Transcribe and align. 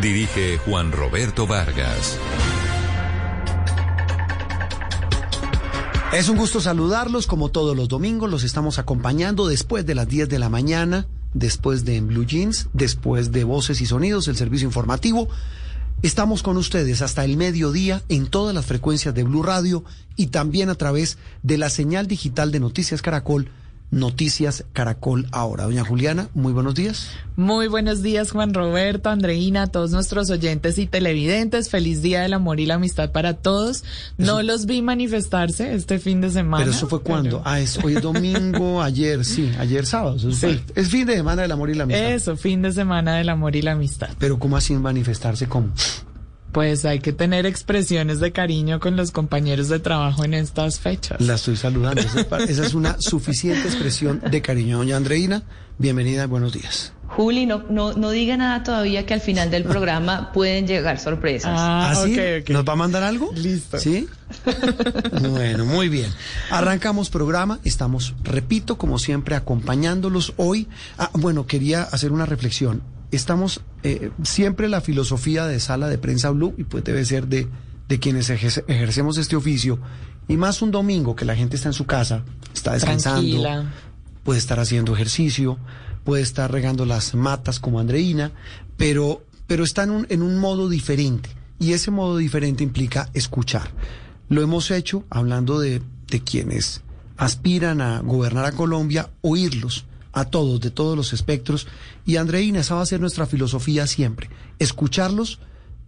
Dirige 0.00 0.58
Juan 0.58 0.92
Roberto 0.92 1.46
Vargas. 1.46 2.18
Es 6.12 6.28
un 6.28 6.36
gusto 6.36 6.60
saludarlos 6.60 7.26
como 7.26 7.50
todos 7.50 7.76
los 7.76 7.88
domingos. 7.88 8.30
Los 8.30 8.44
estamos 8.44 8.78
acompañando 8.78 9.46
después 9.46 9.86
de 9.86 9.94
las 9.94 10.08
10 10.08 10.28
de 10.28 10.38
la 10.38 10.48
mañana, 10.48 11.06
después 11.32 11.84
de 11.84 11.96
En 11.96 12.08
Blue 12.08 12.26
Jeans, 12.26 12.68
después 12.72 13.32
de 13.32 13.44
Voces 13.44 13.80
y 13.80 13.86
Sonidos, 13.86 14.28
el 14.28 14.36
servicio 14.36 14.66
informativo. 14.66 15.28
Estamos 16.02 16.42
con 16.42 16.56
ustedes 16.56 17.00
hasta 17.00 17.24
el 17.24 17.36
mediodía 17.36 18.02
en 18.08 18.26
todas 18.26 18.54
las 18.54 18.66
frecuencias 18.66 19.14
de 19.14 19.22
Blue 19.22 19.42
Radio 19.42 19.84
y 20.16 20.26
también 20.26 20.70
a 20.70 20.74
través 20.74 21.18
de 21.42 21.56
la 21.56 21.70
señal 21.70 22.06
digital 22.08 22.50
de 22.52 22.60
Noticias 22.60 23.00
Caracol 23.00 23.48
Noticias 23.94 24.64
Caracol 24.72 25.26
ahora. 25.30 25.64
Doña 25.64 25.84
Juliana, 25.84 26.28
muy 26.34 26.52
buenos 26.52 26.74
días. 26.74 27.10
Muy 27.36 27.68
buenos 27.68 28.02
días, 28.02 28.32
Juan 28.32 28.52
Roberto, 28.52 29.08
Andreina, 29.08 29.68
todos 29.68 29.92
nuestros 29.92 30.30
oyentes 30.30 30.78
y 30.78 30.86
televidentes. 30.86 31.70
Feliz 31.70 32.02
Día 32.02 32.22
del 32.22 32.32
Amor 32.32 32.58
y 32.58 32.66
la 32.66 32.74
Amistad 32.74 33.12
para 33.12 33.34
todos. 33.34 33.84
No 34.18 34.42
los 34.42 34.66
vi 34.66 34.82
manifestarse 34.82 35.74
este 35.74 36.00
fin 36.00 36.20
de 36.20 36.30
semana. 36.30 36.64
Pero 36.64 36.76
eso 36.76 36.88
fue 36.88 37.02
cuando? 37.02 37.40
Ah, 37.44 37.60
es, 37.60 37.78
hoy 37.84 37.94
domingo, 37.94 38.82
ayer, 38.82 39.24
sí, 39.24 39.50
ayer 39.58 39.86
sábado. 39.86 40.18
Sí. 40.18 40.60
Es 40.74 40.88
fin 40.88 41.06
de 41.06 41.14
semana 41.14 41.42
del 41.42 41.52
amor 41.52 41.70
y 41.70 41.74
la 41.74 41.84
amistad. 41.84 42.12
Eso, 42.12 42.36
fin 42.36 42.62
de 42.62 42.72
semana 42.72 43.14
del 43.14 43.28
amor 43.28 43.54
y 43.54 43.62
la 43.62 43.72
amistad. 43.72 44.08
Pero 44.18 44.40
¿cómo 44.40 44.56
así 44.56 44.74
manifestarse? 44.74 45.46
¿Cómo? 45.46 45.68
Pues 46.54 46.84
hay 46.84 47.00
que 47.00 47.12
tener 47.12 47.46
expresiones 47.46 48.20
de 48.20 48.30
cariño 48.30 48.78
con 48.78 48.94
los 48.94 49.10
compañeros 49.10 49.68
de 49.68 49.80
trabajo 49.80 50.24
en 50.24 50.34
estas 50.34 50.78
fechas. 50.78 51.20
La 51.20 51.34
estoy 51.34 51.56
saludando. 51.56 52.00
Esa 52.48 52.64
es 52.64 52.74
una 52.74 52.94
suficiente 53.00 53.66
expresión 53.66 54.22
de 54.30 54.40
cariño. 54.40 54.78
Doña 54.78 54.96
Andreina, 54.96 55.42
bienvenida, 55.78 56.28
buenos 56.28 56.52
días. 56.52 56.92
Juli, 57.08 57.46
no, 57.46 57.64
no, 57.70 57.94
no 57.94 58.10
diga 58.10 58.36
nada 58.36 58.62
todavía 58.62 59.04
que 59.04 59.14
al 59.14 59.20
final 59.20 59.50
del 59.50 59.64
programa 59.64 60.30
pueden 60.32 60.68
llegar 60.68 61.00
sorpresas. 61.00 61.50
Ah, 61.52 61.90
¿Ah 61.90 61.94
sí? 61.96 62.16
¿Nos 62.52 62.64
va 62.64 62.74
a 62.74 62.76
mandar 62.76 63.02
algo? 63.02 63.32
Listo. 63.34 63.78
¿Sí? 63.78 64.08
bueno, 65.30 65.64
muy 65.64 65.88
bien. 65.88 66.10
Arrancamos 66.50 67.10
programa. 67.10 67.58
Estamos, 67.64 68.14
repito, 68.22 68.78
como 68.78 69.00
siempre, 69.00 69.34
acompañándolos 69.34 70.34
hoy. 70.36 70.68
Ah, 70.98 71.10
bueno, 71.14 71.48
quería 71.48 71.82
hacer 71.82 72.12
una 72.12 72.26
reflexión 72.26 72.93
estamos 73.10 73.62
eh, 73.82 74.10
siempre 74.22 74.68
la 74.68 74.80
filosofía 74.80 75.46
de 75.46 75.60
sala 75.60 75.88
de 75.88 75.98
prensa 75.98 76.30
blue, 76.30 76.54
y 76.58 76.64
pues 76.64 76.84
debe 76.84 77.04
ser 77.04 77.26
de, 77.28 77.48
de 77.88 77.98
quienes 77.98 78.30
ejercemos 78.30 79.18
este 79.18 79.36
oficio, 79.36 79.78
y 80.28 80.36
más 80.36 80.62
un 80.62 80.70
domingo 80.70 81.14
que 81.14 81.24
la 81.24 81.36
gente 81.36 81.56
está 81.56 81.68
en 81.68 81.74
su 81.74 81.86
casa, 81.86 82.24
está 82.54 82.72
descansando, 82.72 83.66
puede 84.22 84.38
estar 84.38 84.58
haciendo 84.58 84.94
ejercicio, 84.94 85.58
puede 86.02 86.22
estar 86.22 86.50
regando 86.50 86.86
las 86.86 87.14
matas 87.14 87.60
como 87.60 87.80
Andreina, 87.80 88.32
pero, 88.76 89.22
pero 89.46 89.64
está 89.64 89.84
en 89.84 89.90
un, 89.90 90.06
en 90.08 90.22
un 90.22 90.38
modo 90.38 90.68
diferente, 90.68 91.30
y 91.58 91.72
ese 91.72 91.90
modo 91.90 92.16
diferente 92.16 92.64
implica 92.64 93.10
escuchar. 93.14 93.70
Lo 94.28 94.42
hemos 94.42 94.70
hecho 94.70 95.04
hablando 95.10 95.60
de, 95.60 95.82
de 96.08 96.20
quienes 96.20 96.82
aspiran 97.16 97.80
a 97.80 98.00
gobernar 98.00 98.46
a 98.46 98.52
Colombia, 98.52 99.10
oírlos 99.20 99.84
a 100.14 100.24
todos, 100.24 100.60
de 100.60 100.70
todos 100.70 100.96
los 100.96 101.12
espectros. 101.12 101.66
Y 102.06 102.16
Andreina, 102.16 102.60
esa 102.60 102.76
va 102.76 102.82
a 102.82 102.86
ser 102.86 103.00
nuestra 103.00 103.26
filosofía 103.26 103.86
siempre, 103.86 104.30
escucharlos, 104.58 105.40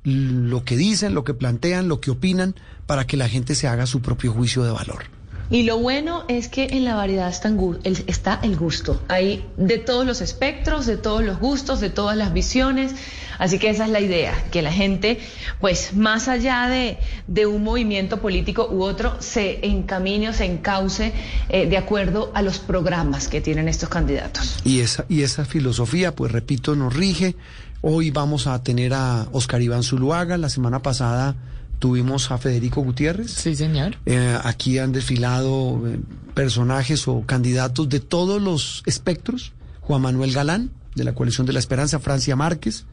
lo 0.04 0.64
que 0.64 0.76
dicen, 0.76 1.14
lo 1.14 1.24
que 1.24 1.34
plantean, 1.34 1.88
lo 1.88 2.00
que 2.00 2.10
opinan, 2.10 2.54
para 2.86 3.06
que 3.06 3.16
la 3.16 3.28
gente 3.28 3.54
se 3.54 3.66
haga 3.66 3.86
su 3.86 4.02
propio 4.02 4.32
juicio 4.32 4.62
de 4.62 4.70
valor. 4.70 5.16
Y 5.48 5.62
lo 5.62 5.78
bueno 5.78 6.24
es 6.28 6.48
que 6.48 6.64
en 6.72 6.84
la 6.84 6.96
variedad 6.96 7.28
está, 7.28 8.40
el 8.42 8.56
gusto. 8.56 9.00
Hay 9.08 9.44
de 9.56 9.78
todos 9.78 10.04
los 10.04 10.20
espectros, 10.20 10.86
de 10.86 10.96
todos 10.96 11.24
los 11.24 11.38
gustos, 11.38 11.80
de 11.80 11.90
todas 11.90 12.16
las 12.16 12.32
visiones. 12.32 12.94
Así 13.38 13.58
que 13.58 13.70
esa 13.70 13.84
es 13.84 13.90
la 13.90 14.00
idea, 14.00 14.34
que 14.50 14.62
la 14.62 14.72
gente, 14.72 15.18
pues 15.60 15.94
más 15.94 16.28
allá 16.28 16.68
de, 16.68 16.98
de 17.26 17.46
un 17.46 17.62
movimiento 17.62 18.20
político 18.20 18.68
u 18.70 18.82
otro, 18.82 19.16
se 19.20 19.66
encamine 19.66 20.28
o 20.28 20.32
se 20.32 20.44
encauce 20.44 21.12
eh, 21.48 21.66
de 21.66 21.76
acuerdo 21.76 22.30
a 22.34 22.42
los 22.42 22.58
programas 22.58 23.28
que 23.28 23.40
tienen 23.40 23.68
estos 23.68 23.88
candidatos. 23.88 24.58
Y 24.64 24.80
esa, 24.80 25.04
y 25.08 25.22
esa 25.22 25.44
filosofía, 25.44 26.14
pues 26.14 26.32
repito, 26.32 26.74
nos 26.76 26.94
rige. 26.94 27.36
Hoy 27.82 28.10
vamos 28.10 28.46
a 28.46 28.62
tener 28.62 28.94
a 28.94 29.26
Oscar 29.32 29.62
Iván 29.62 29.82
Zuluaga, 29.82 30.38
la 30.38 30.48
semana 30.48 30.82
pasada 30.82 31.36
tuvimos 31.78 32.30
a 32.30 32.38
Federico 32.38 32.82
Gutiérrez. 32.82 33.30
Sí, 33.30 33.54
señor. 33.54 33.96
Eh, 34.06 34.38
aquí 34.42 34.78
han 34.78 34.92
desfilado 34.92 35.82
eh, 35.86 36.00
personajes 36.34 37.06
o 37.08 37.22
candidatos 37.26 37.88
de 37.88 38.00
todos 38.00 38.40
los 38.40 38.82
espectros. 38.86 39.52
Juan 39.80 40.02
Manuel 40.02 40.32
Galán, 40.32 40.70
de 40.94 41.04
la 41.04 41.14
Coalición 41.14 41.46
de 41.46 41.52
la 41.52 41.58
Esperanza, 41.58 41.98
Francia 41.98 42.34
Márquez. 42.34 42.86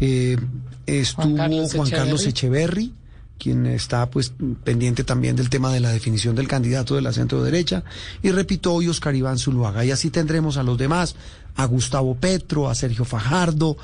Eh, 0.00 0.36
estuvo 0.86 1.36
Juan 1.36 1.90
Carlos, 1.90 2.26
Echeverry, 2.26 2.92
quien 3.38 3.66
está 3.66 4.08
pues 4.10 4.32
pendiente 4.64 5.04
también 5.04 5.36
del 5.36 5.50
tema 5.50 5.72
de 5.72 5.80
la 5.80 5.90
definición 5.90 6.34
del 6.34 6.48
candidato 6.48 6.94
de 6.94 7.02
la 7.02 7.12
centro 7.12 7.42
derecha. 7.42 7.84
Y 8.22 8.30
repito, 8.30 8.72
hoy 8.72 8.88
Oscar 8.88 9.14
Iván 9.14 9.38
Zuluaga. 9.38 9.84
Y 9.84 9.90
así 9.90 10.10
tendremos 10.10 10.56
a 10.56 10.62
los 10.62 10.78
demás, 10.78 11.16
a 11.54 11.64
Gustavo 11.66 12.14
Petro, 12.14 12.68
a 12.68 12.74
Sergio 12.74 13.04
Fajardo, 13.04 13.76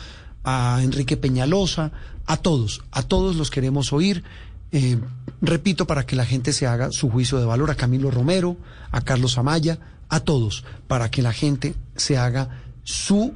a 0.45 0.81
Enrique 0.83 1.17
Peñalosa, 1.17 1.93
a 2.27 2.37
todos, 2.37 2.83
a 2.91 3.03
todos 3.03 3.37
los 3.37 3.51
queremos 3.51 3.93
oír. 3.93 4.23
Eh, 4.71 4.99
repito, 5.43 5.87
para 5.87 6.07
que 6.07 6.17
la 6.17 6.25
gente 6.25 6.53
se 6.53 6.67
haga 6.67 6.91
su 6.91 7.11
juicio 7.11 7.39
de 7.39 7.45
valor, 7.45 7.71
a 7.71 7.75
Camilo 7.75 8.11
Romero, 8.11 8.57
a 8.91 9.03
Carlos 9.03 9.37
Amaya, 9.37 9.79
a 10.09 10.21
todos, 10.21 10.65
para 10.89 11.11
que 11.11 11.23
la 11.23 11.33
gente 11.33 11.75
se 11.95 12.17
haga 12.17 12.63
su 12.85 13.35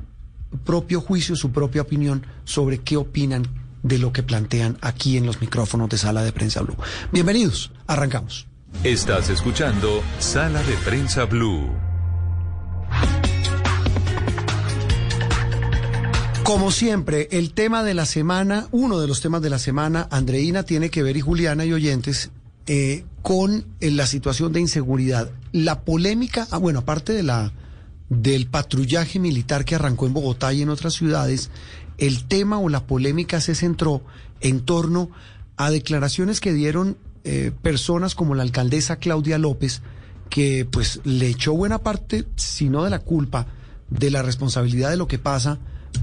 propio 0.65 1.01
juicio, 1.01 1.37
su 1.37 1.51
propia 1.51 1.83
opinión 1.83 2.27
sobre 2.45 2.79
qué 2.79 2.97
opinan 2.97 3.47
de 3.83 3.99
lo 3.99 4.13
que 4.13 4.23
plantean 4.23 4.79
aquí 4.81 5.17
en 5.17 5.27
los 5.27 5.41
micrófonos 5.41 5.89
de 5.89 5.99
Sala 5.99 6.23
de 6.23 6.33
Prensa 6.33 6.63
Blue. 6.63 6.77
Bienvenidos, 7.13 7.71
arrancamos. 7.87 8.47
Estás 8.83 9.31
escuchando 9.31 10.03
Sala 10.19 10.63
de 10.63 10.75
Prensa 10.85 11.25
Blue. 11.25 11.71
Como 16.43 16.71
siempre, 16.71 17.27
el 17.33 17.53
tema 17.53 17.83
de 17.83 17.95
la 17.95 18.07
semana, 18.07 18.69
uno 18.71 19.01
de 19.01 19.09
los 19.09 19.21
temas 19.21 19.43
de 19.43 19.51
la 19.51 19.59
semana, 19.59 20.07
Andreina 20.13 20.63
tiene 20.63 20.91
que 20.91 21.03
ver 21.03 21.17
y 21.17 21.21
Juliana 21.21 21.65
y 21.65 21.73
oyentes, 21.73 22.31
eh, 22.69 23.05
con 23.23 23.67
eh, 23.81 23.91
la 23.91 24.07
situación 24.07 24.53
de 24.53 24.61
inseguridad. 24.61 25.31
La 25.51 25.81
polémica, 25.81 26.47
ah, 26.53 26.59
bueno, 26.59 26.81
aparte 26.81 27.13
de 27.13 27.25
la 27.25 27.53
del 28.09 28.47
patrullaje 28.47 29.19
militar 29.19 29.65
que 29.65 29.75
arrancó 29.75 30.07
en 30.07 30.15
Bogotá 30.15 30.53
y 30.53 30.63
en 30.63 30.69
otras 30.69 30.95
ciudades, 30.95 31.51
el 31.99 32.25
tema 32.25 32.59
o 32.59 32.69
la 32.69 32.87
polémica 32.87 33.41
se 33.41 33.55
centró 33.55 34.03
en 34.41 34.61
torno 34.61 35.11
a 35.57 35.71
declaraciones 35.71 36.41
que 36.41 36.53
dieron 36.53 36.99
eh, 37.25 37.53
personas 37.63 38.15
como 38.15 38.35
la 38.35 38.43
alcaldesa 38.43 38.97
Claudia 38.97 39.39
López, 39.39 39.83
que 40.31 40.67
pues 40.71 41.01
le 41.05 41.29
echó 41.29 41.55
buena 41.55 41.79
parte, 41.79 42.25
si 42.37 42.69
no 42.69 42.85
de 42.85 42.91
la 42.91 43.01
culpa, 43.01 43.47
de 43.91 44.11
la 44.11 44.23
responsabilidad 44.23 44.91
de 44.91 44.97
lo 44.97 45.09
que 45.09 45.19
pasa 45.19 45.59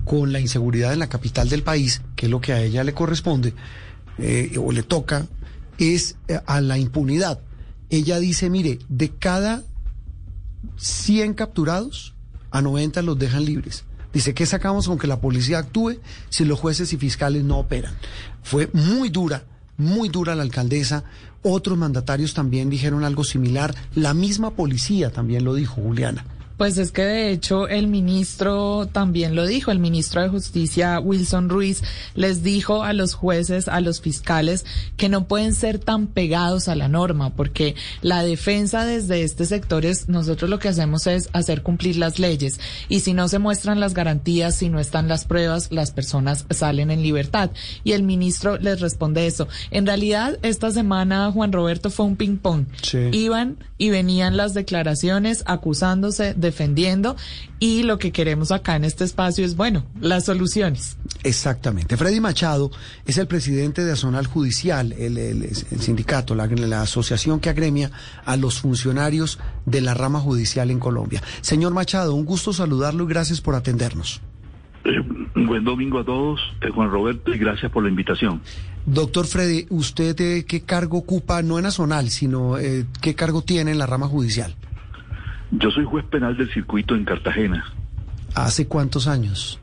con 0.05 0.33
la 0.33 0.39
inseguridad 0.39 0.93
en 0.93 0.99
la 0.99 1.09
capital 1.09 1.49
del 1.49 1.63
país, 1.63 2.01
que 2.15 2.25
es 2.25 2.31
lo 2.31 2.41
que 2.41 2.53
a 2.53 2.61
ella 2.61 2.83
le 2.83 2.93
corresponde 2.93 3.53
eh, 4.17 4.57
o 4.57 4.71
le 4.71 4.83
toca, 4.83 5.27
es 5.77 6.17
eh, 6.27 6.39
a 6.45 6.61
la 6.61 6.77
impunidad. 6.77 7.39
Ella 7.89 8.19
dice, 8.19 8.49
mire, 8.49 8.79
de 8.89 9.09
cada 9.09 9.63
100 10.77 11.33
capturados, 11.33 12.13
a 12.51 12.61
90 12.61 13.01
los 13.01 13.17
dejan 13.17 13.45
libres. 13.45 13.85
Dice, 14.13 14.33
¿qué 14.35 14.45
sacamos 14.45 14.87
con 14.87 14.99
que 14.99 15.07
la 15.07 15.19
policía 15.19 15.57
actúe 15.57 15.97
si 16.29 16.45
los 16.45 16.59
jueces 16.59 16.93
y 16.93 16.97
fiscales 16.97 17.43
no 17.43 17.57
operan? 17.57 17.95
Fue 18.43 18.69
muy 18.73 19.09
dura, 19.09 19.45
muy 19.77 20.09
dura 20.09 20.35
la 20.35 20.43
alcaldesa. 20.43 21.03
Otros 21.41 21.77
mandatarios 21.77 22.33
también 22.35 22.69
dijeron 22.69 23.03
algo 23.03 23.23
similar. 23.23 23.73
La 23.95 24.13
misma 24.13 24.51
policía 24.51 25.11
también 25.11 25.43
lo 25.43 25.55
dijo, 25.55 25.81
Juliana. 25.81 26.25
Pues 26.57 26.77
es 26.77 26.91
que 26.91 27.03
de 27.03 27.31
hecho 27.31 27.67
el 27.67 27.87
ministro 27.87 28.87
también 28.91 29.35
lo 29.35 29.45
dijo, 29.45 29.71
el 29.71 29.79
ministro 29.79 30.21
de 30.21 30.29
Justicia 30.29 30.99
Wilson 30.99 31.49
Ruiz 31.49 31.81
les 32.15 32.43
dijo 32.43 32.83
a 32.83 32.93
los 32.93 33.13
jueces, 33.13 33.67
a 33.67 33.81
los 33.81 34.01
fiscales 34.01 34.65
que 34.97 35.09
no 35.09 35.27
pueden 35.27 35.53
ser 35.53 35.79
tan 35.79 36.07
pegados 36.07 36.67
a 36.67 36.75
la 36.75 36.87
norma 36.87 37.31
porque 37.31 37.75
la 38.01 38.23
defensa 38.23 38.85
desde 38.85 39.23
este 39.23 39.45
sector 39.45 39.85
es 39.85 40.09
nosotros 40.09 40.49
lo 40.49 40.59
que 40.59 40.69
hacemos 40.69 41.07
es 41.07 41.29
hacer 41.33 41.63
cumplir 41.63 41.97
las 41.97 42.19
leyes 42.19 42.59
y 42.87 42.99
si 42.99 43.13
no 43.13 43.27
se 43.27 43.39
muestran 43.39 43.79
las 43.79 43.93
garantías, 43.93 44.55
si 44.55 44.69
no 44.69 44.79
están 44.79 45.07
las 45.07 45.25
pruebas, 45.25 45.71
las 45.71 45.91
personas 45.91 46.45
salen 46.49 46.91
en 46.91 47.01
libertad 47.01 47.51
y 47.83 47.93
el 47.93 48.03
ministro 48.03 48.57
les 48.57 48.79
responde 48.79 49.27
eso. 49.27 49.47
En 49.71 49.85
realidad 49.85 50.37
esta 50.43 50.71
semana 50.71 51.31
Juan 51.31 51.51
Roberto 51.51 51.89
fue 51.89 52.05
un 52.05 52.15
ping 52.15 52.37
pong. 52.37 52.65
Iban 53.11 53.57
y 53.77 53.89
venían 53.89 54.37
las 54.37 54.53
declaraciones 54.53 55.43
acusándose 55.45 56.33
defendiendo 56.43 57.15
y 57.59 57.81
lo 57.81 57.97
que 57.97 58.11
queremos 58.11 58.51
acá 58.51 58.75
en 58.75 58.83
este 58.83 59.03
espacio 59.03 59.43
es, 59.43 59.55
bueno, 59.55 59.83
las 59.99 60.25
soluciones. 60.25 60.97
Exactamente. 61.23 61.97
Freddy 61.97 62.19
Machado 62.19 62.69
es 63.07 63.17
el 63.17 63.25
presidente 63.25 63.83
de 63.83 63.93
Azonal 63.93 64.27
Judicial, 64.27 64.93
el, 64.93 65.55
sindicato, 65.55 66.35
la, 66.35 66.45
la, 66.45 66.81
asociación 66.83 67.39
que 67.39 67.49
agremia 67.49 67.89
a 68.25 68.37
los 68.37 68.59
funcionarios 68.59 69.39
de 69.65 69.81
la 69.81 69.95
rama 69.95 70.19
judicial 70.19 70.69
en 70.69 70.79
Colombia. 70.79 71.23
Señor 71.41 71.73
Machado, 71.73 72.13
un 72.13 72.25
gusto 72.25 72.53
saludarlo 72.53 73.05
y 73.05 73.07
gracias 73.07 73.41
por 73.41 73.55
atendernos. 73.55 74.21
Eh, 74.85 74.99
buen 75.35 75.63
domingo 75.63 75.99
a 75.99 76.05
todos, 76.05 76.39
eh, 76.61 76.69
Juan 76.69 76.91
Roberto, 76.91 77.33
y 77.33 77.37
gracias 77.37 77.71
por 77.71 77.83
la 77.83 77.89
invitación. 77.89 78.41
Doctor 78.85 79.27
Freddy, 79.27 79.65
¿usted 79.69 80.19
eh, 80.19 80.45
qué 80.45 80.61
cargo 80.61 80.97
ocupa, 80.97 81.41
no 81.41 81.57
en 81.57 81.63
Nacional, 81.63 82.09
sino 82.09 82.57
eh, 82.57 82.85
qué 83.01 83.15
cargo 83.15 83.41
tiene 83.41 83.71
en 83.71 83.77
la 83.77 83.85
rama 83.85 84.07
judicial? 84.07 84.55
Yo 85.59 85.71
soy 85.71 85.85
juez 85.85 86.05
penal 86.05 86.35
del 86.35 86.51
circuito 86.51 86.95
en 86.95 87.05
Cartagena. 87.05 87.65
¿Hace 88.33 88.67
cuántos 88.67 89.07
años? 89.07 89.59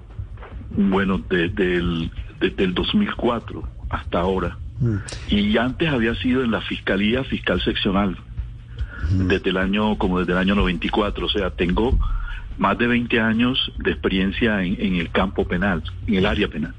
Bueno, 0.71 1.21
desde 1.29 1.77
el, 1.77 2.11
desde 2.41 2.65
el 2.65 2.75
2004 2.75 3.63
hasta 3.89 4.21
ahora. 4.21 4.57
Mm. 4.79 4.97
Y 5.29 5.57
antes 5.59 5.89
había 5.89 6.15
sido 6.17 6.45
en 6.45 6.53
la 6.53 6.61
Fiscalía 6.61 7.25
Fiscal 7.25 7.61
Seccional, 7.63 8.17
desde 9.11 9.51
el 9.51 9.57
año, 9.57 9.99
como 9.99 10.21
desde 10.21 10.33
el 10.33 10.39
año 10.39 10.55
94. 10.55 11.27
O 11.27 11.29
sea, 11.29 11.51
tengo 11.51 11.99
más 12.59 12.79
de 12.79 12.87
20 12.87 13.21
años 13.21 13.73
de 13.79 13.91
experiencia 13.91 14.63
en, 14.63 14.81
en 14.81 14.95
el 14.97 15.11
campo 15.11 15.47
penal, 15.49 15.83
en 16.07 16.15
el 16.15 16.27
área 16.27 16.47
penal. 16.47 16.75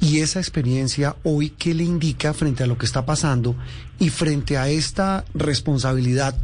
Y 0.00 0.20
esa 0.20 0.38
experiencia 0.38 1.16
hoy, 1.22 1.50
¿qué 1.50 1.74
le 1.74 1.84
indica 1.84 2.32
frente 2.32 2.64
a 2.64 2.66
lo 2.66 2.78
que 2.78 2.86
está 2.86 3.04
pasando 3.04 3.54
y 3.98 4.08
frente 4.10 4.56
a 4.56 4.68
esta 4.68 5.24
responsabilidad 5.34 6.34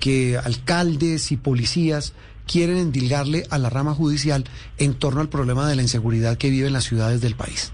que 0.00 0.36
alcaldes 0.42 1.30
y 1.30 1.36
policías 1.36 2.14
quieren 2.46 2.78
endilgarle 2.78 3.44
a 3.50 3.58
la 3.58 3.70
rama 3.70 3.94
judicial 3.94 4.44
en 4.78 4.94
torno 4.94 5.20
al 5.20 5.28
problema 5.28 5.68
de 5.68 5.76
la 5.76 5.82
inseguridad 5.82 6.36
que 6.38 6.50
viven 6.50 6.72
las 6.72 6.84
ciudades 6.84 7.20
del 7.20 7.36
país? 7.36 7.72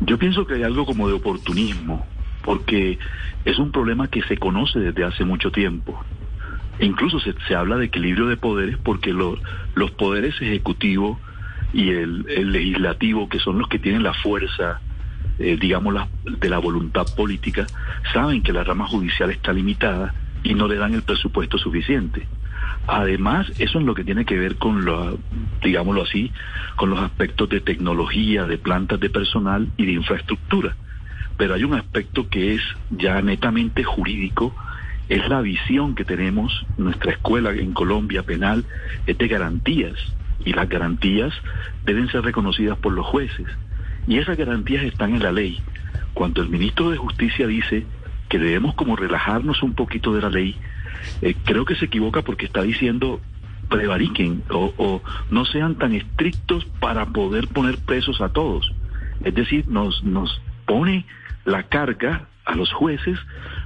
Yo 0.00 0.18
pienso 0.18 0.46
que 0.46 0.54
hay 0.54 0.62
algo 0.64 0.84
como 0.86 1.06
de 1.08 1.14
oportunismo, 1.14 2.04
porque 2.42 2.98
es 3.44 3.58
un 3.58 3.70
problema 3.70 4.08
que 4.08 4.22
se 4.22 4.36
conoce 4.36 4.80
desde 4.80 5.04
hace 5.04 5.24
mucho 5.24 5.50
tiempo. 5.52 6.02
E 6.78 6.86
incluso 6.86 7.20
se, 7.20 7.34
se 7.46 7.54
habla 7.54 7.76
de 7.76 7.86
equilibrio 7.86 8.26
de 8.26 8.36
poderes 8.36 8.76
porque 8.82 9.12
lo- 9.12 9.38
los 9.76 9.92
poderes 9.92 10.34
ejecutivos 10.40 11.18
y 11.72 11.90
el, 11.90 12.26
el 12.28 12.52
legislativo, 12.52 13.28
que 13.28 13.38
son 13.38 13.58
los 13.58 13.68
que 13.68 13.78
tienen 13.78 14.02
la 14.02 14.14
fuerza, 14.14 14.80
eh, 15.38 15.56
digamos, 15.60 15.94
la- 15.94 16.08
de 16.24 16.48
la 16.48 16.58
voluntad 16.58 17.06
política, 17.16 17.66
saben 18.12 18.42
que 18.42 18.52
la 18.52 18.64
rama 18.64 18.88
judicial 18.88 19.30
está 19.30 19.52
limitada 19.52 20.12
y 20.44 20.54
no 20.54 20.68
le 20.68 20.76
dan 20.76 20.94
el 20.94 21.02
presupuesto 21.02 21.58
suficiente. 21.58 22.28
Además, 22.86 23.50
eso 23.58 23.78
es 23.78 23.84
lo 23.84 23.94
que 23.94 24.04
tiene 24.04 24.24
que 24.24 24.38
ver 24.38 24.56
con, 24.56 24.84
lo, 24.84 25.18
digámoslo 25.62 26.02
así, 26.02 26.30
con 26.76 26.90
los 26.90 27.00
aspectos 27.00 27.48
de 27.48 27.60
tecnología, 27.60 28.44
de 28.44 28.58
plantas 28.58 29.00
de 29.00 29.10
personal 29.10 29.68
y 29.76 29.86
de 29.86 29.92
infraestructura. 29.92 30.76
Pero 31.36 31.54
hay 31.54 31.64
un 31.64 31.74
aspecto 31.74 32.28
que 32.28 32.54
es 32.54 32.62
ya 32.90 33.20
netamente 33.22 33.82
jurídico, 33.82 34.54
es 35.08 35.26
la 35.28 35.40
visión 35.40 35.94
que 35.94 36.04
tenemos, 36.04 36.64
nuestra 36.76 37.12
escuela 37.12 37.52
en 37.52 37.72
Colombia 37.72 38.22
penal 38.22 38.64
es 39.06 39.18
de 39.18 39.28
garantías 39.28 39.94
y 40.44 40.52
las 40.52 40.68
garantías 40.68 41.32
deben 41.84 42.08
ser 42.08 42.22
reconocidas 42.22 42.78
por 42.78 42.92
los 42.92 43.06
jueces 43.06 43.46
y 44.06 44.18
esas 44.18 44.36
garantías 44.36 44.84
están 44.84 45.14
en 45.14 45.22
la 45.22 45.32
ley. 45.32 45.58
Cuando 46.12 46.42
el 46.42 46.48
ministro 46.48 46.90
de 46.90 46.96
Justicia 46.96 47.46
dice 47.46 47.84
que 48.34 48.40
debemos 48.40 48.74
como 48.74 48.96
relajarnos 48.96 49.62
un 49.62 49.74
poquito 49.74 50.12
de 50.12 50.20
la 50.20 50.28
ley, 50.28 50.56
eh, 51.22 51.36
creo 51.44 51.64
que 51.64 51.76
se 51.76 51.84
equivoca 51.84 52.22
porque 52.22 52.46
está 52.46 52.62
diciendo 52.62 53.20
prevariquen 53.68 54.42
o, 54.50 54.74
o 54.76 55.02
no 55.30 55.44
sean 55.44 55.76
tan 55.76 55.94
estrictos 55.94 56.64
para 56.80 57.06
poder 57.06 57.46
poner 57.46 57.78
presos 57.78 58.20
a 58.20 58.30
todos. 58.30 58.72
Es 59.22 59.36
decir, 59.36 59.68
nos, 59.68 60.02
nos 60.02 60.42
pone 60.66 61.06
la 61.44 61.62
carga 61.62 62.26
a 62.44 62.56
los 62.56 62.72
jueces 62.72 63.20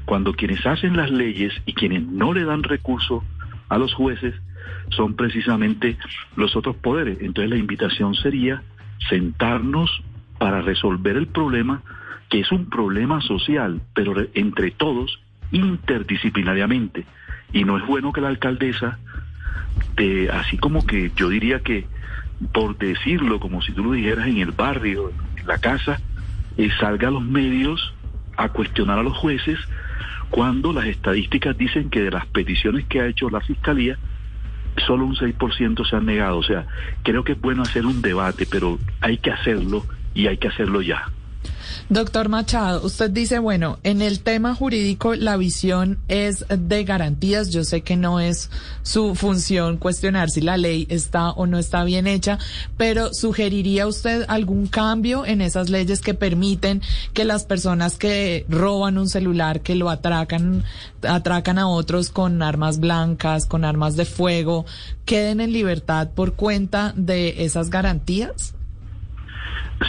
cuando 0.05 0.35
quienes 0.35 0.67
hacen 0.67 0.99
las 0.99 1.11
leyes 1.11 1.55
y 1.65 1.73
quienes 1.73 2.03
no 2.03 2.35
le 2.35 2.45
dan 2.45 2.63
recurso 2.63 3.25
a 3.71 3.79
los 3.79 3.95
jueces 3.95 4.35
son 4.91 5.15
precisamente 5.15 5.97
los 6.37 6.57
otros 6.57 6.77
poderes. 6.77 7.23
Entonces 7.23 7.49
la 7.49 7.57
invitación 7.57 8.15
sería 8.17 8.63
sentarnos 9.09 10.03
para 10.39 10.61
resolver 10.61 11.17
el 11.17 11.29
problema, 11.29 11.83
que 12.29 12.41
es 12.41 12.53
un 12.53 12.69
problema 12.69 13.21
social, 13.21 13.81
pero 13.95 14.15
re- 14.15 14.31
entre 14.35 14.71
todos, 14.71 15.21
interdisciplinariamente. 15.53 17.05
Y 17.53 17.65
no 17.65 17.79
es 17.79 17.87
bueno 17.87 18.13
que 18.13 18.21
la 18.21 18.29
alcaldesa, 18.29 18.99
de, 19.97 20.31
así 20.31 20.59
como 20.59 20.87
que 20.87 21.11
yo 21.17 21.29
diría 21.29 21.61
que, 21.61 21.87
por 22.53 22.77
decirlo, 22.77 23.41
como 23.41 23.63
si 23.63 23.73
tú 23.73 23.83
lo 23.85 23.93
dijeras 23.93 24.27
en 24.29 24.39
el 24.39 24.53
barrio, 24.53 25.13
en 25.37 25.47
la 25.47 25.59
casa, 25.59 26.01
eh, 26.57 26.69
salga 26.79 27.09
a 27.09 27.11
los 27.11 27.23
medios 27.23 27.95
a 28.37 28.51
cuestionar 28.51 28.99
a 28.99 29.03
los 29.03 29.17
jueces 29.17 29.59
cuando 30.31 30.73
las 30.73 30.87
estadísticas 30.87 31.57
dicen 31.57 31.89
que 31.91 32.03
de 32.03 32.11
las 32.11 32.27
peticiones 32.27 32.85
que 32.87 33.01
ha 33.01 33.07
hecho 33.07 33.31
la 33.31 33.41
Fiscalía, 33.41 33.97
solo 34.87 35.07
un 35.07 35.17
6% 35.17 35.89
se 35.89 35.97
han 35.97 36.05
negado. 36.07 36.37
O 36.39 36.43
sea, 36.43 36.67
creo 37.03 37.25
que 37.25 37.33
es 37.33 37.41
bueno 37.41 37.63
hacer 37.65 37.87
un 37.87 38.03
debate, 38.03 38.47
pero 38.49 38.79
hay 39.01 39.17
que 39.19 39.31
hacerlo 39.33 39.87
y 40.15 40.27
hay 40.27 40.37
que 40.37 40.49
hacerlo 40.49 40.83
ya. 40.83 41.11
Doctor 41.89 42.29
Machado, 42.29 42.85
usted 42.85 43.11
dice, 43.11 43.39
bueno, 43.39 43.79
en 43.83 44.03
el 44.03 44.21
tema 44.21 44.55
jurídico 44.55 45.15
la 45.15 45.37
visión 45.37 45.99
es 46.09 46.45
de 46.49 46.85
garantías. 46.85 47.51
Yo 47.51 47.65
sé 47.65 47.83
que 47.83 47.97
no 47.97 48.21
es 48.21 48.51
su 48.83 49.15
función 49.15 49.77
cuestionar 49.77 50.31
si 50.31 50.41
la 50.41 50.57
ley 50.57 50.87
está 50.91 51.31
o 51.31 51.47
no 51.47 51.59
está 51.59 51.85
bien 51.85 52.07
hecha, 52.07 52.39
pero 52.77 53.13
¿sugeriría 53.15 53.87
usted 53.87 54.25
algún 54.29 54.67
cambio 54.67 55.25
en 55.27 55.41
esas 55.41 55.71
leyes 55.71 56.01
que 56.01 56.15
permiten 56.15 56.83
que 57.13 57.25
las 57.25 57.45
personas 57.45 57.97
que 57.97 58.45
roban 58.49 58.99
un 58.99 59.09
celular, 59.09 59.61
que 59.61 59.75
lo 59.75 59.91
atracan, 59.91 60.65
atracan 61.03 61.59
a 61.59 61.69
otros 61.69 62.11
con 62.11 62.43
armas 62.43 62.81
blancas, 62.81 63.47
con 63.47 63.65
armas 63.65 63.97
de 63.97 64.05
fuego, 64.05 64.67
queden 65.05 65.41
en 65.41 65.53
libertad 65.53 66.11
por 66.15 66.35
cuenta 66.35 66.93
de 66.97 67.45
esas 67.45 67.71
garantías? 67.71 68.55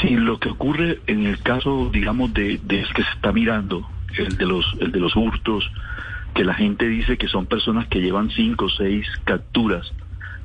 Sí, 0.02 0.16
lo 0.16 0.40
que 0.40 0.50
ocurre 0.50 1.00
en 1.08 1.26
el 1.26 1.40
caso, 1.40 1.90
digamos, 1.92 2.34
de, 2.34 2.60
de 2.64 2.84
que 2.94 3.04
se 3.04 3.10
está 3.12 3.32
mirando, 3.32 3.90
el 4.18 4.38
de 4.38 4.46
los, 4.46 4.66
el 4.80 4.92
de 4.92 5.00
los 5.00 5.16
hurtos, 5.16 5.70
que 6.36 6.44
la 6.44 6.54
gente 6.54 6.88
dice 6.88 7.18
que 7.18 7.28
son 7.28 7.48
personas 7.48 7.88
que 7.88 8.02
llevan 8.02 8.30
cinco 8.30 8.66
o 8.66 8.70
seis 8.70 9.08
capturas, 9.24 9.92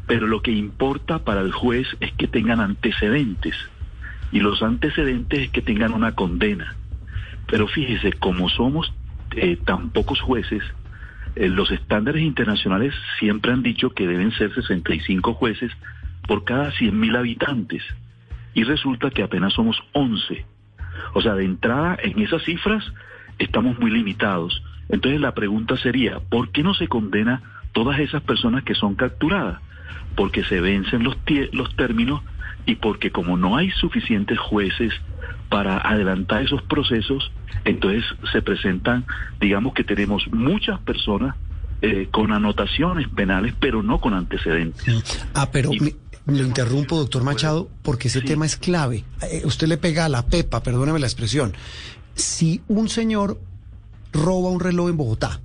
pero 0.06 0.26
lo 0.26 0.40
que 0.40 0.50
importa 0.50 1.24
para 1.24 1.42
el 1.42 1.52
juez 1.52 1.86
es 2.00 2.12
que 2.12 2.26
tengan 2.26 2.60
antecedentes, 2.60 3.54
y 4.32 4.40
los 4.40 4.62
antecedentes 4.62 5.40
es 5.40 5.50
que 5.50 5.62
tengan 5.62 5.92
una 5.92 6.12
condena. 6.14 6.74
Pero 7.46 7.68
fíjese, 7.68 8.14
como 8.14 8.48
somos 8.48 8.92
eh, 9.36 9.58
tan 9.62 9.90
pocos 9.90 10.20
jueces, 10.20 10.62
eh, 11.36 11.48
los 11.48 11.70
estándares 11.70 12.22
internacionales 12.22 12.94
siempre 13.18 13.52
han 13.52 13.62
dicho 13.62 13.90
que 13.90 14.06
deben 14.06 14.32
ser 14.32 14.54
65 14.54 15.34
jueces 15.34 15.70
por 16.26 16.44
cada 16.44 16.72
100.000 16.72 17.18
habitantes 17.18 17.82
y 18.54 18.64
resulta 18.64 19.10
que 19.10 19.22
apenas 19.22 19.52
somos 19.52 19.76
11. 19.92 20.46
O 21.14 21.20
sea, 21.22 21.34
de 21.34 21.44
entrada 21.44 21.96
en 22.02 22.20
esas 22.20 22.42
cifras 22.44 22.84
estamos 23.38 23.78
muy 23.78 23.90
limitados. 23.90 24.62
Entonces 24.88 25.20
la 25.20 25.34
pregunta 25.34 25.76
sería, 25.76 26.20
¿por 26.20 26.50
qué 26.50 26.62
no 26.62 26.74
se 26.74 26.88
condena 26.88 27.42
todas 27.72 27.98
esas 27.98 28.22
personas 28.22 28.64
que 28.64 28.74
son 28.74 28.94
capturadas? 28.94 29.60
Porque 30.14 30.44
se 30.44 30.60
vencen 30.60 31.02
los, 31.02 31.16
los 31.52 31.74
términos 31.76 32.22
y 32.66 32.76
porque 32.76 33.10
como 33.10 33.36
no 33.36 33.56
hay 33.56 33.70
suficientes 33.72 34.38
jueces 34.38 34.92
para 35.48 35.78
adelantar 35.78 36.42
esos 36.42 36.62
procesos, 36.62 37.30
entonces 37.64 38.04
se 38.32 38.42
presentan, 38.42 39.04
digamos 39.40 39.74
que 39.74 39.84
tenemos 39.84 40.26
muchas 40.32 40.80
personas 40.80 41.36
eh, 41.82 42.08
con 42.10 42.32
anotaciones 42.32 43.08
penales, 43.08 43.54
pero 43.58 43.82
no 43.82 44.00
con 44.00 44.14
antecedentes. 44.14 44.84
Ah, 45.34 45.48
pero 45.52 45.70
Y- 45.72 45.94
lo 46.26 46.42
interrumpo, 46.44 46.96
doctor 46.96 47.22
Machado, 47.22 47.68
porque 47.82 48.08
ese 48.08 48.20
Sí. 48.20 48.26
tema 48.26 48.46
es 48.46 48.56
clave. 48.56 49.04
Eh, 49.22 49.42
usted 49.44 49.66
le 49.68 49.76
pega 49.76 50.06
a 50.06 50.08
la 50.08 50.24
pepa, 50.26 50.62
perdóneme 50.62 50.98
la 50.98 51.06
expresión. 51.06 51.52
Si 52.14 52.62
un 52.68 52.88
señor 52.88 53.40
roba 54.12 54.48
un 54.50 54.60
reloj 54.60 54.88
en 54.88 54.96
Bogotá, 54.96 55.40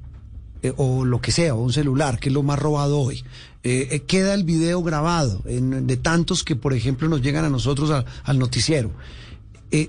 eh, 0.62 0.74
o 0.78 1.04
lo 1.06 1.20
que 1.22 1.32
sea, 1.32 1.56
o 1.56 1.62
un 1.62 1.74
celular, 1.74 2.20
que 2.20 2.30
es 2.30 2.34
lo 2.34 2.44
más 2.44 2.60
robado 2.60 3.00
hoy, 3.00 3.24
eh, 3.64 4.04
queda 4.08 4.34
el 4.34 4.44
video 4.46 4.82
grabado 4.84 5.42
en- 5.46 5.86
de 5.88 5.98
tantos 5.98 6.44
que, 6.44 6.56
por 6.56 6.74
ejemplo, 6.74 7.10
nos 7.10 7.22
llegan 7.22 7.44
a 7.46 7.50
nosotros 7.50 7.90
al, 7.92 8.06
al 8.24 8.40
noticiero. 8.40 8.92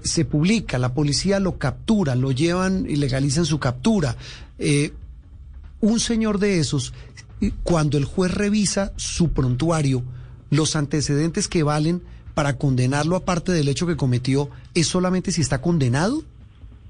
Se 0.04 0.26
publica, 0.26 0.76
la 0.78 0.92
policía 0.92 1.40
lo 1.40 1.56
captura, 1.56 2.14
lo 2.14 2.32
llevan 2.32 2.84
y 2.86 2.96
legalizan 2.96 3.46
su 3.46 3.58
captura. 3.58 4.14
Un 5.80 6.00
señor 6.00 6.38
de 6.38 6.58
esos, 6.58 6.92
cuando 7.62 7.96
el 7.96 8.04
juez 8.04 8.30
revisa 8.34 8.92
su 8.96 9.30
prontuario, 9.30 10.02
los 10.50 10.76
antecedentes 10.76 11.48
que 11.48 11.62
valen 11.62 12.02
para 12.34 12.56
condenarlo 12.56 13.16
aparte 13.16 13.52
del 13.52 13.68
hecho 13.68 13.86
que 13.86 13.96
cometió, 13.96 14.50
¿es 14.74 14.86
solamente 14.86 15.32
si 15.32 15.40
está 15.40 15.60
condenado? 15.60 16.22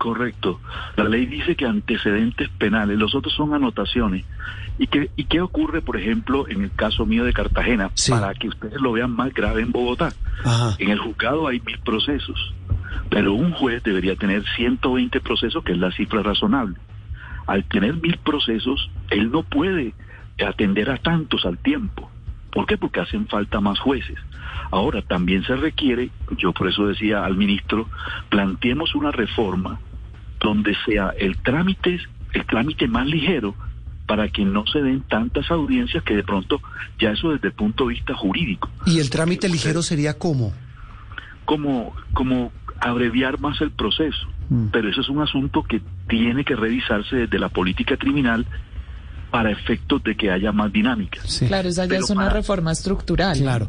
Correcto. 0.01 0.61
La 0.97 1.05
ley 1.05 1.27
dice 1.27 1.57
que 1.57 1.67
antecedentes 1.67 2.49
penales, 2.59 2.99
los 2.99 3.15
otros 3.15 3.35
son 3.35 3.53
anotaciones. 3.53 4.25
¿Y 4.79 4.87
qué, 4.87 5.11
¿Y 5.15 5.25
qué 5.25 5.43
ocurre, 5.43 5.83
por 5.83 5.99
ejemplo, 5.99 6.49
en 6.49 6.63
el 6.63 6.71
caso 6.71 7.05
mío 7.05 7.25
de 7.25 7.35
Cartagena? 7.35 7.91
Sí. 7.95 8.11
Para 8.11 8.33
que 8.33 8.49
ustedes 8.49 8.81
lo 8.81 8.93
vean 8.93 9.11
más 9.11 9.35
grave 9.35 9.61
en 9.61 9.73
Bogotá. 9.73 10.11
Ajá. 10.43 10.75
En 10.79 10.89
el 10.89 10.99
juzgado 10.99 11.47
hay 11.49 11.61
mil 11.61 11.79
procesos, 11.81 12.55
pero 13.11 13.35
un 13.35 13.53
juez 13.53 13.83
debería 13.83 14.17
tener 14.17 14.43
120 14.57 15.21
procesos, 15.21 15.63
que 15.65 15.73
es 15.73 15.79
la 15.79 15.93
cifra 15.93 16.23
razonable. 16.23 16.77
Al 17.47 17.65
tener 17.65 17.95
mil 17.95 18.17
procesos, 18.19 18.91
él 19.11 19.31
no 19.31 19.43
puede 19.43 19.93
atender 20.43 20.89
a 20.91 20.97
tantos 20.97 21.45
al 21.45 21.59
tiempo. 21.59 22.11
¿Por 22.53 22.67
qué? 22.67 22.77
Porque 22.77 23.01
hacen 23.01 23.27
falta 23.29 23.61
más 23.61 23.79
jueces. 23.79 24.19
Ahora, 24.71 25.03
también 25.03 25.45
se 25.45 25.57
requiere, 25.57 26.11
yo 26.37 26.53
por 26.53 26.69
eso 26.69 26.87
decía 26.87 27.25
al 27.25 27.37
ministro, 27.37 27.89
planteemos 28.29 28.95
una 28.95 29.11
reforma 29.11 29.81
donde 30.41 30.75
sea 30.87 31.11
el 31.19 31.37
trámite, 31.39 32.01
el 32.33 32.47
trámite 32.47 32.89
más 32.89 33.07
ligero 33.07 33.55
para 34.07 34.29
que 34.29 34.45
no 34.45 34.67
se 34.67 34.83
den 34.83 35.03
tantas 35.03 35.51
audiencias 35.51 36.03
que 36.03 36.17
de 36.17 36.25
pronto 36.25 36.61
ya 36.99 37.13
eso 37.13 37.31
desde 37.31 37.49
el 37.49 37.55
punto 37.55 37.87
de 37.87 37.95
vista 37.95 38.15
jurídico. 38.15 38.69
¿Y 38.87 38.99
el 38.99 39.11
trámite 39.11 39.49
ligero 39.49 39.83
sería 39.83 40.19
cómo? 40.19 40.53
Como, 41.45 41.95
como 42.13 42.53
abreviar 42.81 43.39
más 43.39 43.61
el 43.61 43.71
proceso. 43.71 44.27
Mm. 44.49 44.67
Pero 44.73 44.89
eso 44.89 45.01
es 45.01 45.09
un 45.09 45.21
asunto 45.21 45.63
que 45.63 45.81
tiene 46.09 46.45
que 46.45 46.57
revisarse 46.57 47.15
desde 47.15 47.39
la 47.39 47.51
política 47.51 47.97
criminal 47.97 48.47
para 49.31 49.51
efectos 49.51 50.03
de 50.03 50.17
que 50.17 50.31
haya 50.31 50.53
más 50.53 50.73
dinámica. 50.73 51.21
Claro, 51.47 51.69
esa 51.69 51.87
ya 51.87 51.99
es 51.99 52.11
una 52.11 52.29
reforma 52.29 52.73
estructural. 52.73 53.39
Claro. 53.39 53.69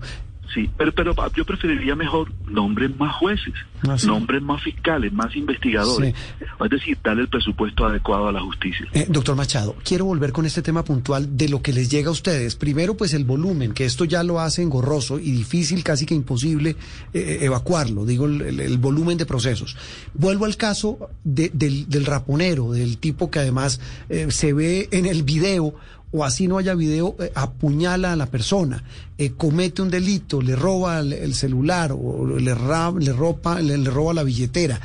Sí, 0.54 0.70
pero, 0.78 0.94
pero 0.94 1.16
yo 1.34 1.46
preferiría 1.46 1.96
mejor 1.96 2.32
nombres 2.46 2.94
más 2.98 3.16
jueces, 3.16 3.54
ah, 3.88 3.96
nombres 4.06 4.42
más 4.42 4.62
fiscales, 4.62 5.14
más 5.14 5.34
investigadores. 5.36 6.14
Es 6.42 6.70
decir, 6.70 6.98
darle 7.02 7.22
el 7.22 7.30
presupuesto 7.30 7.86
adecuado 7.86 8.28
a 8.28 8.32
la 8.34 8.42
justicia. 8.42 8.86
Eh, 8.92 9.06
doctor 9.08 9.36
Machado, 9.36 9.76
quiero 9.84 10.06
volver 10.06 10.34
con 10.34 10.46
este 10.46 10.62
tema 10.62 10.84
puntual 10.84 11.38
de 11.38 11.48
lo 11.48 11.62
que 11.62 11.72
les 11.72 11.90
llega 11.90 12.10
a 12.10 12.12
ustedes. 12.12 12.58
Primero, 12.58 12.98
pues 12.98 13.14
el 13.14 13.24
volumen, 13.24 13.72
que 13.74 13.86
esto 13.86 14.04
ya 14.04 14.24
lo 14.24 14.42
hace 14.42 14.62
engorroso 14.62 15.20
y 15.20 15.32
difícil, 15.32 15.84
casi 15.84 16.06
que 16.06 16.16
imposible 16.16 16.76
eh, 17.14 17.40
evacuarlo, 17.42 18.06
digo, 18.06 18.26
el, 18.26 18.78
volumen 18.78 19.18
de 19.18 19.26
procesos. 19.26 19.78
Vuelvo 20.14 20.46
al 20.46 20.58
caso 20.58 21.10
del, 21.24 21.88
del, 21.88 22.06
raponero, 22.06 22.72
del 22.72 22.98
tipo 22.98 23.32
que 23.32 23.40
además 23.40 23.80
eh, 24.10 24.28
se 24.32 24.54
ve 24.54 24.90
en 24.92 25.06
el 25.06 25.24
video 25.24 25.76
o 26.12 26.26
así 26.26 26.48
no 26.48 26.58
haya 26.58 26.76
video, 26.76 27.16
eh, 27.20 27.32
apuñala 27.36 28.14
a 28.14 28.16
la 28.16 28.26
persona, 28.26 28.84
eh, 29.18 29.32
comete 29.32 29.82
un 29.82 29.90
delito, 29.90 30.42
le 30.42 30.56
roba 30.56 31.00
el, 31.00 31.34
celular 31.34 31.92
o 31.94 32.38
le, 32.38 32.54
le, 32.54 33.14
ropa, 33.14 33.62
le, 33.62 33.78
roba 33.90 34.14
la 34.14 34.24
billetera. 34.24 34.80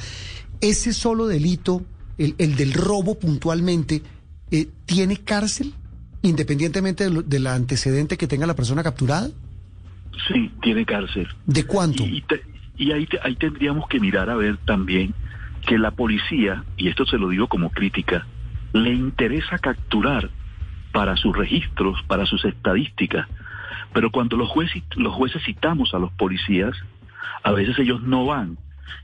Ese 0.60 0.92
solo 0.92 1.26
delito, 1.26 1.82
el, 2.18 2.36
del 2.36 2.72
robo 2.72 3.18
puntualmente, 3.18 4.02
eh, 4.50 4.68
¿tiene 4.86 5.18
cárcel 5.18 5.74
independientemente 6.22 7.08
del 7.08 7.46
antecedente 7.46 8.16
que 8.16 8.26
tenga 8.26 8.46
la 8.46 8.56
persona 8.56 8.82
capturada? 8.82 9.30
Sí, 10.28 10.50
tiene 10.62 10.84
cárcel. 10.84 11.28
¿De 11.44 11.64
cuánto? 11.64 12.04
Y, 12.04 12.24
y 12.76 12.92
ahí, 12.92 13.06
ahí 13.22 13.36
tendríamos 13.36 13.88
que 13.88 14.00
mirar 14.00 14.30
a 14.30 14.34
ver 14.34 14.56
también 14.64 15.14
que 15.66 15.78
la 15.78 15.90
policía, 15.90 16.64
y 16.76 16.88
esto 16.88 17.04
se 17.04 17.18
lo 17.18 17.28
digo 17.28 17.48
como 17.48 17.70
crítica, 17.70 18.26
le 18.72 18.92
interesa 18.92 19.58
capturar 19.58 20.30
para 20.92 21.16
sus 21.16 21.36
registros, 21.36 22.02
para 22.06 22.26
sus 22.26 22.44
estadísticas. 22.44 23.26
Pero 23.92 24.10
cuando 24.10 24.36
los 24.36 24.48
jueces, 24.48 24.82
los 24.96 25.14
jueces 25.14 25.42
citamos 25.44 25.94
a 25.94 25.98
los 25.98 26.12
policías, 26.12 26.76
a 27.42 27.52
veces 27.52 27.78
ellos 27.78 28.02
no 28.02 28.26
van. 28.26 28.58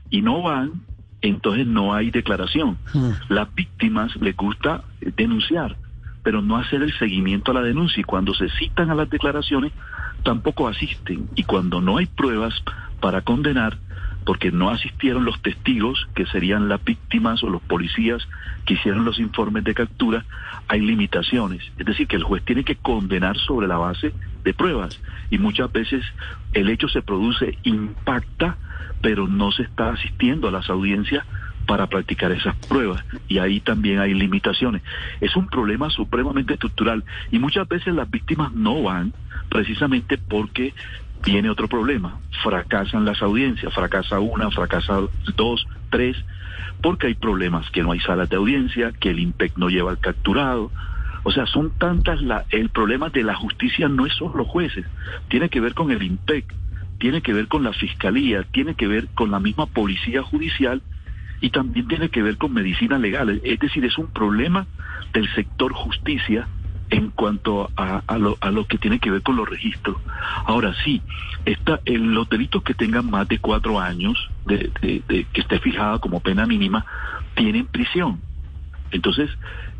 Y 0.09 0.21
no 0.21 0.41
van, 0.41 0.81
entonces 1.21 1.65
no 1.65 1.93
hay 1.93 2.11
declaración. 2.11 2.77
Hmm. 2.93 3.11
Las 3.29 3.53
víctimas 3.55 4.15
les 4.17 4.35
gusta 4.35 4.83
denunciar, 4.99 5.77
pero 6.21 6.41
no 6.41 6.57
hacer 6.57 6.83
el 6.83 6.93
seguimiento 6.99 7.51
a 7.51 7.55
la 7.55 7.61
denuncia. 7.61 8.01
Y 8.01 8.03
cuando 8.03 8.33
se 8.33 8.49
citan 8.49 8.91
a 8.91 8.95
las 8.95 9.09
declaraciones, 9.09 9.71
tampoco 10.23 10.67
asisten. 10.67 11.29
Y 11.35 11.43
cuando 11.43 11.81
no 11.81 11.97
hay 11.97 12.05
pruebas 12.05 12.53
para 12.99 13.21
condenar, 13.21 13.77
porque 14.23 14.51
no 14.51 14.69
asistieron 14.69 15.25
los 15.25 15.41
testigos, 15.41 16.07
que 16.15 16.25
serían 16.25 16.69
las 16.69 16.83
víctimas 16.83 17.43
o 17.43 17.49
los 17.49 17.61
policías 17.61 18.27
que 18.65 18.75
hicieron 18.75 19.05
los 19.05 19.19
informes 19.19 19.63
de 19.63 19.73
captura, 19.73 20.25
hay 20.67 20.81
limitaciones. 20.81 21.63
Es 21.77 21.85
decir, 21.85 22.07
que 22.07 22.15
el 22.15 22.23
juez 22.23 22.43
tiene 22.43 22.63
que 22.63 22.75
condenar 22.75 23.37
sobre 23.37 23.67
la 23.67 23.77
base 23.77 24.13
de 24.43 24.53
pruebas. 24.53 24.99
Y 25.29 25.37
muchas 25.37 25.71
veces 25.71 26.03
el 26.53 26.69
hecho 26.69 26.87
se 26.87 27.01
produce, 27.01 27.57
impacta, 27.63 28.57
pero 29.01 29.27
no 29.27 29.51
se 29.51 29.63
está 29.63 29.89
asistiendo 29.89 30.47
a 30.47 30.51
las 30.51 30.69
audiencias 30.69 31.25
para 31.65 31.87
practicar 31.87 32.31
esas 32.31 32.55
pruebas 32.67 33.03
y 33.27 33.37
ahí 33.37 33.59
también 33.59 33.99
hay 33.99 34.13
limitaciones. 34.13 34.81
Es 35.21 35.35
un 35.35 35.47
problema 35.47 35.89
supremamente 35.89 36.53
estructural 36.53 37.03
y 37.31 37.39
muchas 37.39 37.67
veces 37.67 37.93
las 37.93 38.09
víctimas 38.09 38.51
no 38.53 38.83
van 38.83 39.13
precisamente 39.49 40.17
porque 40.17 40.73
tiene 41.23 41.49
otro 41.49 41.67
problema. 41.67 42.19
Fracasan 42.43 43.05
las 43.05 43.21
audiencias, 43.21 43.73
fracasa 43.73 44.19
una, 44.19 44.51
fracasa 44.51 44.99
dos, 45.35 45.65
tres, 45.89 46.17
porque 46.81 47.07
hay 47.07 47.15
problemas, 47.15 47.69
que 47.71 47.81
no 47.81 47.93
hay 47.93 47.99
salas 48.01 48.29
de 48.29 48.35
audiencia, 48.35 48.91
que 48.91 49.09
el 49.09 49.19
IMPEC 49.19 49.57
no 49.57 49.69
lleva 49.69 49.91
al 49.91 49.99
capturado. 49.99 50.71
O 51.23 51.31
sea, 51.31 51.45
son 51.45 51.71
tantas, 51.71 52.21
la, 52.21 52.45
el 52.49 52.69
problema 52.69 53.09
de 53.09 53.23
la 53.23 53.35
justicia 53.35 53.87
no 53.87 54.05
es 54.05 54.13
solo 54.13 54.35
los 54.35 54.47
jueces, 54.47 54.85
tiene 55.29 55.49
que 55.49 55.61
ver 55.61 55.73
con 55.73 55.89
el 55.91 56.03
IMPEC, 56.03 56.53
tiene 56.99 57.21
que 57.21 57.33
ver 57.33 57.47
con 57.47 57.63
la 57.63 57.71
fiscalía, 57.71 58.43
tiene 58.43 58.75
que 58.75 58.87
ver 58.87 59.07
con 59.15 59.31
la 59.31 59.39
misma 59.39 59.65
policía 59.65 60.21
judicial 60.21 60.81
y 61.39 61.49
también 61.49 61.87
tiene 61.87 62.09
que 62.09 62.21
ver 62.21 62.37
con 62.37 62.53
medicina 62.53 62.99
legal. 62.99 63.41
Es 63.43 63.59
decir, 63.59 63.85
es 63.85 63.97
un 63.97 64.07
problema 64.07 64.67
del 65.13 65.33
sector 65.33 65.73
justicia 65.73 66.47
en 66.93 67.09
cuanto 67.09 67.71
a, 67.75 68.17
lo, 68.19 68.37
a, 68.39 68.51
lo, 68.51 68.67
que 68.67 68.77
tiene 68.77 68.99
que 68.99 69.09
ver 69.09 69.23
con 69.23 69.35
los 69.35 69.49
registros. 69.49 69.97
Ahora 70.45 70.75
sí, 70.83 71.01
esta, 71.43 71.79
los 71.85 72.29
delitos 72.29 72.61
que 72.61 72.75
tengan 72.75 73.09
más 73.09 73.27
de 73.27 73.39
cuatro 73.39 73.79
años, 73.79 74.29
de, 74.45 74.69
que 75.09 75.41
esté 75.41 75.59
fijada 75.59 75.97
como 75.97 76.19
pena 76.19 76.45
mínima, 76.45 76.85
tienen 77.33 77.65
prisión. 77.65 78.21
Entonces, 78.91 79.31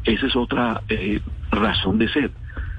esa 0.05 0.25
es 0.25 0.35
otra 0.35 0.81
eh, 0.89 1.21
razón 1.51 1.99
de 1.99 2.09
ser, 2.09 2.31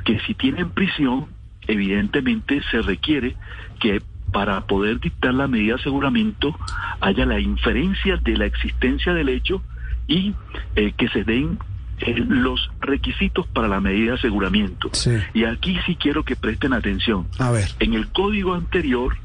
que 0.04 0.18
si 0.26 0.34
tienen 0.34 0.70
prisión, 0.70 1.26
evidentemente 1.68 2.60
se 2.72 2.82
requiere 2.82 3.36
que 3.78 4.02
para 4.32 4.62
poder 4.62 4.98
dictar 4.98 5.32
la 5.32 5.46
medida 5.46 5.76
de 5.76 5.80
aseguramiento 5.80 6.58
haya 7.00 7.24
la 7.24 7.38
inferencia 7.38 8.16
de 8.16 8.36
la 8.36 8.46
existencia 8.46 9.14
del 9.14 9.28
hecho 9.28 9.62
y 10.08 10.34
eh, 10.74 10.92
que 10.96 11.08
se 11.10 11.22
den 11.22 11.56
eh, 12.00 12.14
los 12.26 12.70
requisitos 12.80 13.46
para 13.46 13.68
la 13.68 13.80
medida 13.80 14.12
de 14.12 14.18
aseguramiento. 14.18 14.90
Y 15.32 15.44
aquí 15.44 15.76
sí 15.86 15.96
quiero 15.96 16.24
que 16.24 16.36
presten 16.36 16.72
atención. 16.72 17.26
A 17.38 17.50
ver. 17.50 17.68
En 17.80 17.94
el 17.94 18.08
código 18.08 18.54
anterior, 18.54 19.16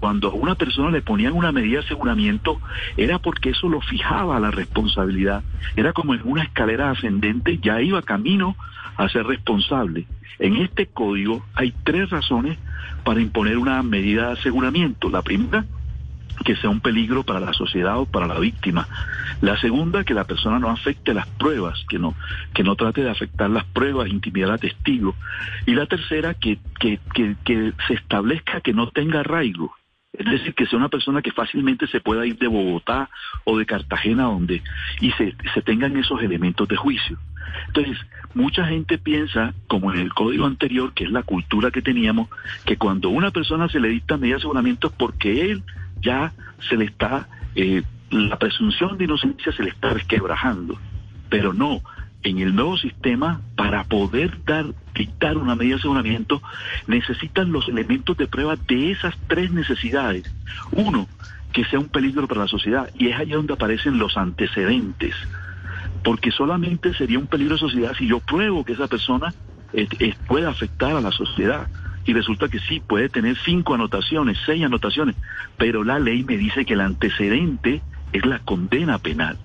cuando 0.00 0.30
a 0.30 0.34
una 0.34 0.54
persona 0.54 0.90
le 0.90 1.02
ponían 1.02 1.32
una 1.32 1.52
medida 1.52 1.80
de 1.80 1.86
aseguramiento, 1.86 2.60
era 2.96 3.18
porque 3.18 3.50
eso 3.50 3.68
lo 3.68 3.80
fijaba 3.80 4.40
la 4.40 4.50
responsabilidad. 4.50 5.42
Era 5.76 5.92
como 5.92 6.14
en 6.14 6.20
una 6.24 6.42
escalera 6.42 6.90
ascendente, 6.90 7.58
ya 7.58 7.80
iba 7.80 8.02
camino 8.02 8.56
a 8.96 9.08
ser 9.08 9.26
responsable. 9.26 10.06
En 10.38 10.56
este 10.56 10.86
código 10.86 11.44
hay 11.54 11.72
tres 11.84 12.10
razones 12.10 12.58
para 13.04 13.20
imponer 13.20 13.56
una 13.56 13.82
medida 13.82 14.26
de 14.26 14.32
aseguramiento. 14.32 15.08
La 15.08 15.22
primera, 15.22 15.64
que 16.44 16.56
sea 16.56 16.70
un 16.70 16.80
peligro 16.80 17.22
para 17.22 17.40
la 17.40 17.52
sociedad 17.52 17.98
o 17.98 18.06
para 18.06 18.26
la 18.26 18.38
víctima. 18.38 18.88
La 19.40 19.58
segunda, 19.58 20.04
que 20.04 20.14
la 20.14 20.24
persona 20.24 20.58
no 20.58 20.70
afecte 20.70 21.14
las 21.14 21.26
pruebas, 21.26 21.84
que 21.88 21.98
no, 21.98 22.14
que 22.54 22.62
no 22.62 22.76
trate 22.76 23.02
de 23.02 23.10
afectar 23.10 23.50
las 23.50 23.64
pruebas, 23.64 24.08
intimidar 24.08 24.52
a 24.52 24.58
testigo. 24.58 25.14
Y 25.66 25.74
la 25.74 25.86
tercera, 25.86 26.34
que, 26.34 26.58
que, 26.78 27.00
que, 27.14 27.72
se 27.86 27.94
establezca 27.94 28.60
que 28.60 28.72
no 28.72 28.88
tenga 28.90 29.20
arraigo. 29.20 29.74
Es 30.12 30.24
decir, 30.30 30.54
que 30.54 30.66
sea 30.66 30.78
una 30.78 30.88
persona 30.88 31.20
que 31.20 31.32
fácilmente 31.32 31.86
se 31.88 32.00
pueda 32.00 32.24
ir 32.24 32.38
de 32.38 32.46
Bogotá 32.46 33.10
o 33.44 33.58
de 33.58 33.66
Cartagena 33.66 34.24
donde 34.24 34.62
y 35.00 35.10
se, 35.12 35.34
se 35.52 35.60
tengan 35.60 35.94
esos 35.96 36.22
elementos 36.22 36.66
de 36.68 36.76
juicio. 36.76 37.18
Entonces, 37.66 37.98
mucha 38.32 38.66
gente 38.66 38.96
piensa, 38.98 39.52
como 39.66 39.92
en 39.92 40.00
el 40.00 40.14
código 40.14 40.46
anterior, 40.46 40.92
que 40.94 41.04
es 41.04 41.10
la 41.10 41.22
cultura 41.22 41.70
que 41.70 41.82
teníamos, 41.82 42.28
que 42.64 42.76
cuando 42.76 43.10
una 43.10 43.30
persona 43.30 43.68
se 43.68 43.80
le 43.80 43.88
dicta 43.88 44.16
medida 44.16 44.36
de 44.36 44.38
aseguramiento 44.38 44.88
es 44.88 44.92
porque 44.94 45.50
él 45.50 45.62
ya 46.00 46.32
se 46.68 46.76
le 46.76 46.86
está, 46.86 47.28
eh, 47.54 47.82
la 48.10 48.38
presunción 48.38 48.96
de 48.98 49.04
inocencia 49.04 49.52
se 49.52 49.62
le 49.62 49.70
está 49.70 49.90
resquebrajando. 49.90 50.78
Pero 51.28 51.52
no, 51.52 51.82
en 52.22 52.38
el 52.38 52.54
nuevo 52.54 52.76
sistema, 52.76 53.40
para 53.56 53.84
poder 53.84 54.44
dar, 54.44 54.66
dictar 54.94 55.36
una 55.36 55.54
medida 55.54 55.74
de 55.74 55.80
aseguramiento, 55.80 56.42
necesitan 56.86 57.52
los 57.52 57.68
elementos 57.68 58.16
de 58.16 58.26
prueba 58.26 58.56
de 58.56 58.92
esas 58.92 59.14
tres 59.28 59.50
necesidades. 59.50 60.32
Uno, 60.72 61.08
que 61.52 61.64
sea 61.64 61.78
un 61.78 61.88
peligro 61.88 62.26
para 62.28 62.42
la 62.42 62.48
sociedad, 62.48 62.90
y 62.98 63.08
es 63.08 63.18
allí 63.18 63.32
donde 63.32 63.54
aparecen 63.54 63.98
los 63.98 64.16
antecedentes, 64.16 65.14
porque 66.04 66.30
solamente 66.30 66.94
sería 66.94 67.18
un 67.18 67.26
peligro 67.26 67.54
de 67.54 67.60
sociedad 67.60 67.94
si 67.96 68.06
yo 68.06 68.20
pruebo 68.20 68.64
que 68.64 68.74
esa 68.74 68.86
persona 68.86 69.32
puede 70.26 70.46
afectar 70.46 70.96
a 70.96 71.00
la 71.00 71.10
sociedad 71.12 71.68
y 72.06 72.12
resulta 72.12 72.48
que 72.48 72.60
sí, 72.60 72.80
puede 72.80 73.08
tener 73.08 73.36
cinco 73.44 73.74
anotaciones, 73.74 74.38
seis 74.46 74.64
anotaciones, 74.64 75.16
pero 75.58 75.84
la 75.84 75.98
ley 75.98 76.24
me 76.24 76.36
dice 76.36 76.64
que 76.64 76.74
el 76.74 76.80
antecedente 76.80 77.82
es 78.12 78.24
la 78.24 78.38
condena 78.38 78.98
penal. 78.98 79.36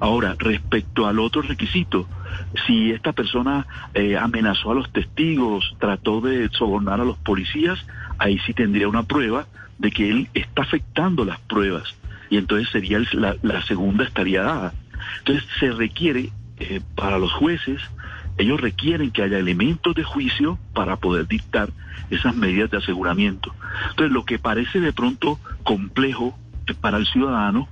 Ahora, 0.00 0.36
respecto 0.38 1.06
al 1.06 1.18
otro 1.18 1.42
requisito, 1.42 2.08
si 2.66 2.92
esta 2.92 3.12
persona 3.12 3.66
eh, 3.94 4.16
amenazó 4.16 4.72
a 4.72 4.74
los 4.74 4.92
testigos, 4.92 5.74
trató 5.78 6.20
de 6.20 6.48
sobornar 6.50 7.00
a 7.00 7.04
los 7.04 7.16
policías, 7.18 7.84
ahí 8.18 8.38
sí 8.46 8.52
tendría 8.54 8.88
una 8.88 9.04
prueba 9.04 9.46
de 9.78 9.90
que 9.90 10.10
él 10.10 10.28
está 10.34 10.62
afectando 10.62 11.24
las 11.24 11.40
pruebas 11.40 11.94
y 12.30 12.36
entonces 12.36 12.68
sería 12.70 13.00
la, 13.12 13.62
segunda 13.62 14.04
estaría 14.04 14.42
dada. 14.42 14.74
Entonces 15.18 15.46
se 15.60 15.70
requiere 15.72 16.30
eh, 16.58 16.80
para 16.94 17.18
los 17.18 17.32
jueces 17.32 17.80
ellos 18.38 18.60
requieren 18.60 19.10
que 19.10 19.22
haya 19.22 19.38
elementos 19.38 19.94
de 19.94 20.04
juicio 20.04 20.58
para 20.72 20.96
poder 20.96 21.26
dictar 21.28 21.70
esas 22.10 22.34
medidas 22.34 22.70
de 22.70 22.78
aseguramiento. 22.78 23.54
Entonces, 23.90 24.12
lo 24.12 24.24
que 24.24 24.38
parece 24.38 24.80
de 24.80 24.92
pronto 24.92 25.38
complejo 25.62 26.36
para 26.80 26.96
el 26.96 27.06
ciudadano, 27.06 27.68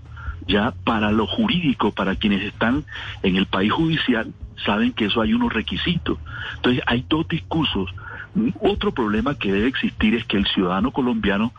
ya 0.46 0.72
para 0.84 1.12
lo 1.12 1.26
jurídico, 1.26 1.92
para 1.92 2.16
quienes 2.16 2.42
están 2.42 2.84
en 3.22 3.36
el 3.36 3.46
país 3.46 3.72
judicial, 3.72 4.32
saben 4.64 4.92
que 4.92 5.06
eso 5.06 5.20
hay 5.20 5.34
unos 5.34 5.52
requisitos. 5.52 6.18
Entonces, 6.56 6.82
hay 6.86 7.04
dos 7.08 7.26
discursos. 7.28 7.92
Otro 8.60 8.92
problema 8.92 9.34
que 9.34 9.52
debe 9.52 9.68
existir 9.68 10.14
es 10.14 10.24
que 10.24 10.36
el 10.36 10.46
ciudadano 10.46 10.92
colombiano 10.92 11.52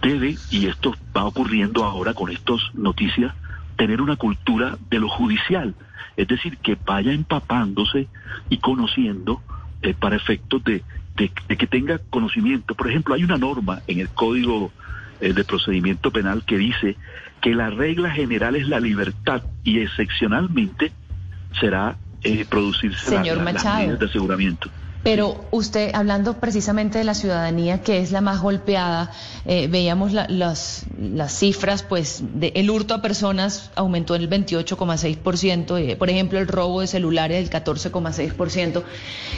debe, 0.00 0.36
y 0.50 0.66
esto 0.66 0.94
va 1.16 1.24
ocurriendo 1.24 1.84
ahora 1.84 2.14
con 2.14 2.30
estas 2.30 2.60
noticias, 2.74 3.34
tener 3.76 4.00
una 4.00 4.16
cultura 4.16 4.78
de 4.90 5.00
lo 5.00 5.08
judicial, 5.08 5.74
es 6.16 6.28
decir, 6.28 6.58
que 6.58 6.76
vaya 6.84 7.12
empapándose 7.12 8.08
y 8.48 8.58
conociendo 8.58 9.42
eh, 9.82 9.94
para 9.94 10.16
efectos 10.16 10.62
de, 10.64 10.82
que 11.16 11.66
tenga 11.66 11.98
conocimiento. 12.10 12.74
Por 12.74 12.88
ejemplo, 12.88 13.14
hay 13.14 13.24
una 13.24 13.36
norma 13.36 13.82
en 13.86 14.00
el 14.00 14.08
Código 14.08 14.72
eh, 15.20 15.32
de 15.32 15.44
Procedimiento 15.44 16.10
Penal 16.10 16.44
que 16.44 16.58
dice 16.58 16.96
que 17.40 17.54
la 17.54 17.70
regla 17.70 18.10
general 18.10 18.56
es 18.56 18.68
la 18.68 18.80
libertad 18.80 19.42
y 19.62 19.80
excepcionalmente 19.80 20.92
será 21.60 21.96
eh, 22.22 22.46
producirse 22.48 23.10
Señor 23.10 23.38
la, 23.38 23.44
Machado. 23.44 23.96
de 23.96 24.06
aseguramiento. 24.06 24.70
Pero 25.04 25.44
usted, 25.50 25.90
hablando 25.92 26.40
precisamente 26.40 26.96
de 26.96 27.04
la 27.04 27.12
ciudadanía, 27.12 27.82
que 27.82 28.00
es 28.00 28.10
la 28.10 28.22
más 28.22 28.40
golpeada, 28.40 29.12
eh, 29.44 29.68
veíamos 29.68 30.12
las, 30.12 30.86
las 30.98 31.38
cifras, 31.38 31.82
pues 31.82 32.22
de, 32.22 32.52
el 32.56 32.70
hurto 32.70 32.94
a 32.94 33.02
personas 33.02 33.70
aumentó 33.74 34.14
en 34.14 34.22
el 34.22 34.30
28,6%, 34.30 35.78
eh, 35.78 35.96
por 35.96 36.08
ejemplo, 36.08 36.38
el 36.38 36.48
robo 36.48 36.80
de 36.80 36.86
celulares 36.86 37.38
del 37.38 37.62
14,6%. 37.62 38.82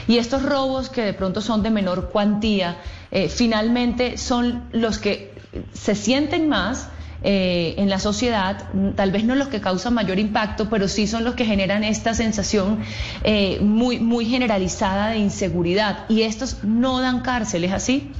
Y 0.07 0.19
estos 0.19 0.41
robos 0.43 0.89
que 0.89 1.01
de 1.01 1.13
pronto 1.13 1.41
son 1.41 1.63
de 1.63 1.69
menor 1.69 2.11
cuantía, 2.11 2.77
eh, 3.11 3.27
finalmente 3.27 4.17
son 4.17 4.69
los 4.71 4.99
que 4.99 5.33
se 5.73 5.95
sienten 5.95 6.47
más 6.47 6.87
eh, 7.23 7.75
en 7.77 7.89
la 7.89 7.99
sociedad, 7.99 8.69
tal 8.95 9.11
vez 9.11 9.23
no 9.23 9.35
los 9.35 9.47
que 9.47 9.59
causan 9.59 9.93
mayor 9.93 10.19
impacto, 10.19 10.69
pero 10.69 10.87
sí 10.87 11.07
son 11.07 11.23
los 11.23 11.35
que 11.35 11.45
generan 11.45 11.83
esta 11.83 12.13
sensación 12.13 12.79
eh, 13.23 13.59
muy, 13.61 13.99
muy 13.99 14.25
generalizada 14.25 15.09
de 15.09 15.17
inseguridad. 15.17 16.05
Y 16.09 16.21
estos 16.21 16.63
no 16.63 17.01
dan 17.01 17.21
cárcel, 17.21 17.63
¿es 17.63 17.71
así? 17.71 18.11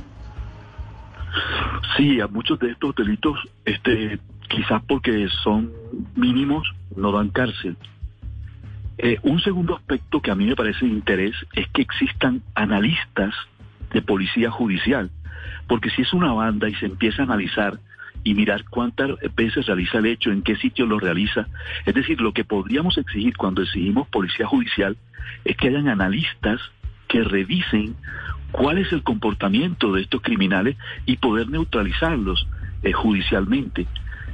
Sí, 1.96 2.20
a 2.20 2.28
muchos 2.28 2.60
de 2.60 2.72
estos 2.72 2.96
delitos, 2.96 3.38
este, 3.66 4.20
quizás 4.50 4.82
porque 4.88 5.28
son 5.44 5.72
mínimos, 6.16 6.68
no 6.96 7.12
dan 7.12 7.30
cárcel. 7.30 7.78
Eh, 8.98 9.20
un 9.22 9.40
segundo 9.42 9.76
aspecto 9.76 10.22
que 10.22 10.32
a 10.32 10.36
mí 10.36 10.46
me 10.46 10.56
parece 10.56 10.86
de 10.86 10.92
interés 10.92 11.36
es 11.54 11.68
que 11.70 11.84
existan 11.84 12.42
analistas 12.56 13.34
de 13.94 14.02
policía 14.02 14.50
judicial, 14.50 15.12
porque 15.68 15.92
si 15.92 16.02
es 16.02 16.14
una 16.14 16.34
banda 16.34 16.68
y 16.68 16.74
se 16.76 16.88
empieza 16.88 17.22
a 17.22 17.26
analizar 17.26 17.80
y 18.28 18.34
mirar 18.34 18.66
cuántas 18.66 19.12
veces 19.38 19.68
realiza 19.68 20.00
el 20.00 20.08
hecho, 20.08 20.32
en 20.32 20.42
qué 20.42 20.58
sitio 20.58 20.86
lo 20.86 21.00
realiza. 21.00 21.48
Es 21.86 21.96
decir, 21.96 22.20
lo 22.20 22.34
que 22.34 22.44
podríamos 22.44 22.98
exigir 22.98 23.38
cuando 23.38 23.62
exigimos 23.62 24.10
policía 24.10 24.46
judicial 24.46 24.98
es 25.46 25.56
que 25.56 25.70
hayan 25.70 25.88
analistas 25.88 26.60
que 27.08 27.24
revisen 27.24 27.96
cuál 28.52 28.80
es 28.80 28.92
el 28.92 29.02
comportamiento 29.02 29.94
de 29.94 30.02
estos 30.02 30.22
criminales 30.22 30.76
y 31.06 31.16
poder 31.16 31.50
neutralizarlos 31.50 32.46
eh, 32.84 32.92
judicialmente. 32.92 33.88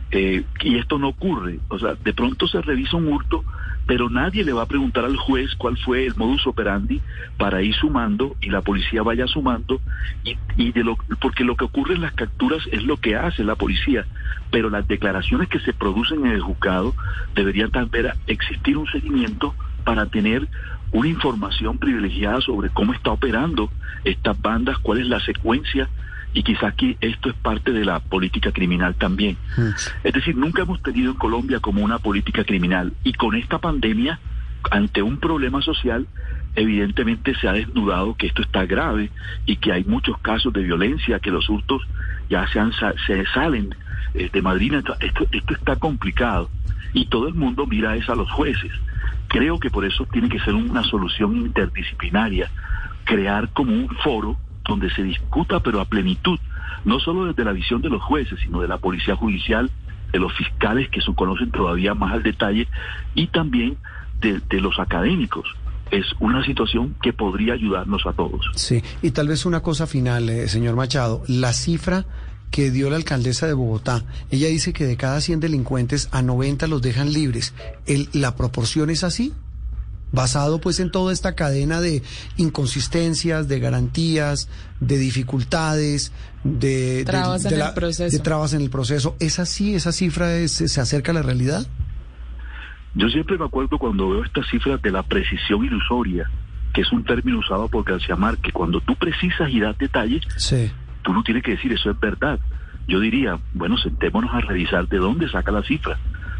Eh, 0.10 0.44
y 0.62 0.78
esto 0.80 0.98
no 0.98 1.10
ocurre. 1.10 1.60
O 1.68 1.78
sea, 1.78 1.94
de 1.94 2.14
pronto 2.14 2.48
se 2.48 2.64
revisa 2.64 2.98
un 2.98 3.14
hurto, 3.14 3.44
pero 3.86 4.10
nadie 4.10 4.44
le 4.44 4.54
va 4.54 4.64
a 4.64 4.68
preguntar 4.68 5.06
al 5.06 5.18
juez 5.18 5.56
cuál 5.56 5.78
fue 5.78 6.06
el 6.06 6.16
modus 6.16 6.48
operandi 6.48 7.02
para 7.38 7.62
ir 7.62 7.74
sumando 7.76 8.36
y 8.42 8.50
la 8.50 8.62
policía 8.62 9.04
vaya 9.04 9.28
sumando 9.28 9.82
y, 10.24 10.38
y 10.58 10.72
de 10.72 10.84
lo 10.84 10.98
porque 11.20 11.44
lo 11.44 11.56
que 11.56 11.66
ocurre 11.66 11.96
en 11.96 12.02
las 12.02 12.14
capturas 12.14 12.62
es 12.72 12.84
lo 12.84 12.98
que 12.98 13.16
hace 13.16 13.44
la 13.44 13.56
policía, 13.56 14.06
pero 14.52 14.70
las 14.70 14.88
declaraciones 14.88 15.50
que 15.50 15.60
se 15.60 15.74
producen 15.74 16.26
en 16.26 16.34
el 16.34 16.42
juzgado 16.42 16.94
deberían 17.36 17.72
también 17.72 18.08
existir 18.28 18.78
un 18.78 18.88
seguimiento 18.88 19.54
para 19.84 20.06
tener 20.06 20.48
una 20.92 21.08
información 21.08 21.78
privilegiada 21.78 22.40
sobre 22.42 22.70
cómo 22.70 22.94
está 22.94 23.12
operando 23.12 23.70
estas 24.04 24.40
bandas, 24.40 24.78
cuál 24.78 25.00
es 25.00 25.08
la 25.08 25.20
secuencia 25.20 25.90
y 26.34 26.44
quizás 26.44 26.64
aquí 26.64 26.98
esto 27.00 27.30
es 27.30 27.36
parte 27.36 27.72
de 27.72 27.86
la 27.86 28.00
política 28.00 28.52
criminal 28.52 28.96
también. 28.96 29.38
Mm. 29.58 29.70
Es 30.04 30.14
decir, 30.14 30.36
nunca 30.36 30.64
hemos 30.64 30.82
tenido 30.82 31.12
en 31.12 31.18
Colombia 31.18 31.60
como 31.60 31.84
una 31.84 32.00
política 32.00 32.44
criminal 32.44 32.94
y 33.04 33.14
con 33.14 33.36
esta 33.36 33.60
pandemia, 33.60 34.20
ante 34.72 35.02
un 35.02 35.18
problema 35.18 35.62
social, 35.62 36.08
evidentemente 36.56 37.36
se 37.36 37.48
ha 37.48 37.54
desnudado 37.54 38.16
que 38.16 38.28
esto 38.28 38.42
está 38.42 38.66
grave 38.66 39.12
y 39.46 39.58
que 39.58 39.72
hay 39.72 39.84
muchos 39.84 40.18
casos 40.20 40.54
de 40.54 40.64
violencia, 40.64 41.20
que 41.20 41.32
los 41.32 41.50
hurtos 41.50 41.82
ya 42.30 42.48
se, 42.48 42.60
han, 42.60 42.72
se 43.06 43.26
salen 43.34 43.76
eh, 44.14 44.30
de 44.32 44.42
Madrid. 44.42 44.74
Esto, 44.74 44.96
esto 45.32 45.54
está 45.54 45.76
complicado 45.76 46.50
y 46.94 47.06
todo 47.06 47.28
el 47.28 47.34
mundo 47.34 47.66
mira 47.66 47.96
eso 47.96 48.14
a 48.14 48.16
los 48.16 48.32
jueces. 48.32 48.72
Creo 49.28 49.60
que 49.60 49.70
por 49.70 49.84
eso 49.86 50.06
tiene 50.12 50.30
que 50.30 50.40
ser 50.40 50.54
una 50.54 50.84
solución 50.84 51.36
interdisciplinaria, 51.38 52.52
crear 53.04 53.50
como 53.50 53.74
un 53.74 53.90
foro 54.04 54.38
donde 54.68 54.90
se 54.92 55.04
discuta, 55.04 55.60
pero 55.60 55.82
a 55.82 55.86
plenitud, 55.86 56.40
no 56.86 57.00
solo 57.00 57.26
desde 57.26 57.44
la 57.44 57.52
visión 57.52 57.82
de 57.82 57.90
los 57.90 58.02
jueces, 58.02 58.40
sino 58.40 58.62
de 58.62 58.68
la 58.68 58.78
policía 58.78 59.16
judicial, 59.16 59.70
de 60.12 60.20
los 60.20 60.34
fiscales 60.34 60.90
que 60.90 61.02
se 61.02 61.14
conocen 61.14 61.52
todavía 61.52 61.94
más 61.94 62.14
al 62.14 62.24
detalle, 62.24 62.68
y 63.16 63.28
también 63.28 63.78
de, 64.22 64.62
los 64.62 64.80
académicos. 64.80 65.46
Es 65.92 66.06
una 66.20 66.44
situación 66.46 66.96
que 67.02 67.14
podría 67.14 67.54
ayudarnos 67.54 68.06
a 68.06 68.14
todos. 68.14 68.46
Sí, 68.56 68.82
y 69.02 69.12
tal 69.12 69.28
vez 69.28 69.46
una 69.46 69.62
cosa 69.62 69.86
final, 69.86 70.30
eh, 70.30 70.48
señor 70.48 70.76
Machado, 70.76 71.24
la 71.28 71.54
cifra 71.54 72.06
que 72.50 72.72
dio 72.72 72.90
la 72.90 72.96
alcaldesa 72.96 73.48
de 73.48 73.54
Bogotá. 73.54 74.04
Ella 74.30 74.48
dice 74.48 74.74
que 74.74 74.86
de 74.86 74.96
cada 74.96 75.20
100 75.22 75.40
delincuentes 75.40 76.08
a 76.12 76.22
90 76.22 76.68
los 76.68 76.82
dejan 76.82 77.12
libres. 77.12 77.54
¿El, 77.86 78.10
¿La 78.14 78.36
proporción 78.36 78.90
es 78.92 79.04
así? 79.04 79.34
Basado 80.14 80.62
pues 80.62 80.80
en 80.80 80.92
toda 80.92 81.12
esta 81.12 81.36
cadena 81.36 81.82
de 81.82 82.04
inconsistencias, 82.38 83.50
de 83.50 83.60
garantías, 83.60 84.48
de 84.80 84.98
dificultades, 84.98 86.14
de 86.44 87.04
trabas, 87.06 87.44
en, 87.46 87.60
el 87.60 87.74
proceso. 87.74 88.16
de 88.16 88.24
trabas 88.24 88.54
en 88.54 88.62
el 88.62 88.70
proceso. 88.70 89.18
¿Es 89.20 89.40
así? 89.40 89.76
¿Esa 89.76 89.92
cifra 89.92 90.48
se 90.48 90.80
acerca 90.80 91.12
a 91.12 91.16
la 91.16 91.24
realidad? 91.24 91.68
Yo 92.96 93.10
siempre 93.10 93.40
me 93.40 93.46
acuerdo 93.46 93.80
cuando 93.80 94.10
veo 94.10 94.24
estas 94.24 94.48
cifras 94.50 94.80
de 94.84 94.92
la 94.92 95.02
precisión 95.02 95.66
ilusoria, 95.66 96.30
que 96.74 96.82
es 96.82 96.92
un 96.92 97.04
término 97.04 97.40
usado 97.40 97.68
por 97.68 97.84
García 97.84 98.16
Márquez. 98.16 98.54
Cuando 98.54 98.82
tú 98.82 98.96
precisas 98.96 99.50
y 99.50 99.60
das 99.60 99.78
detalles, 99.80 100.22
tú 101.02 101.12
no 101.12 101.24
tienes 101.24 101.44
que 101.44 101.52
decir 101.52 101.74
eso 101.74 101.90
es 101.90 102.00
verdad. 102.00 102.40
Yo 102.88 103.00
diría, 103.00 103.40
bueno, 103.54 103.78
sentémonos 103.78 104.32
a 104.32 104.42
revisar 104.42 104.88
de 104.88 104.98
dónde 104.98 105.28
saca 105.28 105.52
la 105.52 105.64
cifra, 105.64 105.98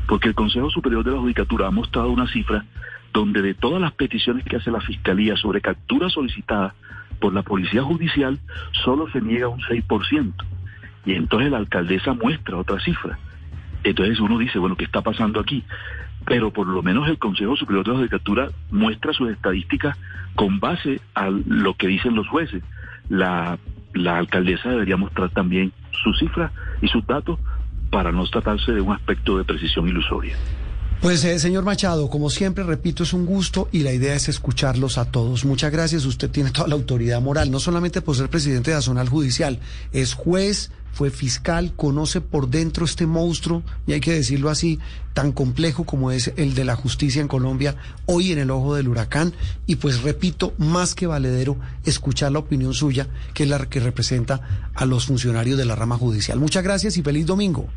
porque 0.08 0.28
el 0.28 0.36
Consejo 0.36 0.70
Superior 0.70 1.04
de 1.04 1.12
la 1.12 1.20
Judicatura 1.20 1.68
ha 1.68 1.72
mostrado 1.72 2.10
una 2.12 2.32
cifra 2.32 2.66
donde 3.14 3.42
de 3.44 3.54
todas 3.54 3.80
las 3.80 3.94
peticiones 3.94 4.44
que 4.44 4.58
hace 4.58 4.72
la 4.72 4.82
Fiscalía 4.82 5.38
sobre 5.38 5.62
capturas 5.62 6.14
solicitadas 6.14 6.74
por 7.20 7.34
la 7.34 7.44
Policía 7.44 7.84
Judicial, 7.84 8.40
solo 8.84 9.08
se 9.12 9.22
niega 9.22 9.48
un 9.48 9.62
6%. 9.62 10.34
Y 11.06 11.14
entonces 11.14 11.52
la 11.52 11.58
alcaldesa 11.58 12.14
muestra 12.14 12.58
otra 12.58 12.80
cifra. 12.80 13.20
Entonces 13.84 14.20
uno 14.20 14.38
dice, 14.40 14.58
bueno, 14.58 14.76
¿qué 14.76 14.86
está 14.86 15.02
pasando 15.02 15.40
aquí? 15.40 15.64
Pero 16.26 16.52
por 16.52 16.68
lo 16.68 16.82
menos 16.82 17.08
el 17.08 17.20
Consejo 17.20 17.56
Superior 17.56 17.86
de 17.86 17.96
Judicatura 17.96 18.50
muestra 18.72 19.14
sus 19.14 19.30
estadísticas 19.30 19.98
con 20.36 20.60
base 20.60 21.00
a 21.14 21.30
lo 21.30 21.76
que 21.76 21.88
dicen 21.88 22.16
los 22.16 22.28
jueces. 22.28 22.64
La, 23.10 23.60
la 23.94 24.18
alcaldesa 24.18 24.70
debería 24.70 24.98
mostrar 24.98 25.30
también 25.30 25.72
sus 26.04 26.18
cifras 26.18 26.52
y 26.82 26.88
sus 26.88 27.06
datos 27.06 27.40
para 27.92 28.12
no 28.12 28.26
tratarse 28.26 28.72
de 28.72 28.82
un 28.82 28.94
aspecto 28.94 29.38
de 29.38 29.44
precisión 29.44 29.88
ilusoria. 29.88 30.36
Pues, 31.04 31.22
eh, 31.26 31.38
señor 31.38 31.66
Machado, 31.66 32.10
como 32.10 32.30
siempre, 32.30 32.64
repito, 32.64 33.04
es 33.04 33.12
un 33.12 33.26
gusto 33.26 33.68
y 33.74 33.80
la 33.80 33.92
idea 33.92 34.16
es 34.16 34.30
escucharlos 34.30 34.98
a 34.98 35.04
todos. 35.04 35.44
Muchas 35.44 35.70
gracias. 35.70 36.06
Usted 36.06 36.30
tiene 36.30 36.52
toda 36.52 36.70
la 36.70 36.76
autoridad 36.76 37.20
moral, 37.20 37.52
no 37.52 37.60
solamente 37.60 38.02
por 38.02 38.16
ser 38.16 38.30
presidente 38.30 38.72
de 38.72 38.78
la 38.78 38.82
zona 38.82 39.06
judicial, 39.06 39.60
es 39.92 40.14
juez, 40.14 40.72
fue 40.94 41.12
fiscal, 41.12 41.74
conoce 41.76 42.22
por 42.22 42.48
dentro 42.48 42.86
este 42.86 43.06
monstruo, 43.06 43.64
y 43.86 43.92
hay 43.92 44.00
que 44.00 44.14
decirlo 44.14 44.50
así, 44.50 44.80
tan 45.14 45.34
complejo 45.34 45.84
como 45.84 46.10
es 46.10 46.32
el 46.38 46.56
de 46.56 46.64
la 46.64 46.78
justicia 46.78 47.22
en 47.22 47.28
Colombia, 47.28 47.76
hoy 48.06 48.32
en 48.32 48.40
el 48.40 48.50
ojo 48.50 48.76
del 48.76 48.88
huracán. 48.88 49.34
Y 49.66 49.76
pues 49.76 50.04
repito, 50.04 50.54
más 50.58 50.96
que 50.96 51.06
valedero, 51.06 51.58
escuchar 51.84 52.32
la 52.32 52.40
opinión 52.40 52.74
suya, 52.74 53.10
que 53.34 53.44
es 53.44 53.50
la 53.50 53.60
que 53.66 53.82
representa 53.82 54.72
a 54.74 54.86
los 54.86 55.08
funcionarios 55.08 55.58
de 55.58 55.66
la 55.66 55.76
rama 55.76 55.98
judicial. 55.98 56.40
Muchas 56.40 56.64
gracias 56.64 56.96
y 56.96 57.04
feliz 57.04 57.26
domingo. 57.26 57.68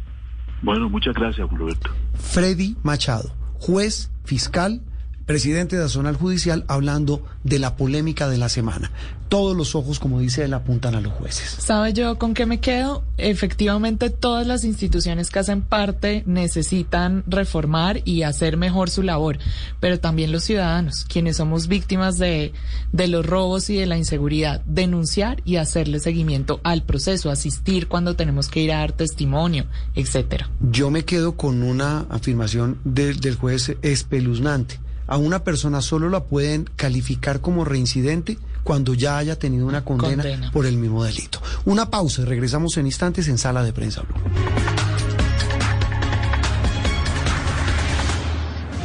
Bueno, 0.62 0.88
muchas 0.88 1.14
gracias, 1.14 1.48
Roberto. 1.50 1.90
Freddy 2.14 2.76
Machado, 2.82 3.34
juez, 3.58 4.10
fiscal, 4.24 4.82
presidente 5.26 5.76
de 5.76 5.82
la 5.82 5.88
Zonal 5.88 6.16
Judicial, 6.16 6.64
hablando 6.68 7.24
de 7.44 7.58
la 7.58 7.76
polémica 7.76 8.28
de 8.28 8.38
la 8.38 8.48
semana. 8.48 8.90
Todos 9.28 9.56
los 9.56 9.74
ojos, 9.74 9.98
como 9.98 10.20
dice 10.20 10.44
él, 10.44 10.54
apuntan 10.54 10.94
a 10.94 11.00
los 11.00 11.12
jueces. 11.12 11.56
¿Sabe 11.58 11.92
yo 11.92 12.18
con 12.18 12.34
qué 12.34 12.46
me 12.46 12.60
quedo? 12.60 13.02
Efectivamente, 13.18 14.10
todas 14.10 14.46
las 14.46 14.64
instituciones 14.64 15.30
que 15.30 15.38
hacen 15.38 15.62
parte 15.62 16.22
necesitan 16.26 17.24
reformar 17.26 18.02
y 18.04 18.22
hacer 18.22 18.56
mejor 18.56 18.88
su 18.90 19.02
labor, 19.02 19.38
pero 19.80 19.98
también 19.98 20.32
los 20.32 20.44
ciudadanos, 20.44 21.04
quienes 21.04 21.38
somos 21.38 21.66
víctimas 21.66 22.18
de, 22.18 22.52
de 22.92 23.08
los 23.08 23.26
robos 23.26 23.68
y 23.70 23.76
de 23.76 23.86
la 23.86 23.98
inseguridad, 23.98 24.62
denunciar 24.64 25.42
y 25.44 25.56
hacerle 25.56 25.98
seguimiento 25.98 26.60
al 26.62 26.84
proceso, 26.84 27.30
asistir 27.30 27.88
cuando 27.88 28.16
tenemos 28.16 28.48
que 28.48 28.60
ir 28.60 28.72
a 28.72 28.78
dar 28.78 28.92
testimonio, 28.92 29.66
etcétera. 29.94 30.50
Yo 30.60 30.90
me 30.90 31.04
quedo 31.04 31.36
con 31.36 31.62
una 31.62 32.06
afirmación 32.10 32.78
del 32.84 33.36
juez 33.36 33.76
espeluznante. 33.82 34.78
A 35.08 35.18
una 35.18 35.44
persona 35.44 35.82
solo 35.82 36.08
la 36.08 36.24
pueden 36.24 36.68
calificar 36.76 37.40
como 37.40 37.64
reincidente 37.64 38.38
cuando 38.66 38.92
ya 38.94 39.16
haya 39.16 39.38
tenido 39.38 39.64
una 39.64 39.84
condena, 39.84 40.24
Condena. 40.24 40.50
por 40.50 40.66
el 40.66 40.76
mismo 40.76 41.04
delito. 41.04 41.40
Una 41.64 41.88
pausa 41.88 42.22
y 42.22 42.24
regresamos 42.24 42.76
en 42.76 42.86
instantes 42.86 43.28
en 43.28 43.38
Sala 43.38 43.62
de 43.62 43.72
Prensa 43.72 44.02
Blue. 44.02 44.16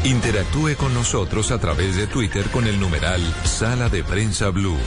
Interactúe 0.04 0.76
con 0.78 0.94
nosotros 0.94 1.52
a 1.52 1.58
través 1.58 1.96
de 1.96 2.08
Twitter 2.08 2.50
con 2.52 2.68
el 2.68 2.80
numeral 2.80 3.22
Sala 3.44 3.90
de 3.90 4.04
Prensa 4.04 4.50
Blue. 4.50 4.78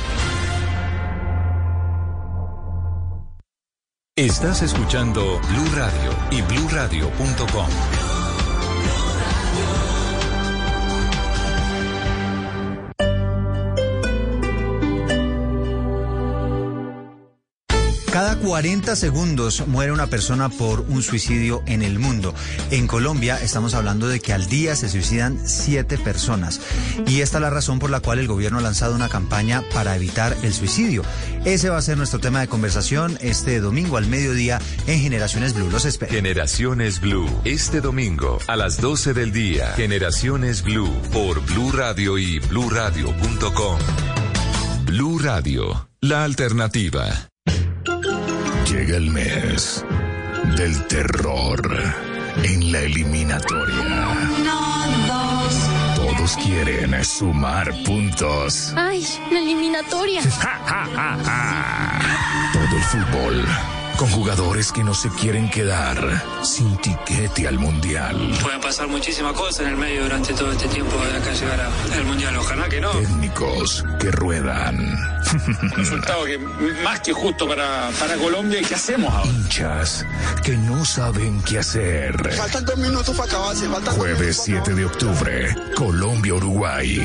Estás 4.17 4.63
escuchando 4.63 5.41
Blue 5.51 5.75
Radio 5.75 6.13
y 6.31 6.41
bluradio.com. 6.43 8.04
40 18.45 18.95
segundos 18.95 19.67
muere 19.67 19.91
una 19.91 20.07
persona 20.07 20.51
por 20.51 20.81
un 20.81 21.03
suicidio 21.03 21.63
en 21.67 21.83
el 21.83 21.99
mundo. 21.99 22.35
En 22.71 22.87
Colombia 22.87 23.41
estamos 23.43 23.75
hablando 23.75 24.07
de 24.07 24.21
que 24.21 24.33
al 24.35 24.47
día 24.47 24.77
se 24.77 24.91
suicidan 24.91 25.41
7 25.45 25.99
personas. 25.99 26.61
Y 27.07 27.23
esta 27.23 27.39
es 27.39 27.43
la 27.43 27.51
razón 27.51 27.79
por 27.79 27.91
la 27.91 28.01
cual 28.01 28.19
el 28.19 28.29
gobierno 28.29 28.59
ha 28.59 28.63
lanzado 28.63 28.95
una 28.95 29.09
campaña 29.09 29.63
para 29.73 29.97
evitar 29.97 30.37
el 30.43 30.53
suicidio. 30.53 31.03
Ese 31.45 31.71
va 31.71 31.79
a 31.79 31.83
ser 31.83 31.97
nuestro 31.97 32.21
tema 32.21 32.41
de 32.41 32.49
conversación 32.49 33.19
este 33.23 33.61
domingo 33.61 33.97
al 33.97 34.07
mediodía 34.07 34.61
en 34.87 35.01
Generaciones 35.01 35.55
Blue. 35.55 35.71
Los 35.71 35.87
espero. 35.87 36.13
Generaciones 36.13 37.01
Blue, 37.01 37.27
este 37.45 37.81
domingo 37.81 38.39
a 38.47 38.57
las 38.57 38.81
12 38.81 39.15
del 39.15 39.33
día. 39.33 39.73
Generaciones 39.75 40.63
Blue 40.63 40.93
por 41.13 41.41
Blue 41.47 41.73
Radio 41.73 42.19
y 42.19 42.39
bluradio.com. 42.41 43.79
Blue 44.85 45.19
Radio, 45.19 45.89
la 46.01 46.25
alternativa. 46.25 47.31
Llega 48.67 48.97
el 48.97 49.11
mes 49.11 49.85
del 50.57 50.87
terror 50.87 51.61
en 52.43 52.73
la 52.73 52.81
eliminatoria. 52.81 54.09
Todos 55.97 56.37
quieren 56.37 57.05
sumar 57.05 57.73
puntos. 57.85 58.73
Ay, 58.75 59.07
la 59.31 59.39
eliminatoria. 59.39 60.23
Todo 62.53 62.77
el 62.77 62.83
fútbol 62.83 63.45
con 63.97 64.09
jugadores 64.11 64.73
que 64.73 64.83
no 64.83 64.95
se 64.95 65.09
quieren 65.11 65.49
quedar 65.51 66.23
sin 66.43 66.77
tiquete 66.79 67.47
al 67.47 67.59
mundial. 67.59 68.17
Pueden 68.43 68.61
pasar 68.61 68.89
muchísimas 68.89 69.33
cosas 69.35 69.61
en 69.61 69.69
el 69.69 69.77
medio 69.77 70.03
durante 70.03 70.33
todo 70.35 70.53
este 70.53 70.69
tiempo 70.69 70.97
de 70.97 71.17
acá 71.17 71.33
llegar 71.33 71.61
al 71.61 72.05
mundial. 72.05 72.37
Ojalá 72.37 72.69
que 72.69 72.81
no. 72.81 72.91
Técnicos 72.91 73.85
que 74.01 74.11
ruedan. 74.11 75.15
resultado 75.77 76.25
que 76.25 76.39
más 76.83 77.01
que 77.01 77.13
justo 77.13 77.49
para, 77.49 77.91
para 77.99 78.17
Colombia. 78.17 78.61
¿Y 78.61 78.65
qué 78.65 78.75
hacemos 78.75 79.13
ahora? 79.13 79.31
Hinchas 79.31 80.05
que 80.43 80.57
no 80.57 80.85
saben 80.85 81.43
qué 81.43 81.59
hacer. 81.59 82.33
Faltan 82.35 82.65
dos 82.65 82.77
minutos 82.77 83.17
para 83.17 83.29
acabarse. 83.29 83.69
Faltan 83.69 83.95
Jueves 83.95 84.41
7 84.45 84.75
de 84.75 84.85
octubre, 84.85 85.55
Colombia-Uruguay. 85.77 87.01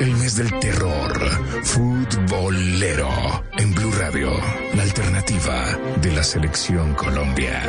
El 0.00 0.10
mes 0.16 0.36
del 0.36 0.58
terror. 0.60 1.30
Futbolero. 1.64 3.44
En 3.56 3.74
Blue 3.74 3.92
Radio, 3.92 4.32
la 4.74 4.82
alternativa 4.82 5.78
de 6.00 6.12
la 6.12 6.24
selección 6.34 6.94
Colombia. 6.94 7.62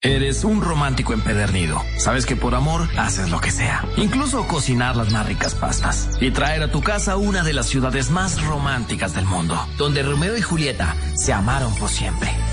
Eres 0.00 0.42
un 0.42 0.60
romántico 0.60 1.12
empedernido. 1.12 1.80
Sabes 1.96 2.26
que 2.26 2.34
por 2.34 2.56
amor 2.56 2.88
haces 2.98 3.30
lo 3.30 3.40
que 3.40 3.52
sea. 3.52 3.84
Incluso 3.96 4.48
cocinar 4.48 4.96
las 4.96 5.12
más 5.12 5.26
ricas 5.26 5.54
pastas. 5.54 6.08
Y 6.20 6.32
traer 6.32 6.64
a 6.64 6.72
tu 6.72 6.82
casa 6.82 7.16
una 7.16 7.44
de 7.44 7.52
las 7.52 7.66
ciudades 7.66 8.10
más 8.10 8.44
románticas 8.44 9.14
del 9.14 9.26
mundo. 9.26 9.56
Donde 9.78 10.02
Romeo 10.02 10.36
y 10.36 10.42
Julieta 10.42 10.96
se 11.14 11.32
amaron 11.32 11.72
por 11.76 11.88
siempre. 11.88 12.32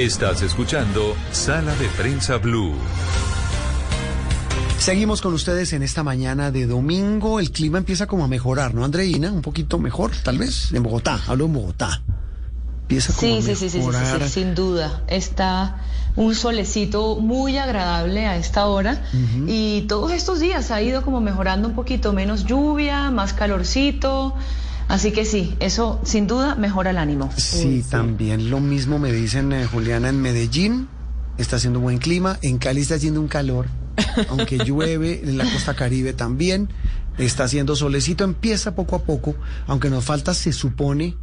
Estás 0.00 0.40
escuchando 0.40 1.14
Sala 1.30 1.74
de 1.74 1.86
Prensa 1.88 2.38
Blue. 2.38 2.72
Seguimos 4.78 5.20
con 5.20 5.34
ustedes 5.34 5.74
en 5.74 5.82
esta 5.82 6.02
mañana 6.02 6.50
de 6.50 6.66
domingo. 6.66 7.38
El 7.38 7.50
clima 7.50 7.76
empieza 7.76 8.06
como 8.06 8.24
a 8.24 8.26
mejorar, 8.26 8.72
¿no, 8.72 8.82
Andreina? 8.82 9.30
Un 9.30 9.42
poquito 9.42 9.78
mejor, 9.78 10.12
tal 10.24 10.38
vez, 10.38 10.72
en 10.72 10.84
Bogotá. 10.84 11.20
Hablo 11.26 11.44
en 11.44 11.52
Bogotá. 11.52 12.00
Empieza 12.80 13.12
como 13.12 13.28
Sí, 13.28 13.38
a 13.40 13.42
sí, 13.42 13.56
sí, 13.56 13.68
sí, 13.68 13.82
sí, 13.82 13.88
sí, 13.92 14.28
sin 14.30 14.54
duda. 14.54 15.04
Está 15.06 15.82
un 16.16 16.34
solecito 16.34 17.16
muy 17.16 17.58
agradable 17.58 18.26
a 18.26 18.38
esta 18.38 18.68
hora 18.68 19.02
y 19.46 19.82
todos 19.82 20.12
estos 20.12 20.40
días 20.40 20.70
ha 20.70 20.80
ido 20.80 21.02
como 21.02 21.20
mejorando 21.20 21.68
un 21.68 21.74
poquito, 21.74 22.14
menos 22.14 22.46
lluvia, 22.46 23.10
más 23.10 23.34
calorcito. 23.34 24.34
Así 24.90 25.12
que 25.12 25.24
sí, 25.24 25.54
eso 25.60 26.00
sin 26.04 26.26
duda 26.26 26.56
mejora 26.56 26.90
el 26.90 26.98
ánimo. 26.98 27.30
Sí, 27.36 27.84
también 27.88 28.50
lo 28.50 28.60
mismo 28.60 28.98
me 28.98 29.12
dicen, 29.12 29.52
eh, 29.52 29.64
Juliana, 29.66 30.08
en 30.08 30.20
Medellín 30.20 30.88
está 31.38 31.56
haciendo 31.56 31.78
buen 31.80 31.98
clima, 31.98 32.38
en 32.42 32.58
Cali 32.58 32.80
está 32.80 32.96
haciendo 32.96 33.20
un 33.20 33.28
calor, 33.28 33.66
aunque 34.28 34.58
llueve, 34.58 35.20
en 35.24 35.38
la 35.38 35.44
costa 35.44 35.74
caribe 35.74 36.12
también, 36.12 36.68
está 37.18 37.44
haciendo 37.44 37.76
solecito, 37.76 38.24
empieza 38.24 38.74
poco 38.74 38.96
a 38.96 39.02
poco, 39.04 39.36
aunque 39.68 39.90
nos 39.90 40.04
falta, 40.04 40.34
se 40.34 40.52
supone, 40.52 41.16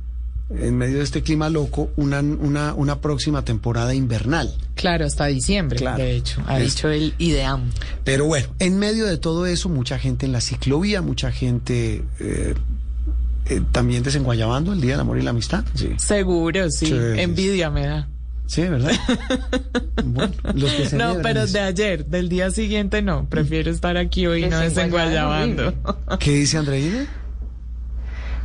en 0.49 0.77
medio 0.77 0.99
de 0.99 1.03
este 1.03 1.21
clima 1.21 1.49
loco, 1.49 1.89
una, 1.97 2.21
una, 2.21 2.73
una 2.73 3.01
próxima 3.01 3.43
temporada 3.43 3.93
invernal. 3.93 4.49
Claro, 4.75 5.05
hasta 5.05 5.25
diciembre, 5.25 5.77
Claro. 5.77 6.01
de 6.01 6.15
hecho, 6.15 6.41
ha 6.47 6.57
Es- 6.59 6.73
dicho 6.75 6.87
el 6.89 7.13
IDEAM. 7.17 7.69
Pero 8.05 8.25
bueno, 8.25 8.47
en 8.59 8.79
medio 8.79 9.05
de 9.07 9.17
todo 9.17 9.45
eso, 9.45 9.67
mucha 9.67 9.99
gente 9.99 10.25
en 10.25 10.31
la 10.31 10.39
ciclovía, 10.39 11.01
mucha 11.01 11.31
gente 11.33 12.05
eh, 12.21 12.53
eh, 13.49 13.61
también 13.71 14.03
desenguayabando 14.03 14.73
el 14.73 14.81
Día 14.81 14.91
del 14.91 15.01
Amor 15.01 15.17
y 15.17 15.21
la 15.21 15.31
Amistad. 15.31 15.63
Sí, 15.73 15.93
Seguro, 15.97 16.69
sí. 16.71 16.91
Envidia 16.93 17.69
me 17.69 17.85
da. 17.87 18.07
sí 18.45 18.61
¿verdad? 18.63 18.91
bueno, 20.05 20.33
los 20.53 20.71
que 20.71 20.95
No, 20.95 21.17
pero 21.21 21.43
eso. 21.43 21.53
de 21.53 21.59
ayer, 21.61 22.05
del 22.05 22.29
día 22.29 22.51
siguiente 22.51 23.01
no. 23.01 23.27
Prefiero 23.29 23.71
estar 23.71 23.97
aquí 23.97 24.27
hoy 24.27 24.45
y 24.45 24.49
no 24.49 24.59
desenguayabando. 24.59 25.73
¿Qué 26.19 26.31
dice 26.31 26.57
Andreina? 26.57 27.07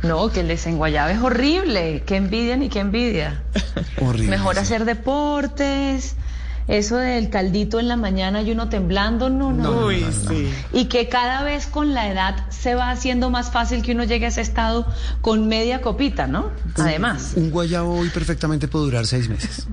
No, 0.03 0.29
que 0.29 0.41
el 0.41 0.49
desenguayabe 0.49 1.13
es 1.13 1.19
horrible. 1.21 2.03
Qué 2.05 2.17
envidia 2.17 2.57
ni 2.57 2.67
qué 2.67 2.79
envidia. 2.79 3.43
Horrible. 4.01 4.27
Mejor 4.29 4.55
sí. 4.55 4.61
hacer 4.61 4.83
deportes. 4.85 6.15
Eso 6.67 6.95
del 6.97 7.29
caldito 7.29 7.79
en 7.79 7.87
la 7.87 7.97
mañana 7.97 8.41
y 8.41 8.51
uno 8.51 8.69
temblando, 8.69 9.29
no, 9.29 9.51
no. 9.51 9.87
Uy, 9.87 10.05
sí. 10.27 10.49
Y 10.71 10.85
que 10.85 11.09
cada 11.09 11.43
vez 11.43 11.67
con 11.67 11.93
la 11.93 12.09
edad 12.09 12.45
se 12.49 12.73
va 12.75 12.89
haciendo 12.89 13.29
más 13.29 13.51
fácil 13.51 13.81
que 13.81 13.91
uno 13.91 14.03
llegue 14.05 14.25
a 14.25 14.29
ese 14.29 14.41
estado 14.41 14.85
con 15.21 15.47
media 15.47 15.81
copita, 15.81 16.25
¿no? 16.27 16.51
Además. 16.77 17.33
Un 17.35 17.49
guayabo 17.51 17.99
hoy 17.99 18.09
perfectamente 18.09 18.67
puede 18.67 18.85
durar 18.85 19.05
seis 19.05 19.27
meses. 19.27 19.67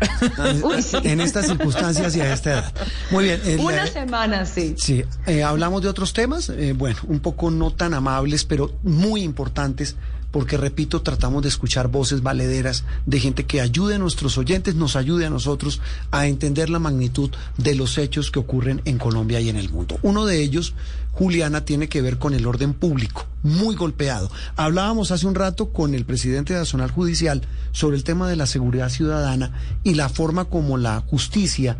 Uy, 0.64 0.82
sí. 0.82 0.96
En 1.04 1.20
estas 1.20 1.46
circunstancias 1.46 2.16
y 2.16 2.20
a 2.20 2.32
esta 2.32 2.50
edad. 2.52 2.72
Muy 3.12 3.24
bien. 3.24 3.40
el- 3.44 3.60
Una 3.60 3.84
eh, 3.84 3.92
semana, 3.92 4.44
sí. 4.46 4.74
Sí, 4.76 5.04
eh, 5.26 5.44
hablamos 5.44 5.80
de 5.82 5.88
otros 5.88 6.12
temas, 6.12 6.48
eh, 6.48 6.72
bueno, 6.76 6.96
un 7.06 7.20
poco 7.20 7.50
no 7.52 7.70
tan 7.70 7.94
amables, 7.94 8.44
pero 8.44 8.72
muy 8.82 9.22
importantes 9.22 9.94
porque 10.32 10.56
repito, 10.56 11.02
tratamos 11.02 11.42
de 11.42 11.50
escuchar 11.50 11.88
voces 11.88 12.22
valederas 12.22 12.84
de 13.06 13.20
gente 13.20 13.44
que 13.44 13.60
ayude 13.60 13.94
a 13.94 13.98
nuestros 13.98 14.38
oyentes, 14.38 14.74
nos 14.74 14.96
ayude 14.96 15.26
a 15.26 15.30
nosotros 15.30 15.80
a 16.10 16.26
entender 16.26 16.70
la 16.70 16.78
magnitud 16.78 17.30
de 17.58 17.74
los 17.74 17.98
hechos 17.98 18.30
que 18.30 18.40
ocurren 18.40 18.80
en 18.86 18.98
Colombia 18.98 19.40
y 19.40 19.50
en 19.50 19.56
el 19.56 19.70
mundo. 19.70 19.98
Uno 20.02 20.26
de 20.26 20.42
ellos, 20.42 20.74
Juliana, 21.12 21.64
tiene 21.64 21.88
que 21.88 22.02
ver 22.02 22.18
con 22.18 22.34
el 22.34 22.46
orden 22.46 22.72
público, 22.72 23.26
muy 23.42 23.76
golpeado. 23.76 24.30
Hablábamos 24.56 25.10
hace 25.10 25.26
un 25.26 25.34
rato 25.34 25.70
con 25.70 25.94
el 25.94 26.06
presidente 26.06 26.54
nacional 26.54 26.90
judicial 26.90 27.42
sobre 27.72 27.96
el 27.96 28.04
tema 28.04 28.28
de 28.28 28.36
la 28.36 28.46
seguridad 28.46 28.88
ciudadana 28.88 29.52
y 29.84 29.94
la 29.94 30.08
forma 30.08 30.46
como 30.46 30.78
la 30.78 30.98
justicia 31.00 31.76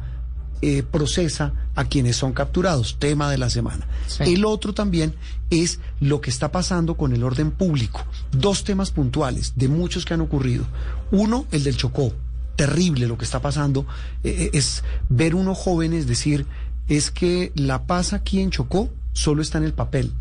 eh, 0.64 0.84
procesa 0.84 1.52
a 1.74 1.84
quienes 1.86 2.16
son 2.16 2.32
capturados, 2.32 2.96
tema 3.00 3.28
de 3.30 3.36
la 3.36 3.50
semana. 3.50 3.84
El 4.20 4.44
otro 4.44 4.72
también 4.72 5.14
es 5.50 5.80
lo 6.00 6.20
que 6.20 6.30
está 6.30 6.52
pasando 6.52 6.96
con 6.96 7.12
el 7.12 7.24
orden 7.24 7.50
público. 7.50 8.04
Dos 8.30 8.62
temas 8.62 8.92
puntuales 8.92 9.54
de 9.56 9.66
muchos 9.66 10.04
que 10.04 10.14
han 10.14 10.20
ocurrido. 10.20 10.64
Uno, 11.10 11.46
el 11.50 11.64
del 11.64 11.76
Chocó. 11.76 12.12
Terrible 12.54 13.08
lo 13.08 13.18
que 13.18 13.24
está 13.24 13.42
pasando. 13.42 13.86
Eh, 14.22 14.36
eh, 14.38 14.50
es 14.52 14.84
ver 15.08 15.34
unos 15.34 15.58
jóvenes 15.58 16.06
decir, 16.06 16.46
es 16.86 17.10
que 17.10 17.50
la 17.56 17.86
paz 17.86 18.12
aquí 18.12 18.40
en 18.40 18.50
Chocó 18.50 18.88
solo 19.12 19.42
está 19.42 19.58
en 19.58 19.64
el 19.64 19.74
papel 19.74 20.12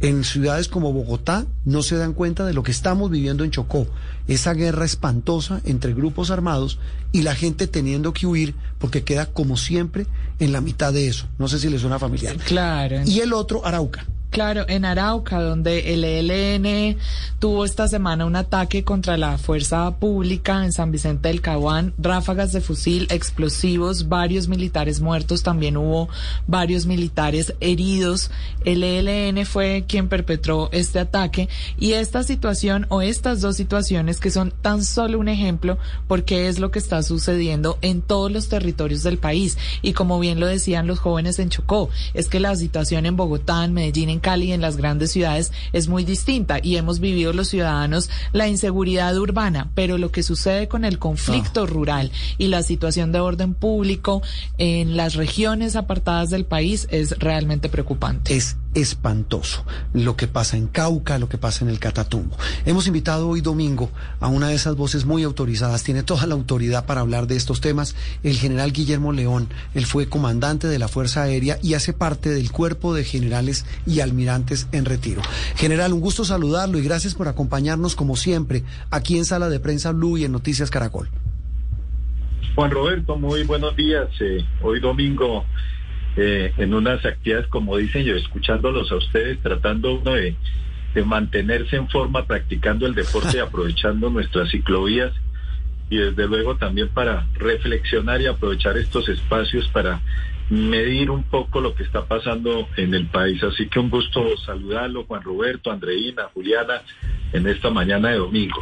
en 0.00 0.24
ciudades 0.24 0.68
como 0.68 0.92
Bogotá 0.92 1.46
no 1.64 1.82
se 1.82 1.96
dan 1.96 2.12
cuenta 2.12 2.44
de 2.44 2.52
lo 2.52 2.62
que 2.62 2.72
estamos 2.72 3.10
viviendo 3.10 3.44
en 3.44 3.50
Chocó, 3.50 3.86
esa 4.28 4.52
guerra 4.52 4.84
espantosa 4.84 5.60
entre 5.64 5.94
grupos 5.94 6.30
armados 6.30 6.78
y 7.12 7.22
la 7.22 7.34
gente 7.34 7.66
teniendo 7.66 8.12
que 8.12 8.26
huir 8.26 8.54
porque 8.78 9.02
queda 9.02 9.26
como 9.26 9.56
siempre 9.56 10.06
en 10.38 10.52
la 10.52 10.60
mitad 10.60 10.92
de 10.92 11.08
eso. 11.08 11.26
No 11.38 11.48
sé 11.48 11.58
si 11.58 11.68
les 11.68 11.80
suena 11.80 11.98
familiar. 11.98 12.36
Claro. 12.36 13.02
Y 13.06 13.20
el 13.20 13.32
otro, 13.32 13.64
Arauca. 13.64 14.06
Claro, 14.34 14.64
en 14.66 14.84
Arauca, 14.84 15.40
donde 15.40 15.94
el 15.94 16.02
ELN 16.02 16.98
tuvo 17.38 17.64
esta 17.64 17.86
semana 17.86 18.26
un 18.26 18.34
ataque 18.34 18.82
contra 18.82 19.16
la 19.16 19.38
fuerza 19.38 19.88
pública 20.00 20.64
en 20.64 20.72
San 20.72 20.90
Vicente 20.90 21.28
del 21.28 21.40
Caguán, 21.40 21.94
ráfagas 21.98 22.52
de 22.52 22.60
fusil, 22.60 23.06
explosivos, 23.10 24.08
varios 24.08 24.48
militares 24.48 25.00
muertos, 25.00 25.44
también 25.44 25.76
hubo 25.76 26.08
varios 26.48 26.84
militares 26.84 27.54
heridos. 27.60 28.32
El 28.64 28.82
ELN 28.82 29.46
fue 29.46 29.84
quien 29.86 30.08
perpetró 30.08 30.68
este 30.72 30.98
ataque 30.98 31.48
y 31.78 31.92
esta 31.92 32.24
situación 32.24 32.86
o 32.88 33.02
estas 33.02 33.40
dos 33.40 33.54
situaciones 33.54 34.18
que 34.18 34.32
son 34.32 34.52
tan 34.62 34.82
solo 34.82 35.20
un 35.20 35.28
ejemplo 35.28 35.78
porque 36.08 36.48
es 36.48 36.58
lo 36.58 36.72
que 36.72 36.80
está 36.80 37.04
sucediendo 37.04 37.78
en 37.82 38.02
todos 38.02 38.32
los 38.32 38.48
territorios 38.48 39.04
del 39.04 39.18
país. 39.18 39.56
Y 39.80 39.92
como 39.92 40.18
bien 40.18 40.40
lo 40.40 40.48
decían 40.48 40.88
los 40.88 40.98
jóvenes 40.98 41.38
en 41.38 41.50
Chocó, 41.50 41.88
es 42.14 42.26
que 42.26 42.40
la 42.40 42.56
situación 42.56 43.06
en 43.06 43.14
Bogotá, 43.14 43.64
en 43.64 43.74
Medellín, 43.74 44.08
en 44.08 44.23
Cali, 44.24 44.52
en 44.52 44.62
las 44.62 44.78
grandes 44.78 45.12
ciudades 45.12 45.52
es 45.74 45.86
muy 45.86 46.02
distinta 46.02 46.58
y 46.62 46.76
hemos 46.76 46.98
vivido 46.98 47.34
los 47.34 47.48
ciudadanos 47.48 48.08
la 48.32 48.48
inseguridad 48.48 49.14
urbana, 49.18 49.70
pero 49.74 49.98
lo 49.98 50.10
que 50.10 50.22
sucede 50.22 50.66
con 50.66 50.86
el 50.86 50.98
conflicto 50.98 51.66
rural 51.66 52.10
y 52.38 52.46
la 52.46 52.62
situación 52.62 53.12
de 53.12 53.20
orden 53.20 53.52
público 53.52 54.22
en 54.56 54.96
las 54.96 55.14
regiones 55.14 55.76
apartadas 55.76 56.30
del 56.30 56.46
país 56.46 56.88
es 56.90 57.18
realmente 57.18 57.68
preocupante. 57.68 58.34
Es 58.34 58.56
espantoso 58.74 59.64
lo 59.92 60.16
que 60.16 60.26
pasa 60.26 60.56
en 60.56 60.66
Cauca, 60.66 61.18
lo 61.18 61.28
que 61.28 61.38
pasa 61.38 61.64
en 61.64 61.70
el 61.70 61.78
Catatumbo. 61.78 62.36
Hemos 62.66 62.86
invitado 62.86 63.28
hoy 63.28 63.40
domingo 63.40 63.90
a 64.20 64.28
una 64.28 64.48
de 64.48 64.54
esas 64.54 64.74
voces 64.74 65.04
muy 65.04 65.22
autorizadas, 65.22 65.84
tiene 65.84 66.02
toda 66.02 66.26
la 66.26 66.34
autoridad 66.34 66.86
para 66.86 67.00
hablar 67.00 67.26
de 67.26 67.36
estos 67.36 67.60
temas, 67.60 67.94
el 68.22 68.36
general 68.36 68.72
Guillermo 68.72 69.12
León. 69.12 69.48
Él 69.74 69.86
fue 69.86 70.08
comandante 70.08 70.66
de 70.66 70.78
la 70.78 70.88
Fuerza 70.88 71.22
Aérea 71.22 71.58
y 71.62 71.74
hace 71.74 71.92
parte 71.92 72.30
del 72.30 72.50
cuerpo 72.50 72.94
de 72.94 73.04
generales 73.04 73.64
y 73.86 74.00
almirantes 74.04 74.68
en 74.72 74.84
retiro. 74.84 75.22
General, 75.56 75.92
un 75.92 76.00
gusto 76.00 76.24
saludarlo 76.24 76.78
y 76.78 76.82
gracias 76.82 77.14
por 77.14 77.26
acompañarnos 77.26 77.96
como 77.96 78.16
siempre 78.16 78.62
aquí 78.90 79.18
en 79.18 79.24
Sala 79.24 79.48
de 79.48 79.58
Prensa 79.58 79.90
Blue 79.90 80.16
y 80.16 80.24
en 80.24 80.32
Noticias 80.32 80.70
Caracol. 80.70 81.08
Juan 82.54 82.70
Roberto, 82.70 83.16
muy 83.16 83.42
buenos 83.42 83.74
días. 83.74 84.08
Eh, 84.20 84.44
hoy 84.62 84.78
domingo 84.78 85.44
eh, 86.16 86.52
en 86.56 86.72
unas 86.72 87.04
actividades, 87.04 87.48
como 87.48 87.76
dicen 87.76 88.04
yo, 88.04 88.14
escuchándolos 88.14 88.92
a 88.92 88.96
ustedes, 88.96 89.40
tratando 89.40 89.94
uno 89.94 90.12
de, 90.12 90.36
mantenerse 91.04 91.74
en 91.74 91.88
forma, 91.88 92.24
practicando 92.24 92.86
el 92.86 92.94
deporte 92.94 93.38
y 93.38 93.40
aprovechando 93.40 94.10
nuestras 94.10 94.50
ciclovías 94.50 95.12
y 95.90 95.96
desde 95.96 96.28
luego 96.28 96.56
también 96.56 96.88
para 96.88 97.26
reflexionar 97.34 98.20
y 98.20 98.26
aprovechar 98.26 98.78
estos 98.78 99.08
espacios 99.08 99.66
para 99.68 100.00
medir 100.50 101.10
un 101.10 101.22
poco 101.24 101.60
lo 101.60 101.74
que 101.74 101.84
está 101.84 102.04
pasando 102.04 102.68
en 102.76 102.94
el 102.94 103.08
país. 103.08 103.42
Así 103.42 103.68
que 103.68 103.78
un 103.78 103.90
gusto 103.90 104.20
saludarlo, 104.44 105.04
Juan 105.04 105.22
Roberto, 105.22 105.70
Andreina, 105.70 106.24
Juliana, 106.34 106.82
en 107.32 107.46
esta 107.46 107.70
mañana 107.70 108.10
de 108.10 108.18
domingo. 108.18 108.58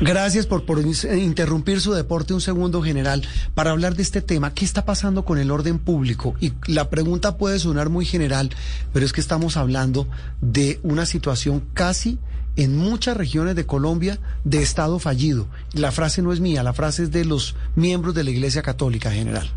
Gracias 0.00 0.46
por, 0.46 0.64
por, 0.64 0.80
interrumpir 0.80 1.80
su 1.80 1.92
deporte 1.92 2.34
un 2.34 2.40
segundo, 2.40 2.82
general, 2.82 3.22
para 3.54 3.70
hablar 3.70 3.94
de 3.94 4.02
este 4.02 4.20
tema. 4.20 4.52
¿Qué 4.52 4.64
está 4.64 4.84
pasando 4.84 5.24
con 5.24 5.38
el 5.38 5.50
orden 5.50 5.78
público? 5.78 6.34
Y 6.40 6.52
la 6.66 6.90
pregunta 6.90 7.36
puede 7.36 7.58
sonar 7.58 7.90
muy 7.90 8.04
general, 8.04 8.50
pero 8.92 9.06
es 9.06 9.12
que 9.12 9.20
estamos 9.20 9.56
hablando 9.56 10.08
de 10.40 10.80
una 10.82 11.06
situación 11.06 11.62
casi 11.74 12.18
en 12.56 12.76
muchas 12.76 13.16
regiones 13.16 13.56
de 13.56 13.66
Colombia 13.66 14.18
de 14.44 14.62
Estado 14.62 14.98
fallido. 14.98 15.46
La 15.72 15.92
frase 15.92 16.22
no 16.22 16.32
es 16.32 16.40
mía, 16.40 16.62
la 16.62 16.72
frase 16.72 17.04
es 17.04 17.10
de 17.10 17.24
los 17.24 17.54
miembros 17.76 18.14
de 18.14 18.24
la 18.24 18.30
Iglesia 18.30 18.62
Católica, 18.62 19.10
general. 19.10 19.48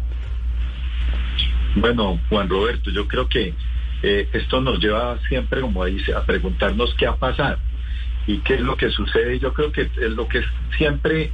Bueno, 1.76 2.20
Juan 2.30 2.50
Roberto, 2.50 2.90
yo 2.90 3.08
creo 3.08 3.28
que 3.28 3.54
eh, 4.04 4.30
esto 4.34 4.62
nos 4.62 4.80
lleva 4.80 5.20
siempre, 5.28 5.62
como 5.62 5.86
dice, 5.86 6.14
a 6.14 6.24
preguntarnos 6.24 6.94
qué 6.96 7.08
ha 7.08 7.16
pasado 7.16 7.58
y 8.28 8.40
qué 8.40 8.56
es 8.56 8.62
lo 8.62 8.76
que 8.76 8.90
sucede. 8.90 9.40
Yo 9.40 9.54
creo 9.54 9.72
que 9.72 9.82
es 9.82 10.12
lo 10.12 10.28
que 10.28 10.44
siempre 10.78 11.32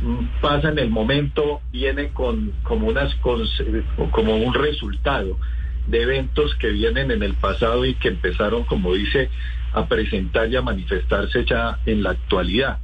mm, 0.00 0.40
pasa 0.40 0.68
en 0.70 0.78
el 0.78 0.90
momento 0.90 1.60
viene 1.72 2.08
con 2.08 2.52
como 2.62 2.88
unas 2.88 3.14
como 3.16 4.36
un 4.36 4.54
resultado 4.54 5.38
de 5.86 6.02
eventos 6.02 6.54
que 6.56 6.68
vienen 6.68 7.10
en 7.10 7.22
el 7.22 7.34
pasado 7.34 7.84
y 7.84 7.94
que 7.94 8.08
empezaron, 8.08 8.64
como 8.64 8.94
dice, 8.94 9.30
a 9.72 9.86
presentar 9.86 10.48
y 10.48 10.56
a 10.56 10.62
manifestarse 10.62 11.44
ya 11.44 11.78
en 11.86 12.02
la 12.02 12.10
actualidad. 12.10 12.78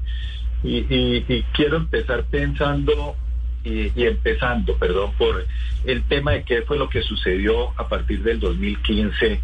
Y, 0.64 0.78
y 0.88 1.44
quiero 1.52 1.76
empezar 1.76 2.24
pensando 2.24 3.14
y, 3.64 3.90
empezando, 3.96 4.76
perdón, 4.76 5.12
por 5.18 5.44
el 5.84 6.02
tema 6.04 6.32
de 6.32 6.44
qué 6.44 6.62
fue 6.62 6.78
lo 6.78 6.88
que 6.88 7.02
sucedió 7.02 7.70
a 7.76 7.88
partir 7.88 8.22
del 8.22 8.40
2015 8.40 9.40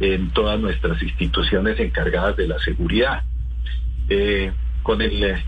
en 0.00 0.30
todas 0.30 0.58
nuestras 0.60 1.00
instituciones 1.02 1.78
encargadas 1.78 2.36
de 2.36 2.48
la 2.48 2.58
seguridad. 2.58 3.22
Eh, 4.08 4.52
con 4.82 5.00
el 5.00 5.22
eh, 5.22 5.44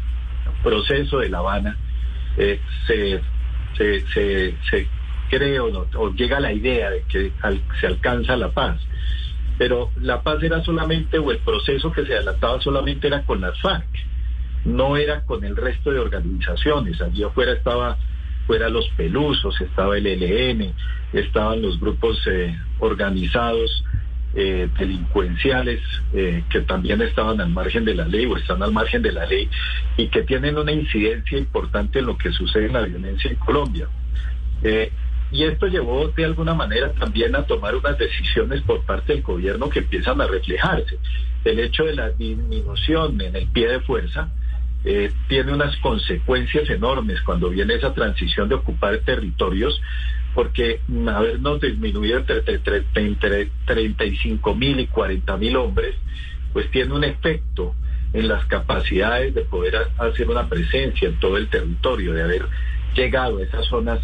proceso 0.63 1.19
de 1.19 1.29
La 1.29 1.39
Habana 1.39 1.77
eh, 2.37 2.61
se, 2.87 3.21
se, 3.77 4.55
se, 4.71 4.89
cree 5.29 5.59
o, 5.59 6.15
llega 6.15 6.39
la 6.39 6.53
idea 6.53 6.91
de 6.91 7.03
que 7.03 7.33
se 7.81 7.87
alcanza 7.87 8.37
la 8.37 8.51
paz. 8.51 8.81
Pero 9.59 9.91
la 10.01 10.23
paz 10.23 10.43
era 10.43 10.63
solamente, 10.65 11.19
o 11.19 11.31
el 11.31 11.39
proceso 11.39 11.93
que 11.93 12.05
se 12.05 12.15
adelantaba 12.15 12.61
solamente 12.61 13.07
era 13.07 13.23
con 13.23 13.41
las 13.41 13.61
FARC, 13.61 13.87
no 14.65 14.97
era 14.97 15.25
con 15.25 15.45
el 15.45 15.57
resto 15.57 15.91
de 15.91 15.99
organizaciones. 15.99 17.01
Allí 17.01 17.23
afuera 17.23 17.53
estaba 17.53 17.99
fuera 18.47 18.69
los 18.69 18.89
pelusos, 18.91 19.61
estaba 19.61 19.97
el 19.97 20.07
ELN, 20.07 20.73
estaban 21.13 21.63
los 21.63 21.81
grupos 21.81 22.21
eh, 22.27 22.57
organizados 22.79 23.85
eh, 24.35 24.69
delincuenciales 24.79 25.81
eh, 26.13 26.43
que 26.51 26.61
también 26.63 27.01
estaban 27.03 27.41
al 27.41 27.51
margen 27.51 27.85
de 27.85 27.95
la 27.95 28.07
ley 28.07 28.27
o 28.27 28.37
están 28.37 28.63
al 28.63 28.73
margen 28.73 29.01
de 29.01 29.13
la 29.13 29.27
ley 29.27 29.49
y 29.97 30.09
que 30.09 30.23
tienen 30.23 30.59
una 30.59 30.73
incidencia 30.73 31.39
importante 31.39 32.01
en 32.01 32.07
lo 32.07 32.19
que 32.19 32.33
sucede 32.33 32.67
en 32.67 32.73
la 32.73 32.83
violencia 32.83 33.31
en 33.31 33.37
Colombia. 33.37 33.89
y 35.31 35.43
esto 35.43 35.67
llevó 35.67 36.09
de 36.09 36.25
alguna 36.25 36.55
manera 36.55 36.93
también 36.93 37.35
a 37.35 37.45
tomar 37.45 37.75
unas 37.75 37.99
decisiones 37.99 38.61
por 38.63 38.85
parte 38.85 39.15
del 39.15 39.23
gobierno 39.23 39.69
que 39.69 39.81
empiezan 39.81 40.21
a 40.21 40.27
reflejarse. 40.27 40.99
El 41.45 41.59
hecho 41.59 41.85
de 41.85 41.95
la 41.95 42.11
disminución 42.11 43.21
en 43.21 43.37
el 43.37 43.47
pie 43.49 43.69
de 43.69 43.81
fuerza, 43.81 44.31
eh, 44.85 45.11
tiene 45.29 45.53
unas 45.53 45.77
consecuencias 45.79 46.69
enormes 46.69 47.21
cuando 47.23 47.49
viene 47.49 47.75
esa 47.75 47.95
transición 47.95 48.49
de 48.49 48.57
ocupar 48.57 48.99
territorios, 48.99 49.81
porque 50.35 50.81
habernos 51.09 51.61
disminuido 51.61 52.19
entre, 52.19 52.43
entre, 52.47 53.51
35 53.67 54.55
mil 54.55 54.81
y 54.81 54.87
40 54.87 55.37
mil 55.39 55.57
hombres, 55.57 55.95
pues 56.53 56.71
tiene 56.71 56.93
un 56.93 57.05
efecto 57.05 57.75
en 58.13 58.29
las 58.29 58.45
capacidades 58.47 59.35
de 59.35 59.43
poder 59.43 59.77
hacer 59.99 60.29
una 60.29 60.49
presencia 60.49 61.09
en 61.09 61.19
todo 61.19 61.37
el 61.37 61.49
territorio, 61.49 62.13
de 62.13 62.23
haber 62.23 62.47
llegado 62.95 63.39
a 63.39 63.43
esas 63.43 63.67
zonas 63.67 64.01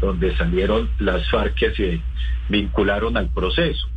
donde 0.00 0.34
salieron 0.36 0.90
las 0.98 1.28
FARC 1.28 1.54
que 1.54 1.74
se 1.74 2.00
vincularon 2.48 3.16
al 3.16 3.28
proceso. 3.28 3.88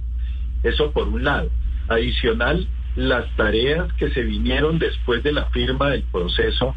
Eso 0.63 0.91
por 0.91 1.07
un 1.07 1.23
lado. 1.23 1.49
Adicional, 1.87 2.67
las 2.95 3.29
tareas 3.35 3.91
que 3.93 4.09
se 4.11 4.23
vinieron 4.23 4.79
después 4.79 5.23
de 5.23 5.31
la 5.31 5.45
firma 5.47 5.89
del 5.89 6.03
proceso 6.03 6.75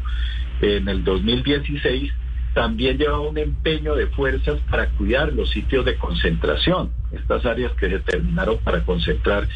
en 0.61 0.87
el 0.87 1.03
2016 1.03 2.11
también 2.53 2.97
lleva 2.97 3.19
un 3.19 3.37
empeño 3.37 3.93
de 3.93 4.07
fuerzas 4.07 4.59
para 4.71 4.89
cuidar 4.89 5.31
los 5.31 5.51
sitios 5.51 5.85
de 5.85 5.95
concentración, 5.95 6.91
estas 7.11 7.45
áreas 7.45 7.71
que 7.73 7.87
se 7.87 7.99
terminaron 7.99 8.57
para 8.63 8.83
concentrar 8.83 9.47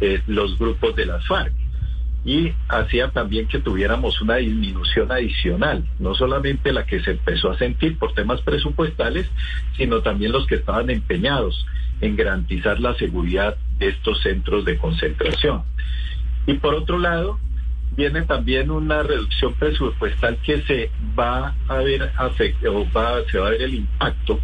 eh, 0.00 0.22
los 0.28 0.56
grupos 0.56 0.94
de 0.94 1.06
las 1.06 1.26
FARC. 1.26 1.52
y 2.24 2.52
hacía 2.68 3.10
también 3.10 3.48
que 3.48 3.58
tuviéramos 3.58 4.20
una 4.22 4.36
disminución 4.36 5.10
adicional, 5.10 5.84
no 5.98 6.14
solamente 6.14 6.72
la 6.72 6.86
que 6.86 7.00
se 7.00 7.10
empezó 7.10 7.50
a 7.50 7.58
sentir 7.58 7.98
por 7.98 8.14
temas 8.14 8.40
presupuestales, 8.42 9.28
sino 9.76 10.00
también 10.00 10.30
los 10.30 10.46
que 10.46 10.54
estaban 10.54 10.90
empeñados 10.90 11.66
en 12.00 12.14
garantizar 12.14 12.78
la 12.78 12.94
seguridad 12.94 13.56
estos 13.80 14.22
centros 14.22 14.64
de 14.64 14.78
concentración. 14.78 15.62
Y 16.46 16.54
por 16.54 16.74
otro 16.74 16.98
lado, 16.98 17.38
viene 17.96 18.22
también 18.22 18.70
una 18.70 19.02
reducción 19.02 19.54
presupuestal 19.54 20.36
que 20.38 20.62
se 20.62 20.90
va 21.18 21.54
a 21.68 21.76
ver 21.78 22.10
o 22.68 22.86
va, 22.90 23.22
se 23.30 23.38
va 23.38 23.48
a 23.48 23.50
ver 23.50 23.62
el 23.62 23.74
impacto 23.74 24.40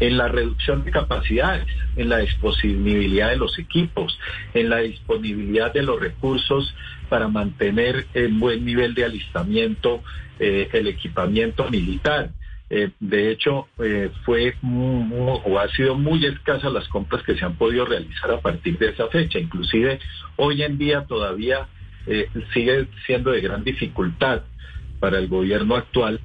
en 0.00 0.16
la 0.16 0.28
reducción 0.28 0.84
de 0.84 0.90
capacidades, 0.90 1.66
en 1.96 2.08
la 2.08 2.18
disponibilidad 2.18 3.30
de 3.30 3.36
los 3.36 3.58
equipos, 3.58 4.18
en 4.54 4.68
la 4.68 4.78
disponibilidad 4.78 5.72
de 5.72 5.82
los 5.82 6.00
recursos 6.00 6.74
para 7.08 7.28
mantener 7.28 8.06
el 8.14 8.32
buen 8.34 8.64
nivel 8.64 8.94
de 8.94 9.04
alistamiento, 9.04 10.02
eh, 10.38 10.68
el 10.72 10.86
equipamiento 10.86 11.68
militar. 11.70 12.30
Eh, 12.74 12.88
de 13.00 13.30
hecho, 13.30 13.68
eh, 13.84 14.10
fue 14.24 14.54
o 14.62 15.58
ha 15.58 15.68
sido 15.72 15.94
muy 15.94 16.24
escasas 16.24 16.72
las 16.72 16.88
compras 16.88 17.22
que 17.22 17.36
se 17.36 17.44
han 17.44 17.56
podido 17.56 17.84
realizar 17.84 18.30
a 18.30 18.40
partir 18.40 18.78
de 18.78 18.88
esa 18.88 19.08
fecha. 19.08 19.38
Inclusive 19.38 20.00
hoy 20.36 20.62
en 20.62 20.78
día 20.78 21.04
todavía 21.04 21.68
eh, 22.06 22.30
sigue 22.54 22.88
siendo 23.04 23.30
de 23.30 23.42
gran 23.42 23.62
dificultad 23.62 24.44
para 25.00 25.18
el 25.18 25.28
gobierno 25.28 25.76
actual 25.76 26.18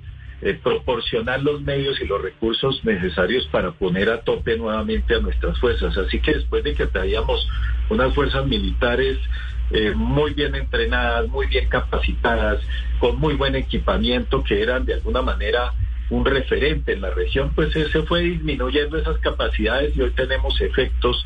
proporcionar 0.63 1.41
los 1.41 1.61
medios 1.63 1.99
y 1.99 2.05
los 2.05 2.21
recursos 2.21 2.85
necesarios 2.85 3.47
para 3.47 3.71
poner 3.71 4.09
a 4.11 4.21
tope 4.21 4.55
nuevamente 4.55 5.15
a 5.15 5.19
nuestras 5.19 5.59
fuerzas. 5.59 5.97
Así 5.97 6.19
que 6.21 6.35
después 6.35 6.63
de 6.63 6.75
que 6.75 6.85
traíamos 6.85 7.45
unas 7.89 8.13
fuerzas 8.13 8.45
militares 8.45 9.17
muy 9.95 10.35
bien 10.35 10.53
entrenadas, 10.53 11.27
muy 11.27 11.47
bien 11.47 11.67
capacitadas, 11.67 12.61
con 12.99 13.19
muy 13.19 13.33
buen 13.33 13.55
equipamiento, 13.55 14.43
que 14.43 14.61
eran 14.61 14.85
de 14.85 14.93
alguna 14.93 15.23
manera 15.23 15.73
un 16.09 16.23
referente 16.23 16.93
en 16.93 17.01
la 17.01 17.09
región, 17.09 17.51
pues 17.53 17.73
se 17.73 18.01
fue 18.03 18.21
disminuyendo 18.21 18.97
esas 18.97 19.17
capacidades 19.19 19.95
y 19.95 20.01
hoy 20.01 20.11
tenemos 20.11 20.59
efectos 20.61 21.23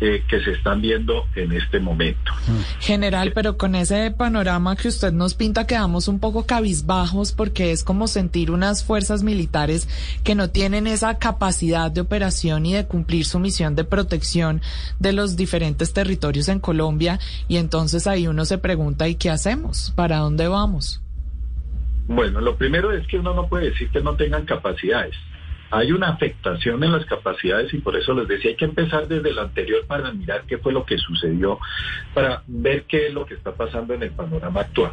eh, 0.00 0.24
que 0.28 0.42
se 0.42 0.50
están 0.50 0.80
viendo 0.80 1.26
en 1.36 1.52
este 1.52 1.78
momento. 1.78 2.32
General, 2.80 3.30
pero 3.32 3.56
con 3.56 3.76
ese 3.76 4.10
panorama 4.10 4.74
que 4.74 4.88
usted 4.88 5.12
nos 5.12 5.34
pinta 5.34 5.68
quedamos 5.68 6.08
un 6.08 6.18
poco 6.18 6.46
cabizbajos 6.46 7.30
porque 7.30 7.70
es 7.70 7.84
como 7.84 8.08
sentir 8.08 8.50
unas 8.50 8.82
fuerzas 8.82 9.22
militares 9.22 9.88
que 10.24 10.34
no 10.34 10.50
tienen 10.50 10.88
esa 10.88 11.18
capacidad 11.18 11.92
de 11.92 12.00
operación 12.00 12.66
y 12.66 12.74
de 12.74 12.86
cumplir 12.86 13.24
su 13.24 13.38
misión 13.38 13.76
de 13.76 13.84
protección 13.84 14.62
de 14.98 15.12
los 15.12 15.36
diferentes 15.36 15.92
territorios 15.92 16.48
en 16.48 16.58
Colombia 16.58 17.20
y 17.46 17.58
entonces 17.58 18.08
ahí 18.08 18.26
uno 18.26 18.44
se 18.44 18.58
pregunta 18.58 19.06
¿y 19.06 19.14
qué 19.14 19.30
hacemos? 19.30 19.92
¿Para 19.94 20.18
dónde 20.18 20.48
vamos? 20.48 21.03
Bueno, 22.06 22.40
lo 22.40 22.56
primero 22.56 22.92
es 22.92 23.06
que 23.06 23.18
uno 23.18 23.34
no 23.34 23.48
puede 23.48 23.70
decir 23.70 23.88
que 23.90 24.00
no 24.00 24.14
tengan 24.14 24.44
capacidades. 24.44 25.14
Hay 25.70 25.90
una 25.92 26.08
afectación 26.08 26.84
en 26.84 26.92
las 26.92 27.06
capacidades 27.06 27.72
y 27.72 27.78
por 27.78 27.96
eso 27.96 28.14
les 28.14 28.28
decía, 28.28 28.50
hay 28.50 28.56
que 28.56 28.66
empezar 28.66 29.08
desde 29.08 29.32
lo 29.32 29.42
anterior 29.42 29.84
para 29.86 30.12
mirar 30.12 30.44
qué 30.46 30.58
fue 30.58 30.72
lo 30.72 30.84
que 30.84 30.98
sucedió, 30.98 31.58
para 32.12 32.42
ver 32.46 32.84
qué 32.84 33.08
es 33.08 33.14
lo 33.14 33.24
que 33.26 33.34
está 33.34 33.52
pasando 33.52 33.94
en 33.94 34.02
el 34.02 34.10
panorama 34.10 34.60
actual. 34.60 34.92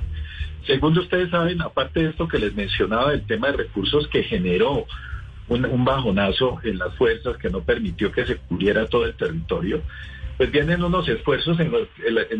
Segundo, 0.65 1.01
ustedes 1.01 1.29
saben, 1.29 1.61
aparte 1.61 2.01
de 2.01 2.09
esto 2.09 2.27
que 2.27 2.39
les 2.39 2.55
mencionaba, 2.55 3.13
el 3.13 3.25
tema 3.25 3.47
de 3.47 3.57
recursos 3.57 4.07
que 4.07 4.23
generó 4.23 4.85
un, 5.49 5.83
bajonazo 5.83 6.59
en 6.63 6.77
las 6.77 6.95
fuerzas 6.95 7.37
que 7.37 7.49
no 7.49 7.61
permitió 7.61 8.11
que 8.11 8.25
se 8.25 8.37
cubriera 8.37 8.87
todo 8.87 9.05
el 9.05 9.15
territorio, 9.15 9.81
pues 10.37 10.51
vienen 10.51 10.83
unos 10.83 11.07
esfuerzos 11.09 11.59
en, 11.59 11.73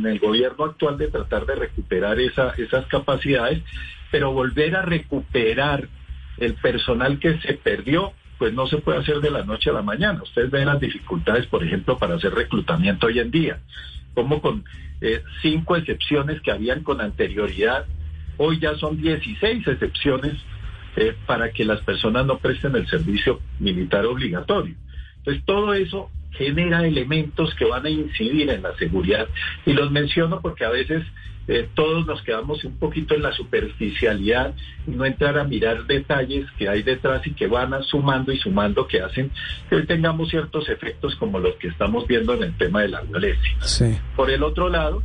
el 0.06 0.20
gobierno 0.20 0.66
actual 0.66 0.98
de 0.98 1.10
tratar 1.10 1.46
de 1.46 1.56
recuperar 1.56 2.20
esa, 2.20 2.54
esas 2.58 2.86
capacidades 2.86 3.62
pero 4.12 4.32
volver 4.32 4.76
a 4.76 4.82
recuperar 4.82 5.88
el 6.38 6.54
personal 6.56 7.19
que 7.19 7.39
se 7.39 7.54
perdió, 7.54 8.13
pues 8.38 8.54
no 8.54 8.67
se 8.67 8.78
puede 8.78 9.00
hacer 9.00 9.21
de 9.21 9.32
la 9.32 9.43
noche 9.43 9.69
a 9.69 9.74
la 9.74 9.82
mañana. 9.82 10.21
Ustedes 10.24 10.52
ven 10.52 10.65
las 10.65 10.80
dificultades, 10.80 11.45
por 11.47 11.63
ejemplo, 11.63 11.97
para 11.97 12.15
hacer 12.15 12.34
reclutamiento 12.34 13.08
hoy 13.08 13.19
en 13.19 13.32
día, 13.32 13.60
como 14.13 14.41
con 14.41 14.63
eh, 15.00 15.24
cinco 15.41 15.76
excepciones 15.76 16.41
que 16.41 16.52
habían 16.52 16.84
con 16.84 17.02
anterioridad, 17.02 17.86
hoy 18.38 18.60
ya 18.60 18.76
son 18.76 19.00
16 19.00 19.67
excepciones 19.67 20.34
eh, 20.95 21.15
para 21.26 21.52
que 21.52 21.63
las 21.63 21.82
personas 21.82 22.26
no 22.26 22.39
presten 22.39 22.76
el 22.76 22.88
servicio 22.88 23.39
militar 23.60 24.06
obligatorio. 24.06 24.76
Entonces, 25.17 25.43
todo 25.45 25.74
eso 25.74 26.10
genera 26.32 26.86
elementos 26.86 27.54
que 27.56 27.65
van 27.65 27.86
a 27.86 27.89
incidir 27.89 28.50
en 28.50 28.63
la 28.63 28.76
seguridad. 28.78 29.28
Y 29.65 29.74
los 29.74 29.91
menciono 29.91 30.41
porque 30.41 30.65
a 30.65 30.69
veces 30.69 31.04
eh, 31.48 31.68
todos 31.74 32.06
nos 32.06 32.22
quedamos 32.22 32.64
un 32.64 32.78
poquito 32.78 33.16
en 33.16 33.24
la 33.24 33.32
superficialidad 33.34 34.54
y 34.88 34.92
no 34.92 35.06
entrar 35.06 35.38
a 35.40 35.44
mirar 35.44 35.86
detalles 35.86 36.46
que 36.58 36.70
hay 36.70 36.84
detrás 36.84 37.26
y 37.26 37.34
que 37.34 37.48
van 37.48 37.72
sumando 37.84 38.32
y 38.32 38.38
sumando 38.38 38.88
que 38.88 39.02
hacen 39.02 39.32
que 39.70 39.76
hoy 39.76 39.86
tengamos 39.86 40.30
ciertos 40.30 40.70
efectos 40.70 41.16
como 41.16 41.40
los 41.40 41.56
que 41.56 41.68
estamos 41.68 42.08
viendo 42.08 42.34
en 42.36 42.44
el 42.44 42.58
tema 42.58 42.82
de 42.82 42.90
la 42.90 43.02
violencia. 43.02 43.58
Por 44.16 44.30
el 44.30 44.44
otro 44.44 44.70
lado, 44.70 45.04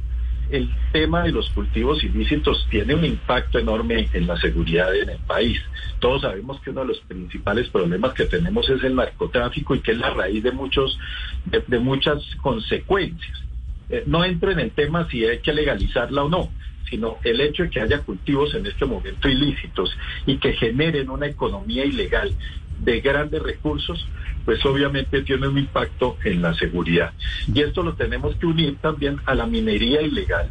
el 0.51 0.71
tema 0.93 1.25
de 1.25 1.33
los 1.33 1.51
cultivos 1.51 2.05
ilícitos 2.05 2.67
tiene 2.71 2.95
un 2.95 3.05
impacto 3.05 3.59
enorme 3.59 4.09
en 4.13 4.27
la 4.27 4.37
seguridad 4.37 4.95
en 4.95 5.11
el 5.11 5.19
país. 5.19 5.59
Todos 5.99 6.23
sabemos 6.23 6.61
que 6.61 6.71
uno 6.71 6.83
de 6.83 6.89
los 6.89 7.01
principales 7.01 7.69
problemas 7.71 8.13
que 8.13 8.27
tenemos 8.27 8.69
es 8.69 8.85
el 8.85 8.95
narcotráfico 8.95 9.75
y 9.75 9.81
que 9.81 9.93
es 9.93 9.99
la 9.99 10.11
raíz 10.11 10.43
de 10.43 10.53
muchos 10.53 10.99
de 11.47 11.79
muchas 11.79 12.23
consecuencias. 12.43 13.46
Eh, 13.89 14.05
no 14.07 14.25
entro 14.25 14.51
en 14.51 14.59
el 14.59 14.73
tema 14.73 15.09
si 15.09 15.25
hay 15.25 15.39
que 15.39 15.53
legalizarla 15.53 16.25
o 16.25 16.29
no, 16.29 16.51
sino 16.89 17.19
el 17.25 17.41
hecho 17.41 17.65
de 17.65 17.71
que 17.71 17.81
haya 17.81 18.01
cultivos 18.01 18.55
en 18.55 18.67
este 18.67 18.85
momento 18.85 19.29
ilícitos 19.29 19.97
y 20.27 20.39
que 20.39 20.55
generen 20.55 21.11
una 21.11 21.27
economía 21.27 21.85
ilegal 21.85 22.33
de 22.81 23.01
grandes 23.01 23.43
recursos, 23.43 24.07
pues 24.45 24.65
obviamente 24.65 25.23
tiene 25.23 25.49
un 25.49 25.59
impacto 25.59 26.17
en 26.25 26.43
la 26.43 26.55
seguridad. 26.55 27.13
Y 27.53 27.61
esto 27.61 27.83
lo 27.83 27.95
tenemos 27.95 28.37
que 28.37 28.47
unir 28.47 28.77
también 28.77 29.19
a 29.25 29.35
la 29.35 29.47
minería 29.47 30.03
ilegal, 30.03 30.49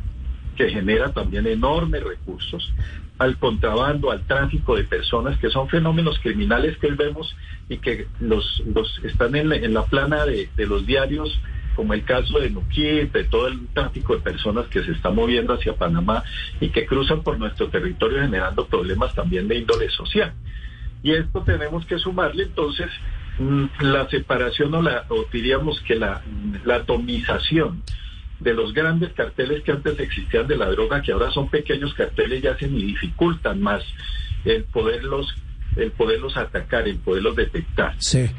que 0.57 0.69
genera 0.69 1.11
también 1.11 1.45
enormes 1.45 2.03
recursos, 2.03 2.73
al 3.17 3.37
contrabando, 3.37 4.11
al 4.11 4.25
tráfico 4.25 4.75
de 4.75 4.83
personas, 4.83 5.37
que 5.39 5.49
son 5.49 5.69
fenómenos 5.69 6.19
criminales 6.19 6.77
que 6.77 6.91
vemos 6.91 7.35
y 7.69 7.77
que 7.77 8.07
los, 8.19 8.63
los 8.73 8.99
están 9.03 9.35
en 9.35 9.73
la, 9.73 9.85
plana 9.85 10.25
de 10.25 10.65
los 10.65 10.85
diarios 10.85 11.39
como 11.75 11.93
el 11.93 12.03
caso 12.03 12.39
de 12.39 12.49
Nuquí, 12.49 13.05
de 13.05 13.23
todo 13.25 13.47
el 13.47 13.67
tráfico 13.67 14.15
de 14.15 14.21
personas 14.21 14.67
que 14.67 14.83
se 14.83 14.91
está 14.91 15.09
moviendo 15.09 15.53
hacia 15.53 15.75
Panamá 15.75 16.23
y 16.59 16.69
que 16.69 16.85
cruzan 16.85 17.21
por 17.21 17.37
nuestro 17.37 17.69
territorio 17.69 18.21
generando 18.21 18.65
problemas 18.67 19.13
también 19.13 19.47
de 19.47 19.59
índole 19.59 19.89
social. 19.89 20.33
Y 21.03 21.11
esto 21.11 21.41
tenemos 21.43 21.85
que 21.85 21.99
sumarle 21.99 22.43
entonces 22.43 22.87
mm, 23.37 23.65
la 23.81 24.09
separación 24.09 24.73
o, 24.73 24.81
la, 24.81 25.05
o 25.09 25.25
diríamos 25.31 25.79
que 25.81 25.95
la, 25.95 26.23
la 26.63 26.77
atomización 26.77 27.83
de 28.39 28.53
los 28.53 28.73
grandes 28.73 29.13
carteles 29.13 29.63
que 29.63 29.71
antes 29.71 29.99
existían 29.99 30.47
de 30.47 30.57
la 30.57 30.69
droga, 30.69 31.01
que 31.01 31.11
ahora 31.11 31.31
son 31.31 31.49
pequeños 31.49 31.93
carteles, 31.93 32.41
ya 32.41 32.57
se 32.57 32.67
ni 32.67 32.83
dificultan 32.83 33.61
más 33.61 33.83
el 34.45 34.63
poderlos 34.65 35.33
el 35.75 35.91
poderlos 35.91 36.37
atacar, 36.37 36.87
el 36.87 36.97
poderlos 36.97 37.35
detectar. 37.35 37.95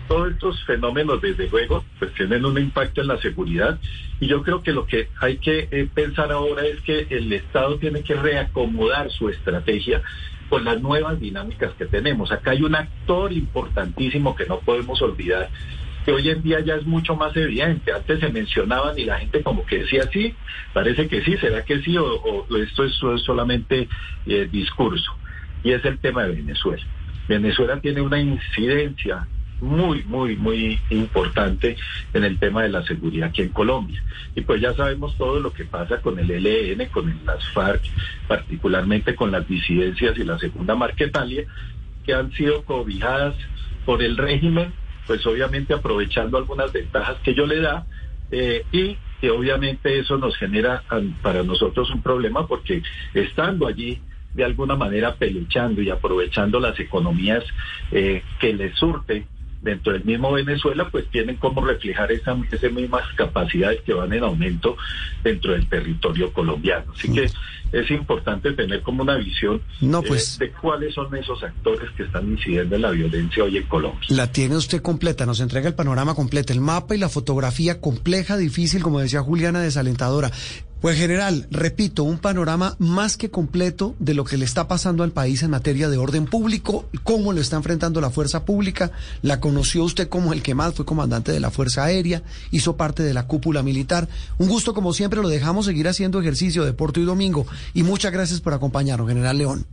Todos 0.09 0.33
estos 0.33 0.64
fenómenos, 0.64 1.20
desde 1.20 1.49
luego, 1.49 1.85
pues 1.99 2.12
tienen 2.14 2.44
un 2.44 2.59
impacto 2.59 3.03
en 3.03 3.09
la 3.09 3.18
seguridad 3.18 3.79
y 4.20 4.27
yo 4.27 4.42
creo 4.42 4.62
que 4.62 4.72
lo 4.72 4.87
que 4.87 5.09
hay 5.20 5.38
que 5.38 5.68
eh, 5.70 5.88
pensar 5.92 6.33
ahora 6.33 6.64
es 6.64 6.81
que 6.81 7.07
el 7.11 7.33
Estado 7.33 7.79
tiene 7.79 8.03
que 8.03 8.14
reacomodar 8.14 9.11
su 9.11 9.29
estrategia 9.29 10.03
con 10.49 10.64
las 10.64 10.81
nuevas 10.81 11.20
dinámicas 11.20 11.72
que 11.75 11.87
tenemos. 11.87 12.33
Acá 12.33 12.53
hay 12.53 12.62
un 12.62 12.75
actor 12.75 13.33
importantísimo 13.33 14.35
que 14.35 14.46
no 14.46 14.61
podemos 14.61 15.03
olvidar, 15.03 15.51
que 16.05 16.12
hoy 16.12 16.31
en 16.31 16.42
día 16.42 16.61
ya 16.61 16.77
es 16.77 16.87
mucho 16.87 17.16
más 17.16 17.37
evidente. 17.37 17.92
Antes 17.92 18.20
se 18.20 18.29
mencionaban 18.29 18.99
y 18.99 19.05
la 19.05 19.18
gente 19.18 19.42
como 19.42 19.66
que 19.66 19.81
decía 19.81 20.09
sí, 20.12 20.35
parece 20.72 21.09
que 21.09 21.22
sí, 21.22 21.37
será 21.37 21.64
que 21.64 21.81
sí, 21.83 21.96
o, 21.99 22.46
esto 22.57 22.85
es, 22.85 22.94
solamente 23.25 23.88
eh, 24.27 24.49
discurso. 24.51 25.12
Y 25.64 25.72
es 25.72 25.85
el 25.85 25.99
tema 25.99 26.25
de 26.25 26.37
Venezuela. 26.37 26.83
Venezuela 27.29 27.81
tiene 27.81 28.01
una 28.01 28.21
incidencia 28.21 29.27
muy, 29.61 30.05
muy, 30.05 30.37
muy 30.37 30.79
importante 30.91 31.77
en 32.12 32.25
el 32.25 32.39
tema 32.39 32.62
de 32.62 32.69
la 32.69 32.83
seguridad 32.83 33.31
aquí 33.31 33.43
en 33.43 33.49
Colombia. 33.51 34.03
Y 34.35 34.43
pues 34.43 34.61
ya 34.61 34.75
sabemos 34.75 35.17
todo 35.17 35.41
lo 35.41 35.53
que 35.53 35.65
pasa 35.65 36.01
con 36.01 36.19
el 36.19 36.31
ELN, 36.31 36.89
con 36.89 37.21
las 37.25 37.47
FARC, 37.51 37.83
particularmente 38.29 39.15
con 39.15 39.33
las 39.33 39.49
disidencias 39.49 40.19
y 40.19 40.25
la 40.25 40.39
segunda 40.39 40.75
Marquetalia, 40.75 41.45
que 42.05 42.12
han 42.12 42.33
sido 42.33 42.65
cobijadas 42.65 43.35
por 43.85 44.03
el 44.03 44.17
régimen, 44.17 44.73
pues 45.07 45.25
obviamente 45.27 45.73
aprovechando 45.73 46.37
algunas 46.37 46.73
ventajas 46.73 47.17
que 47.23 47.35
yo 47.35 47.47
le 47.47 47.61
da, 47.61 47.87
eh, 48.31 48.65
y 48.73 48.97
que 49.21 49.31
obviamente 49.31 49.98
eso 49.98 50.19
nos 50.19 50.37
genera 50.37 50.83
para 51.23 51.42
nosotros 51.42 51.90
un 51.90 52.03
problema 52.03 52.46
porque 52.46 52.83
estando 53.15 53.67
allí 53.67 54.00
de 54.37 54.45
alguna 54.45 54.77
manera 54.77 55.15
pelechando 55.15 55.81
y 55.83 55.91
aprovechando 55.91 56.61
las 56.61 56.79
economías 56.79 57.43
eh, 57.91 58.23
que 58.39 58.53
les 58.53 58.77
surte 58.77 59.27
dentro 59.63 59.93
del 59.93 60.05
mismo 60.05 60.33
Venezuela, 60.33 60.89
pues 60.91 61.09
tienen 61.11 61.37
como 61.37 61.65
reflejar 61.65 62.13
esa, 62.13 62.37
esas 62.51 62.73
mismas 62.73 63.03
capacidades 63.17 63.81
que 63.81 63.95
van 63.95 64.13
en 64.13 64.23
aumento 64.23 64.77
dentro 65.25 65.53
del 65.53 65.69
territorio 65.69 66.33
colombiano. 66.33 66.93
Así 66.95 67.13
que 67.13 67.29
es 67.73 67.91
importante 67.91 68.53
tener 68.53 68.83
como 68.83 69.03
una 69.03 69.17
visión 69.17 69.61
no, 69.81 70.01
eh, 70.01 70.05
pues, 70.07 70.39
de 70.39 70.53
cuáles 70.53 70.95
son 70.95 71.15
esos 71.17 71.43
actores 71.43 71.91
que 71.97 72.05
están 72.05 72.31
incidiendo 72.31 72.77
en 72.77 72.83
la 72.83 72.91
violencia 72.91 73.43
hoy 73.43 73.57
en 73.57 73.65
Colombia. 73.65 74.07
La 74.11 74.31
tiene 74.31 74.57
usted 74.57 74.81
completa, 74.83 75.27
nos 75.27 75.41
entrega 75.41 75.69
el 75.69 75.75
panorama 75.75 76.15
completo, 76.15 76.53
el 76.53 76.61
mapa 76.61 76.95
y 76.95 76.99
la 76.99 77.09
fotografía 77.09 77.81
compleja, 77.81 78.37
difícil, 78.37 78.83
como 78.83 79.01
decía 79.01 79.21
Juliana, 79.21 79.61
desalentadora. 79.61 80.31
Pues 80.81 80.98
general, 80.98 81.46
repito, 81.50 82.04
un 82.04 82.18
panorama 82.18 82.77
más 82.79 83.16
que 83.16 83.31
completo 83.31 83.94
de 83.98 84.12
lo 84.12 84.24
que 84.24 84.37
le 84.37 84.44
está 84.44 84.68
pasando 84.68 85.04
al 85.04 85.10
país 85.10 85.42
en 85.42 85.50
materia 85.50 85.88
de 85.88 85.96
orden 85.96 86.27
público, 86.27 86.85
cómo 87.02 87.33
lo 87.33 87.40
está 87.40 87.56
enfrentando 87.56 88.02
la 88.02 88.10
fuerza 88.10 88.44
pública. 88.44 88.92
La 89.22 89.40
conoció 89.40 89.85
usted 89.85 90.08
como 90.08 90.35
el 90.35 90.42
que 90.42 90.54
más 90.54 90.74
fue 90.74 90.85
comandante 90.85 91.33
de 91.33 91.40
la 91.40 91.50
Fuerza 91.50 91.85
Aérea, 91.85 92.22
hizo 92.50 92.77
parte 92.77 93.02
de 93.02 93.14
la 93.14 93.27
cúpula 93.27 93.62
militar. 93.62 94.06
Un 94.37 94.48
gusto 94.48 94.74
como 94.74 94.92
siempre, 94.92 95.22
lo 95.22 95.29
dejamos 95.29 95.64
seguir 95.64 95.88
haciendo 95.88 96.20
ejercicio, 96.20 96.64
deporte 96.64 97.00
y 97.00 97.04
domingo. 97.04 97.46
Y 97.72 97.83
muchas 97.83 98.12
gracias 98.12 98.42
por 98.42 98.52
acompañarnos, 98.52 99.08
general 99.08 99.38
León. 99.38 99.64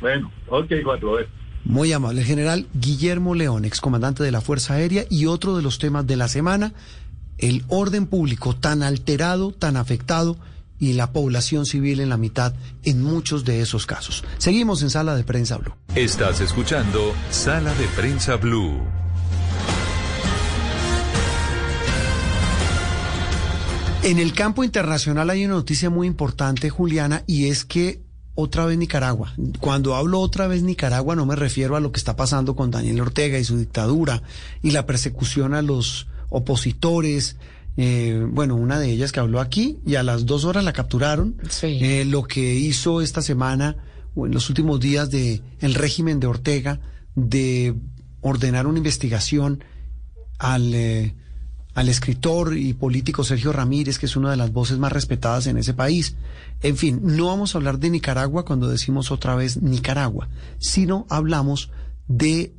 Bueno, 0.00 0.32
ok, 0.48 0.72
Juan 0.82 1.00
Roberto. 1.00 1.32
Muy 1.64 1.92
amable, 1.92 2.22
general 2.22 2.68
Guillermo 2.74 3.34
León, 3.34 3.64
excomandante 3.64 4.22
de 4.22 4.30
la 4.30 4.40
Fuerza 4.40 4.74
Aérea 4.74 5.04
y 5.10 5.26
otro 5.26 5.56
de 5.56 5.62
los 5.62 5.80
temas 5.80 6.06
de 6.06 6.14
la 6.14 6.28
semana 6.28 6.72
el 7.38 7.64
orden 7.68 8.06
público 8.06 8.56
tan 8.56 8.82
alterado, 8.82 9.52
tan 9.52 9.76
afectado 9.76 10.36
y 10.78 10.92
la 10.92 11.12
población 11.12 11.64
civil 11.64 12.00
en 12.00 12.10
la 12.10 12.16
mitad 12.16 12.54
en 12.82 13.02
muchos 13.02 13.44
de 13.44 13.60
esos 13.60 13.86
casos. 13.86 14.24
Seguimos 14.38 14.82
en 14.82 14.90
Sala 14.90 15.14
de 15.14 15.24
Prensa 15.24 15.56
Blue. 15.56 15.74
Estás 15.94 16.40
escuchando 16.40 17.14
Sala 17.30 17.74
de 17.74 17.86
Prensa 17.88 18.36
Blue. 18.36 18.80
En 24.02 24.18
el 24.18 24.34
campo 24.34 24.62
internacional 24.62 25.30
hay 25.30 25.44
una 25.44 25.54
noticia 25.54 25.90
muy 25.90 26.06
importante, 26.06 26.70
Juliana, 26.70 27.24
y 27.26 27.48
es 27.48 27.64
que 27.64 28.02
otra 28.36 28.66
vez 28.66 28.78
Nicaragua. 28.78 29.32
Cuando 29.58 29.96
hablo 29.96 30.20
otra 30.20 30.46
vez 30.46 30.62
Nicaragua 30.62 31.16
no 31.16 31.26
me 31.26 31.34
refiero 31.34 31.74
a 31.74 31.80
lo 31.80 31.90
que 31.90 31.98
está 31.98 32.14
pasando 32.14 32.54
con 32.54 32.70
Daniel 32.70 33.00
Ortega 33.00 33.38
y 33.38 33.44
su 33.44 33.58
dictadura 33.58 34.22
y 34.62 34.70
la 34.70 34.86
persecución 34.86 35.54
a 35.54 35.62
los 35.62 36.06
opositores, 36.28 37.36
eh, 37.76 38.26
bueno, 38.28 38.56
una 38.56 38.78
de 38.78 38.90
ellas 38.90 39.12
que 39.12 39.20
habló 39.20 39.40
aquí 39.40 39.78
y 39.86 39.96
a 39.96 40.02
las 40.02 40.26
dos 40.26 40.44
horas 40.44 40.64
la 40.64 40.72
capturaron. 40.72 41.36
Sí. 41.50 41.78
Eh, 41.80 42.04
lo 42.04 42.24
que 42.24 42.54
hizo 42.54 43.02
esta 43.02 43.22
semana 43.22 43.76
o 44.14 44.26
en 44.26 44.32
los 44.32 44.48
últimos 44.48 44.80
días 44.80 45.10
de 45.10 45.42
el 45.60 45.74
régimen 45.74 46.20
de 46.20 46.26
Ortega 46.26 46.80
de 47.14 47.74
ordenar 48.22 48.66
una 48.66 48.78
investigación 48.78 49.62
al, 50.38 50.74
eh, 50.74 51.14
al 51.74 51.88
escritor 51.88 52.56
y 52.56 52.72
político 52.72 53.24
Sergio 53.24 53.52
Ramírez, 53.52 53.98
que 53.98 54.06
es 54.06 54.16
una 54.16 54.30
de 54.30 54.36
las 54.36 54.52
voces 54.52 54.78
más 54.78 54.92
respetadas 54.92 55.46
en 55.46 55.58
ese 55.58 55.74
país. 55.74 56.16
En 56.62 56.76
fin, 56.76 57.00
no 57.02 57.26
vamos 57.26 57.54
a 57.54 57.58
hablar 57.58 57.78
de 57.78 57.90
Nicaragua 57.90 58.44
cuando 58.46 58.68
decimos 58.68 59.10
otra 59.10 59.34
vez 59.34 59.60
Nicaragua, 59.60 60.28
sino 60.58 61.06
hablamos 61.10 61.70
de 62.08 62.54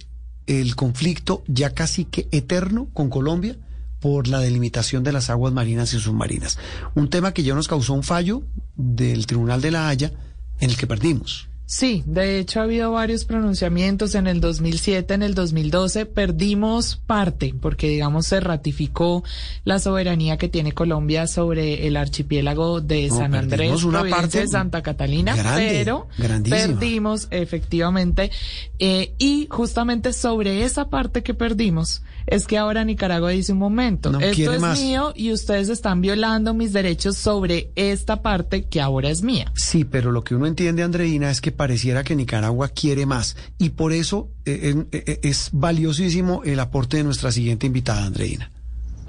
el 0.47 0.75
conflicto 0.75 1.43
ya 1.47 1.73
casi 1.73 2.05
que 2.05 2.27
eterno 2.31 2.89
con 2.93 3.09
Colombia 3.09 3.57
por 3.99 4.27
la 4.27 4.39
delimitación 4.39 5.03
de 5.03 5.11
las 5.11 5.29
aguas 5.29 5.53
marinas 5.53 5.93
y 5.93 5.99
submarinas. 5.99 6.57
Un 6.95 7.09
tema 7.09 7.33
que 7.33 7.43
ya 7.43 7.53
nos 7.53 7.67
causó 7.67 7.93
un 7.93 8.03
fallo 8.03 8.43
del 8.75 9.27
Tribunal 9.27 9.61
de 9.61 9.71
la 9.71 9.89
Haya 9.89 10.13
en 10.59 10.69
el 10.69 10.77
que 10.77 10.87
perdimos. 10.87 11.49
Sí, 11.69 12.01
de 12.05 12.39
hecho 12.39 12.61
ha 12.61 12.63
habido 12.63 12.93
varios 12.93 13.25
pronunciamientos 13.25 14.15
en 14.15 14.25
el 14.27 14.39
2007, 14.39 15.13
en 15.13 15.21
el 15.21 15.35
2012. 15.35 16.05
Perdimos 16.05 16.95
parte 16.95 17.53
porque, 17.59 17.89
digamos, 17.89 18.25
se 18.27 18.39
ratificó 18.39 19.21
la 19.65 19.77
soberanía 19.77 20.37
que 20.37 20.47
tiene 20.47 20.71
Colombia 20.71 21.27
sobre 21.27 21.85
el 21.85 21.97
archipiélago 21.97 22.79
de 22.79 23.09
No, 23.09 23.17
San 23.17 23.35
Andrés, 23.35 23.83
una 23.83 24.05
parte 24.05 24.39
de 24.39 24.47
Santa 24.47 24.81
Catalina, 24.81 25.35
grande, 25.35 25.67
pero 25.73 26.07
grandísima. 26.17 26.57
perdimos 26.67 27.27
efectivamente. 27.31 28.31
eh, 28.79 29.13
y 29.17 29.47
justamente 29.51 30.13
sobre 30.13 30.63
esa 30.63 30.89
parte 30.89 31.21
que 31.21 31.33
perdimos 31.33 32.01
es 32.27 32.45
que 32.45 32.57
ahora 32.57 32.83
Nicaragua 32.85 33.31
dice 33.31 33.53
un 33.53 33.59
momento, 33.59 34.09
No 34.11 34.19
esto 34.19 34.53
es 34.53 34.59
más. 34.61 34.79
mío 34.79 35.13
y 35.15 35.31
ustedes 35.31 35.67
están 35.69 36.01
violando 36.01 36.53
mis 36.53 36.71
derechos 36.73 37.15
sobre 37.17 37.71
esta 37.75 38.21
parte 38.21 38.65
que 38.65 38.79
ahora 38.81 39.09
es 39.09 39.21
mía. 39.21 39.51
Sí, 39.55 39.85
pero 39.85 40.11
lo 40.11 40.23
que 40.25 40.35
uno 40.35 40.45
entiende, 40.45 40.83
Andreina, 40.83 41.29
es 41.31 41.39
que 41.41 41.53
pareciera 41.57 42.03
que 42.03 42.15
Nicaragua 42.15 42.69
quiere 42.69 43.05
más. 43.05 43.35
Y 43.57 43.71
por 43.71 43.91
eso 43.91 44.29
eh, 44.45 44.75
eh, 44.91 45.03
eh, 45.05 45.19
es 45.23 45.49
valiosísimo 45.51 46.43
el 46.45 46.59
aporte 46.59 46.97
de 46.97 47.03
nuestra 47.03 47.31
siguiente 47.31 47.67
invitada, 47.67 48.05
Andreina. 48.05 48.51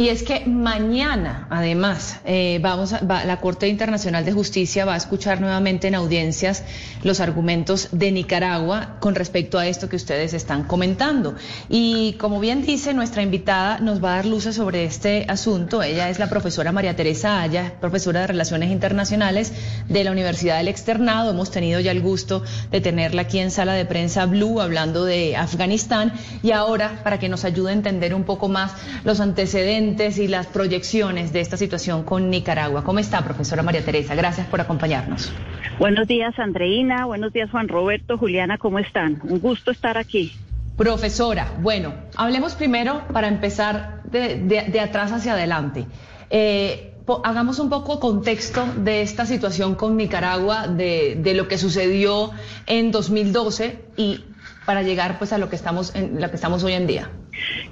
Y 0.00 0.10
es 0.10 0.22
que 0.22 0.46
mañana, 0.46 1.48
además, 1.50 2.20
eh, 2.24 2.60
vamos 2.62 2.92
a- 2.92 3.02
la 3.02 3.40
Corte 3.40 3.66
Internacional 3.66 4.24
de 4.24 4.30
Justicia 4.30 4.84
va 4.84 4.94
a 4.94 4.96
escuchar 4.96 5.40
nuevamente 5.40 5.88
en 5.88 5.96
audiencias 5.96 6.62
los 7.02 7.18
argumentos 7.18 7.88
de 7.90 8.12
Nicaragua 8.12 8.96
con 9.00 9.16
respecto 9.16 9.58
a 9.58 9.66
esto 9.66 9.88
que 9.88 9.96
ustedes 9.96 10.34
están 10.34 10.62
comentando. 10.62 11.34
Y 11.68 12.12
como 12.12 12.38
bien 12.38 12.64
dice 12.64 12.94
nuestra 12.94 13.22
invitada, 13.22 13.80
nos 13.80 14.02
va 14.02 14.12
a 14.12 14.16
dar 14.16 14.26
luces 14.26 14.54
sobre 14.54 14.84
este 14.84 15.26
asunto. 15.28 15.82
Ella 15.82 16.08
es 16.10 16.20
la 16.20 16.28
profesora 16.28 16.70
María 16.70 16.94
Teresa 16.94 17.42
Aya, 17.42 17.74
profesora 17.80 18.20
de 18.20 18.28
Relaciones 18.28 18.70
Internacionales 18.70 19.52
de 19.88 20.04
la 20.04 20.12
Universidad 20.12 20.58
del 20.58 20.68
Externado. 20.68 21.32
Hemos 21.32 21.50
tenido 21.50 21.80
ya 21.80 21.90
el 21.90 22.02
gusto 22.02 22.44
de 22.70 22.80
tenerla 22.80 23.22
aquí 23.22 23.40
en 23.40 23.50
Sala 23.50 23.72
de 23.72 23.84
Prensa 23.84 24.26
Blue 24.26 24.60
hablando 24.60 25.04
de 25.04 25.34
Afganistán. 25.34 26.12
Y 26.44 26.52
ahora, 26.52 27.00
para 27.02 27.18
que 27.18 27.28
nos 27.28 27.44
ayude 27.44 27.70
a 27.70 27.74
entender 27.74 28.14
un 28.14 28.22
poco 28.22 28.48
más 28.48 28.70
los 29.02 29.18
antecedentes 29.18 29.87
y 29.96 30.28
las 30.28 30.46
proyecciones 30.46 31.32
de 31.32 31.40
esta 31.40 31.56
situación 31.56 32.02
con 32.04 32.28
Nicaragua. 32.28 32.84
¿Cómo 32.84 32.98
está, 32.98 33.22
profesora 33.24 33.62
María 33.62 33.82
Teresa? 33.84 34.14
Gracias 34.14 34.46
por 34.46 34.60
acompañarnos. 34.60 35.32
Buenos 35.78 36.06
días, 36.06 36.38
Andreina. 36.38 37.06
Buenos 37.06 37.32
días, 37.32 37.50
Juan 37.50 37.68
Roberto. 37.68 38.18
Juliana, 38.18 38.58
¿cómo 38.58 38.78
están? 38.78 39.18
Un 39.22 39.40
gusto 39.40 39.70
estar 39.70 39.96
aquí. 39.96 40.32
Profesora, 40.76 41.54
bueno, 41.60 41.94
hablemos 42.16 42.54
primero 42.54 43.02
para 43.12 43.28
empezar 43.28 44.02
de, 44.04 44.36
de- 44.36 44.64
de 44.70 44.80
atrás 44.80 45.10
hacia 45.10 45.32
adelante. 45.32 45.86
Eh, 46.30 46.94
po- 47.06 47.22
hagamos 47.24 47.58
un 47.58 47.70
poco 47.70 47.98
contexto 47.98 48.66
de 48.76 49.00
esta 49.00 49.24
situación 49.24 49.74
con 49.74 49.96
Nicaragua, 49.96 50.68
de, 50.68 51.16
de 51.18 51.34
lo 51.34 51.48
que 51.48 51.56
sucedió 51.56 52.30
en 52.66 52.90
2012 52.90 53.78
y 53.96 54.24
para 54.66 54.82
llegar 54.82 55.16
pues 55.18 55.32
a 55.32 55.38
lo 55.38 55.48
que 55.48 55.56
estamos 55.56 55.94
en 55.94 56.20
lo 56.20 56.28
que 56.28 56.36
estamos 56.36 56.62
hoy 56.62 56.74
en 56.74 56.86
día. 56.86 57.10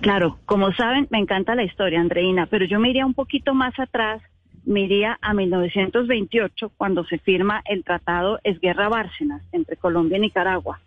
Claro, 0.01 0.39
como 0.45 0.73
saben, 0.73 1.07
me 1.11 1.19
encanta 1.19 1.55
la 1.55 1.65
historia, 1.65 2.01
Andreina, 2.01 2.47
pero 2.47 2.65
yo 2.65 2.79
me 2.79 2.91
iría 2.91 3.07
un 3.07 3.15
poquito 3.15 3.55
más 3.55 3.79
atrás, 3.79 4.23
me 4.65 4.81
iría 4.81 5.19
a 5.21 5.35
1928, 5.35 6.73
cuando 6.77 7.05
se 7.05 7.19
firma 7.19 7.63
el 7.65 7.85
tratado 7.85 8.39
Esguerra-Bárcenas 8.45 9.43
entre 9.53 9.77
Colombia 9.77 10.19
y 10.19 10.21
Nicaragua. 10.23 10.81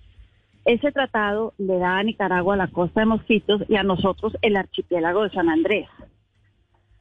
Ese 0.65 0.91
tratado 0.91 1.53
le 1.57 1.79
da 1.79 1.97
a 1.97 2.03
Nicaragua 2.03 2.55
la 2.55 2.67
costa 2.67 2.99
de 2.99 3.07
Mosquitos 3.07 3.63
y 3.67 3.75
a 3.75 3.83
nosotros 3.83 4.37
el 4.41 4.55
archipiélago 4.55 5.23
de 5.23 5.31
San 5.31 5.49
Andrés. 5.49 5.87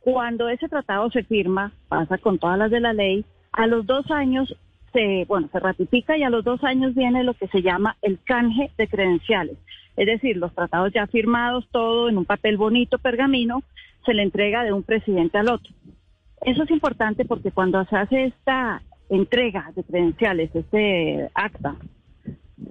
Cuando 0.00 0.48
ese 0.48 0.68
tratado 0.68 1.10
se 1.10 1.24
firma, 1.24 1.72
pasa 1.88 2.18
con 2.18 2.38
todas 2.38 2.58
las 2.58 2.70
de 2.70 2.80
la 2.80 2.92
ley, 2.92 3.24
a 3.52 3.66
los 3.66 3.84
dos 3.84 4.10
años 4.10 4.56
se, 4.92 5.24
bueno, 5.26 5.48
se 5.52 5.60
ratifica 5.60 6.16
y 6.16 6.22
a 6.22 6.30
los 6.30 6.44
dos 6.44 6.62
años 6.64 6.94
viene 6.94 7.24
lo 7.24 7.34
que 7.34 7.48
se 7.48 7.60
llama 7.60 7.96
el 8.02 8.18
canje 8.24 8.70
de 8.78 8.88
credenciales. 8.88 9.58
Es 9.99 10.07
decir, 10.07 10.36
los 10.36 10.55
tratados 10.55 10.92
ya 10.92 11.09
firmados, 11.09 11.68
todo 11.72 12.09
en 12.09 12.18
un 12.18 12.24
papel 12.24 12.57
bonito, 12.57 12.99
pergamino, 12.99 13.64
se 14.07 14.14
le 14.14 14.22
entrega 14.22 14.62
de 14.62 14.72
un 14.72 14.84
presidente 14.84 15.38
al 15.38 15.51
otro. 15.51 15.74
Eso 16.42 16.62
es 16.62 16.70
importante 16.70 17.24
porque 17.24 17.51
cuando 17.51 17.84
se 17.86 17.96
hace 17.96 18.26
esta 18.26 18.80
entrega 19.09 19.72
de 19.74 19.82
credenciales, 19.82 20.55
este 20.55 21.28
acta, 21.34 21.74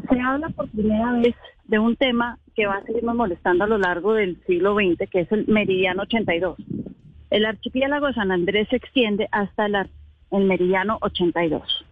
se 0.09 0.19
habla 0.21 0.47
por 0.49 0.69
primera 0.69 1.11
vez 1.19 1.35
de 1.65 1.79
un 1.79 1.97
tema 1.97 2.39
que 2.55 2.65
va 2.65 2.75
a 2.75 2.83
seguirnos 2.83 3.15
molestando 3.15 3.65
a 3.65 3.67
lo 3.67 3.77
largo 3.77 4.13
del 4.13 4.41
siglo 4.47 4.73
XX, 4.75 5.09
que 5.09 5.19
es 5.19 5.31
el 5.33 5.45
meridiano 5.47 6.03
82. 6.03 6.57
El 7.29 7.45
archipiélago 7.45 8.07
de 8.07 8.13
San 8.13 8.31
Andrés 8.31 8.69
se 8.69 8.77
extiende 8.77 9.27
hasta 9.33 9.65
el, 9.65 9.75
el 10.31 10.45
meridiano 10.45 10.97
82. 11.01 11.85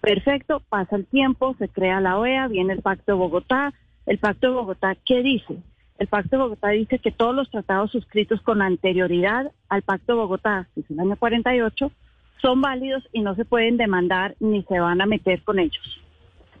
Perfecto, 0.00 0.62
pasa 0.68 0.94
el 0.94 1.06
tiempo, 1.06 1.56
se 1.58 1.68
crea 1.68 2.00
la 2.00 2.18
OEA, 2.20 2.46
viene 2.46 2.74
el 2.74 2.82
Pacto 2.82 3.12
de 3.12 3.18
Bogotá. 3.18 3.74
El 4.06 4.18
Pacto 4.18 4.48
de 4.48 4.54
Bogotá, 4.54 4.96
¿qué 5.04 5.22
dice? 5.22 5.58
El 5.98 6.06
Pacto 6.06 6.36
de 6.36 6.42
Bogotá 6.42 6.68
dice 6.70 6.98
que 6.98 7.12
todos 7.12 7.34
los 7.34 7.50
tratados 7.50 7.90
suscritos 7.92 8.40
con 8.40 8.62
anterioridad 8.62 9.52
al 9.68 9.82
Pacto 9.82 10.14
de 10.14 10.18
Bogotá, 10.18 10.68
que 10.74 10.80
es 10.80 10.90
el 10.90 11.00
año 11.00 11.16
48, 11.16 11.92
son 12.40 12.60
válidos 12.62 13.06
y 13.12 13.20
no 13.20 13.34
se 13.34 13.44
pueden 13.44 13.76
demandar 13.76 14.34
ni 14.40 14.62
se 14.62 14.80
van 14.80 15.00
a 15.02 15.06
meter 15.06 15.42
con 15.42 15.58
ellos. 15.58 16.00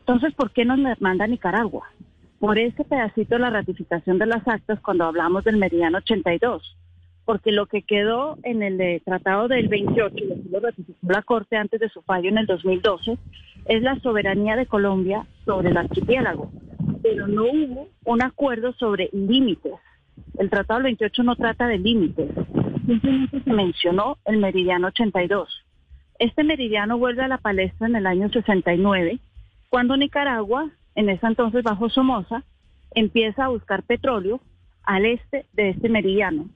Entonces, 0.00 0.34
¿por 0.34 0.50
qué 0.50 0.64
nos 0.64 0.78
manda 1.00 1.26
Nicaragua? 1.26 1.88
Por 2.38 2.58
ese 2.58 2.84
pedacito 2.84 3.36
de 3.36 3.40
la 3.40 3.50
ratificación 3.50 4.18
de 4.18 4.26
las 4.26 4.46
actas 4.46 4.80
cuando 4.80 5.04
hablamos 5.04 5.44
del 5.44 5.56
meridiano 5.56 5.98
82. 5.98 6.76
Porque 7.24 7.52
lo 7.52 7.66
que 7.66 7.82
quedó 7.82 8.38
en 8.42 8.62
el 8.62 9.02
tratado 9.02 9.46
del 9.46 9.68
28, 9.68 10.14
y 10.16 10.32
así 10.32 10.48
lo 10.50 10.60
ratificó 10.60 10.98
la 11.02 11.22
Corte 11.22 11.56
antes 11.56 11.80
de 11.80 11.88
su 11.88 12.02
fallo 12.02 12.28
en 12.28 12.38
el 12.38 12.46
2012, 12.46 13.16
es 13.66 13.82
la 13.82 13.98
soberanía 14.00 14.56
de 14.56 14.66
Colombia 14.66 15.26
sobre 15.44 15.70
el 15.70 15.76
archipiélago. 15.76 16.50
Pero 17.02 17.26
no 17.26 17.44
hubo 17.44 17.88
un 18.04 18.22
acuerdo 18.22 18.72
sobre 18.74 19.08
límites. 19.12 19.74
El 20.38 20.50
Tratado 20.50 20.78
del 20.78 20.84
28 20.84 21.22
no 21.22 21.36
trata 21.36 21.66
de 21.66 21.78
límites, 21.78 22.30
simplemente 22.86 23.42
se 23.42 23.52
mencionó 23.52 24.18
el 24.24 24.38
meridiano 24.38 24.88
82. 24.88 25.48
Este 26.18 26.44
meridiano 26.44 26.98
vuelve 26.98 27.22
a 27.22 27.28
la 27.28 27.38
palestra 27.38 27.86
en 27.86 27.96
el 27.96 28.06
año 28.06 28.28
69, 28.28 29.18
cuando 29.68 29.96
Nicaragua, 29.96 30.70
en 30.94 31.08
ese 31.08 31.26
entonces 31.26 31.62
bajo 31.62 31.88
Somoza, 31.88 32.44
empieza 32.94 33.44
a 33.44 33.48
buscar 33.48 33.82
petróleo 33.84 34.40
al 34.82 35.06
este 35.06 35.46
de 35.52 35.70
este 35.70 35.88
meridiano. 35.88 36.48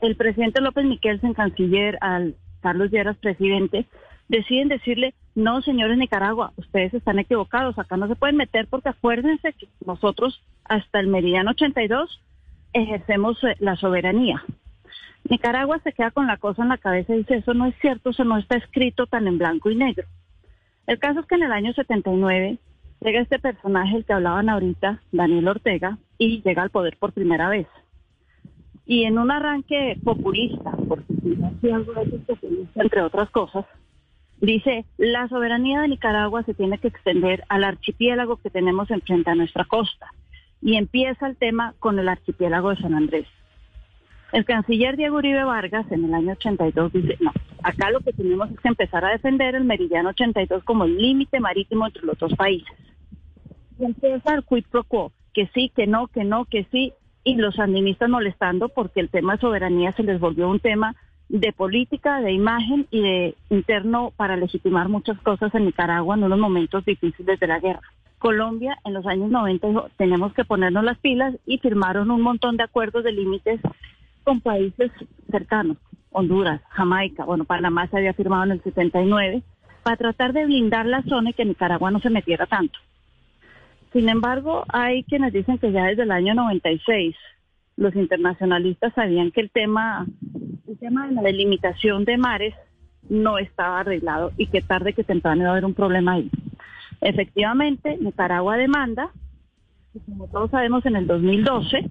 El 0.00 0.16
presidente 0.16 0.60
López 0.60 0.84
Miquelsen, 0.84 1.34
canciller, 1.34 1.96
al 2.00 2.36
Carlos 2.60 2.90
Lleras, 2.90 3.16
presidente, 3.18 3.86
deciden 4.32 4.68
decirle, 4.68 5.14
no, 5.34 5.60
señores 5.60 5.98
Nicaragua, 5.98 6.52
ustedes 6.56 6.94
están 6.94 7.18
equivocados, 7.18 7.78
acá 7.78 7.98
no 7.98 8.08
se 8.08 8.16
pueden 8.16 8.36
meter 8.36 8.66
porque 8.66 8.88
acuérdense 8.88 9.52
que 9.52 9.68
nosotros 9.84 10.42
hasta 10.64 11.00
el 11.00 11.08
meridiano 11.08 11.50
82 11.50 12.22
ejercemos 12.72 13.36
eh, 13.44 13.56
la 13.58 13.76
soberanía. 13.76 14.42
Nicaragua 15.28 15.80
se 15.84 15.92
queda 15.92 16.10
con 16.10 16.26
la 16.26 16.38
cosa 16.38 16.62
en 16.62 16.70
la 16.70 16.78
cabeza 16.78 17.14
y 17.14 17.18
dice, 17.18 17.36
eso 17.36 17.52
no 17.52 17.66
es 17.66 17.74
cierto, 17.82 18.10
eso 18.10 18.24
no 18.24 18.38
está 18.38 18.56
escrito 18.56 19.06
tan 19.06 19.28
en 19.28 19.36
blanco 19.36 19.70
y 19.70 19.76
negro. 19.76 20.06
El 20.86 20.98
caso 20.98 21.20
es 21.20 21.26
que 21.26 21.34
en 21.34 21.42
el 21.42 21.52
año 21.52 21.74
79 21.74 22.58
llega 23.00 23.20
este 23.20 23.38
personaje, 23.38 23.98
el 23.98 24.04
que 24.06 24.14
hablaban 24.14 24.48
ahorita, 24.48 25.02
Daniel 25.12 25.48
Ortega, 25.48 25.98
y 26.16 26.40
llega 26.40 26.62
al 26.62 26.70
poder 26.70 26.96
por 26.96 27.12
primera 27.12 27.50
vez. 27.50 27.66
Y 28.86 29.04
en 29.04 29.18
un 29.18 29.30
arranque 29.30 29.98
populista, 30.02 30.72
porque 30.88 31.04
si 31.60 31.70
algo 31.70 31.92
de 31.92 32.18
populista, 32.18 32.82
entre 32.82 33.02
otras 33.02 33.30
cosas, 33.30 33.66
dice, 34.46 34.84
la 34.98 35.28
soberanía 35.28 35.80
de 35.80 35.88
Nicaragua 35.88 36.42
se 36.42 36.54
tiene 36.54 36.78
que 36.78 36.88
extender 36.88 37.44
al 37.48 37.64
archipiélago 37.64 38.36
que 38.36 38.50
tenemos 38.50 38.90
enfrente 38.90 39.30
a 39.30 39.34
nuestra 39.34 39.64
costa. 39.64 40.06
Y 40.60 40.76
empieza 40.76 41.26
el 41.26 41.36
tema 41.36 41.74
con 41.78 41.98
el 41.98 42.08
archipiélago 42.08 42.70
de 42.70 42.76
San 42.76 42.94
Andrés. 42.94 43.26
El 44.32 44.44
canciller 44.44 44.96
Diego 44.96 45.18
Uribe 45.18 45.44
Vargas 45.44 45.90
en 45.90 46.04
el 46.04 46.14
año 46.14 46.32
82 46.32 46.92
dice, 46.92 47.16
no, 47.20 47.32
acá 47.62 47.90
lo 47.90 48.00
que 48.00 48.12
tenemos 48.12 48.50
es 48.50 48.58
que 48.60 48.68
empezar 48.68 49.04
a 49.04 49.10
defender 49.10 49.54
el 49.54 49.64
meridiano 49.64 50.10
82 50.10 50.64
como 50.64 50.84
el 50.84 50.96
límite 50.96 51.38
marítimo 51.38 51.86
entre 51.86 52.04
los 52.04 52.18
dos 52.18 52.32
países. 52.34 52.74
Y 53.78 53.84
empieza 53.84 54.34
el 54.34 54.44
quid 54.44 54.64
pro 54.70 54.84
quo, 54.84 55.12
que 55.34 55.48
sí, 55.54 55.70
que 55.74 55.86
no, 55.86 56.08
que 56.08 56.24
no, 56.24 56.46
que 56.46 56.64
sí, 56.70 56.94
y 57.24 57.36
los 57.36 57.56
sandinistas 57.56 58.08
molestando 58.08 58.68
porque 58.68 59.00
el 59.00 59.10
tema 59.10 59.34
de 59.34 59.40
soberanía 59.40 59.92
se 59.92 60.02
les 60.02 60.18
volvió 60.18 60.48
un 60.48 60.60
tema 60.60 60.96
de 61.32 61.50
política, 61.52 62.20
de 62.20 62.32
imagen 62.32 62.86
y 62.90 63.00
de 63.00 63.34
interno 63.48 64.12
para 64.16 64.36
legitimar 64.36 64.90
muchas 64.90 65.18
cosas 65.20 65.54
en 65.54 65.64
Nicaragua 65.64 66.14
en 66.14 66.24
unos 66.24 66.38
momentos 66.38 66.84
difíciles 66.84 67.40
de 67.40 67.46
la 67.46 67.58
guerra. 67.58 67.80
Colombia 68.18 68.78
en 68.84 68.92
los 68.92 69.06
años 69.06 69.30
90 69.30 69.66
dijo, 69.66 69.88
tenemos 69.96 70.34
que 70.34 70.44
ponernos 70.44 70.84
las 70.84 70.98
pilas 70.98 71.34
y 71.46 71.56
firmaron 71.56 72.10
un 72.10 72.20
montón 72.20 72.58
de 72.58 72.64
acuerdos 72.64 73.02
de 73.02 73.12
límites 73.12 73.60
con 74.24 74.42
países 74.42 74.92
cercanos, 75.30 75.78
Honduras, 76.10 76.60
Jamaica, 76.68 77.24
bueno, 77.24 77.44
Panamá 77.44 77.86
se 77.86 77.96
había 77.96 78.12
firmado 78.12 78.44
en 78.44 78.52
el 78.52 78.62
79, 78.62 79.42
para 79.82 79.96
tratar 79.96 80.34
de 80.34 80.44
blindar 80.44 80.84
la 80.84 81.02
zona 81.02 81.30
y 81.30 81.32
que 81.32 81.46
Nicaragua 81.46 81.90
no 81.90 81.98
se 82.00 82.10
metiera 82.10 82.44
tanto. 82.44 82.78
Sin 83.94 84.10
embargo, 84.10 84.64
hay 84.68 85.02
quienes 85.04 85.32
dicen 85.32 85.56
que 85.56 85.72
ya 85.72 85.86
desde 85.86 86.02
el 86.02 86.12
año 86.12 86.34
96 86.34 87.16
los 87.82 87.94
internacionalistas 87.96 88.94
sabían 88.94 89.32
que 89.32 89.40
el 89.40 89.50
tema, 89.50 90.06
el 90.68 90.78
tema 90.78 91.08
de 91.08 91.14
la 91.14 91.22
delimitación 91.22 92.04
de 92.04 92.16
mares 92.16 92.54
no 93.10 93.38
estaba 93.38 93.80
arreglado 93.80 94.30
y 94.36 94.46
que 94.46 94.62
tarde 94.62 94.92
que 94.92 95.04
temprano 95.04 95.42
iba 95.42 95.50
a 95.50 95.52
haber 95.52 95.64
un 95.64 95.74
problema 95.74 96.12
ahí. 96.12 96.30
Efectivamente, 97.00 97.98
Nicaragua 98.00 98.56
demanda, 98.56 99.10
y 99.92 99.98
como 100.00 100.28
todos 100.28 100.50
sabemos, 100.52 100.86
en 100.86 100.96
el 100.96 101.06
2012 101.06 101.90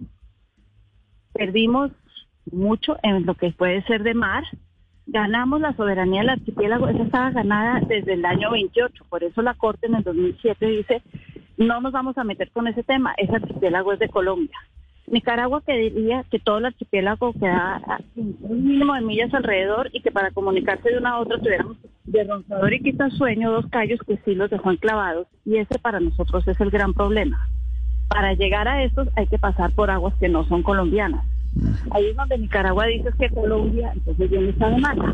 perdimos 1.34 1.92
mucho 2.52 2.98
en 3.04 3.26
lo 3.26 3.36
que 3.36 3.52
puede 3.52 3.84
ser 3.84 4.04
de 4.04 4.14
mar, 4.14 4.44
ganamos 5.06 5.60
la 5.60 5.76
soberanía 5.76 6.22
del 6.22 6.30
archipiélago, 6.30 6.88
esa 6.88 7.04
estaba 7.04 7.32
ganada 7.32 7.82
desde 7.82 8.14
el 8.14 8.26
año 8.26 8.52
28, 8.52 9.06
por 9.10 9.24
eso 9.24 9.42
la 9.42 9.56
Corte 9.56 9.88
en 9.88 9.96
el 9.96 10.04
2007 10.04 10.66
dice 10.66 11.04
no 11.58 11.82
nos 11.82 11.92
vamos 11.92 12.18
a 12.18 12.24
meter 12.24 12.50
con 12.52 12.68
ese 12.68 12.82
tema, 12.82 13.14
ese 13.18 13.36
archipiélago 13.36 13.94
es 13.94 14.00
de 14.00 14.10
Colombia. 14.10 14.58
Nicaragua 15.12 15.62
diría 15.68 16.24
que 16.32 16.40
todo 16.40 16.60
el 16.60 16.66
archipiélago 16.66 17.34
queda 17.34 17.82
un 18.16 18.66
mínimo 18.66 18.94
de 18.94 19.02
millas 19.02 19.34
alrededor 19.34 19.90
y 19.92 20.02
que 20.02 20.10
para 20.10 20.32
comunicarse 20.32 20.90
de 20.90 20.98
una 20.98 21.12
a 21.12 21.20
otra 21.20 21.38
tuviéramos 21.38 21.78
de 22.06 22.24
Ronzador 22.24 22.74
y 22.74 22.82
Quitasueño 22.82 23.52
dos 23.52 23.68
callos 23.68 24.00
que 24.08 24.18
sí 24.24 24.36
los 24.36 24.50
dejó 24.50 24.72
enclavados 24.72 25.28
y 25.46 25.58
ese 25.58 25.78
para 25.80 26.00
nosotros 26.00 26.48
es 26.48 26.60
el 26.62 26.72
gran 26.72 26.94
problema. 26.94 27.48
Para 28.08 28.34
llegar 28.34 28.70
a 28.70 28.84
estos 28.84 29.10
hay 29.18 29.28
que 29.28 29.38
pasar 29.38 29.74
por 29.74 29.92
aguas 29.92 30.14
que 30.16 30.30
no 30.30 30.46
son 30.46 30.64
colombianas. 30.64 31.26
Ahí 31.92 32.06
es 32.06 32.16
donde 32.16 32.38
Nicaragua 32.38 32.86
dice 32.86 33.10
que 33.20 33.30
Colombia, 33.30 33.92
entonces 33.94 34.30
viene 34.30 34.50
esta 34.50 34.70
demanda. 34.70 35.14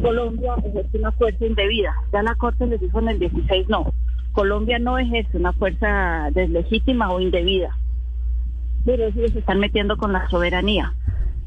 Colombia 0.00 0.54
ejerce 0.64 0.98
una 0.98 1.10
fuerza 1.12 1.44
indebida. 1.44 1.92
Ya 2.12 2.22
la 2.22 2.36
Corte 2.36 2.66
les 2.66 2.80
dijo 2.80 3.00
en 3.00 3.08
el 3.08 3.18
16 3.18 3.68
no. 3.68 3.92
Colombia 4.32 4.78
no 4.78 4.98
ejerce 4.98 5.36
una 5.36 5.52
fuerza 5.52 6.30
deslegítima 6.32 7.10
o 7.10 7.20
indebida, 7.20 7.76
pero 8.84 9.06
ellos 9.06 9.32
se 9.32 9.38
están 9.38 9.60
metiendo 9.60 9.96
con 9.96 10.12
la 10.12 10.28
soberanía. 10.28 10.94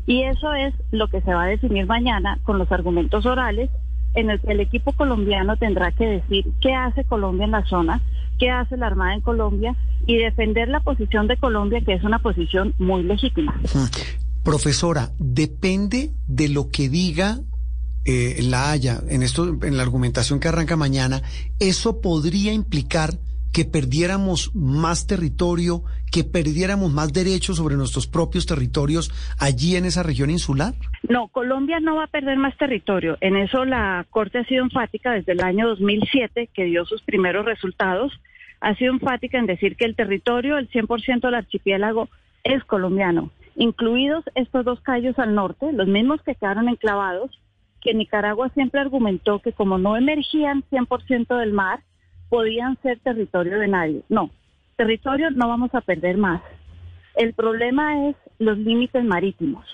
Y 0.05 0.23
eso 0.23 0.53
es 0.53 0.73
lo 0.91 1.07
que 1.07 1.21
se 1.21 1.33
va 1.33 1.43
a 1.43 1.47
definir 1.47 1.87
mañana 1.87 2.39
con 2.43 2.59
los 2.59 2.71
argumentos 2.71 3.25
orales, 3.25 3.69
en 4.13 4.29
el 4.29 4.39
que 4.39 4.51
el 4.51 4.59
equipo 4.61 4.93
colombiano 4.93 5.57
tendrá 5.57 5.91
que 5.91 6.05
decir 6.05 6.45
qué 6.61 6.73
hace 6.73 7.03
Colombia 7.03 7.45
en 7.45 7.51
la 7.51 7.65
zona, 7.65 8.01
qué 8.39 8.49
hace 8.49 8.77
la 8.77 8.87
Armada 8.87 9.13
en 9.13 9.21
Colombia 9.21 9.75
y 10.05 10.17
defender 10.17 10.69
la 10.69 10.79
posición 10.79 11.27
de 11.27 11.37
Colombia, 11.37 11.81
que 11.85 11.93
es 11.93 12.03
una 12.03 12.19
posición 12.19 12.73
muy 12.77 13.03
legítima. 13.03 13.59
Profesora, 14.43 15.11
depende 15.17 16.11
de 16.27 16.49
lo 16.49 16.69
que 16.69 16.87
diga 16.87 17.39
eh, 18.05 18.39
La 18.43 18.71
Haya, 18.71 19.01
en, 19.09 19.23
esto, 19.23 19.57
en 19.63 19.77
la 19.77 19.83
argumentación 19.83 20.39
que 20.39 20.47
arranca 20.47 20.77
mañana, 20.77 21.23
¿eso 21.59 21.99
podría 22.01 22.53
implicar 22.53 23.17
que 23.55 23.63
perdiéramos 23.63 24.53
más 24.53 25.07
territorio, 25.07 25.81
que 26.11 26.25
perdiéramos 26.25 26.91
más 26.91 27.13
derechos 27.13 27.55
sobre 27.55 27.77
nuestros 27.77 28.05
propios 28.05 28.45
territorios 28.45 29.13
allí 29.39 29.77
en 29.77 29.85
esa 29.85 30.03
región 30.03 30.29
insular? 30.29 30.73
No, 31.07 31.29
Colombia 31.29 31.79
no 31.79 31.95
va 31.95 32.03
a 32.03 32.07
perder 32.07 32.37
más 32.37 32.57
territorio. 32.57 33.17
En 33.21 33.37
eso 33.37 33.63
la 33.63 34.05
Corte 34.09 34.39
ha 34.39 34.43
sido 34.43 34.61
enfática 34.61 35.13
desde 35.13 35.31
el 35.31 35.39
año 35.39 35.69
2007, 35.69 36.49
que 36.53 36.65
dio 36.65 36.83
sus 36.83 37.01
primeros 37.03 37.45
resultados. 37.45 38.11
Ha 38.59 38.75
sido 38.75 38.91
enfática 38.91 39.39
en 39.39 39.45
decir 39.45 39.77
que 39.77 39.85
el 39.85 39.95
territorio, 39.95 40.57
el 40.57 40.69
100% 40.69 41.21
del 41.21 41.35
archipiélago, 41.35 42.09
es 42.43 42.61
colombiano, 42.65 43.31
incluidos 43.55 44.25
estos 44.35 44.65
dos 44.65 44.81
callos 44.81 45.17
al 45.17 45.33
norte, 45.33 45.71
los 45.71 45.87
mismos 45.87 46.21
que 46.23 46.35
quedaron 46.35 46.67
enclavados, 46.67 47.31
que 47.79 47.93
Nicaragua 47.93 48.49
siempre 48.49 48.81
argumentó 48.81 49.39
que 49.39 49.53
como 49.53 49.77
no 49.77 49.95
emergían 49.95 50.65
100% 50.69 51.39
del 51.39 51.53
mar, 51.53 51.79
podían 52.35 52.77
ser 52.81 52.99
territorio 52.99 53.57
de 53.59 53.69
nadie. 53.69 54.01
No, 54.09 54.29
territorio 54.75 55.31
no 55.31 55.47
vamos 55.47 55.73
a 55.73 55.79
perder 55.79 56.17
más. 56.17 56.41
El 57.15 57.33
problema 57.33 58.09
es 58.09 58.17
los 58.39 58.57
límites 58.57 59.05
marítimos. 59.05 59.65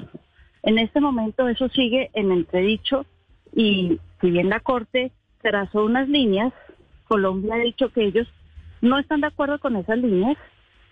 En 0.61 0.77
este 0.77 1.01
momento 1.01 1.47
eso 1.47 1.69
sigue 1.69 2.11
en 2.13 2.31
entredicho 2.31 3.07
y 3.55 3.99
si 4.19 4.29
bien 4.29 4.49
la 4.49 4.59
Corte 4.59 5.11
trazó 5.41 5.85
unas 5.85 6.07
líneas, 6.07 6.53
Colombia 7.07 7.55
ha 7.55 7.57
dicho 7.57 7.89
que 7.89 8.05
ellos 8.05 8.27
no 8.79 8.99
están 8.99 9.21
de 9.21 9.27
acuerdo 9.27 9.57
con 9.57 9.75
esas 9.75 9.97
líneas, 9.97 10.37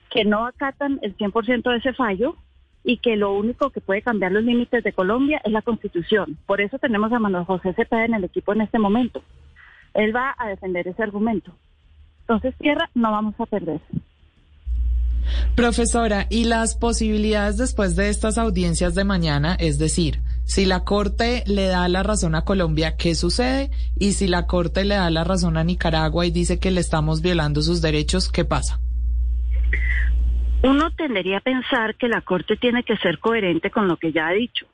que 0.09 0.25
no 0.25 0.47
acatan 0.47 0.97
el 1.03 1.15
100% 1.17 1.69
de 1.69 1.77
ese 1.77 1.93
fallo 1.93 2.35
y 2.83 2.97
que 2.97 3.15
lo 3.15 3.33
único 3.33 3.69
que 3.69 3.79
puede 3.79 4.01
cambiar 4.01 4.31
los 4.31 4.43
límites 4.43 4.83
de 4.83 4.93
Colombia 4.93 5.39
es 5.45 5.51
la 5.51 5.61
Constitución. 5.61 6.35
Por 6.47 6.61
eso 6.61 6.79
tenemos 6.79 7.13
a 7.13 7.19
Manuel 7.19 7.45
José 7.45 7.73
Cepeda 7.73 8.05
en 8.05 8.15
el 8.15 8.23
equipo 8.23 8.53
en 8.53 8.61
este 8.61 8.79
momento. 8.79 9.21
Él 9.93 10.15
va 10.15 10.35
a 10.37 10.47
defender 10.47 10.87
ese 10.87 11.03
argumento. 11.03 11.53
Entonces, 12.21 12.55
tierra 12.59 12.89
no 12.93 13.11
vamos 13.11 13.35
a 13.39 13.45
perder. 13.45 13.81
Profesora, 15.55 16.25
¿y 16.29 16.45
las 16.45 16.75
posibilidades 16.75 17.57
después 17.57 17.95
de 17.95 18.09
estas 18.09 18.37
audiencias 18.37 18.95
de 18.95 19.03
mañana? 19.03 19.55
Es 19.59 19.77
decir, 19.77 20.21
si 20.45 20.65
la 20.65 20.83
Corte 20.83 21.43
le 21.47 21.67
da 21.67 21.87
la 21.87 22.01
razón 22.01 22.33
a 22.35 22.45
Colombia, 22.45 22.95
¿qué 22.97 23.13
sucede? 23.13 23.69
Y 23.97 24.13
si 24.13 24.27
la 24.27 24.47
Corte 24.47 24.85
le 24.85 24.95
da 24.95 25.09
la 25.09 25.23
razón 25.23 25.57
a 25.57 25.63
Nicaragua 25.63 26.25
y 26.25 26.31
dice 26.31 26.59
que 26.59 26.71
le 26.71 26.79
estamos 26.79 27.21
violando 27.21 27.61
sus 27.61 27.81
derechos, 27.81 28.31
¿qué 28.31 28.45
pasa? 28.45 28.79
Uno 30.63 30.91
tendería 30.91 31.37
a 31.37 31.41
pensar 31.41 31.95
que 31.95 32.07
la 32.07 32.21
Corte 32.21 32.57
tiene 32.57 32.83
que 32.83 32.97
ser 32.97 33.19
coherente 33.19 33.69
con 33.69 33.87
lo 33.87 33.97
que 33.97 34.11
ya 34.11 34.27
ha 34.27 34.31
dicho. 34.31 34.65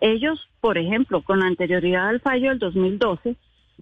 Ellos, 0.00 0.48
por 0.60 0.76
ejemplo, 0.76 1.22
con 1.22 1.42
anterioridad 1.42 2.08
al 2.08 2.20
fallo 2.20 2.50
del 2.50 2.58
2012, 2.58 3.36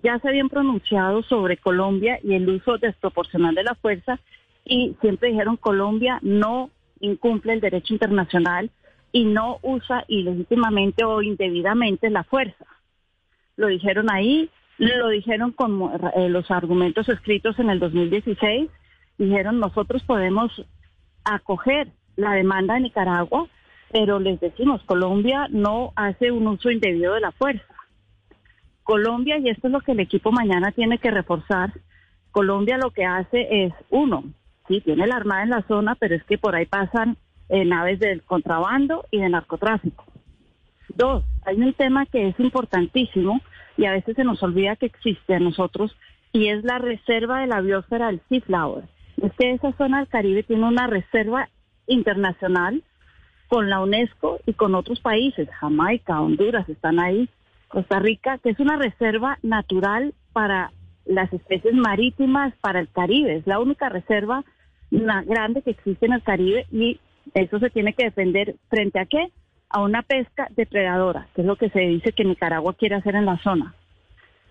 ya 0.04 0.18
se 0.18 0.28
habían 0.28 0.50
pronunciado 0.50 1.22
sobre 1.22 1.56
Colombia 1.56 2.20
y 2.22 2.34
el 2.34 2.48
uso 2.48 2.76
desproporcional 2.76 3.54
de 3.54 3.64
la 3.64 3.74
fuerza 3.74 4.20
y 4.62 4.94
siempre 5.00 5.30
dijeron 5.30 5.56
Colombia 5.56 6.18
no 6.22 6.70
incumple 7.00 7.54
el 7.54 7.60
derecho 7.60 7.94
internacional 7.94 8.70
y 9.12 9.24
no 9.24 9.58
usa 9.62 10.04
ilegítimamente 10.06 11.04
o 11.04 11.22
indebidamente 11.22 12.10
la 12.10 12.22
fuerza. 12.22 12.66
Lo 13.56 13.68
dijeron 13.68 14.10
ahí, 14.10 14.50
lo 14.76 15.08
dijeron 15.08 15.52
con 15.52 15.90
eh, 16.16 16.28
los 16.28 16.50
argumentos 16.50 17.08
escritos 17.08 17.58
en 17.58 17.70
el 17.70 17.78
2016, 17.78 18.68
dijeron 19.16 19.58
nosotros 19.58 20.02
podemos 20.02 20.50
acoger 21.24 21.88
la 22.16 22.32
demanda 22.32 22.74
de 22.74 22.80
Nicaragua, 22.80 23.46
pero 23.90 24.18
les 24.18 24.38
decimos, 24.38 24.82
Colombia 24.84 25.46
no 25.50 25.92
hace 25.96 26.30
un 26.30 26.46
uso 26.46 26.70
indebido 26.70 27.14
de 27.14 27.20
la 27.20 27.32
fuerza. 27.32 27.73
Colombia, 28.84 29.38
y 29.38 29.48
esto 29.48 29.66
es 29.66 29.72
lo 29.72 29.80
que 29.80 29.92
el 29.92 30.00
equipo 30.00 30.30
mañana 30.30 30.70
tiene 30.70 30.98
que 30.98 31.10
reforzar, 31.10 31.72
Colombia 32.30 32.78
lo 32.78 32.90
que 32.90 33.04
hace 33.04 33.64
es, 33.64 33.72
uno, 33.90 34.24
sí, 34.68 34.80
tiene 34.80 35.06
la 35.06 35.16
Armada 35.16 35.42
en 35.42 35.50
la 35.50 35.62
zona, 35.62 35.94
pero 35.94 36.14
es 36.14 36.24
que 36.24 36.38
por 36.38 36.54
ahí 36.54 36.66
pasan 36.66 37.16
eh, 37.48 37.64
naves 37.64 37.98
del 37.98 38.22
contrabando 38.22 39.06
y 39.10 39.20
de 39.20 39.28
narcotráfico. 39.28 40.04
Dos, 40.96 41.24
hay 41.44 41.56
un 41.56 41.72
tema 41.72 42.06
que 42.06 42.28
es 42.28 42.38
importantísimo 42.38 43.40
y 43.76 43.86
a 43.86 43.92
veces 43.92 44.16
se 44.16 44.24
nos 44.24 44.42
olvida 44.42 44.76
que 44.76 44.86
existe 44.86 45.34
a 45.34 45.40
nosotros 45.40 45.96
y 46.32 46.48
es 46.48 46.62
la 46.64 46.78
reserva 46.78 47.40
de 47.40 47.46
la 47.46 47.60
biosfera 47.60 48.08
del 48.08 48.20
Sea 48.28 48.40
Flower. 48.42 48.84
Es 49.22 49.32
que 49.38 49.52
esa 49.52 49.72
zona 49.72 49.98
del 49.98 50.08
Caribe 50.08 50.42
tiene 50.42 50.66
una 50.66 50.86
reserva 50.86 51.48
internacional 51.86 52.82
con 53.48 53.70
la 53.70 53.80
UNESCO 53.80 54.40
y 54.46 54.54
con 54.54 54.74
otros 54.74 55.00
países, 55.00 55.48
Jamaica, 55.60 56.20
Honduras 56.20 56.68
están 56.68 56.98
ahí, 56.98 57.28
Costa 57.74 57.98
Rica, 57.98 58.38
que 58.38 58.50
es 58.50 58.60
una 58.60 58.76
reserva 58.76 59.38
natural 59.42 60.14
para 60.32 60.70
las 61.04 61.30
especies 61.32 61.74
marítimas 61.74 62.54
para 62.60 62.78
el 62.78 62.88
Caribe. 62.88 63.34
Es 63.34 63.46
la 63.48 63.58
única 63.58 63.88
reserva 63.88 64.44
grande 64.92 65.60
que 65.60 65.72
existe 65.72 66.06
en 66.06 66.12
el 66.12 66.22
Caribe 66.22 66.66
y 66.70 67.00
eso 67.34 67.58
se 67.58 67.70
tiene 67.70 67.92
que 67.92 68.04
defender 68.04 68.54
frente 68.68 69.00
a 69.00 69.06
qué? 69.06 69.32
A 69.70 69.82
una 69.82 70.02
pesca 70.02 70.46
depredadora, 70.54 71.26
que 71.34 71.40
es 71.40 71.46
lo 71.48 71.56
que 71.56 71.68
se 71.70 71.80
dice 71.80 72.12
que 72.12 72.24
Nicaragua 72.24 72.74
quiere 72.74 72.94
hacer 72.94 73.16
en 73.16 73.26
la 73.26 73.38
zona. 73.38 73.74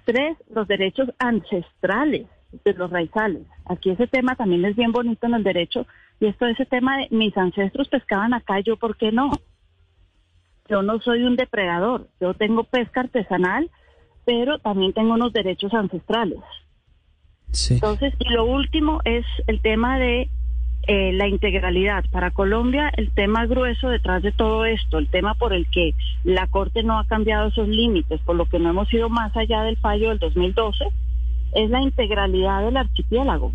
Tres, 0.03 0.35
los 0.53 0.67
derechos 0.67 1.09
ancestrales 1.17 2.27
de 2.65 2.73
los 2.73 2.91
raizales. 2.91 3.43
Aquí 3.65 3.89
ese 3.89 4.07
tema 4.07 4.35
también 4.35 4.65
es 4.65 4.75
bien 4.75 4.91
bonito 4.91 5.27
en 5.27 5.35
el 5.35 5.43
derecho 5.43 5.87
y 6.19 6.25
esto 6.25 6.45
ese 6.45 6.65
tema 6.65 6.97
de 6.97 7.07
mis 7.09 7.37
ancestros 7.37 7.87
pescaban 7.87 8.33
acá, 8.33 8.59
yo 8.59 8.75
por 8.75 8.97
qué 8.97 9.13
no. 9.13 9.31
Yo 10.69 10.81
no 10.81 10.99
soy 10.99 11.23
un 11.23 11.35
depredador, 11.35 12.07
yo 12.21 12.33
tengo 12.33 12.63
pesca 12.63 13.01
artesanal, 13.01 13.69
pero 14.25 14.59
también 14.59 14.93
tengo 14.93 15.13
unos 15.13 15.33
derechos 15.33 15.73
ancestrales. 15.73 16.39
Entonces, 17.69 18.13
y 18.19 18.33
lo 18.33 18.45
último 18.45 18.99
es 19.05 19.25
el 19.47 19.61
tema 19.61 19.99
de 19.99 20.29
eh, 20.87 21.13
la 21.13 21.27
integralidad. 21.27 22.03
Para 22.11 22.31
Colombia, 22.31 22.91
el 22.97 23.11
tema 23.11 23.45
grueso 23.45 23.89
detrás 23.89 24.23
de 24.23 24.31
todo 24.31 24.65
esto, 24.65 24.97
el 24.97 25.07
tema 25.07 25.33
por 25.35 25.53
el 25.53 25.65
que 25.69 25.93
la 26.23 26.47
Corte 26.47 26.83
no 26.83 26.99
ha 26.99 27.07
cambiado 27.07 27.47
esos 27.47 27.67
límites, 27.67 28.19
por 28.21 28.35
lo 28.35 28.45
que 28.47 28.59
no 28.59 28.69
hemos 28.69 28.91
ido 28.93 29.09
más 29.09 29.35
allá 29.37 29.63
del 29.63 29.77
fallo 29.77 30.09
del 30.09 30.19
2012, 30.19 30.85
es 31.53 31.69
la 31.69 31.81
integralidad 31.81 32.63
del 32.63 32.77
archipiélago. 32.77 33.53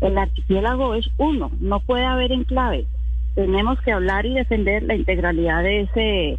El 0.00 0.18
archipiélago 0.18 0.94
es 0.94 1.08
uno, 1.18 1.50
no 1.60 1.80
puede 1.80 2.04
haber 2.04 2.32
enclaves. 2.32 2.86
Tenemos 3.36 3.78
que 3.82 3.92
hablar 3.92 4.26
y 4.26 4.34
defender 4.34 4.82
la 4.82 4.96
integralidad 4.96 5.62
de 5.62 5.82
ese, 5.82 6.38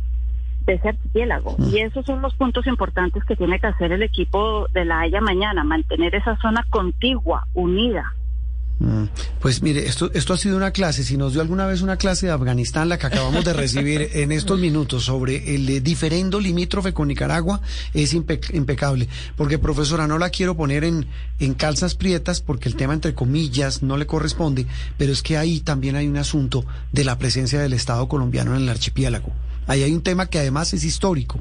de 0.66 0.74
ese 0.74 0.90
archipiélago. 0.90 1.56
Mm. 1.58 1.70
Y 1.70 1.80
esos 1.82 2.06
son 2.06 2.22
los 2.22 2.36
puntos 2.36 2.68
importantes 2.68 3.24
que 3.24 3.36
tiene 3.36 3.60
que 3.60 3.68
hacer 3.68 3.94
el 3.94 4.04
equipo 4.04 4.68
de 4.74 4.84
la 4.84 5.00
Haya 5.02 5.22
mañana, 5.22 5.64
mantener 5.64 6.16
esa 6.16 6.36
zona 6.38 6.66
contigua, 6.70 7.48
unida. 7.54 8.14
Mm. 8.80 9.06
Pues 9.40 9.64
mire, 9.64 9.88
esto, 9.88 10.12
esto 10.14 10.34
ha 10.34 10.38
sido 10.38 10.56
una 10.56 10.72
clase. 10.72 11.04
Si 11.04 11.18
nos 11.18 11.34
dio 11.34 11.42
alguna 11.42 11.66
vez 11.66 11.82
una 11.82 11.98
clase 11.98 12.28
de 12.28 12.32
Afganistán, 12.32 12.90
la 12.90 12.98
que 12.98 13.08
acabamos 13.08 13.44
de 13.44 13.54
recibir 13.54 14.10
en 14.14 14.32
estos 14.32 14.60
minutos 14.60 15.06
sobre 15.06 15.56
el 15.56 15.84
diferendo 15.84 16.40
limítrofe 16.40 16.94
con 16.94 17.08
Nicaragua, 17.08 17.62
es 17.94 18.14
impecable. 18.14 19.08
Porque, 19.36 19.58
profesora, 19.58 20.08
no 20.08 20.20
la 20.20 20.30
quiero 20.30 20.56
poner 20.56 20.84
en, 20.84 21.08
en 21.40 21.54
calzas 21.54 21.96
prietas 21.96 22.42
porque 22.42 22.70
el 22.70 22.76
tema, 22.76 22.94
entre 22.94 23.14
comillas, 23.14 23.82
no 23.82 23.98
le 23.98 24.06
corresponde, 24.06 24.68
pero 24.98 25.12
es 25.12 25.24
que 25.24 25.38
ahí 25.38 25.60
también 25.60 25.96
hay 25.96 26.08
un 26.08 26.18
asunto 26.18 26.66
de 26.92 27.04
la 27.04 27.18
presencia 27.18 27.60
del 27.60 27.74
Estado 27.74 28.08
colombiano 28.08 28.56
en 28.56 28.64
el 28.64 28.70
archipiélago. 28.70 29.34
Ahí 29.66 29.84
hay 29.84 29.94
un 29.94 30.02
tema 30.02 30.28
que 30.28 30.40
además 30.40 30.74
es 30.74 30.84
histórico. 30.84 31.40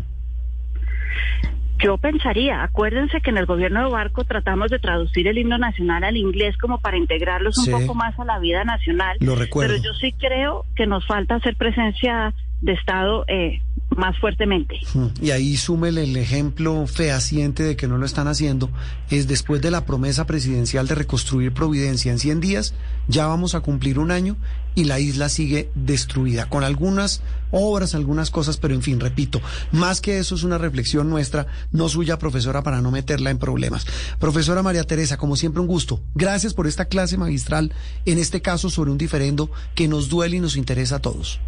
Yo 1.79 1.99
pensaría, 1.99 2.63
acuérdense 2.63 3.21
que 3.21 3.31
en 3.31 3.39
el 3.39 3.47
gobierno 3.47 3.85
de 3.85 3.91
Barco 3.91 4.25
tratamos 4.25 4.71
de 4.71 4.79
traducir 4.79 5.29
el 5.29 5.37
himno 5.37 5.59
nacional 5.59 6.05
al 6.05 6.17
inglés 6.17 6.57
como 6.57 6.79
para 6.79 6.97
integrarlos 6.97 7.59
un 7.59 7.71
poco 7.71 7.95
más 7.95 8.19
a 8.19 8.25
la 8.25 8.39
vida 8.39 8.65
nacional. 8.65 9.19
Lo 9.21 9.35
recuerdo. 9.35 9.75
Pero 9.75 9.85
yo 9.85 9.95
sí 9.95 10.13
creo 10.13 10.65
que 10.75 10.87
nos 10.87 11.07
falta 11.07 11.35
hacer 11.35 11.57
presencia 11.57 12.33
de 12.63 12.73
Estado 12.73 13.25
eh, 13.29 13.61
más 13.97 14.19
fuertemente. 14.19 14.79
Y 15.21 15.31
ahí 15.31 15.57
súmele 15.57 16.05
el 16.05 16.17
ejemplo 16.17 16.87
fehaciente 16.87 17.63
de 17.63 17.77
que 17.77 17.89
no 17.89 17.99
lo 17.99 18.07
están 18.07 18.29
haciendo, 18.29 18.71
es 19.11 19.27
después 19.27 19.61
de 19.63 19.71
la 19.71 19.85
promesa 19.85 20.27
presidencial 20.27 20.87
de 20.87 20.95
reconstruir 20.95 21.53
Providencia 21.53 22.13
en 22.13 22.19
100 22.19 22.41
días, 22.41 22.75
ya 23.09 23.27
vamos 23.27 23.55
a 23.55 23.61
cumplir 23.61 23.99
un 23.99 24.11
año 24.11 24.37
y 24.75 24.85
la 24.85 25.01
isla 25.01 25.29
sigue 25.31 25.71
destruida, 25.75 26.49
con 26.49 26.63
algunas 26.63 27.23
obras, 27.51 27.95
algunas 27.95 28.31
cosas, 28.31 28.59
pero 28.59 28.75
en 28.75 28.83
fin, 28.83 29.01
repito, 29.01 29.41
más 29.73 30.03
que 30.03 30.19
eso 30.19 30.35
es 30.35 30.43
una 30.43 30.59
reflexión 30.59 31.09
nuestra, 31.09 31.47
no 31.73 31.89
suya, 31.89 32.19
profesora, 32.19 32.63
para 32.63 32.83
no 32.83 32.91
meterla 32.91 33.31
en 33.31 33.39
problemas. 33.39 33.87
Profesora 34.19 34.63
María 34.63 34.85
Teresa, 34.85 35.17
como 35.17 35.37
siempre, 35.37 35.63
un 35.63 35.67
gusto. 35.67 36.01
Gracias 36.15 36.53
por 36.53 36.67
esta 36.67 36.85
clase 36.85 37.17
magistral, 37.17 37.73
en 38.05 38.19
este 38.19 38.43
caso 38.43 38.69
sobre 38.69 38.91
un 38.91 38.99
diferendo 38.99 39.51
que 39.75 39.89
nos 39.89 40.11
duele 40.11 40.37
y 40.37 40.41
nos 40.41 40.57
interesa 40.57 40.97
a 40.97 41.01
todos. 41.01 41.41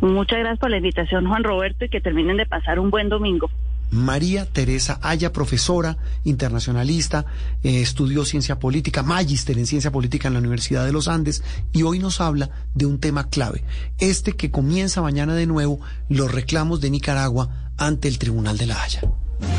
Muchas 0.00 0.38
gracias 0.38 0.58
por 0.58 0.70
la 0.70 0.76
invitación, 0.76 1.26
Juan 1.26 1.44
Roberto, 1.44 1.84
y 1.84 1.88
que 1.88 2.00
terminen 2.00 2.36
de 2.36 2.46
pasar 2.46 2.78
un 2.78 2.90
buen 2.90 3.08
domingo. 3.08 3.50
María 3.90 4.44
Teresa 4.44 4.98
Haya, 5.02 5.32
profesora 5.32 5.96
internacionalista, 6.24 7.24
eh, 7.62 7.80
estudió 7.80 8.24
ciencia 8.24 8.58
política, 8.58 9.02
magíster 9.02 9.58
en 9.58 9.66
ciencia 9.66 9.90
política 9.90 10.28
en 10.28 10.34
la 10.34 10.40
Universidad 10.40 10.84
de 10.84 10.92
los 10.92 11.08
Andes 11.08 11.42
y 11.72 11.82
hoy 11.82 11.98
nos 11.98 12.20
habla 12.20 12.50
de 12.74 12.86
un 12.86 13.00
tema 13.00 13.30
clave, 13.30 13.64
este 13.98 14.32
que 14.32 14.50
comienza 14.50 15.00
mañana 15.00 15.34
de 15.34 15.46
nuevo, 15.46 15.80
los 16.08 16.30
reclamos 16.32 16.80
de 16.80 16.90
Nicaragua 16.90 17.72
ante 17.78 18.08
el 18.08 18.18
Tribunal 18.18 18.58
de 18.58 18.66
la 18.66 18.82
Haya. 18.82 19.00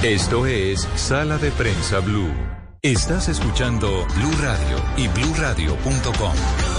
Esto 0.03 0.45
es 0.45 0.87
Sala 0.95 1.37
de 1.37 1.51
Prensa 1.51 1.99
Blue. 1.99 2.33
Estás 2.81 3.29
escuchando 3.29 4.05
Blue 4.15 4.37
Radio 4.41 4.77
y 4.97 5.07
bluradio.com. 5.07 6.78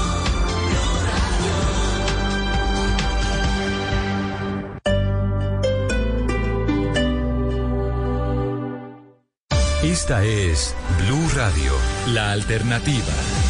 Esta 9.90 10.22
es 10.22 10.72
Blue 11.00 11.28
Radio, 11.34 11.72
la 12.14 12.30
alternativa. 12.30 13.49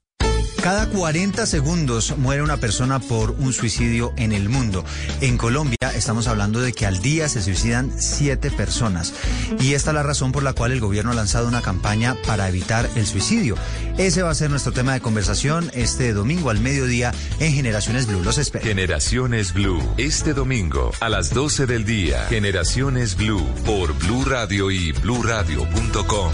Cada 0.61 0.87
40 0.89 1.47
segundos 1.47 2.15
muere 2.19 2.43
una 2.43 2.57
persona 2.57 2.99
por 2.99 3.31
un 3.31 3.51
suicidio 3.51 4.13
en 4.15 4.31
el 4.31 4.47
mundo. 4.47 4.85
En 5.19 5.39
Colombia 5.39 5.75
estamos 5.95 6.27
hablando 6.27 6.61
de 6.61 6.71
que 6.71 6.85
al 6.85 7.01
día 7.01 7.27
se 7.29 7.41
suicidan 7.41 7.91
7 7.97 8.51
personas. 8.51 9.11
Y 9.59 9.73
esta 9.73 9.89
es 9.89 9.95
la 9.95 10.03
razón 10.03 10.31
por 10.31 10.43
la 10.43 10.53
cual 10.53 10.71
el 10.71 10.79
gobierno 10.79 11.11
ha 11.11 11.15
lanzado 11.15 11.47
una 11.47 11.63
campaña 11.63 12.15
para 12.27 12.47
evitar 12.47 12.87
el 12.95 13.07
suicidio. 13.07 13.55
Ese 13.97 14.21
va 14.21 14.29
a 14.29 14.35
ser 14.35 14.51
nuestro 14.51 14.71
tema 14.71 14.93
de 14.93 15.01
conversación 15.01 15.71
este 15.73 16.13
domingo 16.13 16.51
al 16.51 16.59
mediodía 16.59 17.11
en 17.39 17.53
Generaciones 17.53 18.05
Blue. 18.05 18.21
Los 18.23 18.37
espero. 18.37 18.63
Generaciones 18.63 19.53
Blue. 19.53 19.81
Este 19.97 20.35
domingo 20.35 20.91
a 20.99 21.09
las 21.09 21.33
12 21.33 21.65
del 21.65 21.85
día. 21.85 22.27
Generaciones 22.29 23.15
Blue 23.15 23.43
por 23.65 23.93
Blue 23.97 24.25
Radio 24.25 24.69
y 24.69 24.91
bluradio.com. 24.91 26.31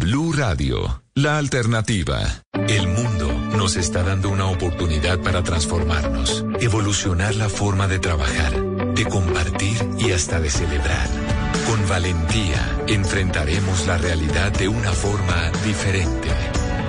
Blue 0.00 0.32
Radio, 0.32 1.01
la 1.14 1.36
alternativa. 1.36 2.20
El 2.68 2.88
mundo 2.88 3.32
nos 3.56 3.76
está 3.76 4.02
dando 4.02 4.30
una 4.30 4.46
oportunidad 4.46 5.20
para 5.20 5.42
transformarnos, 5.42 6.44
evolucionar 6.60 7.34
la 7.34 7.48
forma 7.48 7.86
de 7.86 7.98
trabajar, 7.98 8.52
de 8.94 9.04
compartir 9.04 9.76
y 9.98 10.12
hasta 10.12 10.40
de 10.40 10.50
celebrar. 10.50 11.08
Con 11.66 11.86
valentía 11.88 12.84
enfrentaremos 12.86 13.86
la 13.86 13.98
realidad 13.98 14.52
de 14.52 14.68
una 14.68 14.92
forma 14.92 15.50
diferente, 15.64 16.30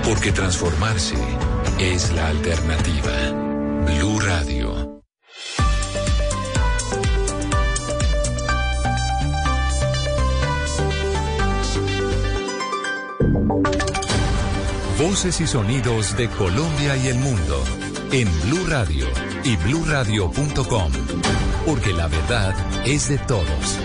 porque 0.04 0.32
transformarse 0.32 1.16
es 1.78 2.10
la 2.12 2.28
alternativa. 2.28 3.30
Blue 3.86 4.20
Radio. 4.20 4.83
Voces 14.98 15.40
y 15.40 15.46
sonidos 15.46 16.16
de 16.16 16.28
Colombia 16.30 16.96
y 16.96 17.08
el 17.08 17.18
mundo 17.18 17.64
en 18.12 18.28
Blue 18.42 18.64
Radio 18.68 19.06
y 19.42 19.56
bluradio.com. 19.56 20.92
porque 21.66 21.92
la 21.92 22.06
verdad 22.06 22.54
es 22.86 23.08
de 23.08 23.18
todos. 23.18 23.78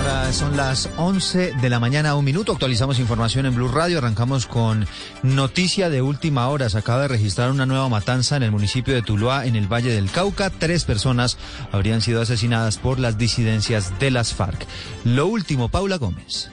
Ahora 0.00 0.32
son 0.34 0.56
las 0.56 0.90
11 0.98 1.54
de 1.60 1.70
la 1.70 1.80
mañana, 1.80 2.14
un 2.14 2.26
minuto. 2.26 2.52
Actualizamos 2.52 2.98
información 2.98 3.46
en 3.46 3.54
Blue 3.54 3.68
Radio. 3.68 3.98
Arrancamos 3.98 4.46
con 4.46 4.86
noticia 5.22 5.88
de 5.88 6.02
última 6.02 6.48
hora. 6.48 6.68
Se 6.68 6.76
acaba 6.76 7.02
de 7.02 7.08
registrar 7.08 7.50
una 7.50 7.64
nueva 7.64 7.88
matanza 7.88 8.36
en 8.36 8.42
el 8.42 8.50
municipio 8.50 8.94
de 8.94 9.02
Tuluá, 9.02 9.46
en 9.46 9.56
el 9.56 9.66
Valle 9.66 9.92
del 9.92 10.10
Cauca. 10.10 10.50
Tres 10.50 10.84
personas 10.84 11.38
habrían 11.72 12.02
sido 12.02 12.20
asesinadas 12.20 12.76
por 12.76 12.98
las 12.98 13.16
disidencias 13.16 13.98
de 13.98 14.10
las 14.10 14.34
FARC. 14.34 14.66
Lo 15.04 15.26
último, 15.26 15.70
Paula 15.70 15.96
Gómez. 15.96 16.50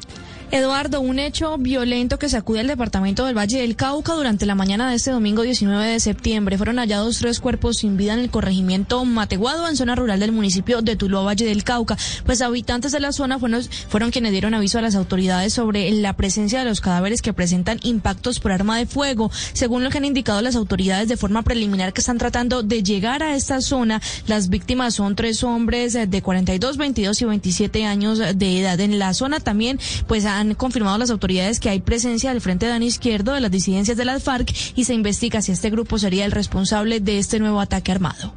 Eduardo, 0.51 1.01
un 1.01 1.17
hecho 1.17 1.57
violento 1.57 2.19
que 2.19 2.29
sacude 2.29 2.59
al 2.59 2.67
departamento 2.67 3.25
del 3.25 3.35
Valle 3.35 3.59
del 3.59 3.75
Cauca 3.75 4.13
durante 4.13 4.45
la 4.45 4.53
mañana 4.53 4.89
de 4.89 4.95
este 4.95 5.09
domingo 5.09 5.41
19 5.41 5.85
de 5.87 5.99
septiembre. 5.99 6.57
Fueron 6.57 6.77
hallados 6.77 7.17
tres 7.17 7.39
cuerpos 7.39 7.77
sin 7.77 7.97
vida 7.97 8.13
en 8.13 8.19
el 8.19 8.29
corregimiento 8.29 9.03
Mateguado, 9.05 9.67
en 9.67 9.75
zona 9.75 9.95
rural 9.95 10.19
del 10.19 10.31
municipio 10.31 10.83
de 10.83 10.95
Tuluá, 10.95 11.23
Valle 11.23 11.45
del 11.45 11.63
Cauca. 11.63 11.97
Pues 12.25 12.41
habitantes 12.41 12.91
de 12.91 12.99
la 12.99 13.11
zona 13.11 13.39
fueron, 13.39 13.63
fueron 13.89 14.11
quienes 14.11 14.31
dieron 14.31 14.53
aviso 14.53 14.77
a 14.77 14.81
las 14.81 14.95
autoridades 14.95 15.53
sobre 15.53 15.89
la 15.91 16.13
presencia 16.13 16.59
de 16.59 16.65
los 16.65 16.79
cadáveres 16.79 17.23
que 17.23 17.33
presentan 17.33 17.79
impactos 17.81 18.39
por 18.39 18.51
arma 18.51 18.77
de 18.77 18.85
fuego. 18.85 19.31
Según 19.53 19.83
lo 19.83 19.89
que 19.89 19.97
han 19.97 20.05
indicado 20.05 20.41
las 20.41 20.55
autoridades 20.55 21.07
de 21.07 21.17
forma 21.17 21.41
preliminar 21.41 21.91
que 21.91 22.01
están 22.01 22.19
tratando 22.19 22.61
de 22.61 22.83
llegar 22.83 23.23
a 23.23 23.35
esta 23.35 23.61
zona, 23.61 24.01
las 24.27 24.49
víctimas 24.49 24.93
son 24.93 25.15
tres 25.15 25.43
hombres 25.43 25.93
de 25.93 26.21
42, 26.21 26.77
22 26.77 27.21
y 27.21 27.25
27 27.25 27.85
años 27.85 28.19
de 28.19 28.59
edad. 28.59 28.79
En 28.79 28.99
la 28.99 29.13
zona 29.13 29.39
también, 29.39 29.79
pues 30.07 30.25
han 30.39 30.53
confirmado 30.55 30.97
las 30.97 31.11
autoridades 31.11 31.59
que 31.59 31.69
hay 31.69 31.79
presencia 31.79 32.31
del 32.31 32.41
Frente 32.41 32.67
Dano 32.67 32.85
Izquierdo 32.85 33.33
de 33.33 33.41
las 33.41 33.51
disidencias 33.51 33.97
de 33.97 34.05
las 34.05 34.23
FARC 34.23 34.53
y 34.75 34.83
se 34.83 34.93
investiga 34.93 35.41
si 35.41 35.51
este 35.51 35.69
grupo 35.69 35.97
sería 35.97 36.25
el 36.25 36.31
responsable 36.31 36.99
de 36.99 37.19
este 37.19 37.39
nuevo 37.39 37.61
ataque 37.61 37.91
armado. 37.91 38.33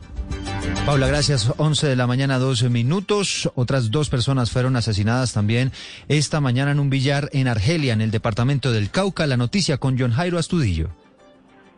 Paula, 0.86 1.06
gracias. 1.06 1.52
11 1.56 1.86
de 1.86 1.96
la 1.96 2.06
mañana, 2.06 2.38
12 2.38 2.68
minutos. 2.70 3.50
Otras 3.54 3.90
dos 3.90 4.08
personas 4.08 4.50
fueron 4.50 4.76
asesinadas 4.76 5.32
también 5.32 5.72
esta 6.08 6.40
mañana 6.40 6.70
en 6.70 6.80
un 6.80 6.90
billar 6.90 7.28
en 7.32 7.48
Argelia, 7.48 7.92
en 7.92 8.00
el 8.00 8.10
departamento 8.10 8.72
del 8.72 8.90
Cauca. 8.90 9.26
La 9.26 9.36
noticia 9.36 9.78
con 9.78 9.98
John 9.98 10.12
Jairo 10.12 10.38
Astudillo. 10.38 10.88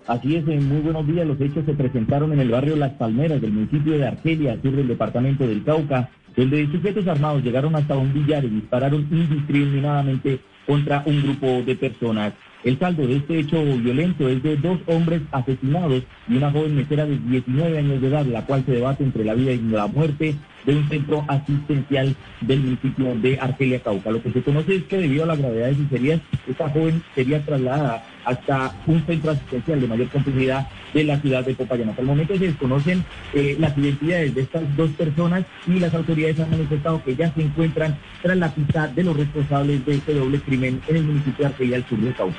Así 0.07 0.37
es, 0.37 0.47
en 0.49 0.69
muy 0.69 0.81
buenos 0.81 1.07
días. 1.07 1.27
Los 1.27 1.41
hechos 1.41 1.65
se 1.67 1.73
presentaron 1.73 2.33
en 2.33 2.41
el 2.41 2.51
barrio 2.51 2.77
Las 2.77 2.93
Palmeras 2.95 3.41
del 3.41 3.53
municipio 3.53 3.93
de 3.93 4.07
Argelia, 4.07 4.59
sur 4.63 4.75
del 4.75 4.89
departamento 4.89 5.47
del 5.47 5.65
Cauca 5.65 6.11
donde 6.37 6.67
sujetos 6.71 7.07
armados 7.07 7.43
llegaron 7.43 7.75
hasta 7.77 7.97
un 7.97 8.13
billar 8.13 8.45
y 8.45 8.49
dispararon 8.49 9.07
indiscriminadamente 9.11 10.41
contra 10.67 11.03
un 11.07 11.23
grupo 11.23 11.63
de 11.63 11.75
personas. 11.75 12.33
El 12.63 12.79
saldo 12.79 13.07
de 13.07 13.17
este 13.17 13.39
hecho 13.39 13.65
violento 13.65 14.29
es 14.29 14.43
de 14.43 14.57
dos 14.57 14.79
hombres 14.87 15.23
asesinados 15.33 16.03
y 16.29 16.37
una 16.37 16.51
joven 16.51 16.77
mesera 16.77 17.07
de 17.07 17.19
19 17.19 17.79
años 17.79 18.01
de 18.01 18.09
edad, 18.09 18.27
la 18.27 18.45
cual 18.45 18.65
se 18.67 18.73
debate 18.73 19.03
entre 19.03 19.25
la 19.25 19.35
vida 19.35 19.53
y 19.53 19.59
la 19.59 19.87
muerte 19.87 20.35
de 20.65 20.77
un 20.77 20.89
centro 20.89 21.25
asistencial 21.29 22.15
del 22.41 22.61
municipio 22.61 23.15
de 23.17 23.39
Argelia 23.41 23.81
Cauca. 23.81 24.11
Lo 24.11 24.23
que 24.23 24.33
se 24.33 24.43
conoce 24.43 24.77
es 24.77 24.85
que 24.85 24.99
debido 24.99 25.25
a 25.25 25.27
la 25.27 25.37
gravedad 25.37 25.69
de 25.69 25.77
sus 25.77 25.93
heridas, 25.93 26.21
esta 26.49 26.69
joven 26.69 27.03
sería 27.15 27.45
trasladada 27.45 28.05
hasta 28.25 28.75
un 28.87 29.05
centro 29.07 29.33
asistencial 29.33 29.81
de 29.81 29.87
mayor 29.87 30.09
complejidad 30.09 30.69
de 30.93 31.05
la 31.05 31.21
ciudad 31.21 31.45
de 31.45 31.55
Popayán. 31.55 31.91
Hasta 31.91 32.03
el 32.03 32.09
momento 32.09 32.37
se 32.37 32.47
desconocen 32.47 33.05
eh, 33.35 33.57
las 33.59 33.77
identidades 33.77 34.35
de 34.35 34.43
estas 34.43 34.77
dos 34.77 34.91
personas 34.91 35.45
y 35.67 35.79
las 35.79 35.95
autoridades 35.95 36.41
han 36.41 36.51
manifestado 36.51 37.03
que 37.03 37.17
ya 37.17 37.33
se 37.33 37.43
encuentran 37.43 37.97
tras 38.23 38.37
la 38.37 38.53
pista 38.53 38.89
de 38.89 39.05
los 39.05 39.17
responsables 39.17 39.85
de 39.87 39.95
este 39.95 40.15
doble 40.15 40.41
crimen 40.41 40.81
en 40.89 40.97
el 40.97 41.05
municipio 41.05 41.45
de 41.45 41.47
Argelia, 41.47 41.77
al 41.77 41.89
sur 41.89 41.99
de 41.99 42.13
Cauca. 42.13 42.37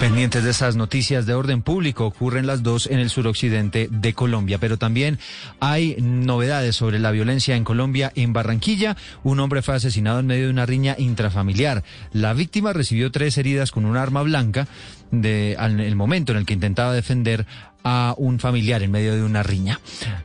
Pendientes 0.00 0.44
de 0.44 0.50
esas 0.50 0.76
noticias 0.76 1.24
de 1.24 1.34
orden 1.34 1.62
público, 1.62 2.06
ocurren 2.06 2.46
las 2.46 2.62
dos 2.62 2.86
en 2.86 2.98
el 2.98 3.10
suroccidente 3.10 3.88
de 3.90 4.12
Colombia, 4.12 4.58
pero 4.58 4.76
también 4.76 5.18
hay 5.60 5.96
novedades 6.00 6.76
sobre 6.76 6.98
la 6.98 7.10
violencia 7.10 7.56
en 7.56 7.64
Colombia. 7.64 8.12
En 8.14 8.32
Barranquilla, 8.32 8.96
un 9.22 9.40
hombre 9.40 9.62
fue 9.62 9.76
asesinado 9.76 10.20
en 10.20 10.26
medio 10.26 10.44
de 10.44 10.50
una 10.50 10.66
riña 10.66 10.96
intrafamiliar. 10.98 11.84
La 12.12 12.34
víctima 12.34 12.72
recibió 12.72 13.10
tres 13.10 13.38
heridas 13.38 13.70
con 13.70 13.84
un 13.86 13.96
arma 13.96 14.22
blanca 14.22 14.68
de, 15.10 15.52
en 15.54 15.80
el 15.80 15.96
momento 15.96 16.32
en 16.32 16.38
el 16.38 16.46
que 16.46 16.54
intentaba 16.54 16.92
defender 16.92 17.46
a 17.84 18.14
un 18.16 18.40
familiar 18.40 18.82
en 18.82 18.90
medio 18.90 19.14
de 19.14 19.22
una 19.22 19.42
riña. 19.42 19.78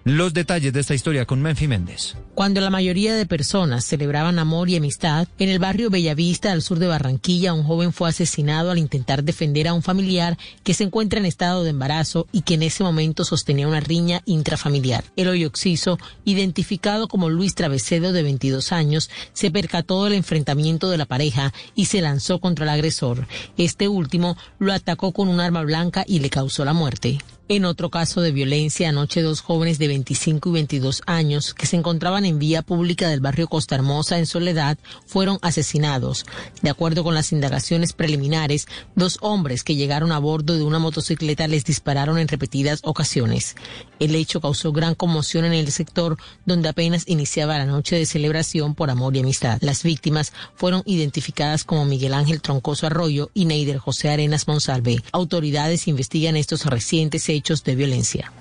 Los 0.05 0.33
detalles 0.33 0.73
de 0.73 0.79
esta 0.79 0.95
historia 0.95 1.25
con 1.25 1.41
Menfi 1.41 1.67
Méndez. 1.67 2.15
Cuando 2.33 2.61
la 2.61 2.69
mayoría 2.69 3.13
de 3.13 3.25
personas 3.25 3.83
celebraban 3.83 4.39
amor 4.39 4.69
y 4.69 4.77
amistad, 4.77 5.27
en 5.37 5.49
el 5.49 5.59
barrio 5.59 5.89
Bellavista, 5.89 6.53
al 6.53 6.61
sur 6.61 6.79
de 6.79 6.87
Barranquilla, 6.87 7.53
un 7.53 7.63
joven 7.63 7.91
fue 7.91 8.07
asesinado 8.07 8.71
al 8.71 8.77
intentar 8.77 9.25
defender 9.25 9.67
a 9.67 9.73
un 9.73 9.83
familiar 9.83 10.37
que 10.63 10.73
se 10.73 10.85
encuentra 10.85 11.19
en 11.19 11.25
estado 11.25 11.65
de 11.65 11.71
embarazo 11.71 12.27
y 12.31 12.43
que 12.43 12.53
en 12.53 12.63
ese 12.63 12.83
momento 12.83 13.25
sostenía 13.25 13.67
una 13.67 13.81
riña 13.81 14.21
intrafamiliar. 14.25 15.03
El 15.17 15.27
hoy 15.27 15.43
occiso, 15.43 15.99
identificado 16.23 17.09
como 17.09 17.29
Luis 17.29 17.55
Travecedo 17.55 18.13
de 18.13 18.23
22 18.23 18.71
años, 18.71 19.09
se 19.33 19.51
percató 19.51 20.05
del 20.05 20.13
enfrentamiento 20.13 20.89
de 20.89 20.97
la 20.97 21.05
pareja 21.05 21.53
y 21.75 21.85
se 21.85 21.99
lanzó 21.99 22.39
contra 22.39 22.63
el 22.63 22.69
agresor. 22.69 23.27
Este 23.57 23.89
último 23.89 24.37
lo 24.59 24.71
atacó 24.71 25.11
con 25.11 25.27
un 25.27 25.41
arma 25.41 25.63
blanca 25.63 26.05
y 26.07 26.19
le 26.19 26.29
causó 26.29 26.63
la 26.63 26.73
muerte. 26.73 27.19
En 27.51 27.65
otro 27.65 27.89
caso 27.89 28.21
de 28.21 28.31
violencia, 28.31 28.89
anoche 28.89 29.23
dos 29.23 29.41
jóvenes 29.41 29.79
de 29.79 29.87
25 29.87 30.49
y 30.49 30.51
22 30.51 31.01
años 31.07 31.55
que 31.55 31.65
se 31.65 31.77
encontraban 31.77 32.23
en 32.25 32.37
vía 32.37 32.61
pública 32.61 33.09
del 33.09 33.21
barrio 33.21 33.47
Costa 33.47 33.73
Hermosa 33.73 34.19
en 34.19 34.27
Soledad 34.27 34.77
fueron 35.07 35.39
asesinados. 35.41 36.27
De 36.61 36.69
acuerdo 36.69 37.03
con 37.03 37.15
las 37.15 37.31
indagaciones 37.31 37.93
preliminares, 37.93 38.67
dos 38.93 39.17
hombres 39.21 39.63
que 39.63 39.75
llegaron 39.75 40.11
a 40.11 40.19
bordo 40.19 40.57
de 40.57 40.63
una 40.63 40.77
motocicleta 40.77 41.47
les 41.47 41.65
dispararon 41.65 42.19
en 42.19 42.27
repetidas 42.27 42.81
ocasiones. 42.83 43.55
El 43.97 44.13
hecho 44.13 44.41
causó 44.41 44.71
gran 44.71 44.93
conmoción 44.93 45.43
en 45.43 45.53
el 45.53 45.71
sector 45.71 46.17
donde 46.45 46.69
apenas 46.69 47.05
iniciaba 47.07 47.57
la 47.57 47.65
noche 47.65 47.95
de 47.95 48.05
celebración 48.05 48.75
por 48.75 48.91
amor 48.91 49.15
y 49.15 49.21
amistad. 49.21 49.57
Las 49.61 49.81
víctimas 49.81 50.33
fueron 50.53 50.83
identificadas 50.85 51.63
como 51.63 51.85
Miguel 51.85 52.13
Ángel 52.13 52.43
Troncoso 52.43 52.85
Arroyo 52.85 53.31
y 53.33 53.45
Neider 53.45 53.79
José 53.79 54.09
Arenas 54.09 54.47
Monsalve. 54.47 55.01
Autoridades 55.13 55.87
investigan 55.87 56.37
estos 56.37 56.67
recientes 56.67 57.27
hechos 57.27 57.38
hechos 57.39 57.63
de 57.63 57.75
violencia. 57.75 58.31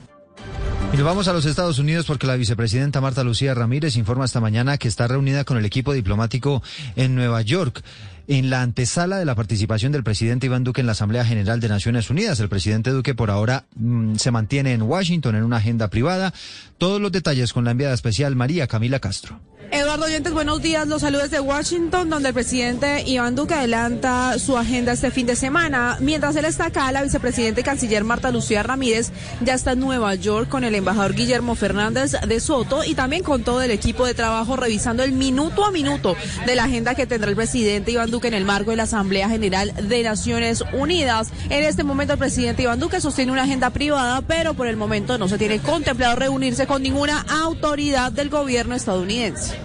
Y 0.92 0.96
nos 0.96 1.04
vamos 1.04 1.28
a 1.28 1.32
los 1.32 1.44
Estados 1.44 1.78
Unidos 1.78 2.06
porque 2.06 2.26
la 2.26 2.36
vicepresidenta 2.36 3.00
Marta 3.00 3.22
Lucía 3.22 3.54
Ramírez 3.54 3.96
informa 3.96 4.24
esta 4.24 4.40
mañana 4.40 4.78
que 4.78 4.88
está 4.88 5.06
reunida 5.06 5.44
con 5.44 5.58
el 5.58 5.64
equipo 5.64 5.92
diplomático 5.92 6.62
en 6.96 7.14
Nueva 7.14 7.42
York 7.42 7.82
en 8.26 8.50
la 8.50 8.62
antesala 8.62 9.18
de 9.18 9.24
la 9.24 9.34
participación 9.34 9.92
del 9.92 10.04
presidente 10.04 10.46
Iván 10.46 10.64
Duque 10.64 10.80
en 10.80 10.86
la 10.86 10.92
Asamblea 10.92 11.24
General 11.24 11.60
de 11.60 11.68
Naciones 11.68 12.10
Unidas. 12.10 12.40
El 12.40 12.48
presidente 12.48 12.90
Duque 12.90 13.14
por 13.14 13.30
ahora 13.30 13.64
mmm, 13.74 14.16
se 14.16 14.30
mantiene 14.30 14.72
en 14.72 14.82
Washington 14.82 15.36
en 15.36 15.44
una 15.44 15.56
agenda 15.56 15.88
privada. 15.88 16.32
Todos 16.78 17.00
los 17.00 17.12
detalles 17.12 17.52
con 17.52 17.64
la 17.64 17.72
enviada 17.72 17.94
especial 17.94 18.36
María 18.36 18.66
Camila 18.66 18.98
Castro. 18.98 19.40
Eduardo 19.70 20.06
Oyentes, 20.06 20.32
buenos 20.32 20.62
días. 20.62 20.88
Los 20.88 21.02
saludos 21.02 21.30
de 21.30 21.40
Washington, 21.40 22.08
donde 22.08 22.28
el 22.28 22.34
presidente 22.34 23.02
Iván 23.06 23.34
Duque 23.34 23.52
adelanta 23.52 24.38
su 24.38 24.56
agenda 24.56 24.92
este 24.92 25.10
fin 25.10 25.26
de 25.26 25.36
semana. 25.36 25.98
Mientras 26.00 26.36
él 26.36 26.46
está 26.46 26.66
acá, 26.66 26.90
la 26.90 27.02
vicepresidenta 27.02 27.60
y 27.60 27.64
canciller 27.64 28.02
Marta 28.02 28.30
Lucía 28.30 28.62
Ramírez 28.62 29.12
ya 29.42 29.52
está 29.52 29.72
en 29.72 29.80
Nueva 29.80 30.14
York 30.14 30.48
con 30.48 30.64
el 30.64 30.74
embajador 30.74 31.14
Guillermo 31.14 31.54
Fernández 31.54 32.12
de 32.12 32.40
Soto 32.40 32.82
y 32.82 32.94
también 32.94 33.22
con 33.22 33.44
todo 33.44 33.60
el 33.60 33.70
equipo 33.70 34.06
de 34.06 34.14
trabajo 34.14 34.56
revisando 34.56 35.02
el 35.02 35.12
minuto 35.12 35.66
a 35.66 35.70
minuto 35.70 36.16
de 36.46 36.56
la 36.56 36.64
agenda 36.64 36.94
que 36.94 37.06
tendrá 37.06 37.28
el 37.28 37.36
presidente 37.36 37.90
Iván 37.90 38.10
Duque 38.10 38.28
en 38.28 38.34
el 38.34 38.46
marco 38.46 38.70
de 38.70 38.78
la 38.78 38.84
Asamblea 38.84 39.28
General 39.28 39.74
de 39.86 40.02
Naciones 40.02 40.64
Unidas. 40.72 41.28
En 41.50 41.62
este 41.62 41.84
momento 41.84 42.14
el 42.14 42.18
presidente 42.18 42.62
Iván 42.62 42.80
Duque 42.80 43.02
sostiene 43.02 43.32
una 43.32 43.42
agenda 43.42 43.68
privada, 43.68 44.22
pero 44.22 44.54
por 44.54 44.66
el 44.66 44.78
momento 44.78 45.18
no 45.18 45.28
se 45.28 45.36
tiene 45.36 45.58
contemplado 45.58 46.16
reunirse 46.16 46.66
con 46.66 46.82
ninguna 46.82 47.20
autoridad 47.28 48.12
del 48.12 48.30
gobierno 48.30 48.74
estadounidense. 48.74 49.57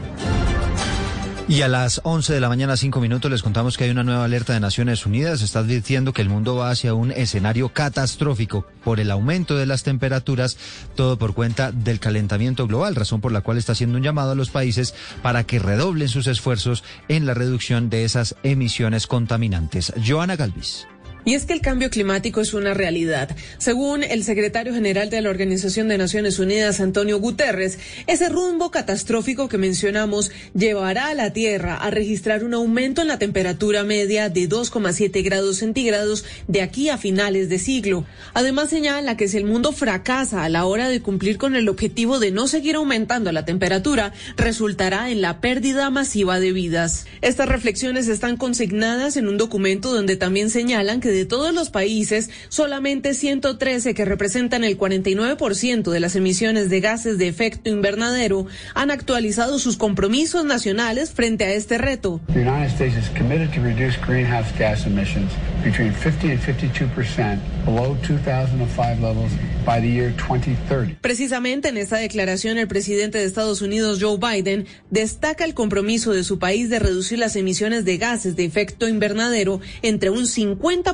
Y 1.49 1.61
a 1.61 1.67
las 1.67 1.99
11 2.05 2.33
de 2.33 2.39
la 2.39 2.47
mañana, 2.47 2.77
5 2.77 3.01
minutos, 3.01 3.29
les 3.29 3.43
contamos 3.43 3.77
que 3.77 3.83
hay 3.83 3.89
una 3.89 4.03
nueva 4.03 4.23
alerta 4.23 4.53
de 4.53 4.61
Naciones 4.61 5.05
Unidas. 5.05 5.41
Está 5.41 5.59
advirtiendo 5.59 6.13
que 6.13 6.21
el 6.21 6.29
mundo 6.29 6.55
va 6.55 6.69
hacia 6.69 6.93
un 6.93 7.11
escenario 7.11 7.69
catastrófico 7.69 8.65
por 8.83 9.01
el 9.01 9.11
aumento 9.11 9.57
de 9.57 9.65
las 9.65 9.83
temperaturas, 9.83 10.57
todo 10.95 11.17
por 11.17 11.33
cuenta 11.33 11.73
del 11.73 11.99
calentamiento 11.99 12.65
global, 12.65 12.95
razón 12.95 13.19
por 13.19 13.33
la 13.33 13.41
cual 13.41 13.57
está 13.57 13.73
haciendo 13.73 13.97
un 13.97 14.03
llamado 14.03 14.31
a 14.31 14.35
los 14.35 14.51
países 14.51 14.95
para 15.21 15.43
que 15.43 15.59
redoblen 15.59 16.07
sus 16.07 16.27
esfuerzos 16.27 16.83
en 17.09 17.25
la 17.25 17.33
reducción 17.33 17.89
de 17.89 18.05
esas 18.05 18.35
emisiones 18.43 19.05
contaminantes. 19.05 19.93
Joana 20.05 20.37
Galvis. 20.37 20.87
Y 21.25 21.35
es 21.35 21.45
que 21.45 21.53
el 21.53 21.61
cambio 21.61 21.89
climático 21.89 22.41
es 22.41 22.53
una 22.53 22.73
realidad. 22.73 23.35
Según 23.57 24.03
el 24.03 24.23
secretario 24.23 24.73
general 24.73 25.09
de 25.09 25.21
la 25.21 25.29
Organización 25.29 25.87
de 25.87 25.97
Naciones 25.97 26.37
Unidas, 26.37 26.81
Antonio 26.81 27.19
Guterres, 27.19 27.79
ese 28.07 28.27
rumbo 28.27 28.71
catastrófico 28.71 29.47
que 29.47 29.57
mencionamos 29.57 30.31
llevará 30.53 31.07
a 31.07 31.13
la 31.13 31.31
Tierra 31.31 31.77
a 31.77 31.89
registrar 31.91 32.43
un 32.43 32.53
aumento 32.53 33.01
en 33.01 33.07
la 33.07 33.19
temperatura 33.19 33.83
media 33.83 34.29
de 34.29 34.49
2,7 34.49 35.23
grados 35.23 35.57
centígrados 35.57 36.25
de 36.47 36.61
aquí 36.61 36.89
a 36.89 36.97
finales 36.97 37.47
de 37.47 37.59
siglo. 37.59 38.05
Además 38.33 38.69
señala 38.69 39.15
que 39.15 39.29
si 39.29 39.37
el 39.37 39.45
mundo 39.45 39.71
fracasa 39.71 40.43
a 40.43 40.49
la 40.49 40.65
hora 40.65 40.89
de 40.89 41.01
cumplir 41.01 41.37
con 41.37 41.55
el 41.55 41.69
objetivo 41.69 42.19
de 42.19 42.31
no 42.31 42.47
seguir 42.47 42.75
aumentando 42.75 43.31
la 43.31 43.45
temperatura, 43.45 44.11
resultará 44.35 45.09
en 45.09 45.21
la 45.21 45.39
pérdida 45.39 45.89
masiva 45.89 46.41
de 46.41 46.51
vidas. 46.51 47.05
Estas 47.21 47.47
reflexiones 47.47 48.09
están 48.09 48.35
consignadas 48.35 49.15
en 49.15 49.29
un 49.29 49.37
documento 49.37 49.93
donde 49.93 50.17
también 50.17 50.49
señalan 50.49 50.99
que 50.99 51.12
de 51.13 51.25
todos 51.25 51.53
los 51.53 51.69
países, 51.69 52.29
solamente 52.49 53.13
113 53.13 53.93
que 53.93 54.05
representan 54.05 54.63
el 54.63 54.77
49% 54.77 55.91
de 55.91 55.99
las 55.99 56.15
emisiones 56.15 56.69
de 56.69 56.79
gases 56.81 57.17
de 57.17 57.27
efecto 57.27 57.69
invernadero 57.69 58.45
han 58.75 58.91
actualizado 58.91 59.59
sus 59.59 59.77
compromisos 59.77 60.45
nacionales 60.45 61.11
frente 61.11 61.45
a 61.45 61.53
este 61.53 61.77
reto. 61.77 62.19
The 62.33 62.41
United 62.41 62.71
States 62.71 62.97
is 62.97 63.09
committed 63.17 63.51
to 63.53 63.61
reduce 63.61 63.97
greenhouse 64.05 64.51
gas 64.57 64.85
emissions 64.85 65.31
between 65.63 65.93
50 65.93 66.31
and 66.31 66.41
52% 66.41 67.39
below 67.65 67.95
2005 68.05 68.99
levels 69.01 69.31
by 69.65 69.79
the 69.79 69.87
year 69.87 70.13
2030. 70.17 70.97
Precisamente 71.01 71.69
en 71.69 71.77
esta 71.77 71.97
declaración, 71.97 72.57
el 72.57 72.67
presidente 72.67 73.17
de 73.17 73.25
Estados 73.25 73.61
Unidos, 73.61 73.99
Joe 74.01 74.17
Biden, 74.17 74.65
destaca 74.89 75.45
el 75.45 75.53
compromiso 75.53 76.11
de 76.11 76.23
su 76.23 76.39
país 76.39 76.69
de 76.69 76.79
reducir 76.79 77.19
las 77.19 77.35
emisiones 77.35 77.85
de 77.85 77.97
gases 77.97 78.35
de 78.35 78.45
efecto 78.45 78.87
invernadero 78.87 79.61
entre 79.81 80.09
un 80.09 80.23
50% 80.23 80.93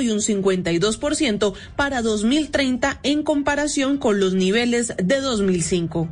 y 0.00 0.10
un 0.10 0.18
52% 0.18 1.54
para 1.76 2.02
2030 2.02 3.00
en 3.02 3.22
comparación 3.22 3.96
con 3.96 4.20
los 4.20 4.34
niveles 4.34 4.92
de 5.02 5.20
2005. 5.20 6.08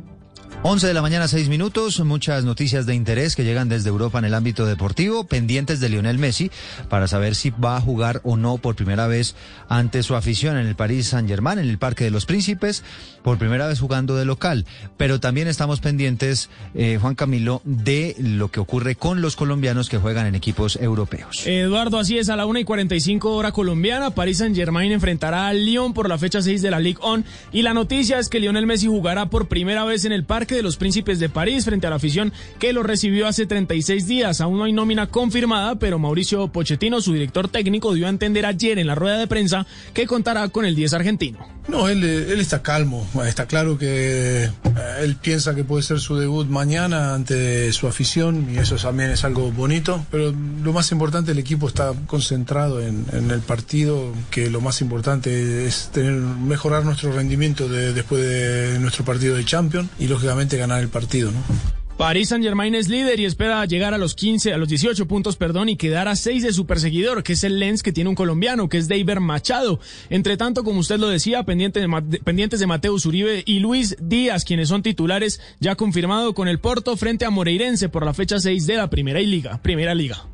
11 0.63 0.87
de 0.87 0.93
la 0.95 1.03
mañana, 1.03 1.27
6 1.27 1.47
minutos. 1.47 1.99
Muchas 1.99 2.43
noticias 2.43 2.87
de 2.87 2.95
interés 2.95 3.35
que 3.35 3.43
llegan 3.43 3.69
desde 3.69 3.89
Europa 3.89 4.17
en 4.17 4.25
el 4.25 4.33
ámbito 4.33 4.65
deportivo, 4.65 5.27
pendientes 5.27 5.79
de 5.79 5.89
Lionel 5.89 6.17
Messi 6.17 6.49
para 6.89 7.07
saber 7.07 7.35
si 7.35 7.51
va 7.51 7.77
a 7.77 7.81
jugar 7.81 8.19
o 8.23 8.35
no 8.35 8.57
por 8.57 8.75
primera 8.75 9.05
vez 9.05 9.35
ante 9.69 10.01
su 10.01 10.15
afición 10.15 10.57
en 10.57 10.65
el 10.65 10.75
París 10.75 11.09
Saint-Germain, 11.09 11.59
en 11.59 11.69
el 11.69 11.77
Parque 11.77 12.05
de 12.05 12.09
los 12.09 12.25
Príncipes, 12.25 12.83
por 13.25 13.39
primera 13.39 13.65
vez 13.65 13.79
jugando 13.79 14.15
de 14.15 14.23
local. 14.23 14.67
Pero 14.97 15.19
también 15.19 15.47
estamos 15.47 15.79
pendientes, 15.79 16.51
eh, 16.75 16.99
Juan 17.01 17.15
Camilo, 17.15 17.59
de 17.65 18.15
lo 18.19 18.51
que 18.51 18.59
ocurre 18.59 18.95
con 18.95 19.19
los 19.19 19.35
colombianos 19.35 19.89
que 19.89 19.97
juegan 19.97 20.27
en 20.27 20.35
equipos 20.35 20.75
europeos. 20.75 21.41
Eduardo, 21.47 21.97
así 21.97 22.19
es, 22.19 22.29
a 22.29 22.35
la 22.35 22.45
1 22.45 22.59
y 22.59 22.63
45 22.65 23.31
hora 23.31 23.51
colombiana, 23.51 24.11
París 24.11 24.37
Saint-Germain 24.37 24.91
enfrentará 24.91 25.47
al 25.47 25.65
Lyon 25.65 25.95
por 25.95 26.07
la 26.07 26.19
fecha 26.19 26.43
6 26.43 26.61
de 26.61 26.69
la 26.69 26.79
Ligue 26.79 26.99
1 27.03 27.23
y 27.51 27.63
la 27.63 27.73
noticia 27.73 28.19
es 28.19 28.29
que 28.29 28.39
Lionel 28.39 28.67
Messi 28.67 28.85
jugará 28.85 29.31
por 29.31 29.47
primera 29.47 29.83
vez 29.85 30.05
en 30.05 30.11
el 30.11 30.23
Parque 30.23 30.53
de 30.53 30.61
los 30.61 30.77
Príncipes 30.77 31.17
de 31.17 31.27
París 31.27 31.65
frente 31.65 31.87
a 31.87 31.89
la 31.89 31.95
afición 31.95 32.31
que 32.59 32.73
lo 32.73 32.83
recibió 32.83 33.25
hace 33.25 33.47
36 33.47 34.05
días. 34.05 34.39
Aún 34.39 34.59
no 34.59 34.65
hay 34.65 34.71
nómina 34.71 35.07
confirmada, 35.07 35.79
pero 35.79 35.97
Mauricio 35.97 36.47
Pochettino, 36.49 37.01
su 37.01 37.13
director 37.13 37.47
técnico, 37.47 37.95
dio 37.95 38.05
a 38.05 38.09
entender 38.09 38.45
ayer 38.45 38.77
en 38.77 38.85
la 38.85 38.93
rueda 38.93 39.17
de 39.17 39.25
prensa 39.25 39.65
que 39.95 40.05
contará 40.05 40.47
con 40.49 40.63
el 40.63 40.75
10 40.75 40.93
argentino. 40.93 41.39
No, 41.67 41.89
él, 41.89 42.03
él 42.03 42.39
está 42.39 42.61
calmo. 42.61 43.07
Está 43.23 43.45
claro 43.45 43.77
que 43.77 44.45
eh, 44.45 44.51
él 44.99 45.15
piensa 45.15 45.55
que 45.55 45.63
puede 45.63 45.83
ser 45.83 45.99
su 45.99 46.17
debut 46.17 46.47
mañana 46.47 47.13
ante 47.13 47.71
su 47.71 47.87
afición 47.87 48.47
y 48.53 48.57
eso 48.57 48.75
también 48.75 49.11
es 49.11 49.23
algo 49.23 49.51
bonito. 49.51 50.05
Pero 50.11 50.33
lo 50.63 50.73
más 50.73 50.91
importante, 50.91 51.31
el 51.31 51.39
equipo 51.39 51.67
está 51.67 51.93
concentrado 52.07 52.81
en, 52.81 53.05
en 53.13 53.31
el 53.31 53.41
partido, 53.41 54.11
que 54.31 54.49
lo 54.49 54.61
más 54.61 54.81
importante 54.81 55.65
es 55.65 55.89
tener 55.91 56.13
mejorar 56.13 56.85
nuestro 56.85 57.11
rendimiento 57.11 57.67
de, 57.67 57.93
después 57.93 58.21
de 58.21 58.79
nuestro 58.79 59.05
partido 59.05 59.35
de 59.35 59.45
Champions 59.45 59.89
y 59.99 60.07
lógicamente 60.07 60.57
ganar 60.57 60.81
el 60.81 60.89
partido, 60.89 61.31
¿no? 61.31 61.84
París 61.97 62.27
Saint 62.27 62.43
Germain 62.43 62.75
es 62.75 62.89
líder 62.89 63.21
y 63.21 63.25
espera 63.25 63.63
llegar 63.65 63.93
a 63.93 63.97
los 63.97 64.15
15, 64.15 64.53
a 64.53 64.57
los 64.57 64.67
18 64.67 65.07
puntos, 65.07 65.37
perdón, 65.37 65.69
y 65.69 65.77
quedar 65.77 66.09
a 66.09 66.17
6 66.17 66.43
de 66.43 66.51
su 66.51 66.65
perseguidor, 66.65 67.23
que 67.23 67.33
es 67.33 67.43
el 67.45 67.57
Lens, 67.57 67.83
que 67.83 67.93
tiene 67.93 68.09
un 68.09 68.15
colombiano, 68.15 68.67
que 68.67 68.77
es 68.77 68.89
David 68.89 69.19
Machado. 69.19 69.79
Entre 70.09 70.35
tanto, 70.35 70.65
como 70.65 70.81
usted 70.81 70.99
lo 70.99 71.07
decía, 71.07 71.43
de, 71.43 72.19
pendientes 72.23 72.59
de 72.59 72.67
Mateus 72.67 73.05
Uribe 73.05 73.43
y 73.45 73.59
Luis 73.59 73.95
Díaz, 74.01 74.43
quienes 74.43 74.67
son 74.67 74.83
titulares, 74.83 75.39
ya 75.61 75.75
confirmado 75.75 76.33
con 76.33 76.49
el 76.49 76.59
Porto 76.59 76.97
frente 76.97 77.23
a 77.23 77.29
Moreirense 77.29 77.87
por 77.87 78.05
la 78.05 78.13
fecha 78.13 78.39
6 78.39 78.67
de 78.67 78.75
la 78.75 78.89
Primera 78.89 79.21
Liga. 79.21 79.61
Primera 79.61 79.95
Liga. 79.95 80.27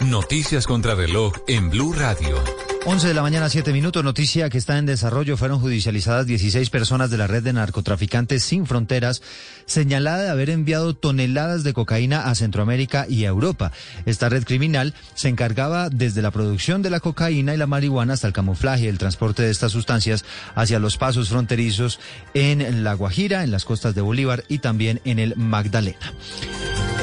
Noticias 0.00 0.66
contra 0.66 0.94
reloj 0.94 1.34
en 1.46 1.68
Blue 1.68 1.92
Radio. 1.92 2.42
11 2.86 3.08
de 3.08 3.14
la 3.14 3.22
mañana, 3.22 3.48
7 3.48 3.72
minutos. 3.72 4.04
Noticia 4.04 4.50
que 4.50 4.58
está 4.58 4.76
en 4.76 4.84
desarrollo. 4.84 5.38
Fueron 5.38 5.58
judicializadas 5.58 6.26
16 6.26 6.68
personas 6.68 7.10
de 7.10 7.16
la 7.16 7.26
red 7.26 7.42
de 7.42 7.54
narcotraficantes 7.54 8.42
sin 8.42 8.66
fronteras, 8.66 9.22
señalada 9.64 10.24
de 10.24 10.28
haber 10.28 10.50
enviado 10.50 10.94
toneladas 10.94 11.64
de 11.64 11.72
cocaína 11.72 12.26
a 12.26 12.34
Centroamérica 12.34 13.06
y 13.08 13.24
a 13.24 13.28
Europa. 13.28 13.72
Esta 14.04 14.28
red 14.28 14.44
criminal 14.44 14.92
se 15.14 15.30
encargaba 15.30 15.88
desde 15.88 16.20
la 16.20 16.30
producción 16.30 16.82
de 16.82 16.90
la 16.90 17.00
cocaína 17.00 17.54
y 17.54 17.56
la 17.56 17.66
marihuana 17.66 18.12
hasta 18.12 18.26
el 18.26 18.34
camuflaje 18.34 18.84
y 18.84 18.88
el 18.88 18.98
transporte 18.98 19.42
de 19.42 19.50
estas 19.50 19.72
sustancias 19.72 20.26
hacia 20.54 20.78
los 20.78 20.98
pasos 20.98 21.30
fronterizos 21.30 22.00
en 22.34 22.84
La 22.84 22.92
Guajira, 22.92 23.44
en 23.44 23.50
las 23.50 23.64
costas 23.64 23.94
de 23.94 24.02
Bolívar 24.02 24.44
y 24.48 24.58
también 24.58 25.00
en 25.06 25.18
el 25.18 25.36
Magdalena. 25.36 26.12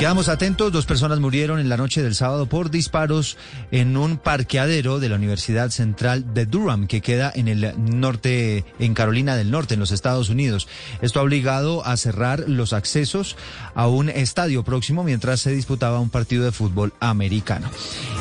Quedamos 0.02 0.30
atentos, 0.30 0.72
dos 0.72 0.88
personas 0.88 1.20
murieron 1.20 1.60
en 1.60 1.70
la 1.70 1.78
noche 1.78 2.02
del 2.02 2.16
sábado 2.16 2.47
por 2.47 2.72
disparos 2.72 3.38
en 3.70 3.95
un 3.95 4.18
parqueadero 4.18 4.99
de 4.99 5.10
la 5.10 5.16
Universidad 5.16 5.70
Central 5.70 6.34
de 6.34 6.47
Durham, 6.47 6.88
que 6.88 7.02
queda 7.02 7.32
en 7.36 7.47
el 7.47 7.76
norte, 7.78 8.66
en 8.80 8.95
Carolina 8.95 9.36
del 9.36 9.52
Norte, 9.52 9.76
en 9.76 9.80
los 9.80 9.91
Estados 9.91 10.30
Unidos. 10.30 10.68
Esto 11.04 11.20
ha 11.20 11.22
obligado 11.22 11.86
a 11.86 11.95
cerrar 11.97 12.45
los 12.47 12.74
accesos 12.74 13.38
a 13.76 13.88
un 13.88 14.10
estadio 14.10 14.64
próximo 14.64 15.04
mientras 15.04 15.39
se 15.39 15.52
disputaba 15.52 15.99
un 15.99 16.10
partido 16.10 16.45
de 16.45 16.52
fútbol 16.52 16.93
americano. 16.99 17.70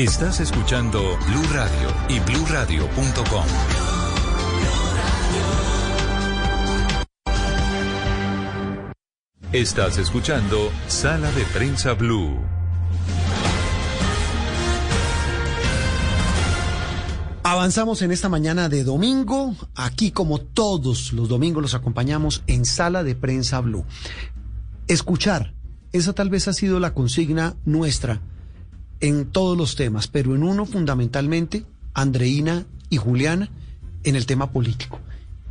Estás 0.00 0.40
escuchando 0.40 0.98
Blue 0.98 1.52
Radio 1.52 1.92
y 2.08 2.20
bluradio.com. 2.20 3.44
Estás 9.52 9.98
escuchando 9.98 10.72
Sala 10.86 11.30
de 11.32 11.44
Prensa 11.52 11.92
Blue. 11.92 12.40
Avanzamos 17.42 18.00
en 18.00 18.10
esta 18.10 18.30
mañana 18.30 18.70
de 18.70 18.84
domingo. 18.84 19.54
Aquí, 19.74 20.12
como 20.12 20.38
todos 20.38 21.12
los 21.12 21.28
domingos, 21.28 21.60
los 21.60 21.74
acompañamos 21.74 22.42
en 22.46 22.64
Sala 22.64 23.04
de 23.04 23.16
Prensa 23.16 23.60
Blue. 23.60 23.84
Escuchar, 24.88 25.52
esa 25.92 26.14
tal 26.14 26.30
vez 26.30 26.48
ha 26.48 26.54
sido 26.54 26.80
la 26.80 26.94
consigna 26.94 27.56
nuestra 27.66 28.22
en 29.00 29.26
todos 29.26 29.56
los 29.56 29.76
temas, 29.76 30.08
pero 30.08 30.34
en 30.34 30.42
uno 30.42 30.66
fundamentalmente, 30.66 31.64
Andreina 31.94 32.66
y 32.88 32.98
Juliana, 32.98 33.50
en 34.04 34.16
el 34.16 34.26
tema 34.26 34.50
político. 34.52 35.00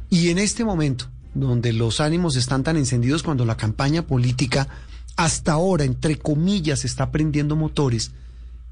Y 0.10 0.30
en 0.30 0.40
este 0.40 0.64
momento, 0.64 1.06
donde 1.34 1.74
los 1.74 2.00
ánimos 2.00 2.36
están 2.36 2.64
tan 2.64 2.78
encendidos 2.78 3.24
cuando 3.24 3.46
la 3.46 3.58
campaña 3.58 4.04
política 4.06 4.68
hasta 5.16 5.54
ahora, 5.54 5.84
entre 5.84 6.18
comillas, 6.18 6.86
está 6.86 7.12
prendiendo 7.12 7.56
motores, 7.56 8.12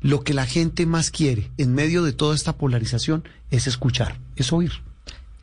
lo 0.02 0.24
que 0.24 0.34
la 0.34 0.46
gente 0.46 0.86
más 0.86 1.12
quiere 1.12 1.52
en 1.58 1.74
medio 1.74 2.04
de 2.04 2.14
toda 2.14 2.36
esta 2.36 2.54
polarización 2.54 3.24
es 3.52 3.68
escuchar, 3.68 4.20
es 4.36 4.54
oír. 4.54 4.72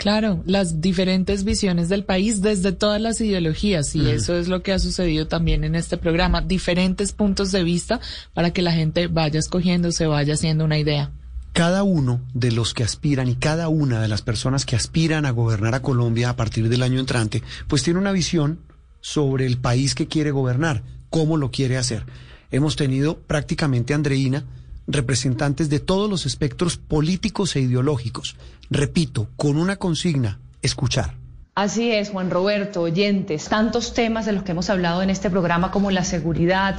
Claro, 0.05 0.43
las 0.45 0.83
diferentes 0.83 1.45
visiones 1.45 1.89
del 1.89 2.05
país 2.05 2.43
desde 2.43 2.73
todas 2.73 3.01
las 3.01 3.23
ideologías 3.23 3.97
y 3.97 4.11
eso 4.11 4.37
es 4.37 4.49
lo 4.49 4.63
que 4.63 4.75
ha 4.75 4.79
sucedido 4.79 5.29
también 5.29 5.65
en 5.65 5.75
este 5.75 5.97
programa, 5.97 6.43
diferentes 6.43 7.15
puntos 7.15 7.53
de 7.53 7.65
vista 7.65 8.01
para 8.35 8.51
que 8.51 8.61
la 8.61 8.73
gente 8.73 9.07
vaya 9.07 9.41
escogiendo, 9.41 9.93
se 9.93 10.07
vaya 10.07 10.35
haciendo 10.35 10.67
una 10.67 10.77
idea. 10.77 11.11
Cada 11.55 11.85
uno 11.85 12.21
de 12.35 12.53
los 12.53 12.75
que 12.75 12.83
aspiran 12.83 13.29
y 13.29 13.37
cada 13.37 13.69
una 13.69 14.03
de 14.03 14.09
las 14.09 14.21
personas 14.21 14.67
que 14.67 14.77
aspiran 14.77 15.25
a 15.25 15.31
gobernar 15.31 15.75
a 15.75 15.81
Colombia 15.81 16.29
a 16.29 16.37
partir 16.37 16.69
del 16.69 16.83
año 16.83 17.01
entrante, 17.01 17.43
pues 17.67 17.83
tiene 17.83 17.99
una 17.99 18.13
visión 18.13 18.59
sobre 19.01 19.47
el 19.47 19.57
país 19.57 19.95
que 19.95 20.07
quiere 20.07 20.33
gobernar, 20.33 20.83
cómo 21.09 21.39
lo 21.39 21.51
quiere 21.51 21.79
hacer. 21.79 22.05
Hemos 22.51 22.77
tenido 22.77 23.21
prácticamente, 23.21 23.95
Andreina, 23.95 24.45
representantes 24.87 25.69
de 25.71 25.81
todos 25.81 26.09
los 26.11 26.27
espectros 26.27 26.77
políticos 26.77 27.57
e 27.57 27.61
ideológicos. 27.61 28.37
Repito, 28.71 29.29
con 29.37 29.57
una 29.57 29.77
consigna, 29.77 30.39
escuchar. 30.63 31.15
Así 31.55 31.93
es, 31.93 32.11
Juan 32.11 32.31
Roberto, 32.31 32.83
oyentes, 32.83 33.49
tantos 33.49 33.95
temas 33.95 34.27
de 34.27 34.33
los 34.33 34.43
que 34.43 34.53
hemos 34.53 34.71
hablado 34.71 35.03
en 35.03 35.11
este 35.11 35.31
programa 35.31 35.71
como 35.71 35.93
la 35.93 36.03
seguridad, 36.03 36.77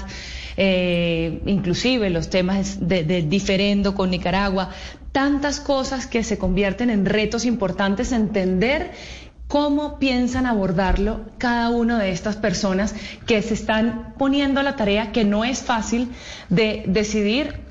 eh, 0.57 1.41
inclusive 1.45 2.09
los 2.09 2.29
temas 2.29 2.85
de, 2.85 3.03
de 3.05 3.21
diferendo 3.21 3.95
con 3.95 4.09
Nicaragua, 4.09 4.71
tantas 5.13 5.61
cosas 5.61 6.07
que 6.07 6.23
se 6.23 6.37
convierten 6.37 6.89
en 6.89 7.05
retos 7.05 7.45
importantes 7.45 8.11
entender 8.11 8.91
¿Cómo 9.47 9.99
piensan 9.99 10.47
abordarlo 10.47 11.25
cada 11.37 11.69
una 11.69 11.99
de 11.99 12.11
estas 12.11 12.35
personas 12.35 12.95
que 13.27 13.43
se 13.43 13.53
están 13.53 14.15
poniendo 14.17 14.59
a 14.59 14.63
la 14.63 14.75
tarea 14.75 15.11
que 15.11 15.23
no 15.23 15.45
es 15.45 15.61
fácil 15.61 16.09
de 16.49 16.83
decidir 16.87 17.64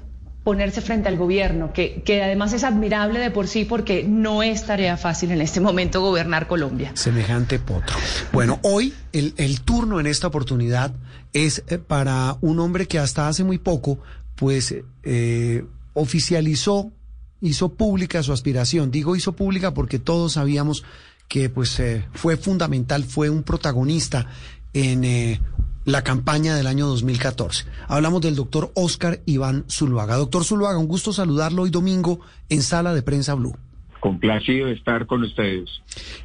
ponerse 0.45 0.83
frente 0.83 1.09
al 1.09 1.17
gobierno, 1.17 1.73
que, 1.73 2.03
que, 2.05 2.23
además 2.23 2.53
es 2.53 2.65
admirable 2.65 3.19
de 3.19 3.31
por 3.31 3.49
sí 3.49 3.65
porque 3.65 4.05
no 4.05 4.43
es 4.43 4.67
tarea 4.67 4.97
fácil 4.97 5.31
en 5.31 5.41
este 5.41 5.59
momento 5.61 6.03
gobernar 6.03 6.47
Colombia. 6.47 6.93
Semejante 6.95 7.59
potro. 7.59 7.97
Bueno, 8.33 8.61
hoy 8.63 8.93
el, 9.13 9.35
el 9.39 9.63
turno 9.63 10.01
en 10.01 10.07
esta 10.07 10.27
oportunidad 10.27 10.93
es 11.33 11.65
eh, 11.69 11.79
para 11.79 12.37
un 12.43 12.61
hombre 12.61 12.87
que 12.87 12.99
hasta 12.99 13.27
hace 13.27 13.43
muy 13.43 13.59
poco, 13.59 13.99
pues, 14.37 14.75
eh, 15.03 15.65
oficializó, 15.95 16.93
hizo 17.41 17.75
pública 17.75 18.23
su 18.23 18.33
aspiración. 18.33 18.91
Digo 18.91 19.17
hizo 19.17 19.33
pública 19.33 19.73
porque 19.73 19.99
todos 19.99 20.35
sabíamos 20.35 20.85
que 21.29 21.49
pues 21.49 21.81
eh, 21.81 22.07
fue 22.13 22.37
fundamental, 22.37 23.05
fue 23.05 23.31
un 23.31 23.43
protagonista 23.43 24.27
en 24.73 25.05
eh, 25.05 25.41
la 25.85 26.03
campaña 26.03 26.57
del 26.57 26.67
año 26.67 26.87
2014. 26.87 27.67
Hablamos 27.89 28.21
del 28.23 28.37
doctor 28.37 28.73
Oscar 28.75 29.21
Iván 29.27 29.65
Zuluaga. 29.69 30.17
Doctor 30.17 30.45
Zuluaga, 30.45 30.79
un 30.79 30.89
gusto 30.89 31.13
saludarlo 31.13 31.63
hoy 31.63 31.71
domingo 31.71 32.21
en 32.49 32.63
Sala 32.63 32.95
de 32.95 33.03
Prensa 33.03 33.35
Blue. 33.35 33.57
Complacido 34.01 34.67
de 34.67 34.75
estar 34.75 35.07
con 35.07 35.23
ustedes. 35.23 35.71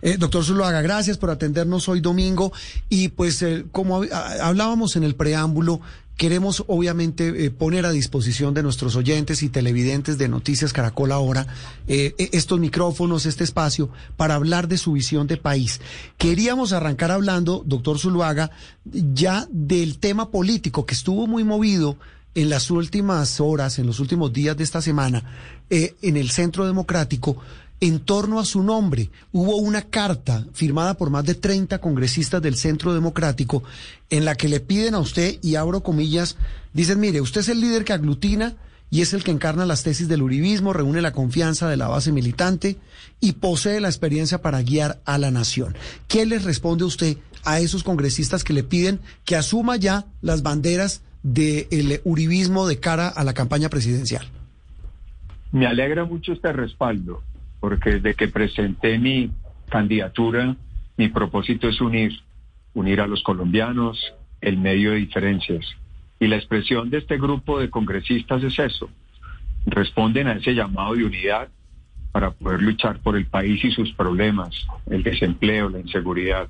Eh, 0.02 0.18
doctor 0.18 0.44
Zuluaga, 0.44 0.82
gracias 0.82 1.18
por 1.18 1.30
atendernos 1.30 1.88
hoy 1.88 2.02
domingo. 2.02 2.52
Y 2.90 3.10
pues 3.10 3.42
eh, 3.42 3.66
como 3.72 4.02
hablábamos 4.42 4.98
en 4.98 5.04
el 5.04 5.16
preámbulo, 5.16 5.80
queremos 6.20 6.66
obviamente 6.68 7.46
eh, 7.46 7.50
poner 7.50 7.86
a 7.86 7.92
disposición 7.92 8.54
de 8.54 8.62
nuestros 8.62 8.98
oyentes 8.98 9.42
y 9.42 9.48
televidentes 9.48 10.18
de 10.18 10.28
Noticias 10.28 10.74
Caracol 10.74 11.14
ahora 11.14 11.48
eh, 11.88 12.14
estos 12.34 12.60
micrófonos, 12.60 13.26
este 13.26 13.46
espacio, 13.46 13.90
para 14.18 14.36
hablar 14.36 14.68
de 14.68 14.78
su 14.78 14.92
visión 14.92 15.28
de 15.28 15.38
país. 15.38 15.80
Queríamos 16.18 16.74
arrancar 16.74 17.10
hablando, 17.12 17.64
doctor 17.66 18.00
Zuluaga, 18.00 18.52
ya 18.84 19.48
del 19.50 19.98
tema 20.00 20.30
político 20.30 20.86
que 20.86 20.94
estuvo 20.94 21.26
muy 21.26 21.46
movido 21.46 21.96
en 22.36 22.50
las 22.50 22.70
últimas 22.70 23.40
horas, 23.40 23.80
en 23.80 23.88
los 23.88 24.02
últimos 24.02 24.34
días 24.34 24.58
de 24.58 24.66
esta 24.66 24.82
semana, 24.82 25.24
eh, 25.70 25.96
en 26.02 26.18
el 26.18 26.32
Centro 26.32 26.66
Democrático, 26.68 27.38
en 27.82 28.00
torno 28.00 28.40
a 28.40 28.46
su 28.46 28.64
nombre. 28.64 29.10
Hubo 29.32 29.58
una 29.58 29.84
carta 29.84 30.46
firmada 30.54 30.96
por 30.96 31.10
más 31.10 31.26
de 31.26 31.36
30 31.36 31.80
congresistas 31.80 32.42
del 32.42 32.56
Centro 32.56 32.94
Democrático 32.94 33.64
en 34.10 34.26
la 34.26 34.36
que 34.36 34.50
le 34.50 34.60
piden 34.60 34.96
a 34.96 35.00
usted, 35.00 35.38
y 35.42 35.56
abro 35.56 35.82
comillas, 35.82 36.38
dicen, 36.74 37.00
mire, 37.00 37.22
usted 37.22 37.42
es 37.42 37.50
el 37.50 37.62
líder 37.62 37.86
que 37.86 37.94
aglutina 37.94 38.56
y 38.92 39.02
es 39.02 39.14
el 39.14 39.24
que 39.24 39.32
encarna 39.32 39.66
las 39.66 39.84
tesis 39.84 40.08
del 40.08 40.24
uribismo, 40.24 40.74
reúne 40.74 41.02
la 41.02 41.14
confianza 41.14 41.70
de 41.70 41.78
la 41.78 41.88
base 41.88 42.12
militante 42.12 42.78
y 43.20 43.34
posee 43.34 43.80
la 43.80 43.88
experiencia 43.88 44.42
para 44.42 44.62
guiar 44.64 45.00
a 45.06 45.18
la 45.18 45.30
nación. 45.32 45.76
¿Qué 46.08 46.26
le 46.26 46.40
responde 46.40 46.86
usted 46.86 47.18
a 47.46 47.60
esos 47.60 47.84
congresistas 47.84 48.44
que 48.44 48.54
le 48.54 48.64
piden 48.64 49.00
que 49.26 49.36
asuma 49.36 49.78
ya 49.78 50.06
las 50.22 50.42
banderas 50.42 51.04
del 51.22 52.02
uribismo 52.04 52.68
de 52.68 52.80
cara 52.80 53.08
a 53.08 53.24
la 53.24 53.34
campaña 53.34 53.70
presidencial? 53.70 54.28
Me 55.52 55.68
alegra 55.68 56.06
mucho 56.06 56.34
este 56.34 56.52
respaldo 56.52 57.22
porque 57.60 57.96
desde 57.96 58.16
que 58.16 58.28
presenté 58.28 58.98
mi 58.98 59.32
candidatura, 59.70 60.56
mi 60.98 61.10
propósito 61.10 61.68
es 61.68 61.80
unir, 61.82 62.12
unir 62.74 63.02
a 63.02 63.08
los 63.08 63.24
colombianos 63.24 64.14
en 64.42 64.62
medio 64.62 64.92
de 64.92 64.98
diferencias. 64.98 65.66
Y 66.20 66.28
la 66.28 66.36
expresión 66.36 66.90
de 66.90 66.98
este 66.98 67.18
grupo 67.18 67.60
de 67.60 67.70
congresistas 67.70 68.44
es 68.44 68.60
eso. 68.60 68.90
Responden 69.66 70.28
a 70.28 70.34
ese 70.34 70.54
llamado 70.54 70.96
de 70.96 71.06
unidad 71.06 71.50
para 72.12 72.32
poder 72.32 72.62
luchar 72.62 73.00
por 73.00 73.16
el 73.16 73.26
país 73.28 73.64
y 73.64 73.72
sus 73.72 73.94
problemas, 73.94 74.50
el 74.90 75.04
desempleo, 75.04 75.70
la 75.70 75.80
inseguridad. 75.80 76.48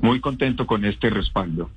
Muy 0.00 0.20
contento 0.20 0.66
con 0.66 0.84
este 0.84 1.10
respaldo. 1.10 1.70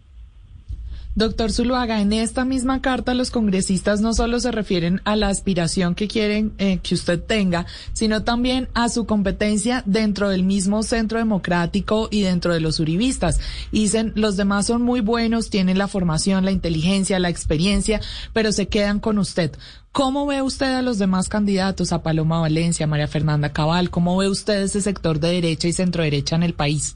Doctor 1.16 1.52
Zuluaga, 1.52 2.02
en 2.02 2.14
esta 2.14 2.46
misma 2.46 2.82
carta 2.82 3.14
los 3.16 3.32
congresistas 3.32 4.00
no 4.00 4.14
solo 4.14 4.40
se 4.40 4.52
refieren 4.52 5.02
a 5.06 5.16
la 5.16 5.28
aspiración 5.28 5.96
que 5.96 6.08
quieren 6.08 6.54
eh, 6.60 6.80
que 6.84 6.94
usted 6.94 7.20
tenga, 7.22 7.66
sino 7.94 8.24
también 8.24 8.70
a 8.76 8.90
su 8.90 9.06
competencia 9.06 9.84
dentro 9.86 10.30
del 10.30 10.44
mismo 10.44 10.84
centro 10.84 11.18
democrático 11.18 12.10
y 12.12 12.22
dentro 12.22 12.54
de 12.54 12.62
los 12.62 12.80
uribistas. 12.80 13.40
Dicen, 13.72 14.14
los 14.16 14.38
demás 14.38 14.68
son 14.68 14.84
muy 14.84 15.02
buenos, 15.02 15.50
tienen 15.50 15.80
la 15.80 15.88
formación, 15.88 16.46
la 16.46 16.52
inteligencia, 16.52 17.20
la 17.20 17.30
experiencia, 17.30 18.00
pero 18.32 18.52
se 18.52 18.68
quedan 18.68 19.00
con 19.00 19.18
usted. 19.18 19.52
¿Cómo 19.92 20.28
ve 20.28 20.44
usted 20.44 20.76
a 20.76 20.84
los 20.84 21.00
demás 21.00 21.28
candidatos, 21.28 21.92
a 21.92 22.04
Paloma 22.04 22.40
Valencia, 22.40 22.86
María 22.86 23.08
Fernanda 23.08 23.52
Cabal? 23.52 23.90
¿Cómo 23.90 24.16
ve 24.16 24.30
usted 24.30 24.62
ese 24.62 24.80
sector 24.80 25.20
de 25.20 25.32
derecha 25.32 25.68
y 25.68 25.74
centro 25.74 26.04
derecha 26.04 26.36
en 26.36 26.44
el 26.44 26.54
país? 26.54 26.96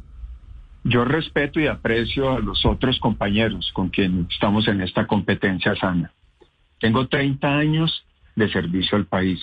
Yo 0.85 1.05
respeto 1.05 1.61
y 1.61 1.67
aprecio 1.67 2.31
a 2.31 2.39
los 2.39 2.65
otros 2.65 2.99
compañeros 2.99 3.71
con 3.71 3.87
quien 3.89 4.27
estamos 4.29 4.67
en 4.67 4.81
esta 4.81 5.07
competencia 5.07 5.75
sana. 5.75 6.11
Tengo 6.79 7.07
30 7.07 7.57
años 7.57 8.05
de 8.35 8.49
servicio 8.49 8.97
al 8.97 9.05
país. 9.05 9.39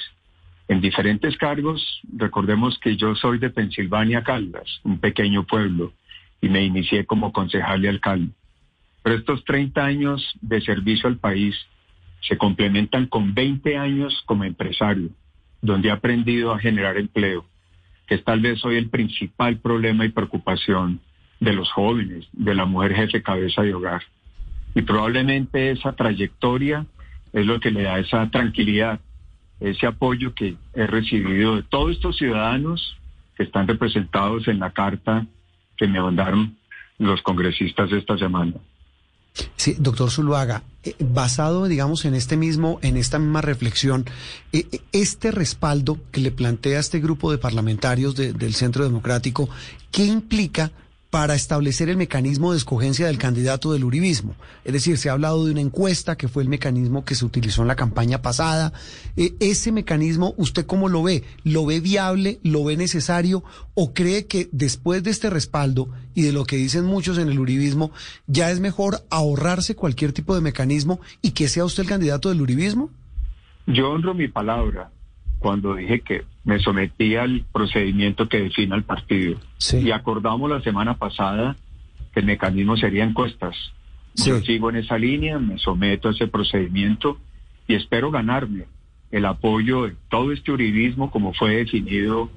En 0.69 0.83
diferentes 0.83 1.39
cargos, 1.39 2.03
recordemos 2.15 2.79
que 2.79 2.97
yo 2.97 3.15
soy 3.15 3.39
de 3.39 3.49
Pensilvania, 3.49 4.23
Caldas, 4.23 4.81
un 4.85 4.99
pequeño 4.99 5.47
pueblo, 5.47 5.95
y 6.43 6.51
me 6.51 6.63
inicié 6.63 7.07
como 7.07 7.33
concejal 7.33 7.85
y 7.85 7.89
alcalde. 7.89 8.33
Pero 9.03 9.17
estos 9.17 9.43
30 9.45 9.83
años 9.83 10.23
de 10.43 10.61
servicio 10.61 11.09
al 11.09 11.17
país 11.17 11.57
se 12.21 12.37
complementan 12.37 13.07
con 13.07 13.33
20 13.33 13.79
años 13.79 14.23
como 14.27 14.45
empresario, 14.45 15.09
donde 15.63 15.89
he 15.89 15.93
aprendido 15.93 16.53
a 16.53 16.59
generar 16.59 16.99
empleo, 16.99 17.47
que 18.07 18.17
es 18.17 18.25
tal 18.25 18.41
vez 18.41 18.63
hoy 18.63 18.77
el 18.77 18.91
principal 18.91 19.59
problema 19.59 20.05
y 20.05 20.11
preocupación 20.11 21.01
de 21.41 21.53
los 21.53 21.71
jóvenes, 21.73 22.27
de 22.33 22.55
la 22.55 22.67
mujer 22.67 22.95
jefe 22.95 23.23
cabeza 23.23 23.63
de 23.63 23.75
hogar. 23.75 24.03
Y 24.75 24.83
probablemente 24.83 25.71
esa 25.71 25.93
trayectoria 25.93 26.87
es 27.33 27.47
lo 27.47 27.59
que 27.59 27.71
le 27.71 27.83
da 27.83 27.99
esa 27.99 28.31
tranquilidad, 28.31 29.01
ese 29.59 29.87
apoyo 29.87 30.35
que 30.35 30.57
he 30.75 30.87
recibido 30.87 31.57
de 31.57 31.63
todos 31.63 31.93
estos 31.93 32.17
ciudadanos 32.17 32.97
que 33.37 33.45
están 33.45 33.67
representados 33.67 34.49
en 34.49 34.59
la 34.59 34.71
carta 34.71 35.27
que 35.77 35.89
me 35.89 36.01
mandaron 36.01 36.57
los 36.99 37.23
congresistas 37.23 37.91
esta 37.93 38.19
semana. 38.19 38.55
Sí, 39.57 39.77
doctor 39.79 40.11
Zuluaga, 40.11 40.63
eh, 40.83 40.95
basado, 40.99 41.67
digamos, 41.67 42.05
en 42.05 42.15
este 42.15 42.37
mismo, 42.37 42.79
en 42.83 42.97
esta 42.97 43.19
misma 43.19 43.41
reflexión, 43.41 44.05
eh, 44.53 44.67
eh, 44.73 44.81
este 44.93 45.31
respaldo 45.31 45.99
que 46.11 46.21
le 46.21 46.31
plantea 46.31 46.81
este 46.81 47.01
grupo 47.01 47.31
de 47.31 47.39
parlamentarios 47.39 48.17
del 48.17 48.55
Centro 48.55 48.85
Democrático, 48.85 49.49
¿qué 49.93 50.05
implica 50.05 50.73
para 51.11 51.35
establecer 51.35 51.89
el 51.89 51.97
mecanismo 51.97 52.53
de 52.53 52.59
escogencia 52.59 53.09
del 53.09 53.19
candidato 53.19 53.73
del 53.73 53.85
uribismo. 53.85 54.37
Es 54.65 54.73
decir, 54.73 54.97
se 54.97 55.11
ha 55.11 55.13
hablado 55.13 55.45
de 55.45 55.51
una 55.51 55.61
encuesta 55.61 56.17
que 56.17 56.29
fue 56.29 56.45
el 56.45 56.49
mecanismo 56.49 57.05
que 57.05 57.17
se 57.17 57.25
utilizó 57.25 57.63
en 57.63 57.69
la 57.69 57.75
campaña 57.75 58.23
pasada. 58.23 58.73
Eh, 59.17 59.35
ese 59.41 59.73
mecanismo, 59.73 60.35
¿usted 60.37 60.67
cómo 60.67 60.89
lo 60.89 61.03
ve? 61.03 61.25
¿Lo 61.43 61.67
ve 61.67 61.81
viable? 61.81 62.39
¿Lo 62.45 62.63
ve 62.63 62.77
necesario? 62.77 63.43
¿O 63.75 63.93
cree 63.93 64.27
que 64.27 64.49
después 64.53 65.03
de 65.03 65.11
este 65.11 65.31
respaldo 65.31 65.89
y 66.15 66.23
de 66.23 66.33
lo 66.33 66.45
que 66.45 66.57
dicen 66.57 66.85
muchos 66.85 67.19
en 67.19 67.29
el 67.29 67.41
uribismo, 67.41 67.91
ya 68.29 68.53
es 68.53 68.61
mejor 68.61 69.01
ahorrarse 69.11 69.75
cualquier 69.75 70.13
tipo 70.13 70.37
de 70.37 70.41
mecanismo 70.41 71.01
y 71.23 71.33
que 71.33 71.49
sea 71.49 71.65
usted 71.65 71.83
el 71.83 71.89
candidato 71.89 72.29
del 72.29 72.41
uribismo? 72.41 72.89
Yo 73.67 73.91
honro 73.91 74.15
mi 74.15 74.29
palabra 74.29 74.91
cuando 75.41 75.75
dije 75.75 76.03
que 76.03 76.23
me 76.45 76.59
sometí 76.59 77.17
al 77.17 77.45
procedimiento 77.53 78.29
que 78.29 78.41
define 78.41 78.77
el 78.77 78.85
partido. 78.85 79.39
Y 79.73 79.91
acordamos 79.91 80.51
la 80.51 80.61
semana 80.63 80.95
pasada 80.95 81.57
que 82.13 82.21
el 82.21 82.27
mecanismo 82.27 82.77
sería 82.77 83.05
encuestas. 83.05 83.57
Yo 84.15 84.41
sigo 84.41 84.71
en 84.71 84.77
esa 84.77 84.99
línea, 84.99 85.39
me 85.39 85.59
someto 85.59 86.09
a 86.09 86.13
ese 86.13 86.27
procedimiento 86.27 87.19
y 87.69 87.75
espero 87.75 88.11
ganarme 88.11 88.65
el 89.11 89.25
apoyo 89.25 89.85
de 89.85 89.97
todo 90.09 90.33
este 90.33 90.53
uribismo 90.53 91.11
como 91.11 91.33
fue 91.33 91.57
definido 91.57 92.31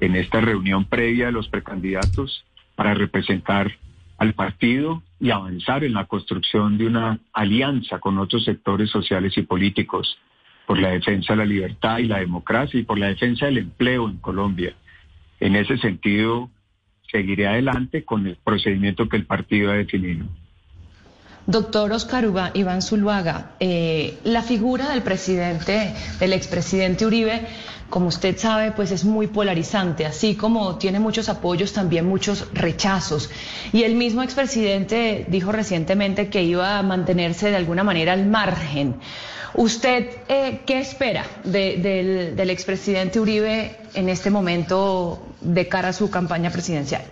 en 0.00 0.16
esta 0.16 0.40
reunión 0.40 0.84
previa 0.84 1.26
de 1.26 1.32
los 1.32 1.48
precandidatos 1.48 2.44
para 2.74 2.94
representar 2.94 3.72
al 4.18 4.34
partido 4.34 5.02
y 5.18 5.30
avanzar 5.30 5.84
en 5.84 5.94
la 5.94 6.06
construcción 6.06 6.78
de 6.78 6.86
una 6.86 7.20
alianza 7.32 7.98
con 7.98 8.18
otros 8.18 8.44
sectores 8.44 8.90
sociales 8.90 9.36
y 9.36 9.42
políticos 9.42 10.18
por 10.70 10.78
la 10.78 10.90
defensa 10.90 11.32
de 11.32 11.38
la 11.38 11.44
libertad 11.44 11.98
y 11.98 12.04
la 12.04 12.20
democracia 12.20 12.78
y 12.78 12.84
por 12.84 12.96
la 12.96 13.08
defensa 13.08 13.46
del 13.46 13.58
empleo 13.58 14.08
en 14.08 14.18
Colombia. 14.18 14.72
En 15.40 15.56
ese 15.56 15.76
sentido, 15.78 16.48
seguiré 17.10 17.48
adelante 17.48 18.04
con 18.04 18.24
el 18.28 18.36
procedimiento 18.36 19.08
que 19.08 19.16
el 19.16 19.26
partido 19.26 19.72
ha 19.72 19.74
definido. 19.74 20.26
Doctor 21.44 21.90
Oscar 21.90 22.24
Iván 22.54 22.82
Zuluaga, 22.82 23.56
eh, 23.58 24.16
la 24.22 24.42
figura 24.42 24.90
del 24.90 25.02
presidente, 25.02 25.92
del 26.20 26.32
expresidente 26.34 27.04
Uribe, 27.04 27.48
como 27.88 28.06
usted 28.06 28.38
sabe, 28.38 28.70
pues 28.70 28.92
es 28.92 29.04
muy 29.04 29.26
polarizante, 29.26 30.06
así 30.06 30.36
como 30.36 30.76
tiene 30.76 31.00
muchos 31.00 31.28
apoyos, 31.28 31.72
también 31.72 32.06
muchos 32.06 32.46
rechazos. 32.54 33.28
Y 33.72 33.82
el 33.82 33.96
mismo 33.96 34.22
expresidente 34.22 35.26
dijo 35.28 35.50
recientemente 35.50 36.30
que 36.30 36.44
iba 36.44 36.78
a 36.78 36.82
mantenerse 36.84 37.50
de 37.50 37.56
alguna 37.56 37.82
manera 37.82 38.12
al 38.12 38.26
margen. 38.26 38.94
¿Usted 39.54 40.10
eh, 40.28 40.60
qué 40.66 40.80
espera 40.80 41.24
del, 41.44 42.36
del 42.36 42.50
expresidente 42.50 43.20
Uribe 43.20 43.76
en 43.94 44.08
este 44.08 44.30
momento 44.30 45.34
de 45.40 45.68
cara 45.68 45.88
a 45.88 45.92
su 45.92 46.10
campaña 46.10 46.50
presidencial? 46.50 47.02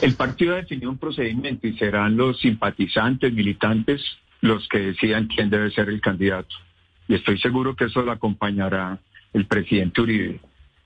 El 0.00 0.14
partido 0.14 0.54
ha 0.54 0.56
definido 0.56 0.90
un 0.90 0.98
procedimiento 0.98 1.66
y 1.66 1.78
serán 1.78 2.16
los 2.16 2.38
simpatizantes, 2.40 3.32
militantes, 3.32 4.02
los 4.40 4.68
que 4.68 4.78
decidan 4.78 5.26
quién 5.26 5.48
debe 5.48 5.70
ser 5.70 5.88
el 5.88 6.00
candidato. 6.00 6.54
Y 7.08 7.14
estoy 7.14 7.38
seguro 7.38 7.74
que 7.76 7.84
eso 7.84 8.02
lo 8.02 8.12
acompañará 8.12 8.98
el 9.32 9.46
presidente 9.46 10.00
Uribe, 10.00 10.40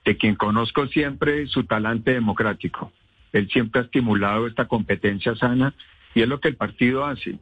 de 0.05 0.17
quien 0.17 0.35
conozco 0.35 0.87
siempre 0.87 1.47
su 1.47 1.65
talante 1.65 2.13
democrático. 2.13 2.91
Él 3.33 3.49
siempre 3.51 3.81
ha 3.81 3.83
estimulado 3.85 4.47
esta 4.47 4.65
competencia 4.65 5.35
sana 5.35 5.73
y 6.15 6.21
es 6.21 6.27
lo 6.27 6.39
que 6.39 6.47
el 6.47 6.55
partido 6.55 7.05
hace. 7.05 7.37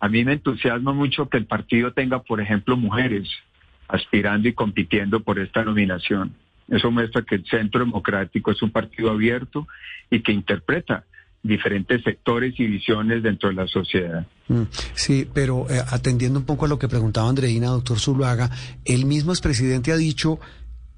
A 0.00 0.08
mí 0.08 0.24
me 0.24 0.34
entusiasma 0.34 0.92
mucho 0.92 1.28
que 1.28 1.38
el 1.38 1.46
partido 1.46 1.92
tenga, 1.92 2.22
por 2.22 2.40
ejemplo, 2.40 2.76
mujeres 2.76 3.28
aspirando 3.88 4.48
y 4.48 4.52
compitiendo 4.52 5.20
por 5.20 5.38
esta 5.38 5.64
nominación. 5.64 6.34
Eso 6.68 6.90
muestra 6.90 7.22
que 7.22 7.36
el 7.36 7.44
Centro 7.46 7.80
Democrático 7.80 8.50
es 8.50 8.62
un 8.62 8.70
partido 8.70 9.10
abierto 9.10 9.66
y 10.10 10.20
que 10.20 10.32
interpreta 10.32 11.04
diferentes 11.42 12.02
sectores 12.02 12.54
y 12.58 12.66
visiones 12.66 13.22
dentro 13.22 13.48
de 13.48 13.54
la 13.54 13.66
sociedad. 13.66 14.26
Mm, 14.48 14.62
sí, 14.94 15.26
pero 15.32 15.66
eh, 15.70 15.80
atendiendo 15.90 16.38
un 16.38 16.44
poco 16.44 16.66
a 16.66 16.68
lo 16.68 16.78
que 16.78 16.88
preguntaba 16.88 17.28
Andreina, 17.28 17.68
doctor 17.68 17.98
Zuluaga, 17.98 18.50
el 18.84 19.06
mismo 19.06 19.32
expresidente 19.32 19.92
ha 19.92 19.96
dicho, 19.96 20.38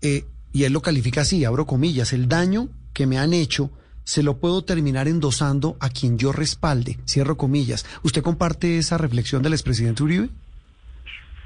eh, 0.02 0.24
y 0.52 0.64
él 0.64 0.72
lo 0.72 0.80
califica 0.80 1.20
así, 1.20 1.44
abro 1.44 1.66
comillas, 1.66 2.12
el 2.12 2.28
daño 2.28 2.68
que 2.92 3.06
me 3.06 3.18
han 3.18 3.32
hecho 3.32 3.70
se 4.04 4.22
lo 4.22 4.38
puedo 4.38 4.62
terminar 4.62 5.08
endosando 5.08 5.76
a 5.80 5.88
quien 5.90 6.18
yo 6.18 6.32
respalde, 6.32 6.98
cierro 7.06 7.36
comillas. 7.36 7.86
¿Usted 8.02 8.22
comparte 8.22 8.78
esa 8.78 8.98
reflexión 8.98 9.42
del 9.42 9.52
expresidente 9.52 10.02
Uribe? 10.02 10.28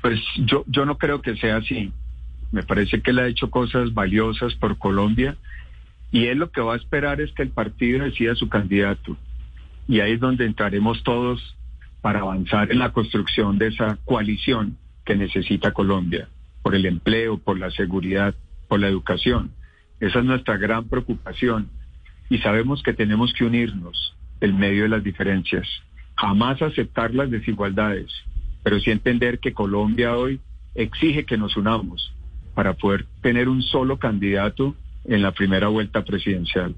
Pues 0.02 0.20
yo, 0.46 0.64
yo 0.66 0.84
no 0.84 0.98
creo 0.98 1.22
que 1.22 1.36
sea 1.36 1.56
así. 1.56 1.92
Me 2.52 2.62
parece 2.62 3.00
que 3.00 3.10
él 3.10 3.18
ha 3.18 3.26
hecho 3.26 3.50
cosas 3.50 3.94
valiosas 3.94 4.54
por 4.54 4.78
Colombia 4.78 5.36
y 6.10 6.26
él 6.26 6.38
lo 6.38 6.50
que 6.50 6.60
va 6.60 6.74
a 6.74 6.76
esperar 6.76 7.20
es 7.20 7.32
que 7.32 7.42
el 7.42 7.50
partido 7.50 8.04
decida 8.04 8.34
su 8.34 8.48
candidato. 8.48 9.16
Y 9.88 10.00
ahí 10.00 10.12
es 10.12 10.20
donde 10.20 10.46
entraremos 10.46 11.02
todos 11.02 11.56
para 12.00 12.20
avanzar 12.20 12.70
en 12.70 12.78
la 12.78 12.92
construcción 12.92 13.58
de 13.58 13.68
esa 13.68 13.98
coalición 14.04 14.78
que 15.04 15.16
necesita 15.16 15.72
Colombia, 15.72 16.28
por 16.62 16.74
el 16.74 16.86
empleo, 16.86 17.38
por 17.38 17.58
la 17.58 17.70
seguridad, 17.70 18.34
por 18.68 18.80
la 18.80 18.88
educación. 18.88 19.50
Esa 20.00 20.20
es 20.20 20.24
nuestra 20.24 20.56
gran 20.56 20.84
preocupación 20.88 21.68
y 22.28 22.38
sabemos 22.38 22.82
que 22.82 22.92
tenemos 22.92 23.32
que 23.32 23.44
unirnos 23.44 24.16
en 24.40 24.58
medio 24.58 24.84
de 24.84 24.88
las 24.88 25.04
diferencias, 25.04 25.66
jamás 26.16 26.60
aceptar 26.62 27.14
las 27.14 27.30
desigualdades, 27.30 28.10
pero 28.62 28.80
sí 28.80 28.90
entender 28.90 29.38
que 29.38 29.52
Colombia 29.52 30.16
hoy 30.16 30.40
exige 30.74 31.24
que 31.24 31.36
nos 31.36 31.56
unamos 31.56 32.12
para 32.54 32.74
poder 32.74 33.06
tener 33.20 33.48
un 33.48 33.62
solo 33.62 33.98
candidato 33.98 34.74
en 35.04 35.22
la 35.22 35.32
primera 35.32 35.68
vuelta 35.68 36.04
presidencial. 36.04 36.74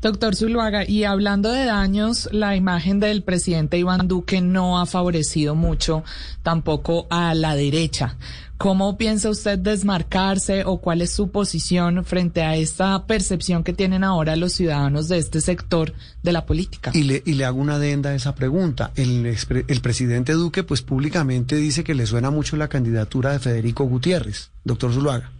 Doctor 0.00 0.36
Zuluaga, 0.36 0.88
y 0.88 1.02
hablando 1.02 1.50
de 1.50 1.64
daños, 1.64 2.28
la 2.30 2.54
imagen 2.54 3.00
del 3.00 3.24
presidente 3.24 3.78
Iván 3.78 4.06
Duque 4.06 4.40
no 4.40 4.78
ha 4.78 4.86
favorecido 4.86 5.56
mucho 5.56 6.04
tampoco 6.44 7.08
a 7.10 7.34
la 7.34 7.56
derecha. 7.56 8.16
¿Cómo 8.58 8.98
piensa 8.98 9.30
usted 9.30 9.58
desmarcarse 9.58 10.64
o 10.64 10.80
cuál 10.80 11.00
es 11.00 11.14
su 11.14 11.30
posición 11.30 12.04
frente 12.04 12.42
a 12.42 12.56
esta 12.56 13.06
percepción 13.06 13.62
que 13.62 13.72
tienen 13.72 14.02
ahora 14.02 14.34
los 14.34 14.52
ciudadanos 14.52 15.08
de 15.08 15.18
este 15.18 15.40
sector 15.40 15.92
de 16.22 16.32
la 16.32 16.44
política? 16.44 16.90
Y 16.92 17.04
le, 17.04 17.22
y 17.24 17.34
le 17.34 17.44
hago 17.44 17.60
una 17.60 17.76
adenda 17.76 18.10
a 18.10 18.14
esa 18.14 18.34
pregunta. 18.34 18.90
El, 18.96 19.24
el 19.26 19.80
presidente 19.80 20.32
Duque, 20.32 20.64
pues 20.64 20.82
públicamente 20.82 21.54
dice 21.56 21.84
que 21.84 21.94
le 21.94 22.06
suena 22.06 22.30
mucho 22.30 22.56
la 22.56 22.68
candidatura 22.68 23.30
de 23.30 23.38
Federico 23.38 23.84
Gutiérrez. 23.84 24.50
Doctor 24.64 24.92
Zuluaga. 24.92 25.30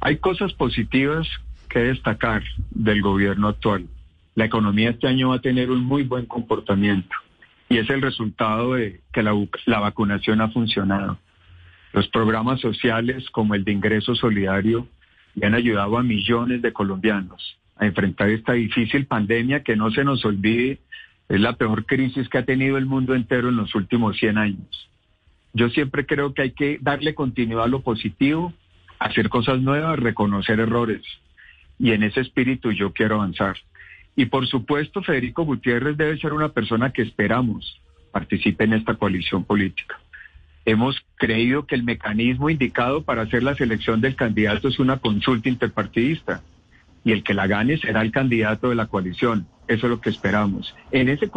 Hay 0.00 0.16
cosas 0.16 0.52
positivas 0.54 1.28
que 1.68 1.78
destacar 1.78 2.42
del 2.70 3.00
gobierno 3.00 3.48
actual. 3.48 3.86
La 4.34 4.44
economía 4.46 4.90
este 4.90 5.06
año 5.06 5.30
va 5.30 5.36
a 5.36 5.40
tener 5.40 5.70
un 5.70 5.84
muy 5.84 6.02
buen 6.02 6.26
comportamiento 6.26 7.14
y 7.68 7.78
es 7.78 7.88
el 7.88 8.02
resultado 8.02 8.74
de 8.74 9.00
que 9.12 9.22
la, 9.22 9.32
vacunación 9.78 10.40
ha 10.40 10.50
funcionado. 10.50 11.18
Los 11.92 12.08
programas 12.08 12.60
sociales 12.60 13.28
como 13.30 13.54
el 13.54 13.64
de 13.64 13.72
ingreso 13.72 14.14
solidario 14.14 14.86
le 15.34 15.46
han 15.46 15.54
ayudado 15.54 15.98
a 15.98 16.02
millones 16.02 16.62
de 16.62 16.72
colombianos 16.72 17.58
a 17.76 17.86
enfrentar 17.86 18.28
esta 18.28 18.52
difícil 18.52 19.06
pandemia 19.06 19.62
que 19.62 19.74
no 19.74 19.90
se 19.90 20.04
nos 20.04 20.24
olvide 20.24 20.78
es 21.28 21.40
la 21.40 21.54
peor 21.54 21.86
crisis 21.86 22.28
que 22.28 22.38
ha 22.38 22.44
tenido 22.44 22.76
el 22.76 22.86
mundo 22.86 23.14
entero 23.14 23.48
en 23.48 23.56
los 23.56 23.74
últimos 23.74 24.18
100 24.18 24.38
años. 24.38 24.90
Yo 25.52 25.70
siempre 25.70 26.04
creo 26.04 26.34
que 26.34 26.42
hay 26.42 26.50
que 26.52 26.78
darle 26.80 27.14
continuidad 27.14 27.64
a 27.64 27.68
lo 27.68 27.80
positivo, 27.80 28.52
hacer 28.98 29.28
cosas 29.28 29.60
nuevas, 29.60 29.98
reconocer 29.98 30.60
errores 30.60 31.02
y 31.78 31.92
en 31.92 32.02
ese 32.02 32.20
espíritu 32.20 32.72
yo 32.72 32.92
quiero 32.92 33.16
avanzar. 33.16 33.56
Y 34.14 34.26
por 34.26 34.46
supuesto, 34.46 35.02
Federico 35.02 35.44
Gutiérrez 35.44 35.96
debe 35.96 36.18
ser 36.18 36.34
una 36.34 36.50
persona 36.50 36.92
que 36.92 37.02
esperamos 37.02 37.80
participe 38.12 38.64
en 38.64 38.74
esta 38.74 38.94
coalición 38.96 39.44
política. 39.44 39.98
Hemos 40.64 41.00
creído 41.16 41.66
que 41.66 41.74
el 41.74 41.84
mecanismo 41.84 42.50
indicado 42.50 43.02
para 43.02 43.22
hacer 43.22 43.42
la 43.42 43.54
selección 43.54 44.00
del 44.00 44.16
candidato 44.16 44.68
es 44.68 44.78
una 44.78 44.98
consulta 44.98 45.48
interpartidista 45.48 46.42
y 47.04 47.12
el 47.12 47.22
que 47.22 47.34
la 47.34 47.46
gane 47.46 47.78
será 47.78 48.02
el 48.02 48.12
candidato 48.12 48.68
de 48.68 48.74
la 48.74 48.86
coalición. 48.86 49.46
Eso 49.68 49.86
es 49.86 49.90
lo 49.90 50.00
que 50.00 50.10
esperamos. 50.10 50.74
En, 50.90 51.08
ese 51.08 51.30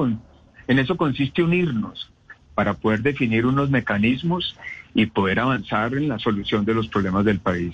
en 0.68 0.80
eso 0.80 0.98
consiste 0.98 1.44
unirnos 1.44 2.12
para 2.54 2.74
poder 2.74 3.02
definir 3.02 3.46
unos 3.46 3.70
mecanismos 3.70 4.58
y 4.94 5.06
poder 5.08 5.40
avanzar 5.40 5.94
en 5.94 6.08
la 6.08 6.20
solución 6.20 6.66
de 6.66 6.74
los 6.74 6.88
problemas 6.88 7.26
del 7.26 7.40
país. 7.40 7.74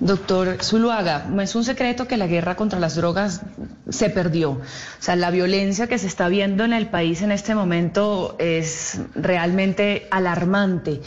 Doctor 0.00 0.58
Zuluaga, 0.62 1.26
no 1.28 1.42
es 1.42 1.56
un 1.56 1.64
secreto 1.64 2.06
que 2.06 2.16
la 2.16 2.28
guerra 2.28 2.54
contra 2.54 2.78
las 2.78 2.94
drogas 2.94 3.40
se 3.88 4.10
perdió. 4.10 4.52
O 4.52 4.62
sea, 5.00 5.16
la 5.16 5.32
violencia 5.32 5.88
que 5.88 5.98
se 5.98 6.06
está 6.06 6.28
viendo 6.28 6.64
en 6.64 6.72
el 6.72 6.86
país 6.86 7.20
en 7.22 7.32
este 7.32 7.56
momento 7.56 8.36
es 8.38 9.00
realmente 9.16 10.06
alarmante. 10.12 11.00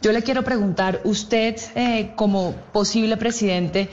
Yo 0.00 0.12
le 0.12 0.22
quiero 0.22 0.44
preguntar, 0.44 1.00
usted 1.02 1.56
eh, 1.74 2.12
como 2.14 2.52
posible 2.72 3.16
presidente, 3.16 3.88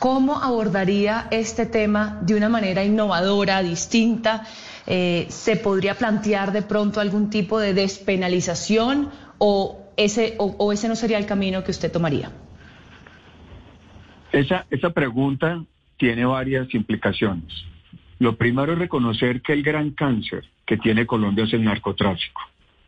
¿cómo 0.00 0.42
abordaría 0.42 1.28
este 1.30 1.64
tema 1.64 2.18
de 2.22 2.34
una 2.34 2.48
manera 2.48 2.82
innovadora, 2.82 3.62
distinta? 3.62 4.48
Eh, 4.88 5.28
¿Se 5.30 5.54
podría 5.54 5.94
plantear 5.94 6.50
de 6.50 6.62
pronto 6.62 7.00
algún 7.00 7.30
tipo 7.30 7.60
de 7.60 7.72
despenalización 7.72 9.12
o 9.38 9.92
ese, 9.96 10.34
o 10.38 10.72
ese 10.72 10.88
no 10.88 10.96
sería 10.96 11.18
el 11.18 11.26
camino 11.26 11.62
que 11.62 11.70
usted 11.70 11.92
tomaría? 11.92 12.32
Esa, 14.34 14.66
esa 14.70 14.90
pregunta 14.90 15.64
tiene 15.96 16.24
varias 16.24 16.74
implicaciones. 16.74 17.52
Lo 18.18 18.36
primero 18.36 18.72
es 18.72 18.78
reconocer 18.80 19.42
que 19.42 19.52
el 19.52 19.62
gran 19.62 19.90
cáncer 19.90 20.44
que 20.66 20.76
tiene 20.76 21.06
Colombia 21.06 21.44
es 21.44 21.52
el 21.52 21.62
narcotráfico. 21.62 22.42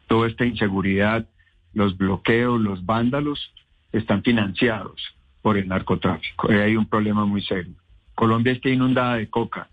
Toda 0.08 0.26
esta 0.26 0.44
inseguridad, 0.44 1.24
los 1.72 1.96
bloqueos, 1.96 2.60
los 2.60 2.84
vándalos, 2.84 3.52
están 3.92 4.24
financiados 4.24 5.00
por 5.40 5.56
el 5.56 5.68
narcotráfico. 5.68 6.50
Ahí 6.50 6.56
hay 6.56 6.76
un 6.76 6.86
problema 6.86 7.24
muy 7.26 7.42
serio. 7.42 7.74
Colombia 8.16 8.52
está 8.52 8.68
inundada 8.68 9.14
de 9.14 9.30
coca 9.30 9.68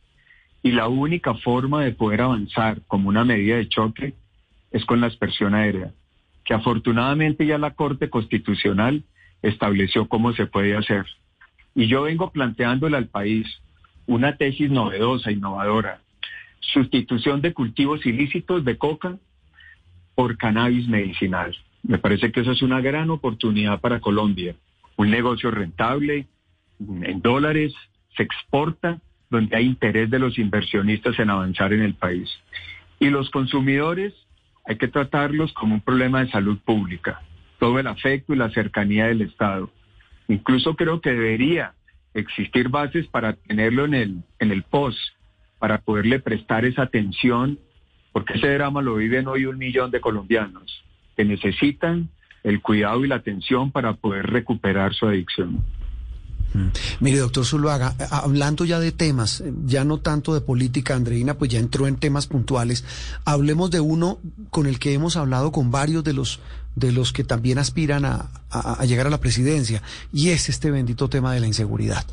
y 0.62 0.74
la 0.74 0.88
única 0.88 1.34
forma 1.34 1.84
de 1.84 1.94
poder 1.94 2.22
avanzar 2.22 2.82
como 2.86 3.10
una 3.10 3.26
medida 3.26 3.56
de 3.56 3.68
choque 3.68 4.14
es 4.70 4.86
con 4.86 5.02
la 5.02 5.08
aspersión 5.08 5.56
aérea, 5.56 5.92
que 6.46 6.54
afortunadamente 6.54 7.48
ya 7.48 7.58
la 7.58 7.72
Corte 7.72 8.12
Constitucional 8.12 9.04
estableció 9.42 10.08
cómo 10.08 10.34
se 10.34 10.46
puede 10.46 10.78
hacer. 10.78 11.08
Y 11.76 11.88
yo 11.88 12.04
vengo 12.04 12.32
planteándole 12.32 12.98
al 12.98 13.08
país 13.08 13.48
una 14.06 14.38
tesis 14.38 14.70
novedosa, 14.70 15.32
innovadora, 15.32 16.02
sustitución 16.60 17.42
de 17.42 17.54
cultivos 17.54 18.06
ilícitos 18.06 18.64
de 18.64 18.78
coca 18.78 19.18
por 20.16 20.38
cannabis 20.38 20.88
medicinal. 20.88 21.56
Me 21.84 21.98
parece 21.98 22.32
que 22.32 22.42
esa 22.42 22.52
es 22.52 22.62
una 22.62 22.82
gran 22.82 23.10
oportunidad 23.10 23.82
para 23.82 24.00
Colombia, 24.00 24.56
un 24.96 25.10
negocio 25.10 25.52
rentable, 25.52 26.28
en 26.80 27.22
dólares, 27.22 27.74
se 28.16 28.24
exporta, 28.24 29.00
donde 29.30 29.56
hay 29.56 29.66
interés 29.66 30.10
de 30.10 30.20
los 30.20 30.38
inversionistas 30.38 31.18
en 31.20 31.30
avanzar 31.30 31.74
en 31.74 31.82
el 31.82 31.96
país. 31.96 32.30
Y 33.00 33.10
los 33.10 33.30
consumidores 33.32 34.14
hay 34.66 34.78
que 34.78 34.88
tratarlos 34.88 35.52
como 35.54 35.76
un 35.76 35.82
problema 35.82 36.24
de 36.24 36.32
salud 36.32 36.58
pública, 36.64 37.22
todo 37.60 37.80
el 37.80 37.88
afecto 37.88 38.34
y 38.34 38.38
la 38.38 38.50
cercanía 38.52 39.08
del 39.08 39.22
Estado. 39.24 39.70
Incluso 40.34 40.76
creo 40.76 41.00
que 41.00 41.12
debería 41.12 41.76
existir 42.16 42.70
bases 42.70 43.06
para 43.08 43.34
tenerlo 43.34 43.86
en 43.86 43.94
el, 43.94 44.24
en 44.40 44.52
el 44.52 44.64
POS, 44.64 44.98
para 45.60 45.82
poderle 45.82 46.20
prestar 46.20 46.66
esa 46.66 46.84
atención, 46.84 47.60
porque 48.12 48.34
ese 48.34 48.52
drama 48.54 48.82
lo 48.82 48.96
viven 48.96 49.28
hoy 49.28 49.46
un 49.46 49.60
millón 49.60 49.92
de 49.92 50.02
colombianos 50.02 50.84
que 51.16 51.24
necesitan 51.24 52.10
el 52.44 52.62
cuidado 52.62 53.06
y 53.06 53.08
la 53.08 53.16
atención 53.16 53.72
para 53.72 53.94
poder 53.94 54.26
recuperar 54.26 54.96
su 54.96 55.06
adicción. 55.06 55.64
Mm. 56.54 56.68
Mire, 57.00 57.18
doctor 57.20 57.46
Zuluaga, 57.46 57.96
hablando 58.10 58.66
ya 58.66 58.80
de 58.80 58.92
temas, 58.92 59.42
eh, 59.42 59.54
ya 59.66 59.86
no 59.86 60.00
tanto 60.00 60.34
de 60.34 60.42
política, 60.42 60.96
Andreina, 60.96 61.36
pues 61.36 61.52
ya 61.52 61.60
entró 61.60 61.88
en 61.88 61.98
temas 61.98 62.26
puntuales. 62.28 62.84
Hablemos 63.24 63.70
de 63.70 63.80
uno 63.80 64.20
con 64.50 64.66
el 64.66 64.80
que 64.80 64.94
hemos 64.94 65.16
hablado 65.16 65.52
con 65.52 65.70
varios 65.70 66.04
de 66.04 66.14
los 66.14 66.40
de 66.76 66.92
los 66.92 67.14
que 67.14 67.24
también 67.24 67.58
aspiran 67.58 68.06
a, 68.06 68.30
llegar 68.86 69.08
a 69.08 69.10
la 69.10 69.20
presidencia, 69.20 69.82
y 70.12 70.30
es 70.30 70.50
este 70.50 70.72
bendito 70.72 71.10
tema 71.10 71.34
de 71.34 71.40
la 71.40 71.48
inseguridad. 71.48 72.06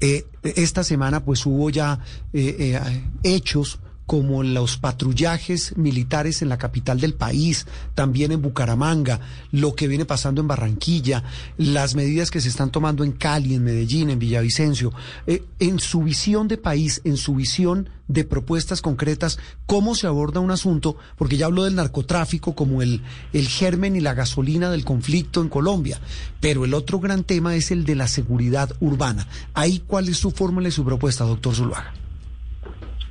Eh, 0.00 0.26
esta 0.42 0.84
semana, 0.84 1.24
pues 1.24 1.44
hubo 1.46 1.70
ya 1.70 2.00
eh, 2.32 2.80
hechos 3.22 3.78
como 4.06 4.42
los 4.44 4.78
patrullajes 4.78 5.76
militares 5.76 6.40
en 6.40 6.48
la 6.48 6.58
capital 6.58 7.00
del 7.00 7.14
país, 7.14 7.66
también 7.94 8.32
en 8.32 8.40
Bucaramanga, 8.40 9.20
lo 9.50 9.74
que 9.74 9.88
viene 9.88 10.04
pasando 10.04 10.40
en 10.40 10.48
Barranquilla, 10.48 11.24
las 11.58 11.96
medidas 11.96 12.30
que 12.30 12.40
se 12.40 12.48
están 12.48 12.70
tomando 12.70 13.02
en 13.02 13.12
Cali, 13.12 13.54
en 13.54 13.64
Medellín, 13.64 14.10
en 14.10 14.18
Villavicencio, 14.18 14.92
eh, 15.26 15.44
en 15.58 15.80
su 15.80 16.02
visión 16.02 16.46
de 16.46 16.56
país, 16.56 17.00
en 17.04 17.16
su 17.16 17.34
visión 17.34 17.90
de 18.08 18.22
propuestas 18.22 18.80
concretas, 18.80 19.38
cómo 19.66 19.96
se 19.96 20.06
aborda 20.06 20.38
un 20.38 20.52
asunto, 20.52 20.96
porque 21.18 21.36
ya 21.36 21.46
habló 21.46 21.64
del 21.64 21.74
narcotráfico 21.74 22.54
como 22.54 22.82
el, 22.82 23.02
el 23.32 23.48
germen 23.48 23.96
y 23.96 24.00
la 24.00 24.14
gasolina 24.14 24.70
del 24.70 24.84
conflicto 24.84 25.42
en 25.42 25.48
Colombia, 25.48 26.00
pero 26.40 26.64
el 26.64 26.74
otro 26.74 27.00
gran 27.00 27.24
tema 27.24 27.56
es 27.56 27.72
el 27.72 27.84
de 27.84 27.96
la 27.96 28.06
seguridad 28.06 28.70
urbana. 28.78 29.26
Ahí, 29.54 29.82
¿cuál 29.84 30.08
es 30.08 30.18
su 30.18 30.30
fórmula 30.30 30.68
y 30.68 30.72
su 30.72 30.84
propuesta, 30.84 31.24
doctor 31.24 31.56
Zuluaga? 31.56 32.05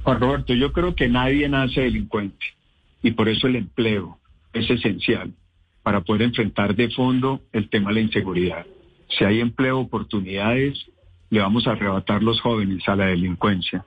Juan 0.06 0.20
Roberto, 0.20 0.54
yo 0.54 0.72
creo 0.72 0.94
que 0.94 1.10
nadie 1.10 1.50
nace 1.50 1.82
delincuente 1.82 2.46
y 3.02 3.10
por 3.10 3.28
eso 3.28 3.48
el 3.48 3.56
empleo 3.56 4.20
es 4.54 4.70
esencial 4.70 5.34
para 5.82 6.02
poder 6.02 6.22
enfrentar 6.22 6.76
de 6.76 6.92
fondo 6.92 7.42
el 7.52 7.70
tema 7.70 7.90
de 7.90 7.96
la 7.96 8.02
inseguridad. 8.02 8.68
Si 9.10 9.24
hay 9.24 9.40
empleo, 9.40 9.80
oportunidades, 9.80 10.78
le 11.32 11.40
vamos 11.40 11.66
a 11.66 11.72
arrebatar 11.72 12.22
los 12.22 12.40
jóvenes 12.40 12.88
a 12.88 12.96
la 12.96 13.08
delincuencia. 13.08 13.84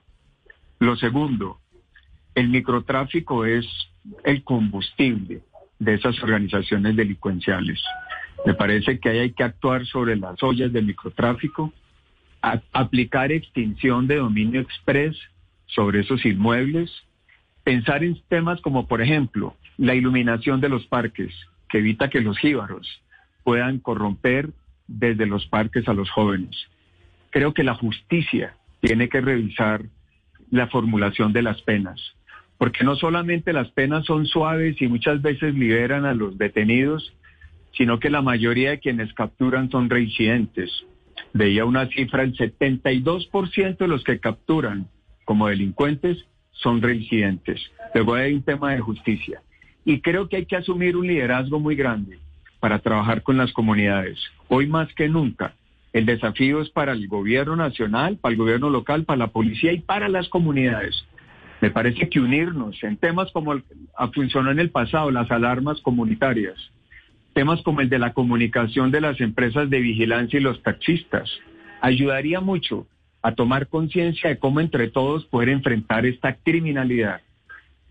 Lo 0.79 0.97
segundo, 0.97 1.61
el 2.35 2.49
microtráfico 2.49 3.45
es 3.45 3.65
el 4.25 4.43
combustible 4.43 5.43
de 5.79 5.93
esas 5.93 6.21
organizaciones 6.21 6.97
delincuenciales. 6.97 7.81
Me 8.45 8.55
parece 8.55 8.99
que 8.99 9.07
ahí 9.07 9.19
hay 9.19 9.31
que 9.31 9.43
actuar 9.43 9.85
sobre 9.85 10.17
las 10.17 10.43
ollas 10.43 10.73
del 10.73 10.85
microtráfico, 10.85 11.71
aplicar 12.73 13.31
extinción 13.31 14.05
de 14.05 14.17
dominio 14.17 14.59
express 14.59 15.17
sobre 15.69 16.01
esos 16.01 16.25
inmuebles, 16.25 16.91
pensar 17.63 18.03
en 18.03 18.19
temas 18.27 18.61
como, 18.61 18.87
por 18.87 19.01
ejemplo, 19.01 19.55
la 19.77 19.95
iluminación 19.95 20.61
de 20.61 20.69
los 20.69 20.85
parques, 20.87 21.33
que 21.69 21.79
evita 21.79 22.09
que 22.09 22.21
los 22.21 22.37
jíbaros 22.37 23.01
puedan 23.43 23.79
corromper 23.79 24.49
desde 24.87 25.25
los 25.25 25.45
parques 25.47 25.87
a 25.87 25.93
los 25.93 26.09
jóvenes. 26.09 26.55
Creo 27.29 27.53
que 27.53 27.63
la 27.63 27.75
justicia 27.75 28.55
tiene 28.81 29.07
que 29.07 29.21
revisar 29.21 29.83
la 30.49 30.67
formulación 30.67 31.31
de 31.31 31.43
las 31.43 31.61
penas, 31.61 32.15
porque 32.57 32.83
no 32.83 32.95
solamente 32.95 33.53
las 33.53 33.69
penas 33.71 34.05
son 34.05 34.25
suaves 34.25 34.81
y 34.81 34.87
muchas 34.87 35.21
veces 35.21 35.53
liberan 35.53 36.05
a 36.05 36.13
los 36.13 36.37
detenidos, 36.37 37.13
sino 37.77 37.99
que 37.99 38.09
la 38.09 38.21
mayoría 38.21 38.71
de 38.71 38.79
quienes 38.79 39.13
capturan 39.13 39.69
son 39.69 39.89
reincidentes. 39.89 40.71
Veía 41.33 41.65
una 41.65 41.87
cifra, 41.87 42.23
el 42.23 42.35
72% 42.35 43.77
de 43.77 43.87
los 43.87 44.03
que 44.03 44.19
capturan 44.19 44.87
como 45.29 45.47
delincuentes 45.47 46.17
son 46.53 46.81
reincidentes. 46.81 47.61
Luego 47.93 48.15
hay 48.15 48.33
un 48.33 48.41
tema 48.41 48.71
de 48.71 48.79
justicia. 48.79 49.43
Y 49.85 50.01
creo 50.01 50.27
que 50.27 50.37
hay 50.37 50.47
que 50.47 50.55
asumir 50.55 50.97
un 50.97 51.05
liderazgo 51.05 51.59
muy 51.59 51.75
grande 51.75 52.17
para 52.59 52.79
trabajar 52.79 53.21
con 53.21 53.37
las 53.37 53.53
comunidades. 53.53 54.17
Hoy 54.47 54.65
más 54.65 54.91
que 54.95 55.07
nunca, 55.07 55.53
el 55.93 56.07
desafío 56.07 56.61
es 56.61 56.71
para 56.71 56.93
el 56.93 57.07
gobierno 57.07 57.55
nacional, 57.55 58.17
para 58.17 58.31
el 58.31 58.39
gobierno 58.39 58.71
local, 58.71 59.03
para 59.03 59.17
la 59.17 59.27
policía 59.27 59.71
y 59.71 59.81
para 59.81 60.09
las 60.09 60.27
comunidades. 60.29 61.05
Me 61.61 61.69
parece 61.69 62.09
que 62.09 62.19
unirnos 62.19 62.83
en 62.83 62.97
temas 62.97 63.31
como 63.31 63.53
funcionó 64.15 64.49
en 64.49 64.57
el 64.57 64.71
pasado, 64.71 65.11
las 65.11 65.29
alarmas 65.29 65.79
comunitarias, 65.81 66.57
temas 67.35 67.61
como 67.61 67.81
el 67.81 67.89
de 67.89 67.99
la 67.99 68.13
comunicación 68.13 68.89
de 68.89 69.01
las 69.01 69.21
empresas 69.21 69.69
de 69.69 69.79
vigilancia 69.79 70.39
y 70.39 70.41
los 70.41 70.63
taxistas, 70.63 71.29
ayudaría 71.81 72.39
mucho 72.39 72.87
a 73.21 73.33
tomar 73.33 73.67
conciencia 73.67 74.29
de 74.29 74.39
cómo 74.39 74.59
entre 74.59 74.89
todos 74.89 75.25
poder 75.25 75.49
enfrentar 75.49 76.05
esta 76.05 76.35
criminalidad. 76.35 77.21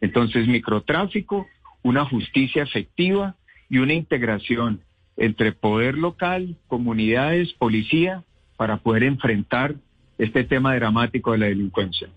Entonces, 0.00 0.46
microtráfico, 0.46 1.46
una 1.82 2.04
justicia 2.04 2.62
efectiva 2.62 3.34
y 3.68 3.78
una 3.78 3.94
integración 3.94 4.80
entre 5.16 5.52
poder 5.52 5.96
local, 5.98 6.56
comunidades, 6.68 7.52
policía, 7.54 8.22
para 8.56 8.78
poder 8.78 9.02
enfrentar 9.02 9.74
este 10.16 10.44
tema 10.44 10.74
dramático 10.74 11.32
de 11.32 11.38
la 11.38 11.46
delincuencia. 11.46 12.08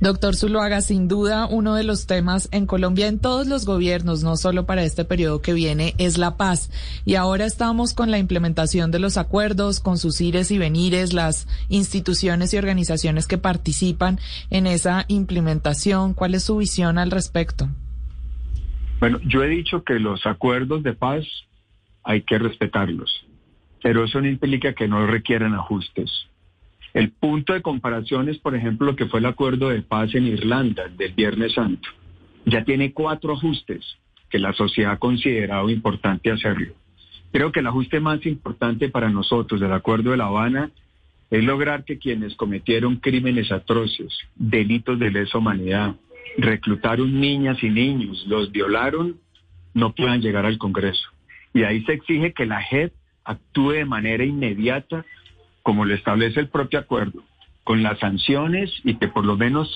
Doctor 0.00 0.36
Zuluaga, 0.36 0.80
sin 0.80 1.08
duda 1.08 1.46
uno 1.46 1.74
de 1.74 1.84
los 1.84 2.06
temas 2.06 2.48
en 2.52 2.66
Colombia, 2.66 3.06
en 3.06 3.18
todos 3.18 3.46
los 3.46 3.64
gobiernos, 3.64 4.22
no 4.22 4.36
solo 4.36 4.66
para 4.66 4.84
este 4.84 5.04
periodo 5.04 5.42
que 5.42 5.52
viene, 5.52 5.94
es 5.98 6.18
la 6.18 6.36
paz. 6.36 6.70
Y 7.04 7.14
ahora 7.14 7.44
estamos 7.46 7.94
con 7.94 8.10
la 8.10 8.18
implementación 8.18 8.90
de 8.90 8.98
los 8.98 9.16
acuerdos, 9.16 9.80
con 9.80 9.98
sus 9.98 10.20
ires 10.20 10.50
y 10.50 10.58
venires, 10.58 11.12
las 11.12 11.48
instituciones 11.68 12.52
y 12.52 12.58
organizaciones 12.58 13.26
que 13.26 13.38
participan 13.38 14.18
en 14.50 14.66
esa 14.66 15.04
implementación. 15.08 16.14
¿Cuál 16.14 16.34
es 16.34 16.44
su 16.44 16.56
visión 16.56 16.98
al 16.98 17.10
respecto? 17.10 17.68
Bueno, 19.00 19.18
yo 19.24 19.42
he 19.42 19.48
dicho 19.48 19.84
que 19.84 19.98
los 19.98 20.24
acuerdos 20.26 20.82
de 20.82 20.94
paz 20.94 21.24
hay 22.02 22.22
que 22.22 22.38
respetarlos, 22.38 23.26
pero 23.82 24.04
eso 24.04 24.20
no 24.20 24.28
implica 24.28 24.74
que 24.74 24.88
no 24.88 25.06
requieran 25.06 25.54
ajustes. 25.54 26.10
El 26.96 27.10
punto 27.10 27.52
de 27.52 27.60
comparación 27.60 28.30
es, 28.30 28.38
por 28.38 28.56
ejemplo, 28.56 28.86
lo 28.86 28.96
que 28.96 29.04
fue 29.04 29.20
el 29.20 29.26
acuerdo 29.26 29.68
de 29.68 29.82
paz 29.82 30.14
en 30.14 30.26
Irlanda 30.26 30.88
del 30.88 31.12
Viernes 31.12 31.52
Santo. 31.52 31.86
Ya 32.46 32.64
tiene 32.64 32.94
cuatro 32.94 33.34
ajustes 33.34 33.84
que 34.30 34.38
la 34.38 34.54
sociedad 34.54 34.92
ha 34.92 34.98
considerado 34.98 35.68
importante 35.68 36.30
hacerlo. 36.30 36.72
Creo 37.32 37.52
que 37.52 37.60
el 37.60 37.66
ajuste 37.66 38.00
más 38.00 38.24
importante 38.24 38.88
para 38.88 39.10
nosotros 39.10 39.60
del 39.60 39.74
acuerdo 39.74 40.12
de 40.12 40.16
La 40.16 40.28
Habana 40.28 40.70
es 41.30 41.44
lograr 41.44 41.84
que 41.84 41.98
quienes 41.98 42.34
cometieron 42.34 42.96
crímenes 42.96 43.52
atroces, 43.52 44.16
delitos 44.34 44.98
de 44.98 45.10
lesa 45.10 45.36
humanidad, 45.36 45.96
reclutaron 46.38 47.20
niñas 47.20 47.62
y 47.62 47.68
niños, 47.68 48.24
los 48.26 48.50
violaron, 48.52 49.18
no 49.74 49.94
puedan 49.94 50.22
llegar 50.22 50.46
al 50.46 50.56
Congreso. 50.56 51.10
Y 51.52 51.64
ahí 51.64 51.84
se 51.84 51.92
exige 51.92 52.32
que 52.32 52.46
la 52.46 52.62
JEP 52.62 52.94
actúe 53.22 53.72
de 53.72 53.84
manera 53.84 54.24
inmediata 54.24 55.04
como 55.66 55.84
lo 55.84 55.94
establece 55.94 56.38
el 56.38 56.46
propio 56.46 56.78
acuerdo, 56.78 57.24
con 57.64 57.82
las 57.82 57.98
sanciones 57.98 58.70
y 58.84 58.94
que 58.98 59.08
por 59.08 59.24
lo 59.24 59.36
menos 59.36 59.68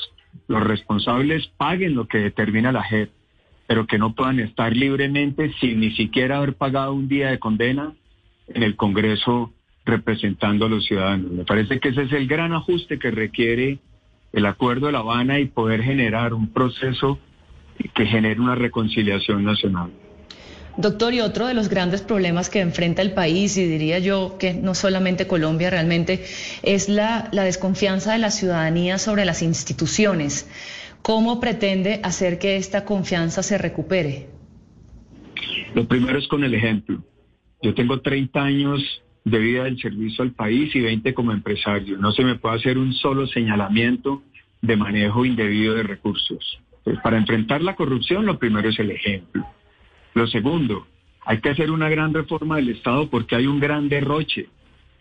los 0.47 0.63
responsables 0.63 1.49
paguen 1.57 1.97
lo 1.97 2.07
que 2.07 2.19
determina 2.19 2.71
la 2.71 2.85
JEP, 2.85 3.11
pero 3.67 3.89
que 3.89 3.99
no 3.99 4.15
puedan 4.15 4.39
estar 4.39 4.73
libremente 4.77 5.53
sin 5.55 5.81
ni 5.81 5.91
siquiera 5.97 6.37
haber 6.37 6.55
pagado 6.55 6.93
un 6.93 7.09
día 7.09 7.31
de 7.31 7.41
condena 7.41 7.93
en 8.47 8.63
el 8.63 8.77
Congreso 8.77 9.53
representando 9.85 10.67
a 10.67 10.69
los 10.69 10.85
ciudadanos. 10.85 11.33
Me 11.33 11.45
parece 11.45 11.81
que 11.81 11.89
ese 11.89 12.03
es 12.03 12.13
el 12.13 12.29
gran 12.29 12.53
ajuste 12.53 13.01
que 13.01 13.11
requiere 13.11 13.81
el 14.33 14.47
acuerdo 14.47 14.87
de 14.87 14.93
La 14.93 15.01
Habana 15.01 15.41
y 15.41 15.47
poder 15.47 15.83
generar 15.83 16.35
un 16.35 16.53
proceso 16.53 17.19
que 17.95 18.07
genere 18.07 18.41
una 18.41 18.55
reconciliación 18.55 19.43
nacional. 19.43 19.91
Doctor, 20.81 21.13
y 21.13 21.21
otro 21.21 21.47
de 21.47 21.55
los 21.55 21.69
grandes 21.69 22.01
problemas 22.01 22.49
que 22.49 22.61
enfrenta 22.61 23.03
el 23.03 23.13
país, 23.13 23.57
y 23.59 23.67
diría 23.67 23.99
yo 23.99 24.37
que 24.39 24.55
no 24.55 24.75
solamente 24.75 25.27
Colombia 25.27 25.69
realmente, 25.69 26.25
es 26.63 26.89
la, 26.89 27.29
desconfianza 27.33 28.13
de 28.13 28.19
la 28.19 28.31
ciudadanía 28.31 28.97
sobre 28.97 29.27
las 29.27 29.43
instituciones. 29.43 30.49
¿Cómo 31.03 31.39
pretende 31.39 32.01
hacer 32.03 32.39
que 32.39 32.57
esta 32.57 32.85
confianza 32.85 33.43
se 33.43 33.59
recupere? 33.59 34.29
Lo 35.75 35.87
primero 35.87 36.19
es 36.19 36.27
con 36.29 36.45
el 36.45 36.55
ejemplo. 36.55 37.03
Yo 37.63 37.75
tengo 37.75 38.01
30 38.01 38.43
años 38.43 39.03
de 39.25 39.39
vida 39.39 39.65
del 39.65 39.79
servicio 39.79 40.25
al 40.25 40.33
país 40.33 40.75
y 40.75 40.81
20 40.81 41.13
como 41.13 41.33
empresario. 41.33 41.99
No 41.99 42.13
se 42.13 42.25
me 42.25 42.37
puede 42.37 42.57
hacer 42.57 42.79
un 42.79 42.95
solo 42.95 43.27
señalamiento 43.27 44.23
de 44.63 44.77
manejo 44.77 45.25
indebido 45.25 45.75
de 45.75 45.83
recursos. 45.83 46.59
para 47.03 47.19
enfrentar 47.19 47.61
la 47.61 47.77
corrupción, 47.77 48.25
lo 48.25 48.39
primero 48.39 48.71
es 48.71 48.79
el 48.79 48.91
ejemplo. 48.91 49.47
Lo 50.15 50.27
segundo, 50.27 50.87
hay 51.25 51.41
que 51.41 51.51
hacer 51.51 51.71
una 51.71 51.89
gran 51.89 52.13
reforma 52.13 52.57
del 52.57 52.71
Estado 52.71 53.09
porque 53.09 53.37
hay 53.37 53.47
un 53.47 53.61
gran 53.61 53.89
derroche. 53.89 54.49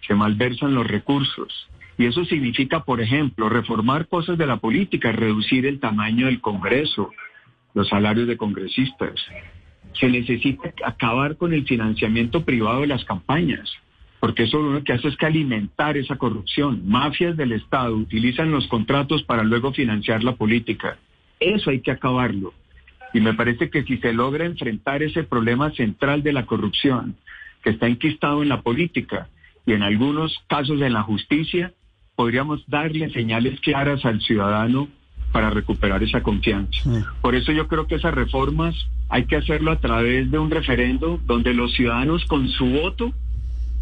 Se 0.08 0.14
malversan 0.14 0.74
los 0.74 0.88
recursos. 0.88 1.68
Y 1.98 2.06
eso 2.06 2.24
significa, 2.26 2.84
por 2.86 3.02
ejemplo, 3.02 3.50
reformar 3.50 4.08
cosas 4.08 4.38
de 4.38 4.48
la 4.48 4.58
política, 4.58 5.12
reducir 5.12 5.66
el 5.66 5.80
tamaño 5.80 6.28
del 6.28 6.40
Congreso, 6.40 7.12
los 7.74 7.90
salarios 7.90 8.28
de 8.28 8.38
congresistas. 8.38 9.16
Se 10.00 10.08
necesita 10.08 10.74
acabar 10.86 11.36
con 11.36 11.54
el 11.54 11.66
financiamiento 11.66 12.46
privado 12.46 12.82
de 12.82 12.88
las 12.88 13.04
campañas, 13.04 13.70
porque 14.20 14.44
eso 14.44 14.62
lo 14.62 14.84
que 14.84 14.94
hace 14.94 15.10
es 15.10 15.18
que 15.18 15.26
alimentar 15.26 15.98
esa 15.98 16.18
corrupción. 16.18 16.88
Mafias 16.88 17.36
del 17.36 17.52
Estado 17.52 17.96
utilizan 17.96 18.52
los 18.52 18.68
contratos 18.68 19.24
para 19.24 19.44
luego 19.44 19.74
financiar 19.74 20.24
la 20.24 20.36
política. 20.36 20.98
Eso 21.40 21.70
hay 21.70 21.82
que 21.82 21.92
acabarlo. 21.92 22.54
Y 23.14 23.22
me 23.22 23.34
parece 23.34 23.70
que 23.70 23.84
si 23.84 23.98
se 23.98 24.14
logra 24.14 24.46
enfrentar 24.46 25.04
ese 25.04 25.24
problema 25.24 25.72
central 25.72 26.24
de 26.24 26.34
la 26.34 26.46
corrupción, 26.46 27.16
que 27.64 27.72
está 27.72 27.88
enquistado 27.88 28.44
en 28.44 28.50
la 28.50 28.62
política 28.62 29.28
y 29.66 29.74
en 29.74 29.84
algunos 29.84 30.38
casos 30.48 30.82
en 30.82 30.94
la 30.94 31.04
justicia, 31.04 31.74
podríamos 32.16 32.64
darle 32.68 33.10
señales 33.12 33.60
claras 33.62 34.06
al 34.06 34.22
ciudadano 34.22 34.88
para 35.32 35.50
recuperar 35.50 36.04
esa 36.04 36.24
confianza. 36.24 36.90
Por 37.22 37.36
eso 37.36 37.52
yo 37.52 37.68
creo 37.68 37.88
que 37.88 37.96
esas 37.96 38.14
reformas 38.14 38.76
hay 39.10 39.26
que 39.26 39.36
hacerlo 39.36 39.72
a 39.72 39.80
través 39.80 40.30
de 40.32 40.40
un 40.40 40.50
referendo 40.50 41.20
donde 41.26 41.54
los 41.54 41.74
ciudadanos 41.74 42.26
con 42.26 42.48
su 42.48 42.66
voto 42.66 43.14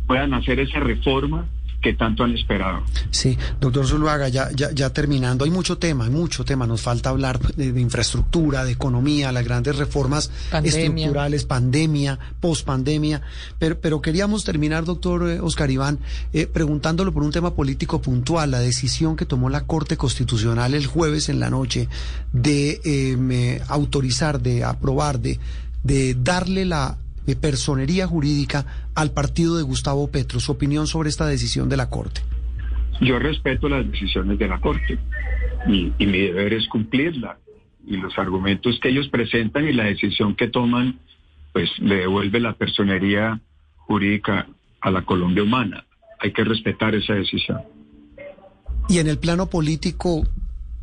puedan 0.07 0.33
hacer 0.33 0.59
esa 0.59 0.79
reforma 0.79 1.45
que 1.81 1.93
tanto 1.93 2.23
han 2.23 2.33
esperado. 2.33 2.81
Sí, 3.11 3.37
doctor 3.59 3.85
Zuluaga, 3.85 4.29
ya, 4.29 4.49
ya, 4.51 4.71
ya 4.71 4.89
terminando, 4.91 5.45
hay 5.45 5.51
mucho 5.51 5.77
tema, 5.77 6.05
hay 6.05 6.09
mucho 6.09 6.43
tema, 6.43 6.65
nos 6.65 6.81
falta 6.81 7.09
hablar 7.09 7.39
de, 7.39 7.79
infraestructura, 7.79 8.65
de 8.65 8.71
economía, 8.71 9.31
las 9.31 9.43
grandes 9.43 9.75
reformas 9.77 10.31
estructurales, 10.63 11.45
pandemia, 11.45 12.17
pospandemia, 12.39 13.21
pero, 13.59 13.79
pero 13.79 14.01
queríamos 14.01 14.43
terminar, 14.43 14.85
doctor 14.85 15.29
eh, 15.29 15.39
Oscar 15.39 15.69
Iván, 15.69 15.99
eh, 16.33 16.47
preguntándolo 16.47 17.13
por 17.13 17.23
un 17.23 17.31
tema 17.31 17.53
político 17.53 18.01
puntual, 18.01 18.51
la 18.51 18.59
decisión 18.59 19.15
que 19.15 19.25
tomó 19.25 19.49
la 19.49 19.65
Corte 19.65 19.97
Constitucional 19.97 20.73
el 20.73 20.87
jueves 20.87 21.29
en 21.29 21.39
la 21.39 21.49
noche 21.49 21.89
de 22.33 22.81
eh, 22.83 23.61
autorizar, 23.67 24.41
de 24.41 24.63
aprobar, 24.63 25.19
de, 25.19 25.39
de 25.83 26.15
darle 26.15 26.65
la 26.65 26.97
de 27.27 27.35
personería 27.35 28.07
jurídica 28.07 28.65
al 28.95 29.11
partido 29.11 29.57
de 29.57 29.63
Gustavo 29.63 30.09
Petro. 30.09 30.39
Su 30.39 30.53
opinión 30.53 30.87
sobre 30.87 31.09
esta 31.09 31.27
decisión 31.27 31.69
de 31.69 31.77
la 31.77 31.89
Corte. 31.89 32.21
Yo 33.01 33.19
respeto 33.19 33.69
las 33.69 33.85
decisiones 33.91 34.39
de 34.39 34.47
la 34.47 34.59
Corte 34.59 34.97
y, 35.67 35.93
mi 35.99 36.19
deber 36.19 36.53
es 36.53 36.67
cumplirla. 36.69 37.37
Y 37.85 37.97
los 37.97 38.17
argumentos 38.17 38.79
que 38.81 38.89
ellos 38.89 39.07
presentan 39.09 39.67
y 39.67 39.73
la 39.73 39.83
decisión 39.83 40.35
que 40.35 40.47
toman, 40.47 40.99
pues 41.53 41.69
le 41.79 41.97
devuelve 41.97 42.39
la 42.39 42.53
personería 42.53 43.39
jurídica 43.75 44.47
a 44.81 44.89
la 44.89 45.03
Colombia 45.03 45.43
humana. 45.43 45.85
Hay 46.19 46.31
que 46.31 46.43
respetar 46.43 46.95
esa 46.95 47.13
decisión. 47.13 47.59
Y 48.89 48.99
en 48.99 49.07
el 49.07 49.19
plano 49.19 49.47
político, 49.47 50.23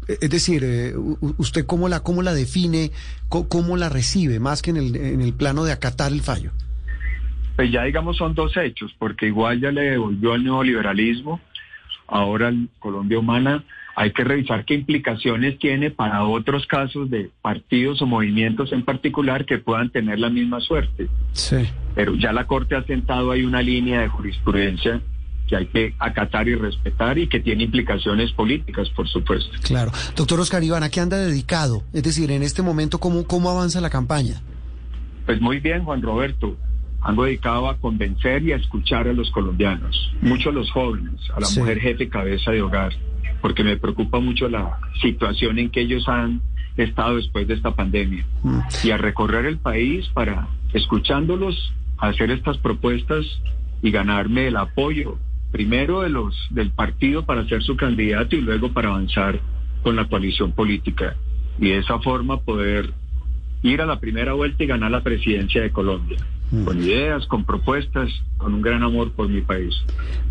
es 0.09 0.31
decir, 0.31 0.63
eh, 0.65 0.95
¿usted 1.39 1.67
cómo 1.67 1.89
la, 1.89 2.01
cómo 2.01 2.23
la 2.23 2.35
define, 2.35 2.91
cómo, 3.29 3.77
la 3.77 3.89
recibe, 3.89 4.41
más 4.41 4.63
que 4.63 4.71
en 4.71 4.77
el, 4.77 4.97
en 4.97 5.21
el 5.21 5.33
plano 5.35 5.65
de 5.65 5.73
acatar 5.73 6.13
el 6.13 6.21
fallo? 6.21 6.51
Pues 7.57 7.71
ya 7.71 7.85
digamos 7.85 8.17
son 8.17 8.35
dos 8.35 8.57
hechos, 8.57 8.95
porque 8.99 9.27
igual 9.27 9.61
ya 9.61 9.71
le 9.71 9.83
devolvió 9.83 10.33
al 10.33 10.45
neoliberalismo, 10.45 11.41
ahora 12.09 12.49
en 12.49 12.69
Colombia 12.79 13.19
Humana 13.19 13.65
hay 13.97 14.13
que 14.13 14.25
revisar 14.25 14.65
qué 14.65 14.75
implicaciones 14.75 15.59
tiene 15.59 15.91
para 15.91 16.25
otros 16.25 16.67
casos 16.67 17.11
de 17.11 17.31
partidos 17.43 18.03
o 18.03 18.07
movimientos 18.07 18.73
en 18.73 18.85
particular 18.85 19.45
que 19.45 19.59
puedan 19.59 19.91
tener 19.91 20.19
la 20.19 20.31
misma 20.31 20.61
suerte. 20.61 21.09
Sí. 21.33 21.69
Pero 21.95 22.17
ya 22.17 22.33
la 22.33 22.47
Corte 22.47 22.75
ha 22.75 22.83
sentado 22.85 23.31
ahí 23.31 23.45
una 23.45 23.63
línea 23.63 24.01
de 24.01 24.09
jurisprudencia 24.09 25.01
que 25.49 25.57
hay 25.57 25.67
que 25.67 25.95
acatar 25.99 26.49
y 26.49 26.55
respetar 26.55 27.19
y 27.19 27.29
que 27.29 27.41
tiene 27.41 27.65
implicaciones 27.65 28.33
políticas, 28.33 28.89
por 28.91 29.09
supuesto. 29.09 29.51
Claro. 29.63 29.93
Doctor 30.17 30.41
Oscar 30.41 30.63
Iván, 30.63 30.83
¿a 30.83 30.91
qué 30.91 31.01
anda 31.01 31.19
dedicado? 31.19 31.83
Es 31.93 32.03
decir, 32.03 32.31
en 32.31 32.43
este 32.43 32.63
momento, 32.63 32.99
¿cómo, 32.99 33.25
cómo 33.25 33.51
avanza 33.51 33.81
la 33.81 33.91
campaña? 33.91 34.41
Pues 35.27 35.41
muy 35.41 35.61
bien, 35.61 35.85
Juan 35.85 36.03
Roberto. 36.03 36.57
Ando 37.01 37.25
dedicado 37.25 37.69
a 37.69 37.77
convencer 37.77 38.43
y 38.45 38.53
a 38.53 38.57
escuchar 38.57 39.09
a 39.09 39.13
los 39.13 39.31
colombianos, 39.31 40.15
mucho 40.23 40.49
a 40.49 40.53
los 40.53 40.71
jóvenes, 40.71 41.21
a 41.37 41.41
la 41.41 41.49
mujer 41.55 41.79
jefe 41.79 42.09
cabeza 42.09 42.51
de 42.51 42.63
hogar, 42.63 42.95
porque 43.43 43.63
me 43.63 43.77
preocupa 43.77 44.21
mucho 44.21 44.49
la 44.49 44.79
situación 45.03 45.59
en 45.59 45.71
que 45.71 45.83
ellos 45.83 46.09
han 46.09 46.41
estado 46.79 47.17
después 47.17 47.47
de 47.47 47.55
esta 47.55 47.75
pandemia. 47.75 48.27
Mm. 48.43 48.61
Y 48.85 48.91
a 48.91 48.97
recorrer 48.97 49.45
el 49.45 49.59
país 49.59 50.07
para, 50.15 50.49
escuchándolos, 50.73 51.75
hacer 51.99 52.31
estas 52.31 52.57
propuestas 52.57 53.27
y 53.83 53.91
ganarme 53.91 54.49
el 54.49 54.57
apoyo 54.57 55.19
primero 55.55 56.01
de 56.01 56.09
los 56.09 56.35
del 56.51 56.73
partido 56.73 57.25
para 57.25 57.47
ser 57.47 57.63
su 57.63 57.77
candidato 57.77 58.35
y 58.35 58.41
luego 58.41 58.73
para 58.73 58.89
avanzar 58.89 59.39
con 59.85 59.95
la 59.95 60.09
coalición 60.09 60.51
política 60.51 61.15
y 61.61 61.69
de 61.69 61.79
esa 61.79 62.01
forma 62.01 62.41
poder 62.41 62.93
ir 63.63 63.81
a 63.81 63.87
la 63.87 64.01
primera 64.01 64.33
vuelta 64.33 64.65
y 64.65 64.67
ganar 64.67 64.91
la 64.91 65.05
presidencia 65.05 65.63
de 65.63 65.71
Colombia. 65.71 66.19
Mm. 66.51 66.65
con 66.65 66.83
ideas, 66.83 67.25
con 67.27 67.45
propuestas, 67.45 68.11
con 68.45 68.53
un 68.53 68.61
gran 68.61 68.83
amor 68.83 69.11
por 69.13 69.27
mi 69.27 69.41
país. 69.41 69.75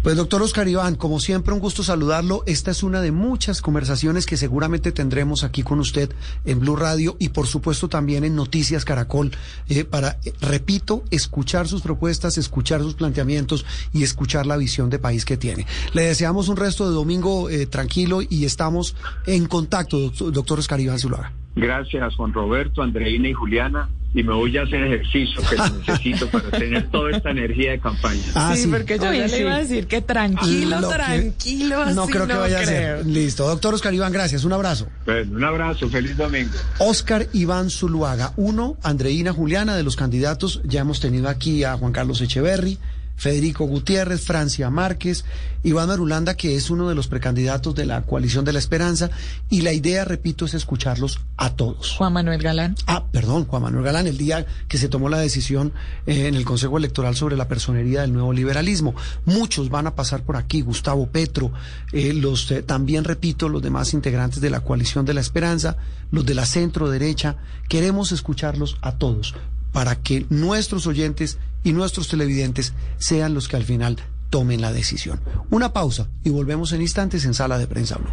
Pues 0.03 0.15
doctor 0.15 0.43
Oscar 0.43 0.67
Iván, 0.67 0.93
como 0.93 1.19
siempre 1.19 1.51
un 1.51 1.59
gusto 1.59 1.81
saludarlo. 1.81 2.43
Esta 2.45 2.69
es 2.69 2.83
una 2.83 3.01
de 3.01 3.11
muchas 3.11 3.59
conversaciones 3.59 4.27
que 4.27 4.37
seguramente 4.37 4.91
tendremos 4.91 5.43
aquí 5.43 5.63
con 5.63 5.79
usted 5.79 6.13
en 6.45 6.59
Blue 6.59 6.75
Radio 6.75 7.15
y 7.17 7.29
por 7.29 7.47
supuesto 7.47 7.89
también 7.89 8.23
en 8.23 8.35
Noticias 8.35 8.85
Caracol 8.85 9.31
eh, 9.67 9.83
para, 9.83 10.19
eh, 10.25 10.33
repito, 10.41 11.03
escuchar 11.09 11.67
sus 11.67 11.81
propuestas, 11.81 12.37
escuchar 12.37 12.81
sus 12.81 12.93
planteamientos 12.93 13.65
y 13.91 14.03
escuchar 14.03 14.45
la 14.45 14.57
visión 14.57 14.91
de 14.91 14.99
país 14.99 15.25
que 15.25 15.35
tiene. 15.35 15.65
Le 15.93 16.03
deseamos 16.03 16.49
un 16.49 16.57
resto 16.57 16.87
de 16.87 16.93
domingo 16.93 17.49
eh, 17.49 17.65
tranquilo 17.65 18.19
y 18.21 18.45
estamos 18.45 18.95
en 19.25 19.47
contacto, 19.47 20.11
doctor 20.11 20.59
Oscar 20.59 20.79
Iván 20.79 20.99
Zuluaga. 20.99 21.33
Gracias, 21.55 22.13
Juan 22.13 22.31
Roberto, 22.31 22.83
Andreina 22.83 23.27
y 23.27 23.33
Juliana 23.33 23.89
y 24.13 24.23
me 24.23 24.33
voy 24.33 24.55
a 24.57 24.63
hacer 24.63 24.83
ejercicio 24.83 25.41
que 25.49 25.55
necesito 25.55 26.27
para 26.29 26.51
tener 26.51 26.89
toda 26.91 27.11
esta 27.11 27.31
energía 27.31 27.71
de 27.71 27.79
campaña. 27.79 28.02
Ah, 28.35 28.53
sí, 28.55 28.67
porque 28.67 28.97
yo 28.99 29.13
ya 29.13 29.27
le 29.27 29.39
iba 29.39 29.55
a 29.55 29.59
decir 29.59 29.87
que 29.87 30.01
tranquilo, 30.01 30.87
tranquilo. 30.89 31.85
no 31.93 32.07
creo 32.07 32.27
que 32.27 32.33
vaya 32.33 32.59
a 32.59 32.65
ser. 32.65 33.05
Listo. 33.05 33.47
Doctor 33.47 33.73
Oscar 33.73 33.93
Iván, 33.93 34.11
gracias. 34.11 34.43
Un 34.43 34.53
abrazo. 34.53 34.87
un 35.07 35.43
abrazo. 35.43 35.89
Feliz 35.89 36.17
domingo. 36.17 36.53
Oscar 36.79 37.27
Iván 37.33 37.69
Zuluaga. 37.69 38.33
Uno, 38.35 38.77
Andreina 38.83 39.31
Juliana, 39.33 39.75
de 39.75 39.83
los 39.83 39.95
candidatos. 39.95 40.61
Ya 40.63 40.81
hemos 40.81 40.99
tenido 40.99 41.29
aquí 41.29 41.63
a 41.63 41.77
Juan 41.77 41.93
Carlos 41.93 42.21
Echeverry. 42.21 42.77
Federico 43.15 43.65
Gutiérrez, 43.65 44.21
Francia 44.21 44.69
Márquez, 44.69 45.23
Iván 45.63 45.87
Marulanda, 45.87 46.35
que 46.35 46.55
es 46.55 46.69
uno 46.69 46.89
de 46.89 46.95
los 46.95 47.07
precandidatos 47.07 47.73
de 47.75 47.85
la 47.85 48.01
coalición 48.01 48.43
de 48.43 48.53
la 48.53 48.59
esperanza, 48.59 49.09
y 49.49 49.61
la 49.61 49.71
idea, 49.71 50.03
repito, 50.03 50.45
es 50.45 50.53
escucharlos 50.53 51.21
a 51.37 51.51
todos. 51.51 51.95
Juan 51.97 52.13
Manuel 52.13 52.41
Galán. 52.41 52.75
Ah, 52.85 53.05
perdón, 53.11 53.45
Juan 53.45 53.63
Manuel 53.63 53.85
Galán, 53.85 54.07
el 54.07 54.17
día 54.17 54.45
que 54.67 54.77
se 54.77 54.89
tomó 54.89 55.09
la 55.09 55.19
decisión 55.19 55.71
eh, 56.05 56.27
en 56.27 56.35
el 56.35 56.43
Consejo 56.43 56.77
Electoral 56.77 57.15
sobre 57.15 57.37
la 57.37 57.47
personería 57.47 58.01
del 58.01 58.13
nuevo 58.13 58.33
liberalismo. 58.33 58.93
Muchos 59.25 59.69
van 59.69 59.87
a 59.87 59.95
pasar 59.95 60.23
por 60.23 60.35
aquí, 60.35 60.61
Gustavo 60.61 61.07
Petro, 61.07 61.51
eh, 61.91 62.13
los 62.13 62.51
eh, 62.51 62.61
también, 62.61 63.03
repito, 63.03 63.47
los 63.47 63.61
demás 63.61 63.93
integrantes 63.93 64.41
de 64.41 64.49
la 64.49 64.61
coalición 64.61 65.05
de 65.05 65.13
la 65.13 65.21
esperanza, 65.21 65.77
los 66.11 66.25
de 66.25 66.33
la 66.33 66.45
centro 66.45 66.89
derecha, 66.89 67.37
queremos 67.69 68.11
escucharlos 68.11 68.77
a 68.81 68.93
todos 68.93 69.33
para 69.73 69.97
que 69.97 70.25
nuestros 70.29 70.87
oyentes 70.87 71.39
y 71.63 71.73
nuestros 71.73 72.07
televidentes 72.07 72.73
sean 72.97 73.33
los 73.33 73.49
que 73.49 73.57
al 73.57 73.65
final 73.65 73.97
tomen 74.29 74.61
la 74.61 74.71
decisión. 74.71 75.19
Una 75.49 75.73
pausa 75.73 76.07
y 76.23 76.29
volvemos 76.29 76.71
en 76.71 76.81
instantes 76.81 77.25
en 77.25 77.33
Sala 77.33 77.57
de 77.57 77.67
Prensa 77.67 77.97
Blue. 77.97 78.09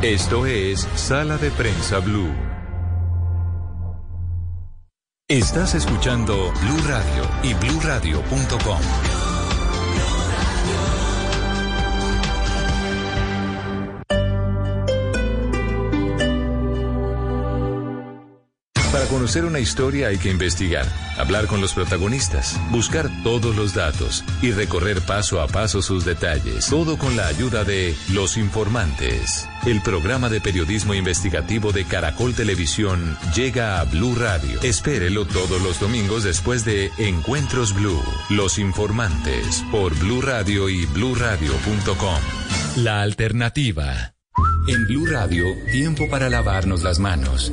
Esto 0.00 0.46
es 0.46 0.86
Sala 0.94 1.38
de 1.38 1.50
Prensa 1.50 1.98
Blue. 1.98 2.32
Estás 5.28 5.74
escuchando 5.74 6.52
Blue 6.62 6.86
Radio 6.86 7.28
y 7.42 7.52
bluradio.com. 7.54 9.17
conocer 19.18 19.44
una 19.44 19.58
historia 19.58 20.06
hay 20.06 20.18
que 20.18 20.30
investigar, 20.30 20.86
hablar 21.18 21.48
con 21.48 21.60
los 21.60 21.72
protagonistas, 21.74 22.56
buscar 22.70 23.10
todos 23.24 23.56
los 23.56 23.74
datos 23.74 24.22
y 24.42 24.52
recorrer 24.52 25.00
paso 25.00 25.40
a 25.40 25.48
paso 25.48 25.82
sus 25.82 26.04
detalles. 26.04 26.68
Todo 26.68 26.96
con 26.98 27.16
la 27.16 27.26
ayuda 27.26 27.64
de 27.64 27.96
Los 28.12 28.36
Informantes. 28.36 29.48
El 29.66 29.82
programa 29.82 30.28
de 30.28 30.40
periodismo 30.40 30.94
investigativo 30.94 31.72
de 31.72 31.84
Caracol 31.84 32.32
Televisión 32.32 33.18
llega 33.34 33.80
a 33.80 33.84
Blue 33.86 34.14
Radio. 34.14 34.62
Espérelo 34.62 35.26
todos 35.26 35.60
los 35.62 35.80
domingos 35.80 36.22
después 36.22 36.64
de 36.64 36.92
Encuentros 36.98 37.74
Blue. 37.74 38.00
Los 38.30 38.56
Informantes 38.56 39.64
por 39.72 39.98
Blue 39.98 40.22
Radio 40.22 40.68
y 40.68 40.86
bluradio.com. 40.86 42.20
La 42.76 43.02
alternativa. 43.02 44.14
En 44.68 44.86
Blue 44.86 45.06
Radio, 45.06 45.44
tiempo 45.72 46.08
para 46.08 46.30
lavarnos 46.30 46.84
las 46.84 47.00
manos. 47.00 47.52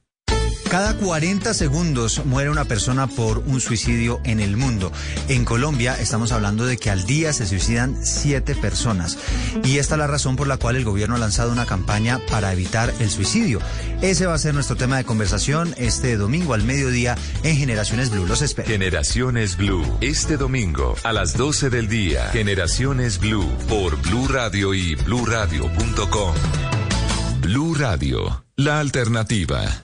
Cada 0.71 0.93
40 0.93 1.53
segundos 1.53 2.25
muere 2.25 2.49
una 2.49 2.63
persona 2.63 3.05
por 3.05 3.39
un 3.39 3.59
suicidio 3.59 4.21
en 4.23 4.39
el 4.39 4.55
mundo. 4.55 4.89
En 5.27 5.43
Colombia 5.43 5.97
estamos 5.99 6.31
hablando 6.31 6.65
de 6.65 6.77
que 6.77 6.89
al 6.89 7.03
día 7.03 7.33
se 7.33 7.45
suicidan 7.45 7.97
7 8.05 8.55
personas. 8.55 9.17
Y 9.65 9.79
esta 9.79 9.95
es 9.95 9.99
la 9.99 10.07
razón 10.07 10.37
por 10.37 10.47
la 10.47 10.55
cual 10.55 10.77
el 10.77 10.85
gobierno 10.85 11.17
ha 11.17 11.19
lanzado 11.19 11.51
una 11.51 11.65
campaña 11.65 12.21
para 12.29 12.53
evitar 12.53 12.93
el 13.01 13.09
suicidio. 13.09 13.59
Ese 14.01 14.27
va 14.27 14.33
a 14.33 14.37
ser 14.37 14.53
nuestro 14.53 14.77
tema 14.77 14.95
de 14.95 15.03
conversación 15.03 15.75
este 15.75 16.15
domingo 16.15 16.53
al 16.53 16.63
mediodía 16.63 17.17
en 17.43 17.57
Generaciones 17.57 18.09
Blue. 18.09 18.25
Los 18.25 18.41
espero. 18.41 18.69
Generaciones 18.69 19.57
Blue. 19.57 19.83
Este 19.99 20.37
domingo 20.37 20.95
a 21.03 21.11
las 21.11 21.35
12 21.35 21.69
del 21.69 21.89
día. 21.89 22.29
Generaciones 22.31 23.19
Blue 23.19 23.51
por 23.67 24.01
Blue 24.03 24.29
Radio 24.29 24.73
y 24.73 24.95
bluradio.com. 24.95 26.33
Blue 27.41 27.75
Radio. 27.75 28.45
La 28.55 28.79
alternativa. 28.79 29.83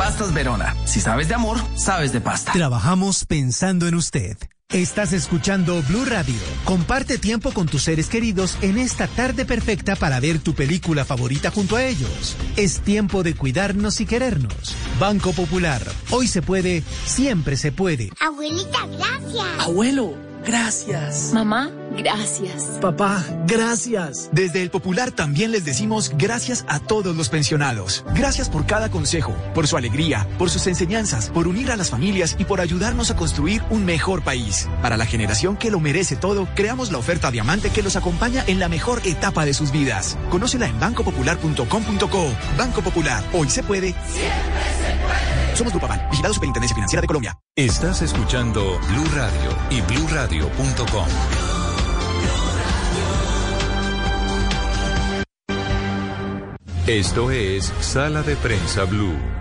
Pastas 0.00 0.32
Verona. 0.32 0.74
Si 0.86 0.98
sabes 0.98 1.28
de 1.28 1.34
amor, 1.34 1.58
sabes 1.76 2.10
de 2.10 2.22
pasta. 2.22 2.52
Trabajamos 2.52 3.26
pensando 3.26 3.86
en 3.86 3.94
usted. 3.94 4.38
Estás 4.70 5.12
escuchando 5.12 5.82
Blue 5.82 6.06
Radio. 6.06 6.40
Comparte 6.64 7.18
tiempo 7.18 7.52
con 7.52 7.66
tus 7.66 7.82
seres 7.82 8.08
queridos 8.08 8.56
en 8.62 8.78
esta 8.78 9.08
tarde 9.08 9.44
perfecta 9.44 9.96
para 9.96 10.18
ver 10.18 10.38
tu 10.38 10.54
película 10.54 11.04
favorita 11.04 11.50
junto 11.50 11.76
a 11.76 11.84
ellos. 11.84 12.34
Es 12.56 12.80
tiempo 12.80 13.22
de 13.22 13.34
cuidarnos 13.34 14.00
y 14.00 14.06
querernos. 14.06 14.74
Banco 14.98 15.34
Popular. 15.34 15.82
Hoy 16.08 16.28
se 16.28 16.40
puede, 16.40 16.82
siempre 17.04 17.58
se 17.58 17.70
puede. 17.70 18.10
Abuelita, 18.20 18.86
gracias. 18.86 19.44
Abuelo, 19.58 20.14
gracias. 20.44 21.30
Mamá, 21.32 21.70
gracias. 21.96 22.78
Papá, 22.80 23.24
gracias. 23.46 24.28
Desde 24.32 24.62
el 24.62 24.70
Popular 24.70 25.10
también 25.10 25.50
les 25.50 25.64
decimos 25.64 26.12
gracias 26.16 26.64
a 26.68 26.80
todos 26.80 27.16
los 27.16 27.28
pensionados. 27.28 28.04
Gracias 28.14 28.48
por 28.48 28.66
cada 28.66 28.90
consejo, 28.90 29.34
por 29.54 29.66
su 29.66 29.76
alegría, 29.76 30.26
por 30.38 30.50
sus 30.50 30.66
enseñanzas, 30.66 31.30
por 31.30 31.48
unir 31.48 31.70
a 31.70 31.76
las 31.76 31.90
familias 31.90 32.36
y 32.38 32.44
por 32.44 32.60
ayudarnos 32.60 33.10
a 33.10 33.16
construir 33.16 33.62
un 33.70 33.84
mejor 33.84 34.22
país. 34.22 34.68
Para 34.82 34.96
la 34.96 35.06
generación 35.06 35.56
que 35.56 35.70
lo 35.70 35.80
merece 35.80 36.16
todo, 36.16 36.48
creamos 36.54 36.92
la 36.92 36.98
oferta 36.98 37.30
Diamante 37.30 37.70
que 37.70 37.82
los 37.82 37.96
acompaña 37.96 38.44
en 38.46 38.58
la 38.58 38.68
mejor 38.68 39.00
etapa 39.04 39.44
de 39.44 39.54
sus 39.54 39.72
vidas. 39.72 40.16
Conócela 40.30 40.66
en 40.66 40.78
bancopopular.com.co. 40.80 42.30
Banco 42.56 42.82
Popular, 42.82 43.24
hoy 43.32 43.48
se 43.48 43.62
puede. 43.62 43.88
Siempre 43.88 44.64
se 44.78 44.96
puede. 45.04 45.39
Somos 45.54 45.72
Grupo 45.72 45.86
Aval, 45.86 46.08
vigilado 46.10 46.34
Superintendencia 46.34 46.74
Financiera 46.74 47.00
de 47.00 47.06
Colombia. 47.06 47.38
Estás 47.56 48.02
escuchando 48.02 48.78
Blue 48.88 49.08
Radio 49.14 49.50
y 49.70 49.80
bluradio.com. 49.82 51.06
Esto 56.86 57.30
es 57.30 57.72
Sala 57.80 58.22
de 58.22 58.34
Prensa 58.36 58.84
Blue. 58.84 59.39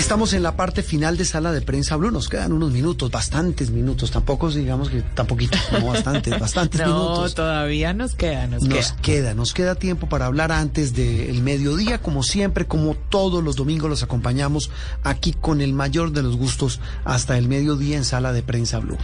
Estamos 0.00 0.32
en 0.32 0.42
la 0.42 0.56
parte 0.56 0.82
final 0.82 1.18
de 1.18 1.26
Sala 1.26 1.52
de 1.52 1.60
Prensa 1.60 1.94
Blue. 1.94 2.10
Nos 2.10 2.30
quedan 2.30 2.54
unos 2.54 2.72
minutos, 2.72 3.10
bastantes 3.10 3.70
minutos. 3.70 4.10
Tampoco 4.10 4.50
digamos 4.50 4.88
que 4.88 5.02
tampoco, 5.02 5.42
no 5.72 5.88
bastantes, 5.88 6.40
bastantes 6.40 6.80
no, 6.86 6.86
minutos. 6.86 7.34
todavía 7.34 7.92
nos 7.92 8.14
queda, 8.14 8.46
nos, 8.46 8.62
Nos 8.62 8.92
queda. 8.92 9.02
queda, 9.02 9.34
nos 9.34 9.52
queda 9.52 9.74
tiempo 9.74 10.08
para 10.08 10.24
hablar 10.24 10.52
antes 10.52 10.94
del 10.94 11.42
mediodía, 11.42 12.00
como 12.00 12.22
siempre, 12.22 12.66
como 12.66 12.94
todos 12.94 13.44
los 13.44 13.56
domingos 13.56 13.90
los 13.90 14.02
acompañamos 14.02 14.70
aquí 15.04 15.34
con 15.34 15.60
el 15.60 15.74
mayor 15.74 16.12
de 16.12 16.22
los 16.22 16.34
gustos 16.38 16.80
hasta 17.04 17.36
el 17.36 17.46
mediodía 17.46 17.98
en 17.98 18.04
Sala 18.04 18.32
de 18.32 18.42
Prensa 18.42 18.78
Blue. 18.78 18.96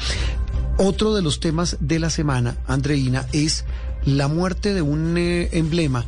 Otro 0.79 1.15
de 1.15 1.21
los 1.21 1.41
temas 1.41 1.77
de 1.79 1.99
la 1.99 2.09
semana, 2.09 2.57
Andreina, 2.67 3.27
es 3.33 3.67
la 4.07 4.29
muerte 4.29 4.73
de 4.73 4.81
un 4.81 5.19
eh, 5.19 5.51
emblema 5.53 6.07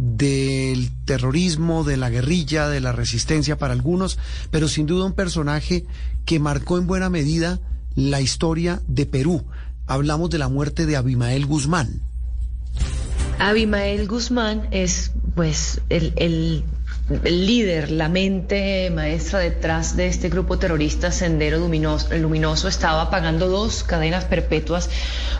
del 0.00 0.90
terrorismo, 1.04 1.84
de 1.84 1.96
la 1.96 2.10
guerrilla, 2.10 2.68
de 2.68 2.80
la 2.80 2.92
resistencia 2.92 3.58
para 3.58 3.74
algunos, 3.74 4.18
pero 4.50 4.68
sin 4.68 4.86
duda 4.86 5.04
un 5.04 5.12
personaje 5.12 5.84
que 6.24 6.40
marcó 6.40 6.78
en 6.78 6.86
buena 6.86 7.10
medida 7.10 7.60
la 7.94 8.20
historia 8.20 8.80
de 8.86 9.06
Perú. 9.06 9.44
Hablamos 9.86 10.30
de 10.30 10.38
la 10.38 10.48
muerte 10.48 10.86
de 10.86 10.96
Abimael 10.96 11.46
Guzmán. 11.46 12.00
Abimael 13.38 14.06
Guzmán 14.06 14.68
es 14.70 15.12
pues 15.34 15.80
el, 15.88 16.12
el, 16.16 16.64
líder, 17.24 17.90
la 17.90 18.08
mente 18.08 18.90
maestra 18.94 19.40
detrás 19.40 19.96
de 19.96 20.06
este 20.06 20.28
grupo 20.28 20.58
terrorista 20.58 21.10
Sendero 21.10 21.58
Luminoso, 21.58 22.14
Luminoso. 22.16 22.68
Estaba 22.68 23.10
pagando 23.10 23.48
dos 23.48 23.82
cadenas 23.82 24.24
perpetuas 24.24 24.88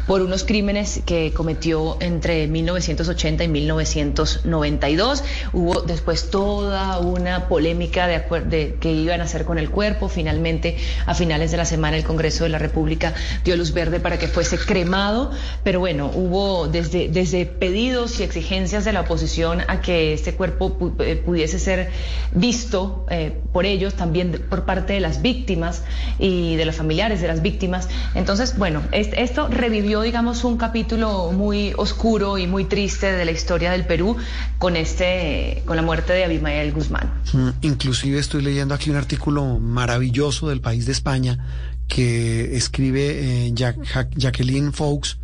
por 0.06 0.20
unos 0.20 0.42
crímenes 0.42 1.01
que 1.06 1.32
cometió 1.32 1.97
entre 2.01 2.48
1980 2.48 3.44
y 3.44 3.48
1992. 3.48 5.22
Hubo 5.52 5.82
después 5.82 6.30
toda 6.30 6.98
una 6.98 7.47
polémica 7.47 8.09
de, 8.09 8.24
de 8.47 8.76
qué 8.80 8.90
iban 8.90 9.20
a 9.20 9.24
hacer 9.24 9.44
con 9.44 9.59
el 9.59 9.70
cuerpo. 9.70 10.09
Finalmente, 10.09 10.76
a 11.06 11.14
finales 11.14 11.52
de 11.52 11.56
la 11.59 11.64
semana, 11.64 11.97
el 11.97 12.05
Congreso 12.05 12.42
de 12.42 12.51
la 12.51 12.59
República 12.59 13.14
dio 13.44 13.56
luz 13.56 13.72
verde 13.72 14.01
para 14.01 14.18
que 14.18 14.26
fuese 14.26 14.59
cremado. 14.59 15.30
Pero 15.62 15.78
bueno, 15.78 16.10
hubo 16.12 16.66
desde, 16.66 17.09
desde 17.09 17.47
pedidos 17.47 18.18
y 18.18 18.24
exigencias 18.24 18.84
de 18.84 18.92
la 18.92 19.02
oposición 19.02 19.60
a 19.68 19.80
que 19.80 20.12
este 20.12 20.34
cuerpo 20.34 20.76
pu 20.76 20.97
pudiese 21.24 21.60
ser 21.61 21.91
visto 22.32 23.07
eh, 23.11 23.41
por 23.53 23.66
ellos, 23.66 23.95
también 23.95 24.45
por 24.51 24.65
parte 24.65 24.95
de 24.95 25.01
las 25.01 25.23
víctimas 25.23 25.85
y 26.19 26.57
de 26.57 26.65
los 26.65 26.77
familiares 26.77 27.20
de 27.20 27.28
las 27.28 27.43
víctimas. 27.43 27.89
Entonces, 28.15 28.59
bueno, 28.59 28.82
es, 28.91 29.11
esto 29.16 29.49
revivió, 29.49 30.03
digamos, 30.03 30.43
un 30.45 30.57
capítulo 30.57 31.31
muy 31.32 31.73
oscuro 31.77 32.39
y 32.39 32.47
muy 32.47 32.65
triste 32.65 33.12
de 33.12 33.24
la 33.24 33.31
historia 33.31 33.70
del 33.70 33.87
Perú 33.87 34.16
con 34.59 34.77
este, 34.77 35.62
con 35.66 35.77
la 35.77 35.82
muerte 35.82 36.12
de 36.12 36.24
Abimael 36.24 36.73
Guzmán. 36.73 37.11
Mm, 37.32 37.51
inclusive 37.62 38.19
estoy 38.19 38.43
leyendo 38.43 38.74
aquí 38.74 38.91
un 38.91 38.97
artículo 38.97 39.59
maravilloso 39.59 40.49
del 40.49 40.61
país 40.61 40.87
de 40.87 40.93
España 40.93 41.39
que 41.89 42.57
escribe 42.57 43.47
eh, 43.47 43.53
Jacqueline 43.53 44.73
Fox 44.73 45.19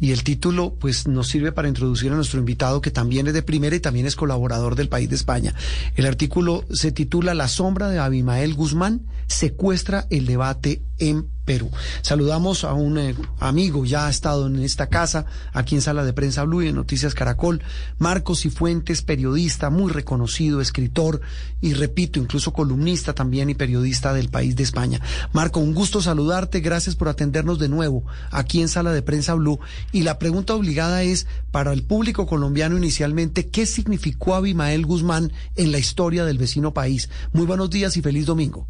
y 0.00 0.12
el 0.12 0.24
título 0.24 0.74
pues 0.80 1.06
nos 1.06 1.28
sirve 1.28 1.52
para 1.52 1.68
introducir 1.68 2.10
a 2.10 2.16
nuestro 2.16 2.40
invitado 2.40 2.80
que 2.80 2.90
también 2.90 3.26
es 3.26 3.34
de 3.34 3.42
primera 3.42 3.76
y 3.76 3.80
también 3.80 4.06
es 4.06 4.16
colaborador 4.16 4.74
del 4.74 4.88
país 4.88 5.08
de 5.10 5.16
España. 5.16 5.54
El 5.94 6.06
artículo 6.06 6.64
se 6.72 6.90
titula 6.90 7.34
La 7.34 7.48
sombra 7.48 7.88
de 7.88 7.98
Abimael 7.98 8.54
Guzmán 8.54 9.02
secuestra 9.26 10.06
el 10.10 10.26
debate 10.26 10.82
en 10.98 11.28
Perú. 11.44 11.70
Saludamos 12.02 12.64
a 12.64 12.74
un 12.74 12.98
eh, 12.98 13.14
amigo, 13.38 13.84
ya 13.84 14.06
ha 14.06 14.10
estado 14.10 14.46
en 14.46 14.60
esta 14.60 14.88
casa, 14.88 15.26
aquí 15.52 15.74
en 15.74 15.82
Sala 15.82 16.04
de 16.04 16.12
Prensa 16.12 16.44
Blue 16.44 16.62
y 16.62 16.68
en 16.68 16.76
Noticias 16.76 17.14
Caracol, 17.14 17.62
Marcos 17.98 18.40
Cifuentes, 18.40 19.02
periodista 19.02 19.70
muy 19.70 19.90
reconocido, 19.90 20.60
escritor 20.60 21.20
y 21.60 21.74
repito, 21.74 22.20
incluso 22.20 22.52
columnista 22.52 23.14
también 23.14 23.50
y 23.50 23.54
periodista 23.54 24.12
del 24.12 24.28
país 24.28 24.56
de 24.56 24.62
España. 24.62 25.00
Marco, 25.32 25.60
un 25.60 25.74
gusto 25.74 26.00
saludarte, 26.00 26.60
gracias 26.60 26.96
por 26.96 27.08
atendernos 27.08 27.58
de 27.58 27.68
nuevo 27.68 28.04
aquí 28.30 28.60
en 28.60 28.68
Sala 28.68 28.92
de 28.92 29.02
Prensa 29.02 29.34
Blue. 29.34 29.60
Y 29.92 30.02
la 30.02 30.18
pregunta 30.18 30.54
obligada 30.54 31.02
es, 31.02 31.26
para 31.50 31.72
el 31.72 31.82
público 31.82 32.26
colombiano 32.26 32.76
inicialmente, 32.76 33.48
¿qué 33.48 33.66
significó 33.66 34.34
Abimael 34.34 34.86
Guzmán 34.86 35.32
en 35.56 35.72
la 35.72 35.78
historia 35.78 36.24
del 36.24 36.38
vecino 36.38 36.72
país? 36.72 37.10
Muy 37.32 37.46
buenos 37.46 37.70
días 37.70 37.96
y 37.96 38.02
feliz 38.02 38.26
domingo. 38.26 38.66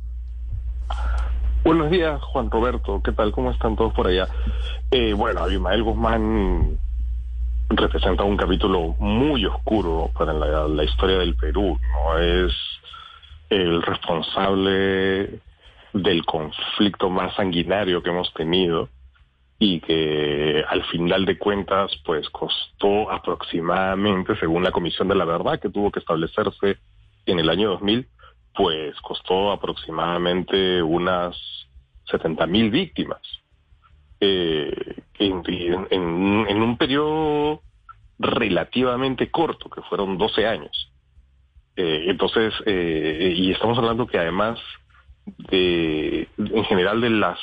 Buenos 1.63 1.91
días, 1.91 2.23
Juan 2.23 2.51
Roberto. 2.51 3.03
¿Qué 3.05 3.13
tal? 3.13 3.33
¿Cómo 3.33 3.51
están 3.51 3.77
todos 3.77 3.93
por 3.93 4.07
allá? 4.07 4.27
Eh, 4.91 5.13
bueno, 5.13 5.41
Abimael 5.41 5.83
Guzmán 5.83 6.79
representa 7.69 8.25
un 8.25 8.39
capítulo 8.39 8.97
muy 8.99 9.45
oscuro 9.45 10.11
para 10.17 10.33
la, 10.33 10.85
historia 10.85 11.19
del 11.19 11.37
Perú. 11.37 11.79
¿no? 11.93 12.19
Es 12.19 12.53
el 13.51 13.83
responsable 13.83 15.41
del 15.93 16.25
conflicto 16.25 17.11
más 17.11 17.35
sanguinario 17.35 18.03
que 18.03 18.09
hemos 18.09 18.33
tenido 18.33 18.89
y 19.59 19.81
que 19.81 20.65
al 20.67 20.83
final 20.85 21.27
de 21.27 21.37
cuentas 21.37 21.91
pues 22.07 22.31
costó 22.31 23.11
aproximadamente, 23.11 24.35
según 24.37 24.65
la 24.65 24.73
Comisión 24.73 25.09
de 25.09 25.15
la 25.15 25.27
Verdad 25.27 25.61
que 25.61 25.69
tuvo 25.69 25.91
que 25.91 26.01
establecerse 26.01 26.79
en 27.27 27.39
el 27.39 27.51
año 27.51 27.69
2000, 27.69 28.09
pues 28.61 28.95
costó 29.01 29.53
aproximadamente 29.53 30.83
unas 30.83 31.35
70 32.11 32.47
mil 32.47 32.71
víctimas. 32.71 33.23
Eh, 34.21 35.03
en, 35.19 36.63
un 36.63 36.77
periodo 36.77 37.63
relativamente 38.19 39.31
corto, 39.31 39.71
que 39.71 39.81
fueron 39.83 40.19
12 40.19 40.47
años. 40.47 40.93
Eh, 41.75 42.05
entonces, 42.09 42.53
eh, 42.67 43.33
y 43.35 43.51
estamos 43.51 43.79
hablando 43.79 44.07
que 44.07 44.19
además 44.19 44.59
de, 45.51 46.29
en 46.37 46.65
general 46.65 47.01
de 47.01 47.11
las, 47.11 47.39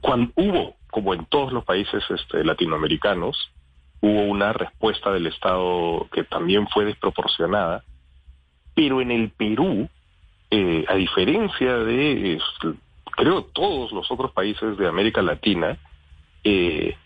cuando 0.00 0.32
hubo, 0.34 0.74
como 0.90 1.14
en 1.14 1.24
todos 1.26 1.52
los 1.52 1.64
países 1.64 2.02
este, 2.10 2.42
latinoamericanos, 2.42 3.36
hubo 4.00 4.22
una 4.22 4.52
respuesta 4.52 5.12
del 5.12 5.28
Estado 5.28 6.08
que 6.12 6.24
también 6.24 6.66
fue 6.66 6.84
desproporcionada 6.84 7.84
pero 8.74 9.00
en 9.00 9.10
el 9.10 9.30
Perú, 9.30 9.88
eh, 10.50 10.84
a 10.88 10.94
diferencia 10.94 11.76
de, 11.78 12.40
creo, 13.16 13.44
todos 13.44 13.92
los 13.92 14.10
otros 14.10 14.32
países 14.32 14.76
de 14.76 14.88
América 14.88 15.22
Latina, 15.22 15.78
eh, 16.44 16.96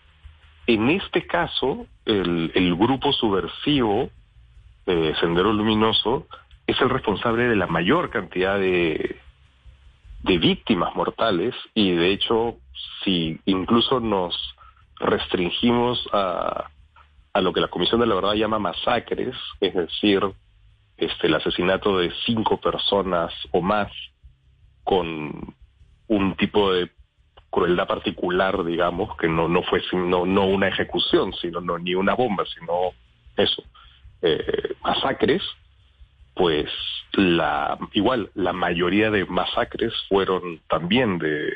en 0.65 0.89
este 0.89 1.25
caso, 1.25 1.85
el, 2.05 2.75
grupo 2.75 3.13
subversivo 3.13 4.09
Sendero 4.85 5.51
Luminoso 5.51 6.27
es 6.65 6.79
el 6.81 6.89
responsable 6.89 7.43
de 7.43 7.55
la 7.55 7.67
mayor 7.67 8.09
cantidad 8.09 8.57
de, 8.57 9.17
de 10.23 10.37
víctimas 10.37 10.95
mortales 10.95 11.55
y 11.73 11.91
de 11.91 12.11
hecho, 12.11 12.57
si 13.03 13.39
incluso 13.45 13.99
nos 13.99 14.35
restringimos 14.99 16.07
a, 16.11 16.69
a 17.33 17.41
lo 17.41 17.53
que 17.53 17.61
la 17.61 17.67
Comisión 17.67 18.01
de 18.01 18.07
la 18.07 18.15
Verdad 18.15 18.33
llama 18.33 18.59
masacres, 18.59 19.35
es 19.61 19.73
decir, 19.73 20.21
este, 20.97 21.27
el 21.27 21.35
asesinato 21.35 21.99
de 21.99 22.11
cinco 22.25 22.59
personas 22.59 23.31
o 23.51 23.61
más 23.61 23.91
con 24.83 25.55
un 26.07 26.35
tipo 26.35 26.71
de 26.71 26.89
crueldad 27.49 27.87
particular, 27.87 28.63
digamos, 28.63 29.15
que 29.17 29.27
no, 29.27 29.47
no 29.47 29.63
fue 29.63 29.81
no, 29.93 30.25
no 30.25 30.45
una 30.45 30.67
ejecución, 30.67 31.33
sino 31.33 31.61
no, 31.61 31.77
ni 31.77 31.93
una 31.95 32.15
bomba, 32.15 32.45
sino 32.45 32.91
eso, 33.35 33.63
eh, 34.21 34.75
masacres, 34.83 35.43
pues 36.33 36.69
la 37.13 37.77
igual 37.93 38.29
la 38.35 38.53
mayoría 38.53 39.09
de 39.09 39.25
masacres 39.25 39.93
fueron 40.07 40.59
también 40.67 41.17
de, 41.19 41.53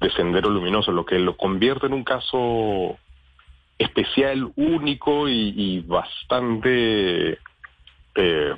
de 0.00 0.10
Sendero 0.10 0.50
Luminoso, 0.50 0.92
lo 0.92 1.04
que 1.04 1.18
lo 1.18 1.36
convierte 1.36 1.86
en 1.86 1.94
un 1.94 2.04
caso 2.04 2.98
especial, 3.78 4.52
único 4.56 5.28
y 5.28 5.80
bastante 5.80 7.38
eh, 8.14 8.54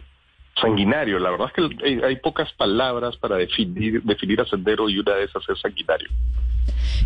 sanguinario. 0.61 1.19
La 1.19 1.31
verdad 1.31 1.49
es 1.55 1.71
que 1.79 2.05
hay, 2.05 2.17
pocas 2.17 2.53
palabras 2.55 3.17
para 3.17 3.37
definir, 3.37 4.03
definir 4.03 4.41
a 4.41 4.47
Sendero 4.47 4.89
y 4.89 4.99
una 4.99 5.15
de 5.15 5.25
esas 5.25 5.43
es 5.49 5.61
sanguinario. 5.61 6.09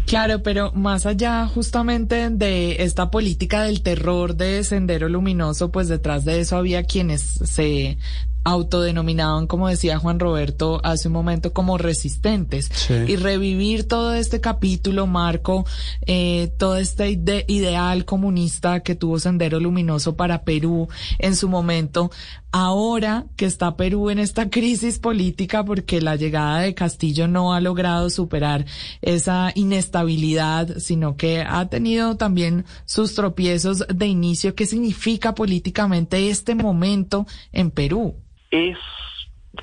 Claro, 0.07 0.43
pero 0.43 0.73
más 0.73 1.07
allá 1.07 1.47
justamente 1.47 2.31
de 2.31 2.83
esta 2.83 3.11
política 3.11 3.63
del 3.63 3.83
terror 3.83 4.35
de 4.35 4.65
Sendero 4.65 5.09
Luminoso, 5.09 5.71
pues 5.71 5.89
detrás 5.89 6.25
de 6.25 6.41
eso 6.41 6.57
había 6.57 6.85
quienes 6.85 7.23
se 7.23 7.99
autodenominaban, 8.45 9.47
como 9.47 9.69
decía 9.69 9.99
Juan 9.99 10.19
Roberto 10.19 10.81
hace 10.83 11.09
un 11.09 11.15
momento, 11.15 11.53
como 11.53 11.79
resistentes. 11.79 12.71
Y 13.07 13.17
revivir 13.17 13.87
todo 13.87 14.15
este 14.15 14.41
capítulo, 14.41 15.07
Marco, 15.07 15.67
eh, 16.07 16.53
todo 16.59 16.77
este 16.77 17.11
ideal 17.49 18.05
comunista 18.05 18.81
que 18.81 18.95
tuvo 18.95 19.19
Sendero 19.19 19.61
Luminoso 19.61 20.17
para 20.17 20.43
Perú 20.43 20.89
en 21.19 21.37
su 21.37 21.49
momento, 21.49 22.11
ahora 22.53 23.27
que 23.37 23.47
está 23.47 23.77
Perú 23.77 24.11
en 24.11 24.19
esta 24.19 24.51
crisis 24.51 24.99
política 24.99 25.65
porque 25.65 26.01
la 26.01 26.17
llegada 26.17 26.61
de 26.61 26.75
Castillo 26.75 27.29
no 27.29 27.55
ha 27.55 27.61
logrado 27.61 28.11
superar 28.11 28.65
esa 29.03 29.53
inestabilidad, 29.55 30.79
sino 30.79 31.17
que 31.17 31.43
ha 31.43 31.69
tenido 31.69 32.17
también 32.17 32.65
sus 32.85 33.15
tropiezos 33.15 33.85
de 33.93 34.07
inicio. 34.07 34.55
¿Qué 34.55 34.67
significa 34.67 35.35
políticamente 35.35 36.31
este 36.31 36.55
momento 36.55 37.27
en 37.53 37.71
Perú? 37.71 38.17
Es, 38.51 38.79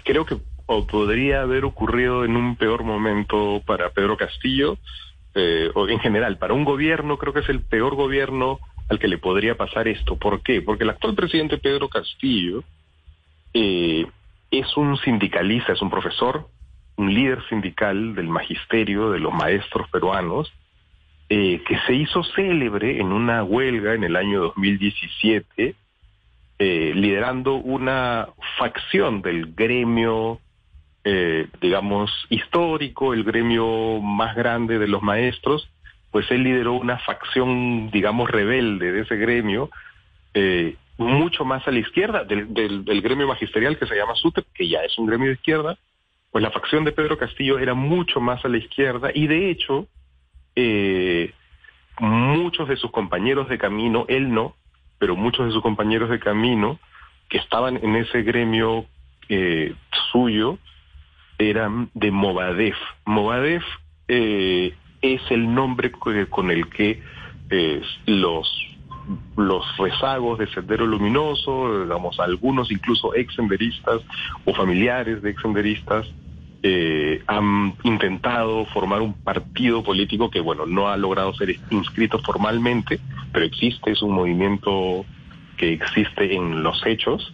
creo 0.04 0.26
que 0.26 0.38
podría 0.66 1.42
haber 1.42 1.66
ocurrido 1.66 2.26
en 2.26 2.36
un 2.36 2.56
peor 2.56 2.84
momento 2.84 3.62
para 3.66 3.92
Pedro 3.92 4.18
Castillo, 4.18 4.78
eh, 5.36 5.70
o 5.76 5.88
en 5.88 6.00
general, 6.00 6.38
para 6.38 6.54
un 6.54 6.66
gobierno, 6.66 7.18
creo 7.18 7.34
que 7.34 7.42
es 7.42 7.50
el 7.50 7.62
peor 7.62 7.96
gobierno 7.96 8.60
al 8.90 9.00
que 9.00 9.08
le 9.08 9.18
podría 9.18 9.56
pasar 9.56 9.88
esto. 9.88 10.18
¿Por 10.18 10.42
qué? 10.42 10.62
Porque 10.62 10.84
el 10.84 10.90
actual 10.90 11.16
presidente 11.16 11.58
Pedro 11.58 11.90
Castillo 11.90 12.64
eh, 13.54 14.06
es 14.52 14.78
un 14.78 14.98
sindicalista, 14.98 15.74
es 15.74 15.82
un 15.82 15.90
profesor, 15.90 16.48
un 16.96 17.14
líder 17.14 17.44
sindical 17.50 18.16
del 18.16 18.28
magisterio 18.28 19.12
de 19.12 19.20
los 19.20 19.34
maestros 19.34 19.90
peruanos, 19.90 20.52
eh, 21.30 21.62
que 21.68 21.78
se 21.86 21.94
hizo 21.94 22.24
célebre 22.24 23.00
en 23.00 23.12
una 23.12 23.44
huelga 23.44 23.94
en 23.94 24.06
el 24.06 24.16
año 24.16 24.40
2017 24.42 25.76
eh, 26.60 26.92
liderando 26.96 27.54
una 27.56 28.30
facción 28.58 29.22
del 29.22 29.54
gremio, 29.54 30.40
eh, 31.04 31.48
digamos, 31.62 32.12
histórico, 32.30 33.14
el 33.14 33.24
gremio 33.24 34.02
más 34.02 34.36
grande 34.36 34.80
de 34.80 34.88
los 34.88 35.04
maestros, 35.04 35.70
pues 36.10 36.30
él 36.32 36.44
lideró 36.44 36.74
una 36.74 36.98
facción, 36.98 37.92
digamos, 37.92 38.32
rebelde 38.32 38.92
de 38.92 39.02
ese 39.02 39.18
gremio, 39.18 39.70
eh, 40.34 40.76
mucho 40.98 41.46
más 41.46 41.68
a 41.68 41.72
la 41.72 41.78
izquierda 41.78 42.24
del, 42.24 42.52
del, 42.52 43.02
gremio 43.04 43.28
magisterial 43.28 43.78
que 43.78 43.86
se 43.86 43.96
llama 43.96 44.16
SUTEP, 44.16 44.48
que 44.56 44.68
ya 44.68 44.80
es 44.80 44.98
un 44.98 45.06
gremio 45.06 45.28
de 45.28 45.36
izquierda, 45.36 45.78
pues 46.32 46.42
la 46.42 46.50
facción 46.50 46.84
de 46.86 46.92
Pedro 46.92 47.20
Castillo 47.20 47.60
era 47.60 47.76
mucho 47.76 48.20
más 48.20 48.44
a 48.44 48.50
la 48.50 48.58
izquierda 48.58 49.12
y 49.14 49.28
de 49.28 49.52
hecho 49.52 49.88
muchos 52.00 52.68
de 52.68 52.78
sus 52.78 52.90
compañeros 52.90 53.48
de 53.48 53.60
camino, 53.60 54.06
él 54.08 54.34
no, 54.34 54.56
pero 55.00 55.16
muchos 55.16 55.48
de 55.48 55.52
sus 55.52 55.62
compañeros 55.62 56.10
de 56.10 56.20
camino 56.20 56.80
que 57.30 57.38
estaban 57.38 57.78
en 57.78 57.96
ese 57.96 58.24
gremio 58.24 58.86
eh, 59.30 59.74
suyo 60.12 60.58
eran 61.38 61.90
de 61.94 62.12
Movadef. 62.12 62.78
Movadef 63.06 63.64
eh, 64.08 64.74
es 65.02 65.22
el 65.30 65.54
nombre 65.54 65.92
con 65.92 66.52
el 66.52 66.70
que 66.70 67.02
eh, 67.50 67.82
los 68.06 68.64
los 69.38 69.66
rezagos 69.78 70.38
de 70.40 70.48
Sendero 70.48 70.86
Luminoso, 70.86 71.84
digamos, 71.84 72.20
algunos 72.20 72.72
incluso 72.72 73.16
ex 73.16 73.34
senderistas 73.36 74.02
o 74.44 74.54
familiares 74.54 75.22
de 75.22 75.30
ex 75.30 75.42
senderistas 75.42 76.06
eh, 76.64 77.22
han 77.28 77.76
intentado 77.84 78.66
formar 78.66 79.02
un 79.02 79.14
partido 79.14 79.84
político 79.84 80.30
que, 80.30 80.40
bueno, 80.40 80.66
no 80.66 80.90
ha 80.90 80.98
logrado 80.98 81.34
ser 81.34 81.56
inscrito 81.70 82.20
formalmente, 82.20 83.00
pero 83.32 83.46
existe, 83.46 83.92
es 83.92 84.02
un 84.02 84.14
movimiento 84.14 85.06
que 85.58 85.74
existe 85.74 86.36
en 86.36 86.64
los 86.64 86.86
hechos. 86.86 87.34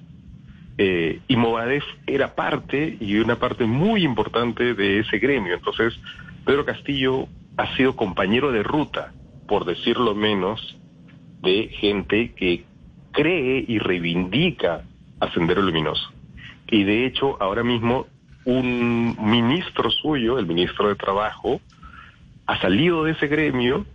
Eh, 0.77 1.19
y 1.27 1.35
Movadef 1.35 1.83
era 2.07 2.35
parte 2.35 2.97
y 2.99 3.15
una 3.17 3.37
parte 3.37 3.65
muy 3.65 4.03
importante 4.03 4.73
de 4.73 4.99
ese 4.99 5.19
gremio. 5.19 5.53
Entonces, 5.53 5.99
Pedro 6.45 6.65
Castillo 6.65 7.27
ha 7.57 7.75
sido 7.75 7.95
compañero 7.95 8.51
de 8.51 8.63
ruta, 8.63 9.13
por 9.47 9.65
decirlo 9.65 10.15
menos, 10.15 10.77
de 11.41 11.69
gente 11.69 12.33
que 12.35 12.65
cree 13.11 13.63
y 13.67 13.77
reivindica 13.77 14.83
a 15.19 15.31
Sendero 15.31 15.61
Luminoso. 15.61 16.11
Y 16.69 16.83
de 16.83 17.05
hecho, 17.05 17.37
ahora 17.41 17.63
mismo 17.63 18.07
un 18.45 19.15
ministro 19.19 19.89
suyo, 19.89 20.39
el 20.39 20.45
ministro 20.45 20.89
de 20.89 20.95
Trabajo, 20.95 21.61
ha 22.45 22.59
salido 22.59 23.03
de 23.03 23.11
ese 23.13 23.27
gremio 23.27 23.85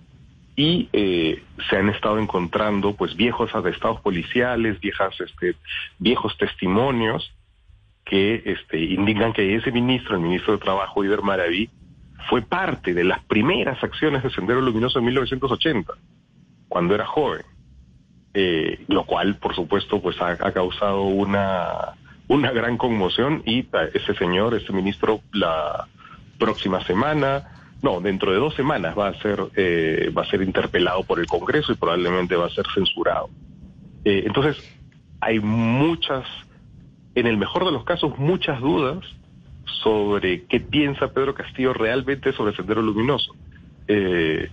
y 0.56 0.88
eh, 0.92 1.42
se 1.70 1.76
han 1.76 1.88
estado 1.88 2.18
encontrando 2.18 2.94
pues 2.94 3.14
viejos 3.14 3.54
arrestados 3.54 4.00
policiales, 4.00 4.80
viejas, 4.80 5.14
este, 5.20 5.54
viejos 5.98 6.36
testimonios 6.36 7.32
que 8.04 8.42
este, 8.46 8.78
indican 8.78 9.32
que 9.32 9.54
ese 9.54 9.70
ministro, 9.70 10.16
el 10.16 10.22
ministro 10.22 10.54
de 10.54 10.58
Trabajo, 10.58 11.04
Iber 11.04 11.22
Maraví, 11.22 11.70
fue 12.28 12.42
parte 12.42 12.94
de 12.94 13.04
las 13.04 13.22
primeras 13.24 13.82
acciones 13.84 14.22
de 14.22 14.30
Sendero 14.30 14.60
Luminoso 14.60 14.98
en 14.98 15.04
1980, 15.04 15.92
cuando 16.68 16.94
era 16.94 17.06
joven. 17.06 17.42
Eh, 18.34 18.84
lo 18.88 19.04
cual, 19.04 19.36
por 19.36 19.54
supuesto, 19.54 20.00
pues 20.00 20.20
ha, 20.20 20.36
causado 20.52 21.02
una, 21.02 21.94
una 22.28 22.52
gran 22.52 22.76
conmoción 22.76 23.42
y 23.44 23.66
ese 23.94 24.14
señor, 24.14 24.54
ese 24.54 24.72
ministro, 24.72 25.20
la 25.32 25.88
próxima 26.38 26.84
semana, 26.84 27.58
no, 27.82 28.00
dentro 28.00 28.32
de 28.32 28.38
dos 28.38 28.54
semanas 28.54 28.96
va 28.96 29.08
a 29.08 29.14
ser, 29.20 29.40
eh, 29.56 30.12
va 30.16 30.22
a 30.22 30.30
ser 30.30 30.42
interpelado 30.42 31.02
por 31.04 31.18
el 31.20 31.26
Congreso 31.26 31.72
y 31.72 31.76
probablemente 31.76 32.36
va 32.36 32.46
a 32.46 32.50
ser 32.50 32.66
censurado. 32.74 33.30
Eh, 34.04 34.24
entonces, 34.26 34.56
hay 35.20 35.40
muchas, 35.40 36.24
en 37.14 37.26
el 37.26 37.36
mejor 37.36 37.64
de 37.64 37.72
los 37.72 37.84
casos, 37.84 38.18
muchas 38.18 38.60
dudas 38.60 38.98
sobre 39.82 40.44
qué 40.44 40.60
piensa 40.60 41.12
Pedro 41.12 41.34
Castillo 41.34 41.72
realmente 41.72 42.32
sobre 42.32 42.54
Sendero 42.54 42.82
Luminoso. 42.82 43.34
Eh, 43.86 44.50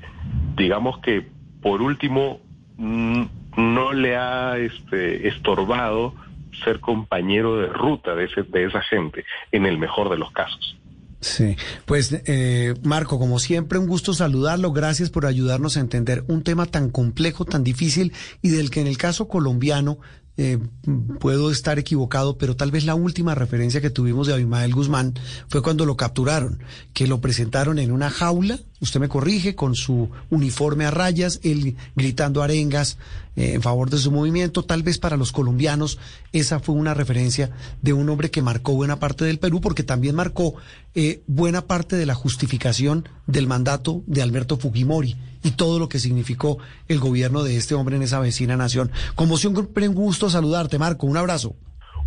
digamos 0.56 1.00
que, 1.00 1.28
por 1.62 1.82
último, 1.82 2.40
no 2.78 3.94
le 3.94 4.18
ha 4.18 4.58
este, 4.58 5.28
estorbado 5.28 6.14
ser 6.64 6.80
compañero 6.80 7.58
de 7.58 7.68
ruta 7.68 8.16
de, 8.16 8.26
ese, 8.26 8.44
de 8.44 8.66
esa 8.66 8.82
gente, 8.82 9.24
en 9.52 9.66
el 9.66 9.78
mejor 9.78 10.10
de 10.10 10.18
los 10.18 10.32
casos. 10.32 10.78
Sí, 11.22 11.56
pues 11.86 12.22
eh, 12.28 12.76
Marco, 12.84 13.18
como 13.18 13.40
siempre, 13.40 13.80
un 13.80 13.88
gusto 13.88 14.14
saludarlo. 14.14 14.72
Gracias 14.74 15.10
por 15.10 15.26
ayudarnos 15.26 15.76
a 15.76 15.80
entender 15.80 16.24
un 16.28 16.44
tema 16.44 16.68
tan 16.68 16.92
complejo, 16.92 17.46
tan 17.46 17.64
difícil 17.64 18.14
y 18.44 18.50
del 18.50 18.70
que 18.70 18.82
en 18.82 18.88
el 18.88 19.00
caso 19.00 19.28
colombiano 19.28 19.98
eh, 20.38 20.60
puedo 21.20 21.50
estar 21.50 21.80
equivocado, 21.80 22.38
pero 22.38 22.58
tal 22.58 22.70
vez 22.70 22.86
la 22.86 22.94
última 22.94 23.36
referencia 23.36 23.80
que 23.80 23.90
tuvimos 23.90 24.28
de 24.28 24.34
Abimael 24.34 24.74
Guzmán 24.74 25.14
fue 25.48 25.62
cuando 25.62 25.86
lo 25.86 25.96
capturaron, 25.96 26.62
que 26.94 27.08
lo 27.08 27.22
presentaron 27.22 27.80
en 27.80 27.92
una 27.92 28.10
jaula, 28.10 28.60
usted 28.82 29.00
me 29.00 29.08
corrige, 29.08 29.56
con 29.56 29.76
su 29.76 30.10
uniforme 30.30 30.86
a 30.86 30.92
rayas, 30.92 31.40
él 31.44 31.78
gritando 31.96 32.44
arengas 32.44 32.98
en 33.36 33.62
favor 33.62 33.90
de 33.90 33.98
su 33.98 34.12
movimiento. 34.12 34.64
Tal 34.64 34.84
vez 34.84 34.98
para 34.98 35.18
los 35.18 35.32
colombianos 35.32 36.00
esa 36.32 36.60
fue 36.60 36.76
una 36.76 36.94
referencia 36.94 37.52
de 37.82 37.94
un 37.94 38.10
hombre 38.10 38.32
que 38.32 38.42
marcó 38.42 38.74
buena 38.74 39.00
parte 39.00 39.26
del 39.26 39.40
Perú, 39.40 39.62
porque 39.62 39.84
también 39.84 40.16
marcó 40.16 40.56
eh, 40.94 41.22
buena 41.28 41.62
parte 41.62 41.96
de 41.96 42.06
la 42.06 42.16
justificación 42.16 43.08
del 43.28 43.48
mandato 43.48 44.04
de 44.08 44.22
Alberto 44.22 44.58
Fujimori 44.58 45.16
y 45.44 45.52
todo 45.52 45.80
lo 45.80 45.90
que 45.90 46.00
significó 46.00 46.58
el 46.88 47.00
gobierno 47.00 47.44
de 47.44 47.58
este 47.58 47.76
hombre 47.76 47.96
en 47.96 48.04
esa 48.04 48.20
vecina 48.20 48.58
nación. 48.58 48.92
Como 49.16 49.38
siempre, 49.38 49.88
un 49.88 49.96
gusto 49.96 50.30
saludarte, 50.30 50.80
Marco. 50.80 51.06
Un 51.08 51.18
abrazo. 51.18 51.56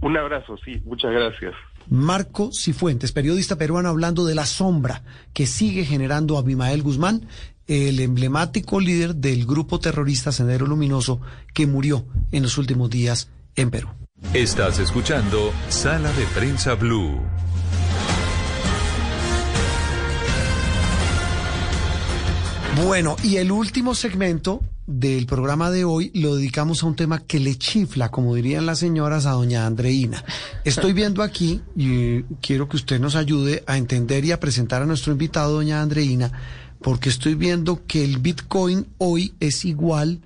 Un 0.00 0.16
abrazo, 0.16 0.56
sí. 0.64 0.80
Muchas 0.84 1.12
gracias. 1.12 1.54
Marco 1.90 2.50
Cifuentes, 2.52 3.12
periodista 3.12 3.56
peruano, 3.56 3.88
hablando 3.88 4.26
de 4.26 4.34
la 4.34 4.44
sombra 4.44 5.02
que 5.32 5.46
sigue 5.46 5.84
generando 5.84 6.36
Abimael 6.36 6.82
Guzmán, 6.82 7.26
el 7.68 8.00
emblemático 8.00 8.80
líder 8.80 9.14
del 9.14 9.46
grupo 9.46 9.78
terrorista 9.78 10.32
Sendero 10.32 10.66
Luminoso 10.66 11.20
que 11.52 11.66
murió 11.66 12.06
en 12.32 12.42
los 12.42 12.56
últimos 12.58 12.90
días 12.90 13.28
en 13.54 13.70
Perú. 13.70 13.88
Estás 14.32 14.78
escuchando 14.78 15.52
Sala 15.68 16.10
de 16.12 16.24
Prensa 16.34 16.74
Blue. 16.74 17.20
Bueno, 22.84 23.16
y 23.22 23.36
el 23.36 23.50
último 23.50 23.94
segmento 23.94 24.62
del 24.86 25.26
programa 25.26 25.70
de 25.70 25.84
hoy 25.84 26.10
lo 26.14 26.36
dedicamos 26.36 26.82
a 26.82 26.86
un 26.86 26.96
tema 26.96 27.18
que 27.18 27.40
le 27.40 27.56
chifla, 27.56 28.10
como 28.10 28.34
dirían 28.34 28.66
las 28.66 28.78
señoras, 28.78 29.26
a 29.26 29.32
doña 29.32 29.66
Andreina. 29.66 30.24
Estoy 30.64 30.92
viendo 30.92 31.22
aquí 31.22 31.60
y 31.76 32.22
quiero 32.40 32.68
que 32.68 32.76
usted 32.76 33.00
nos 33.00 33.16
ayude 33.16 33.64
a 33.66 33.76
entender 33.76 34.24
y 34.24 34.32
a 34.32 34.40
presentar 34.40 34.80
a 34.80 34.86
nuestro 34.86 35.12
invitado, 35.12 35.54
doña 35.54 35.82
Andreina, 35.82 36.32
porque 36.80 37.08
estoy 37.08 37.34
viendo 37.34 37.84
que 37.86 38.04
el 38.04 38.18
Bitcoin 38.18 38.86
hoy 38.98 39.34
es 39.40 39.64
igual 39.64 40.20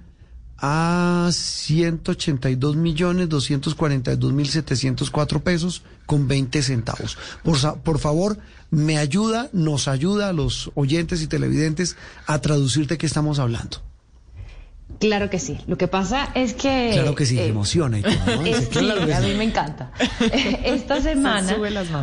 a 0.58 1.28
182 1.32 2.76
millones 2.76 3.28
242 3.28 4.32
mil 4.32 4.48
704 4.48 5.40
pesos 5.42 5.82
con 6.06 6.28
20 6.28 6.62
centavos. 6.62 7.18
Por, 7.42 7.80
por 7.80 7.98
favor, 7.98 8.38
me 8.70 8.98
ayuda, 8.98 9.50
nos 9.52 9.88
ayuda 9.88 10.28
a 10.28 10.32
los 10.32 10.70
oyentes 10.74 11.20
y 11.20 11.26
televidentes 11.26 11.96
a 12.26 12.40
traducirte 12.40 12.96
qué 12.96 13.06
estamos 13.06 13.40
hablando. 13.40 13.78
Claro 15.02 15.28
que 15.30 15.40
sí. 15.40 15.58
Lo 15.66 15.76
que 15.76 15.88
pasa 15.88 16.28
es 16.36 16.54
que... 16.54 16.90
Claro 16.92 17.16
que 17.16 17.26
sí, 17.26 17.36
eh, 17.36 17.46
emociona. 17.46 17.98
Y 17.98 18.02
todo, 18.02 18.14
¿no? 18.36 18.46
es, 18.46 18.68
claro 18.68 19.04
sí, 19.04 19.12
a 19.12 19.20
mí 19.20 19.34
me 19.34 19.42
encanta. 19.42 19.90
Esta 20.64 21.00
semana 21.00 21.56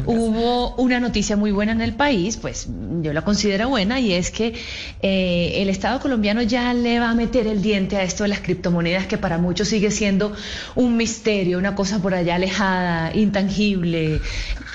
hubo 0.05 0.75
una 0.75 0.99
noticia 0.99 1.37
muy 1.37 1.51
buena 1.51 1.71
en 1.71 1.79
el 1.79 1.93
país, 1.93 2.35
pues 2.35 2.67
yo 3.01 3.13
la 3.13 3.21
considero 3.21 3.69
buena, 3.69 4.01
y 4.01 4.11
es 4.11 4.31
que 4.31 4.53
eh, 5.01 5.61
el 5.61 5.69
Estado 5.69 6.01
colombiano 6.01 6.41
ya 6.41 6.73
le 6.73 6.99
va 6.99 7.11
a 7.11 7.15
meter 7.15 7.47
el 7.47 7.61
diente 7.61 7.95
a 7.95 8.03
esto 8.03 8.23
de 8.23 8.29
las 8.29 8.41
criptomonedas, 8.41 9.07
que 9.07 9.17
para 9.17 9.37
muchos 9.37 9.69
sigue 9.69 9.91
siendo 9.91 10.33
un 10.75 10.97
misterio, 10.97 11.57
una 11.57 11.75
cosa 11.75 12.01
por 12.01 12.13
allá 12.13 12.35
alejada, 12.35 13.15
intangible. 13.15 14.19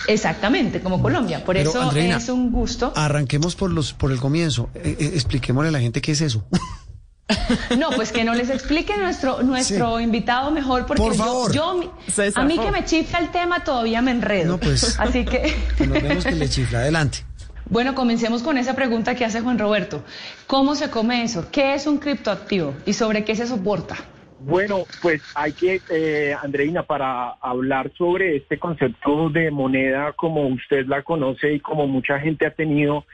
Exactamente, 0.08 0.80
como 0.80 1.02
Colombia. 1.02 1.44
Por 1.44 1.56
Pero, 1.56 1.70
eso 1.70 1.82
Andreina, 1.82 2.16
es 2.16 2.28
un 2.30 2.50
gusto. 2.50 2.94
Arranquemos 2.96 3.54
por, 3.54 3.70
los, 3.70 3.92
por 3.92 4.12
el 4.12 4.18
comienzo. 4.18 4.70
Eh, 4.74 4.96
eh, 4.98 5.10
expliquémosle 5.14 5.68
a 5.68 5.72
la 5.72 5.80
gente 5.80 6.00
qué 6.00 6.12
es 6.12 6.22
eso. 6.22 6.44
No, 7.78 7.90
pues 7.90 8.12
que 8.12 8.24
no 8.24 8.34
les 8.34 8.50
explique 8.50 8.96
nuestro 8.96 9.42
nuestro 9.42 10.00
invitado 10.00 10.50
mejor 10.50 10.86
porque 10.86 11.02
Por 11.02 11.16
yo- 11.16 11.50
yo, 11.52 11.92
a 12.36 12.44
mí 12.44 12.58
que 12.58 12.70
me 12.70 12.84
chifla 12.84 13.18
el 13.18 13.30
tema 13.30 13.64
todavía 13.64 14.02
me 14.02 14.10
enredo. 14.10 14.52
No, 14.52 14.58
pues. 14.58 14.98
Así 15.00 15.24
que 15.24 15.54
Que 15.78 15.86
nos 15.86 16.02
vemos 16.02 16.24
que 16.24 16.32
le 16.32 16.48
chifla. 16.48 16.80
Adelante. 16.80 17.18
bueno, 17.66 17.94
comencemos 17.94 18.42
con 18.42 18.58
esa 18.58 18.74
pregunta 18.76 19.14
que 19.14 19.24
hace 19.24 19.40
Juan 19.40 19.58
Roberto. 19.58 20.04
¿Cómo 20.46 20.74
se 20.74 20.90
come 20.90 21.22
eso? 21.22 21.48
¿Qué 21.50 21.74
es 21.74 21.86
un 21.86 21.98
criptoactivo 21.98 22.74
y 22.84 22.92
sobre 22.92 23.24
qué 23.24 23.34
se 23.34 23.46
soporta? 23.46 23.96
Bueno, 24.40 24.84
pues 25.00 25.22
hay 25.34 25.52
que, 25.52 25.80
eh, 25.88 26.36
Andreina, 26.42 26.82
para 26.82 27.30
hablar 27.40 27.90
sobre 27.96 28.36
este 28.36 28.58
concepto 28.58 29.30
de 29.30 29.50
moneda 29.50 30.12
como 30.12 30.46
usted 30.48 30.84
la 30.86 31.02
conoce 31.02 31.54
y 31.54 31.60
como 31.60 31.86
mucha 31.86 32.18
gente 32.20 32.46
ha 32.46 32.50
tenido 32.50 33.06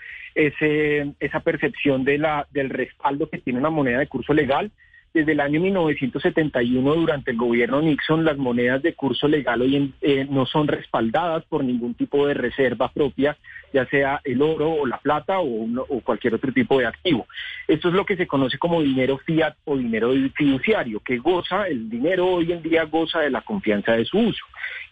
ese, 0.46 1.14
esa 1.20 1.40
percepción 1.40 2.04
de 2.04 2.18
la, 2.18 2.46
del 2.50 2.70
respaldo 2.70 3.28
que 3.28 3.38
tiene 3.38 3.58
una 3.58 3.70
moneda 3.70 3.98
de 3.98 4.06
curso 4.06 4.32
legal. 4.32 4.70
Desde 5.12 5.32
el 5.32 5.40
año 5.40 5.60
1971, 5.60 6.94
durante 6.94 7.32
el 7.32 7.36
gobierno 7.36 7.82
Nixon, 7.82 8.24
las 8.24 8.38
monedas 8.38 8.80
de 8.80 8.94
curso 8.94 9.26
legal 9.26 9.60
hoy 9.60 9.74
en- 9.74 9.94
eh, 10.02 10.24
no 10.30 10.46
son 10.46 10.68
respaldadas 10.68 11.44
por 11.46 11.64
ningún 11.64 11.94
tipo 11.94 12.28
de 12.28 12.34
reserva 12.34 12.92
propia, 12.92 13.36
ya 13.72 13.86
sea 13.86 14.20
el 14.22 14.40
oro 14.40 14.70
o 14.70 14.86
la 14.86 14.98
plata 14.98 15.40
o, 15.40 15.44
uno- 15.44 15.84
o 15.88 16.00
cualquier 16.00 16.34
otro 16.34 16.52
tipo 16.52 16.78
de 16.78 16.86
activo. 16.86 17.26
Esto 17.66 17.88
es 17.88 17.94
lo 17.94 18.06
que 18.06 18.16
se 18.16 18.28
conoce 18.28 18.56
como 18.58 18.82
dinero 18.82 19.18
fiat 19.18 19.56
o 19.64 19.76
dinero 19.76 20.12
fiduciario, 20.36 21.00
que 21.00 21.18
goza, 21.18 21.66
el 21.66 21.90
dinero 21.90 22.28
hoy 22.28 22.52
en 22.52 22.62
día 22.62 22.84
goza 22.84 23.18
de 23.18 23.30
la 23.30 23.40
confianza 23.42 23.92
de 23.92 24.04
su 24.04 24.16
uso. 24.18 24.44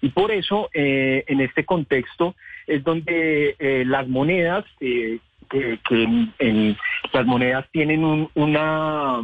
Y 0.03 0.09
por 0.09 0.33
eso, 0.33 0.69
eh, 0.75 1.23
en 1.29 1.41
este 1.41 1.65
contexto, 1.65 2.35
es 2.67 2.83
donde 2.83 3.55
eh, 3.61 3.85
las 3.87 4.09
monedas, 4.09 4.65
eh, 4.81 5.21
que, 5.49 5.79
que 5.89 6.03
en- 6.41 6.77
las 7.13 7.25
monedas 7.25 7.67
tienen 7.71 8.05
un- 8.05 8.29
una 8.35 9.23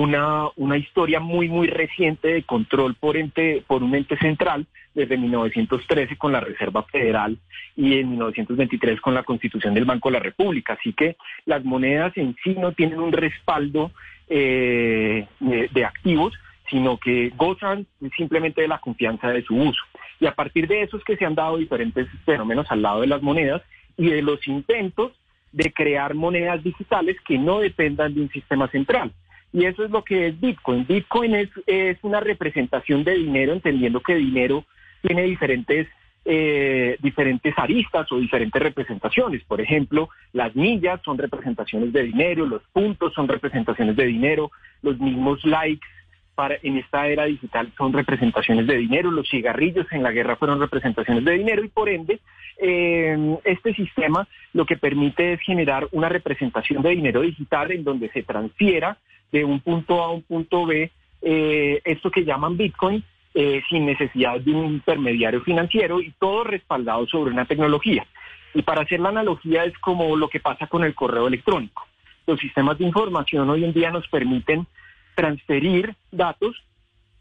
una, 0.00 0.48
una 0.56 0.76
historia 0.76 1.20
muy, 1.20 1.48
muy 1.48 1.66
reciente 1.66 2.28
de 2.28 2.42
control 2.42 2.94
por, 2.94 3.16
ente, 3.16 3.62
por 3.66 3.82
un 3.82 3.94
ente 3.94 4.16
central 4.16 4.66
desde 4.94 5.16
1913 5.16 6.16
con 6.16 6.32
la 6.32 6.40
Reserva 6.40 6.82
Federal 6.84 7.38
y 7.76 7.98
en 7.98 8.10
1923 8.10 9.00
con 9.00 9.14
la 9.14 9.22
Constitución 9.22 9.74
del 9.74 9.84
Banco 9.84 10.08
de 10.08 10.14
la 10.14 10.22
República. 10.22 10.74
Así 10.74 10.92
que 10.92 11.16
las 11.44 11.64
monedas 11.64 12.16
en 12.16 12.34
sí 12.42 12.54
no 12.58 12.72
tienen 12.72 13.00
un 13.00 13.12
respaldo 13.12 13.92
eh, 14.28 15.26
de, 15.38 15.68
de 15.68 15.84
activos, 15.84 16.32
sino 16.68 16.98
que 16.98 17.32
gozan 17.36 17.86
simplemente 18.16 18.62
de 18.62 18.68
la 18.68 18.78
confianza 18.78 19.28
de 19.28 19.42
su 19.42 19.54
uso. 19.54 19.82
Y 20.18 20.26
a 20.26 20.34
partir 20.34 20.66
de 20.66 20.82
eso 20.82 20.96
es 20.96 21.04
que 21.04 21.16
se 21.16 21.26
han 21.26 21.34
dado 21.34 21.56
diferentes 21.56 22.08
fenómenos 22.24 22.66
al 22.70 22.82
lado 22.82 23.02
de 23.02 23.06
las 23.06 23.22
monedas 23.22 23.62
y 23.96 24.08
de 24.08 24.22
los 24.22 24.46
intentos 24.48 25.12
de 25.52 25.72
crear 25.72 26.14
monedas 26.14 26.62
digitales 26.62 27.16
que 27.26 27.38
no 27.38 27.58
dependan 27.58 28.14
de 28.14 28.22
un 28.22 28.30
sistema 28.30 28.68
central. 28.68 29.12
Y 29.52 29.64
eso 29.64 29.84
es 29.84 29.90
lo 29.90 30.04
que 30.04 30.28
es 30.28 30.40
Bitcoin. 30.40 30.86
Bitcoin 30.86 31.34
es, 31.34 31.48
es 31.66 31.98
una 32.02 32.20
representación 32.20 33.02
de 33.04 33.14
dinero, 33.14 33.52
entendiendo 33.52 34.00
que 34.00 34.14
dinero 34.14 34.64
tiene 35.02 35.22
diferentes, 35.24 35.88
eh, 36.24 36.96
diferentes 37.00 37.54
aristas 37.58 38.10
o 38.12 38.18
diferentes 38.18 38.62
representaciones. 38.62 39.42
Por 39.44 39.60
ejemplo, 39.60 40.08
las 40.32 40.54
millas 40.54 41.00
son 41.04 41.18
representaciones 41.18 41.92
de 41.92 42.04
dinero, 42.04 42.46
los 42.46 42.62
puntos 42.72 43.12
son 43.14 43.26
representaciones 43.26 43.96
de 43.96 44.06
dinero, 44.06 44.52
los 44.82 44.98
mismos 44.98 45.44
likes 45.44 45.86
para, 46.34 46.56
en 46.62 46.78
esta 46.78 47.06
era 47.08 47.24
digital 47.24 47.72
son 47.76 47.92
representaciones 47.92 48.66
de 48.66 48.76
dinero, 48.76 49.10
los 49.10 49.28
cigarrillos 49.28 49.86
en 49.90 50.02
la 50.02 50.12
guerra 50.12 50.36
fueron 50.36 50.60
representaciones 50.60 51.24
de 51.24 51.32
dinero 51.32 51.64
y 51.64 51.68
por 51.68 51.88
ende 51.88 52.20
eh, 52.56 53.38
este 53.44 53.74
sistema 53.74 54.26
lo 54.54 54.64
que 54.64 54.76
permite 54.76 55.34
es 55.34 55.40
generar 55.40 55.88
una 55.92 56.08
representación 56.08 56.82
de 56.82 56.90
dinero 56.90 57.22
digital 57.22 57.72
en 57.72 57.84
donde 57.84 58.10
se 58.10 58.22
transfiera 58.22 58.96
de 59.32 59.44
un 59.44 59.60
punto 59.60 60.02
A 60.02 60.06
a 60.06 60.10
un 60.10 60.22
punto 60.22 60.66
B 60.66 60.90
eh, 61.22 61.80
esto 61.84 62.10
que 62.10 62.24
llaman 62.24 62.56
Bitcoin 62.56 63.04
eh, 63.34 63.62
sin 63.68 63.86
necesidad 63.86 64.40
de 64.40 64.52
un 64.52 64.74
intermediario 64.74 65.42
financiero 65.42 66.00
y 66.00 66.12
todo 66.18 66.44
respaldado 66.44 67.06
sobre 67.06 67.30
una 67.30 67.44
tecnología. 67.44 68.06
Y 68.54 68.62
para 68.62 68.82
hacer 68.82 69.00
la 69.00 69.10
analogía 69.10 69.64
es 69.64 69.76
como 69.78 70.16
lo 70.16 70.28
que 70.28 70.40
pasa 70.40 70.66
con 70.66 70.82
el 70.82 70.94
correo 70.94 71.28
electrónico. 71.28 71.86
Los 72.26 72.40
sistemas 72.40 72.78
de 72.78 72.86
información 72.86 73.48
hoy 73.48 73.64
en 73.64 73.72
día 73.72 73.90
nos 73.90 74.08
permiten 74.08 74.66
transferir 75.14 75.94
datos 76.10 76.56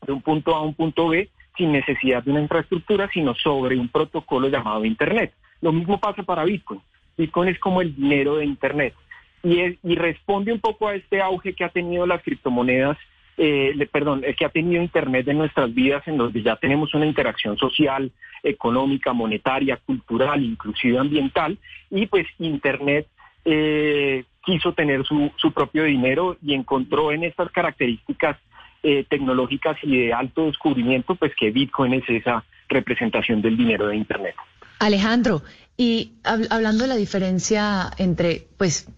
de 0.05 0.13
un 0.13 0.21
punto 0.21 0.55
A 0.55 0.59
a 0.59 0.61
un 0.61 0.73
punto 0.73 1.09
B 1.09 1.29
sin 1.57 1.71
necesidad 1.71 2.23
de 2.23 2.31
una 2.31 2.41
infraestructura, 2.41 3.09
sino 3.13 3.35
sobre 3.35 3.77
un 3.77 3.89
protocolo 3.89 4.47
llamado 4.47 4.85
Internet. 4.85 5.33
Lo 5.61 5.71
mismo 5.71 5.99
pasa 5.99 6.23
para 6.23 6.45
Bitcoin. 6.45 6.81
Bitcoin 7.17 7.49
es 7.49 7.59
como 7.59 7.81
el 7.81 7.95
dinero 7.95 8.37
de 8.37 8.45
Internet 8.45 8.95
y, 9.43 9.77
y 9.83 9.95
responde 9.95 10.51
un 10.51 10.59
poco 10.59 10.87
a 10.87 10.95
este 10.95 11.21
auge 11.21 11.53
que 11.53 11.63
ha 11.63 11.69
tenido 11.69 12.05
las 12.05 12.21
criptomonedas 12.23 12.97
eh, 13.41 13.87
perdón, 13.89 14.21
que 14.37 14.45
ha 14.45 14.49
tenido 14.49 14.83
Internet 14.83 15.25
en 15.29 15.37
nuestras 15.37 15.73
vidas, 15.73 16.05
en 16.07 16.17
donde 16.17 16.43
ya 16.43 16.57
tenemos 16.57 16.93
una 16.93 17.05
interacción 17.05 17.57
social, 17.57 18.11
económica, 18.43 19.13
monetaria, 19.13 19.77
cultural, 19.77 20.43
inclusive 20.43 20.97
ambiental, 20.97 21.57
y 21.89 22.05
pues 22.07 22.27
Internet 22.37 23.07
eh, 23.45 24.25
quiso 24.43 24.73
tener 24.73 25.05
su, 25.05 25.31
su, 25.37 25.53
propio 25.53 25.85
dinero 25.85 26.35
y 26.43 26.53
encontró 26.53 27.13
en 27.13 27.23
estas 27.23 27.49
características 27.51 28.37
eh, 28.83 29.05
tecnológicas 29.09 29.77
y 29.83 29.97
de 29.97 30.13
alto 30.13 30.47
descubrimiento, 30.47 31.15
pues 31.15 31.31
que 31.33 31.49
Bitcoin 31.49 31.93
es 31.93 32.09
esa 32.09 32.43
representación 32.67 33.41
del 33.41 33.55
dinero 33.55 33.87
de 33.87 33.95
Internet. 33.95 34.35
Alejandro, 34.79 35.43
y 35.77 36.11
hablando 36.25 36.83
de 36.83 36.89
la 36.89 36.97
diferencia 36.97 37.89
entre, 37.97 38.47
pues, 38.57 38.89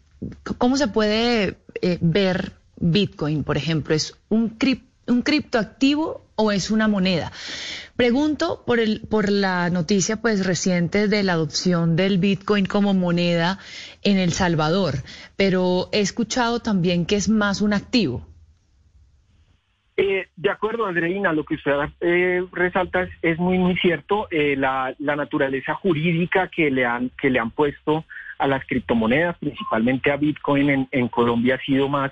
¿cómo 0.57 0.77
se 0.77 0.87
puede 0.87 1.57
eh, 1.81 1.97
ver 2.01 2.53
Bitcoin, 2.77 3.43
por 3.43 3.57
ejemplo? 3.57 3.95
¿Es 3.95 4.17
un, 4.29 4.57
un 5.07 5.21
criptoactivo 5.21 6.25
o 6.35 6.51
es 6.51 6.71
una 6.71 6.87
moneda? 6.87 7.31
Pregunto 7.95 8.63
por, 8.65 8.79
el, 8.79 9.01
por 9.01 9.29
la 9.29 9.69
noticia 9.69 10.17
pues 10.17 10.45
reciente 10.45 11.07
de 11.07 11.23
la 11.23 11.33
adopción 11.33 11.95
del 11.95 12.17
Bitcoin 12.17 12.65
como 12.65 12.93
moneda 12.93 13.59
en 14.03 14.17
El 14.17 14.31
Salvador, 14.31 14.95
pero 15.37 15.89
he 15.91 15.99
escuchado 15.99 16.61
también 16.61 17.05
que 17.05 17.15
es 17.15 17.29
más 17.29 17.61
un 17.61 17.73
activo. 17.73 18.25
Eh, 19.97 20.29
de 20.35 20.49
acuerdo, 20.49 20.87
Andreina, 20.87 21.31
lo 21.31 21.43
que 21.43 21.55
usted 21.55 21.73
eh, 21.99 22.43
resalta 22.51 23.07
es, 23.21 23.37
muy, 23.37 23.59
muy 23.59 23.75
cierto. 23.75 24.27
Eh, 24.31 24.55
la, 24.57 24.95
naturaleza 24.97 25.75
jurídica 25.75 26.47
que 26.47 26.71
le 26.71 26.85
han, 26.85 27.11
que 27.21 27.29
le 27.29 27.37
han 27.37 27.51
puesto 27.51 28.05
a 28.41 28.47
las 28.47 28.65
criptomonedas, 28.65 29.37
principalmente 29.37 30.11
a 30.11 30.17
Bitcoin 30.17 30.87
en 30.91 31.07
Colombia, 31.07 31.55
ha 31.55 31.65
sido 31.65 31.87
más 31.87 32.11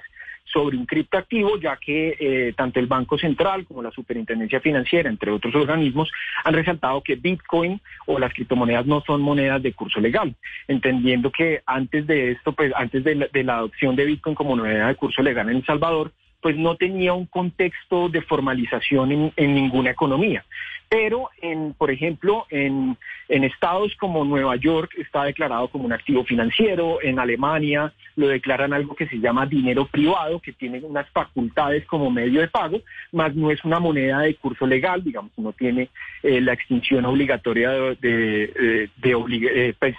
sobre 0.51 0.77
un 0.77 0.85
criptoactivo, 0.85 1.57
ya 1.59 1.77
que 1.77 2.15
eh, 2.19 2.53
tanto 2.55 2.79
el 2.79 2.87
Banco 2.87 3.17
Central 3.17 3.65
como 3.65 3.83
la 3.83 3.91
Superintendencia 3.91 4.59
Financiera, 4.59 5.09
entre 5.09 5.31
otros 5.31 5.53
organismos, 5.55 6.11
han 6.43 6.53
resaltado 6.53 7.01
que 7.01 7.15
Bitcoin 7.15 7.79
o 8.07 8.19
las 8.19 8.33
criptomonedas 8.33 8.85
no 8.85 9.01
son 9.01 9.21
monedas 9.21 9.61
de 9.61 9.73
curso 9.73 9.99
legal, 9.99 10.35
entendiendo 10.67 11.31
que 11.31 11.61
antes 11.65 12.07
de 12.07 12.31
esto, 12.31 12.53
pues 12.53 12.71
antes 12.75 13.03
de 13.03 13.15
la, 13.15 13.27
de 13.31 13.43
la 13.43 13.57
adopción 13.57 13.95
de 13.95 14.05
Bitcoin 14.05 14.35
como 14.35 14.55
moneda 14.55 14.87
de 14.87 14.95
curso 14.95 15.21
legal 15.21 15.49
en 15.49 15.57
El 15.57 15.65
Salvador, 15.65 16.11
pues 16.41 16.55
no 16.55 16.75
tenía 16.75 17.13
un 17.13 17.25
contexto 17.25 18.09
de 18.09 18.21
formalización 18.21 19.31
en, 19.35 19.55
ninguna 19.55 19.91
economía. 19.91 20.45
Pero, 20.87 21.29
en, 21.41 21.73
por 21.73 21.91
ejemplo, 21.91 22.47
en, 22.49 22.97
estados 23.27 23.95
como 23.95 24.25
Nueva 24.25 24.55
York 24.55 24.91
está 24.97 25.25
declarado 25.25 25.67
como 25.67 25.85
un 25.85 25.93
activo 25.93 26.23
financiero, 26.23 26.99
en 27.01 27.19
Alemania 27.19 27.93
lo 28.15 28.27
declaran 28.27 28.73
algo 28.73 28.95
que 28.95 29.07
se 29.07 29.19
llama 29.19 29.45
dinero 29.45 29.85
privado, 29.85 30.39
que 30.39 30.51
tiene 30.51 30.79
unas 30.79 31.07
facultades 31.09 31.85
como 31.85 32.09
medio 32.09 32.41
de 32.41 32.47
pago, 32.47 32.81
más 33.11 33.35
no 33.35 33.51
es 33.51 33.63
una 33.63 33.79
moneda 33.79 34.21
de 34.21 34.35
curso 34.35 34.65
legal, 34.65 35.03
digamos, 35.03 35.31
no 35.37 35.53
tiene 35.53 35.89
eh, 36.23 36.41
la 36.41 36.53
extinción 36.53 37.05
obligatoria 37.05 37.71
de, 37.71 38.89
de, 38.97 39.75
pues, 39.77 39.95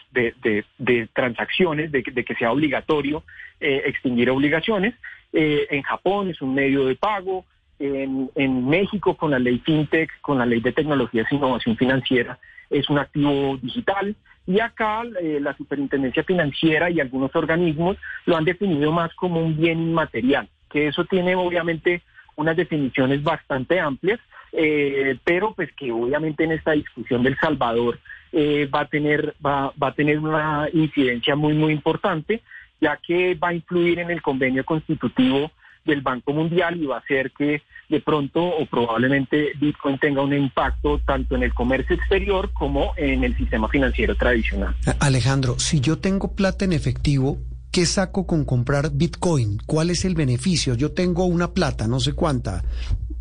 transacciones, 1.12 1.92
de, 1.92 2.02
que 2.02 2.34
sea 2.34 2.52
obligatorio 2.52 3.22
eh, 3.60 3.82
extinguir 3.86 4.30
obligaciones. 4.30 4.94
Eh, 5.32 5.68
en 5.70 5.82
Japón 5.82 6.30
es 6.30 6.40
un 6.42 6.54
medio 6.54 6.86
de 6.86 6.96
pago, 6.96 7.44
en, 7.78 8.68
México 8.68 9.16
con 9.16 9.30
la 9.30 9.38
ley 9.38 9.58
FinTech, 9.64 10.20
con 10.20 10.36
la 10.38 10.44
ley 10.44 10.60
de 10.60 10.72
tecnologías 10.72 11.26
e 11.30 11.36
innovación 11.36 11.78
financiera, 11.78 12.38
es 12.68 12.90
un 12.90 12.98
activo 12.98 13.56
digital. 13.62 14.14
Y 14.46 14.60
acá 14.60 15.02
eh, 15.20 15.38
la 15.40 15.56
Superintendencia 15.56 16.24
Financiera 16.24 16.90
y 16.90 17.00
algunos 17.00 17.34
organismos 17.34 17.96
lo 18.26 18.36
han 18.36 18.44
definido 18.44 18.92
más 18.92 19.14
como 19.14 19.40
un 19.40 19.56
bien 19.56 19.80
inmaterial, 19.80 20.48
que 20.68 20.88
eso 20.88 21.04
tiene 21.04 21.36
obviamente 21.36 22.02
unas 22.36 22.56
definiciones 22.56 23.22
bastante 23.22 23.80
amplias, 23.80 24.20
eh, 24.52 25.16
pero 25.24 25.54
pues 25.54 25.72
que 25.72 25.92
obviamente 25.92 26.44
en 26.44 26.52
esta 26.52 26.72
discusión 26.72 27.22
del 27.22 27.38
Salvador 27.38 27.98
va 28.32 28.80
a 28.80 28.86
tener 28.86 29.34
va 29.44 29.72
a 29.80 29.92
tener 29.92 30.20
una 30.20 30.68
incidencia 30.72 31.34
muy 31.34 31.52
muy 31.54 31.72
importante 31.72 32.42
ya 32.80 32.98
que 33.04 33.34
va 33.34 33.48
a 33.48 33.54
influir 33.54 33.98
en 33.98 34.10
el 34.10 34.22
convenio 34.22 34.64
constitutivo 34.64 35.50
del 35.84 36.00
Banco 36.02 36.32
Mundial 36.32 36.80
y 36.80 36.86
va 36.86 36.96
a 36.96 37.00
hacer 37.00 37.32
que 37.32 37.62
de 37.88 38.00
pronto 38.00 38.42
o 38.42 38.66
probablemente 38.66 39.52
Bitcoin 39.60 39.98
tenga 39.98 40.22
un 40.22 40.32
impacto 40.32 41.00
tanto 41.04 41.34
en 41.34 41.42
el 41.42 41.52
comercio 41.52 41.96
exterior 41.96 42.52
como 42.52 42.92
en 42.96 43.24
el 43.24 43.36
sistema 43.36 43.68
financiero 43.68 44.14
tradicional. 44.14 44.74
Alejandro, 45.00 45.58
si 45.58 45.80
yo 45.80 45.98
tengo 45.98 46.34
plata 46.34 46.64
en 46.64 46.72
efectivo, 46.72 47.38
¿qué 47.72 47.86
saco 47.86 48.26
con 48.26 48.44
comprar 48.44 48.90
Bitcoin? 48.92 49.58
¿Cuál 49.66 49.90
es 49.90 50.04
el 50.04 50.14
beneficio? 50.14 50.74
Yo 50.74 50.92
tengo 50.92 51.24
una 51.24 51.52
plata, 51.52 51.88
no 51.88 51.98
sé 51.98 52.12
cuánta, 52.12 52.62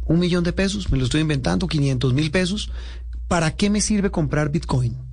un 0.06 0.19
millón 0.19 0.44
de 0.44 0.53
pesos, 0.53 0.91
me 0.91 0.98
lo 0.98 1.06
estoy 1.06 1.22
inventando, 1.22 1.68
500 1.68 2.14
mil 2.14 2.30
pesos. 2.30 2.72
¿Para 3.27 3.56
qué 3.56 3.69
me 3.69 3.81
sirve 3.81 4.11
comprar 4.11 4.49
Bitcoin? 4.52 5.09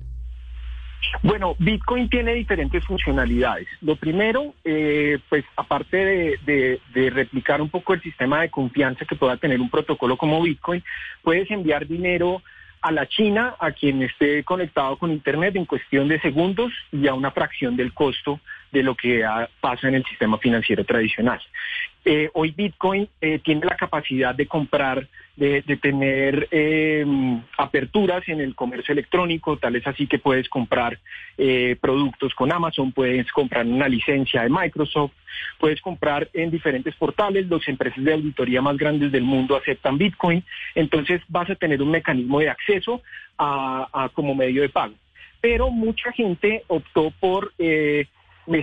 Bueno, 1.23 1.55
Bitcoin 1.59 2.09
tiene 2.09 2.33
diferentes 2.33 2.83
funcionalidades. 2.85 3.67
Lo 3.81 3.95
primero, 3.95 4.53
eh, 4.63 5.19
pues 5.29 5.45
aparte 5.55 6.37
de, 6.45 6.79
replicar 7.09 7.61
un 7.61 7.69
poco 7.69 7.93
el 7.93 8.01
sistema 8.01 8.41
de 8.41 8.49
confianza 8.49 9.05
que 9.05 9.15
pueda 9.15 9.37
tener 9.37 9.59
un 9.59 9.69
protocolo 9.69 10.17
como 10.17 10.41
Bitcoin, 10.41 10.83
puedes 11.23 11.49
enviar 11.49 11.87
dinero 11.87 12.41
a 12.81 12.91
la 12.91 13.07
China, 13.07 13.55
a 13.59 13.71
quien 13.71 14.03
esté 14.03 14.43
conectado 14.43 14.97
con 14.97 15.11
Internet 15.11 15.55
en 15.55 15.65
cuestión 15.65 16.07
de 16.07 16.19
segundos 16.21 16.71
y 16.91 17.07
a 17.07 17.13
una 17.13 17.31
fracción 17.31 17.75
del 17.75 17.93
costo 17.93 18.39
de 18.71 18.83
lo 18.83 18.95
que 18.95 19.25
pasa 19.61 19.87
en 19.87 19.95
el 19.95 20.05
sistema 20.05 20.37
financiero 20.37 20.83
tradicional. 20.85 21.41
Eh, 22.09 22.29
hoy 22.35 22.51
Bitcoin 22.51 23.09
eh, 23.19 23.39
tiene 23.43 23.65
la 23.65 23.75
capacidad 23.75 24.33
de 24.33 24.47
comprar, 24.47 25.05
de, 25.35 25.61
tener 25.81 26.47
em, 26.51 27.41
aperturas 27.57 28.23
en 28.29 28.39
el 28.39 28.55
comercio 28.55 28.93
electrónico, 28.93 29.57
tal 29.57 29.75
es 29.75 29.85
así 29.85 30.07
que 30.07 30.17
puedes 30.17 30.47
comprar 30.47 30.97
eh, 31.37 31.75
productos 31.81 32.33
con 32.33 32.53
Amazon, 32.53 32.93
puedes 32.93 33.29
comprar 33.33 33.65
una 33.65 33.89
licencia 33.89 34.43
de 34.43 34.49
Microsoft, 34.49 35.11
puedes 35.59 35.81
comprar 35.81 36.29
en 36.31 36.49
diferentes 36.49 36.95
portales, 36.95 37.49
las 37.49 37.67
empresas 37.67 38.01
de 38.01 38.13
auditoría 38.13 38.61
más 38.61 38.77
grandes 38.77 39.11
del 39.11 39.23
mundo 39.23 39.57
aceptan 39.57 39.97
Bitcoin, 39.97 40.41
entonces 40.75 41.21
vas 41.27 41.49
a 41.49 41.55
tener 41.55 41.81
un 41.81 41.91
mecanismo 41.91 42.39
de 42.39 42.49
acceso 42.49 43.01
a, 43.37 44.09
como 44.13 44.33
medio 44.33 44.61
de 44.61 44.69
pago. 44.69 44.93
Pero 45.41 45.71
mucha 45.71 46.13
gente 46.13 46.63
optó 46.67 47.11
por 47.19 47.51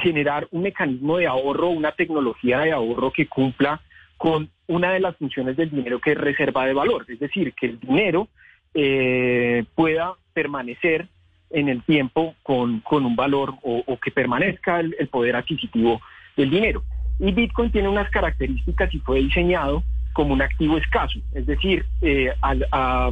generar 0.00 0.48
un 0.50 0.62
mecanismo 0.62 1.18
de 1.18 1.26
ahorro, 1.26 1.68
una 1.68 1.92
tecnología 1.92 2.60
de 2.60 2.72
ahorro 2.72 3.12
que 3.12 3.26
cumpla 3.26 3.80
con 4.16 4.48
una 4.66 4.92
de 4.92 5.00
las 5.00 5.16
funciones 5.16 5.56
del 5.56 5.70
dinero 5.70 6.00
que 6.00 6.12
es 6.12 6.18
reserva 6.18 6.66
de 6.66 6.72
valor, 6.72 7.04
es 7.08 7.18
decir, 7.18 7.52
que 7.54 7.66
el 7.66 7.80
dinero 7.80 8.28
eh, 8.72 9.64
pueda 9.74 10.14
permanecer 10.32 11.08
en 11.50 11.68
el 11.68 11.82
tiempo 11.82 12.34
con, 12.42 12.82
un 12.90 13.16
valor 13.16 13.54
o, 13.62 13.98
que 14.02 14.10
permanezca 14.10 14.80
el, 14.80 15.08
poder 15.08 15.36
adquisitivo 15.36 16.00
del 16.36 16.50
dinero. 16.50 16.82
Y 17.20 17.32
Bitcoin 17.32 17.70
tiene 17.70 17.88
unas 17.88 18.10
características 18.10 18.92
y 18.92 18.98
fue 18.98 19.20
diseñado 19.20 19.84
como 20.12 20.32
un 20.32 20.42
activo 20.42 20.78
escaso, 20.78 21.18
es 21.32 21.46
decir, 21.46 21.84
eh, 22.00 22.32
a 22.40 23.10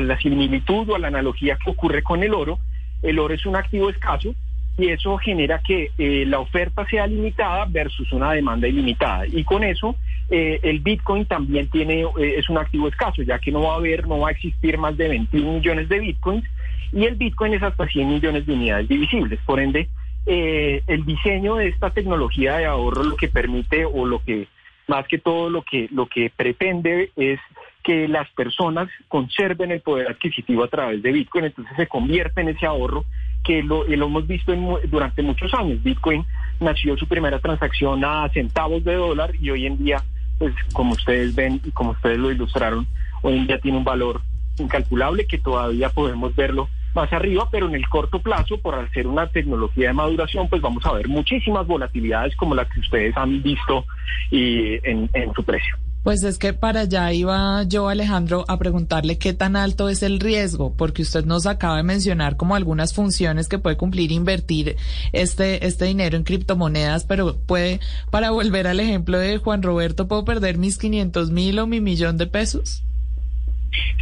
la 0.00 0.18
similitud 0.20 0.88
o 0.88 0.94
a 0.94 0.98
la 0.98 1.08
analogía 1.08 1.58
que 1.62 1.70
ocurre 1.70 2.02
con 2.02 2.22
el 2.22 2.32
oro, 2.32 2.58
el 3.02 3.18
oro 3.18 3.34
es 3.34 3.44
un 3.44 3.56
activo 3.56 3.90
escaso 3.90 4.34
y 4.78 4.88
eso 4.88 5.18
genera 5.18 5.60
que 5.60 5.90
eh, 5.98 6.24
la 6.26 6.38
oferta 6.38 6.86
sea 6.86 7.06
limitada 7.06 7.66
versus 7.68 8.10
una 8.12 8.32
demanda 8.32 8.66
ilimitada. 8.66 9.26
Y 9.26 9.44
con 9.44 9.64
eso 9.64 9.96
eh, 10.30 10.60
el 10.62 10.80
Bitcoin 10.80 11.26
también 11.26 11.68
tiene 11.68 12.02
eh, 12.02 12.34
es 12.38 12.48
un 12.48 12.58
activo 12.58 12.88
escaso, 12.88 13.22
ya 13.22 13.38
que 13.38 13.52
no 13.52 13.62
va 13.62 13.74
a 13.74 13.76
haber, 13.76 14.06
no 14.06 14.20
va 14.20 14.28
a 14.28 14.32
existir 14.32 14.78
más 14.78 14.96
de 14.96 15.08
21 15.08 15.52
millones 15.52 15.88
de 15.88 16.00
Bitcoins 16.00 16.44
y 16.92 17.04
el 17.04 17.16
Bitcoin 17.16 17.54
es 17.54 17.62
hasta 17.62 17.86
100 17.86 18.08
millones 18.08 18.46
de 18.46 18.52
unidades 18.52 18.88
divisibles. 18.88 19.38
Por 19.44 19.60
ende, 19.60 19.88
el 20.24 21.04
diseño 21.04 21.56
de 21.56 21.68
esta 21.68 21.90
tecnología 21.90 22.56
de 22.56 22.66
ahorro 22.66 23.02
lo 23.02 23.16
que 23.16 23.28
permite 23.28 23.84
o 23.84 24.06
lo 24.06 24.22
que 24.22 24.46
más 24.86 25.06
que 25.06 25.18
todo 25.18 25.48
lo 25.48 25.62
que, 25.62 25.88
lo 25.90 26.06
que 26.06 26.30
pretende 26.34 27.10
es 27.16 27.40
que 27.82 28.08
las 28.08 28.28
personas 28.30 28.88
conserven 29.08 29.70
el 29.70 29.80
poder 29.80 30.08
adquisitivo 30.08 30.64
a 30.64 30.68
través 30.68 31.02
de 31.02 31.12
Bitcoin, 31.12 31.46
entonces 31.46 31.74
se 31.76 31.86
convierte 31.86 32.40
en 32.40 32.50
ese 32.50 32.66
ahorro 32.66 33.04
que 33.42 33.62
lo, 33.62 33.84
lo 33.84 34.06
hemos 34.06 34.26
visto 34.26 34.52
en, 34.52 34.66
durante 34.90 35.22
muchos 35.22 35.52
años. 35.54 35.82
Bitcoin 35.82 36.24
nació 36.60 36.96
su 36.96 37.06
primera 37.06 37.38
transacción 37.38 38.04
a 38.04 38.28
centavos 38.30 38.84
de 38.84 38.94
dólar 38.94 39.32
y 39.40 39.50
hoy 39.50 39.66
en 39.66 39.78
día, 39.78 40.02
pues 40.38 40.54
como 40.72 40.92
ustedes 40.92 41.34
ven 41.34 41.60
y 41.64 41.70
como 41.70 41.90
ustedes 41.90 42.18
lo 42.18 42.30
ilustraron, 42.30 42.86
hoy 43.22 43.38
en 43.38 43.46
día 43.46 43.58
tiene 43.58 43.78
un 43.78 43.84
valor 43.84 44.20
incalculable 44.58 45.26
que 45.26 45.38
todavía 45.38 45.88
podemos 45.88 46.34
verlo 46.36 46.68
más 46.94 47.10
arriba, 47.12 47.48
pero 47.50 47.68
en 47.68 47.74
el 47.74 47.88
corto 47.88 48.20
plazo, 48.20 48.58
por 48.58 48.74
hacer 48.74 49.06
una 49.06 49.26
tecnología 49.26 49.88
de 49.88 49.94
maduración, 49.94 50.48
pues 50.48 50.60
vamos 50.60 50.84
a 50.84 50.92
ver 50.92 51.08
muchísimas 51.08 51.66
volatilidades 51.66 52.36
como 52.36 52.54
las 52.54 52.68
que 52.68 52.80
ustedes 52.80 53.16
han 53.16 53.42
visto 53.42 53.86
y 54.30 54.74
en, 54.86 55.08
en 55.14 55.32
su 55.32 55.42
precio. 55.42 55.76
Pues 56.02 56.24
es 56.24 56.38
que 56.38 56.52
para 56.52 56.80
allá 56.80 57.12
iba 57.12 57.62
yo, 57.62 57.88
Alejandro, 57.88 58.44
a 58.48 58.58
preguntarle 58.58 59.18
qué 59.18 59.34
tan 59.34 59.54
alto 59.54 59.88
es 59.88 60.02
el 60.02 60.18
riesgo, 60.18 60.74
porque 60.74 61.02
usted 61.02 61.24
nos 61.24 61.46
acaba 61.46 61.76
de 61.76 61.84
mencionar 61.84 62.36
como 62.36 62.56
algunas 62.56 62.92
funciones 62.92 63.46
que 63.46 63.60
puede 63.60 63.76
cumplir 63.76 64.10
invertir 64.10 64.76
este, 65.12 65.64
este 65.64 65.84
dinero 65.84 66.16
en 66.16 66.24
criptomonedas, 66.24 67.04
pero 67.04 67.36
puede, 67.36 67.78
para 68.10 68.30
volver 68.30 68.66
al 68.66 68.80
ejemplo 68.80 69.16
de 69.16 69.38
Juan 69.38 69.62
Roberto, 69.62 70.08
¿puedo 70.08 70.24
perder 70.24 70.58
mis 70.58 70.76
500 70.76 71.30
mil 71.30 71.58
o 71.60 71.68
mi 71.68 71.80
millón 71.80 72.18
de 72.18 72.26
pesos? 72.26 72.82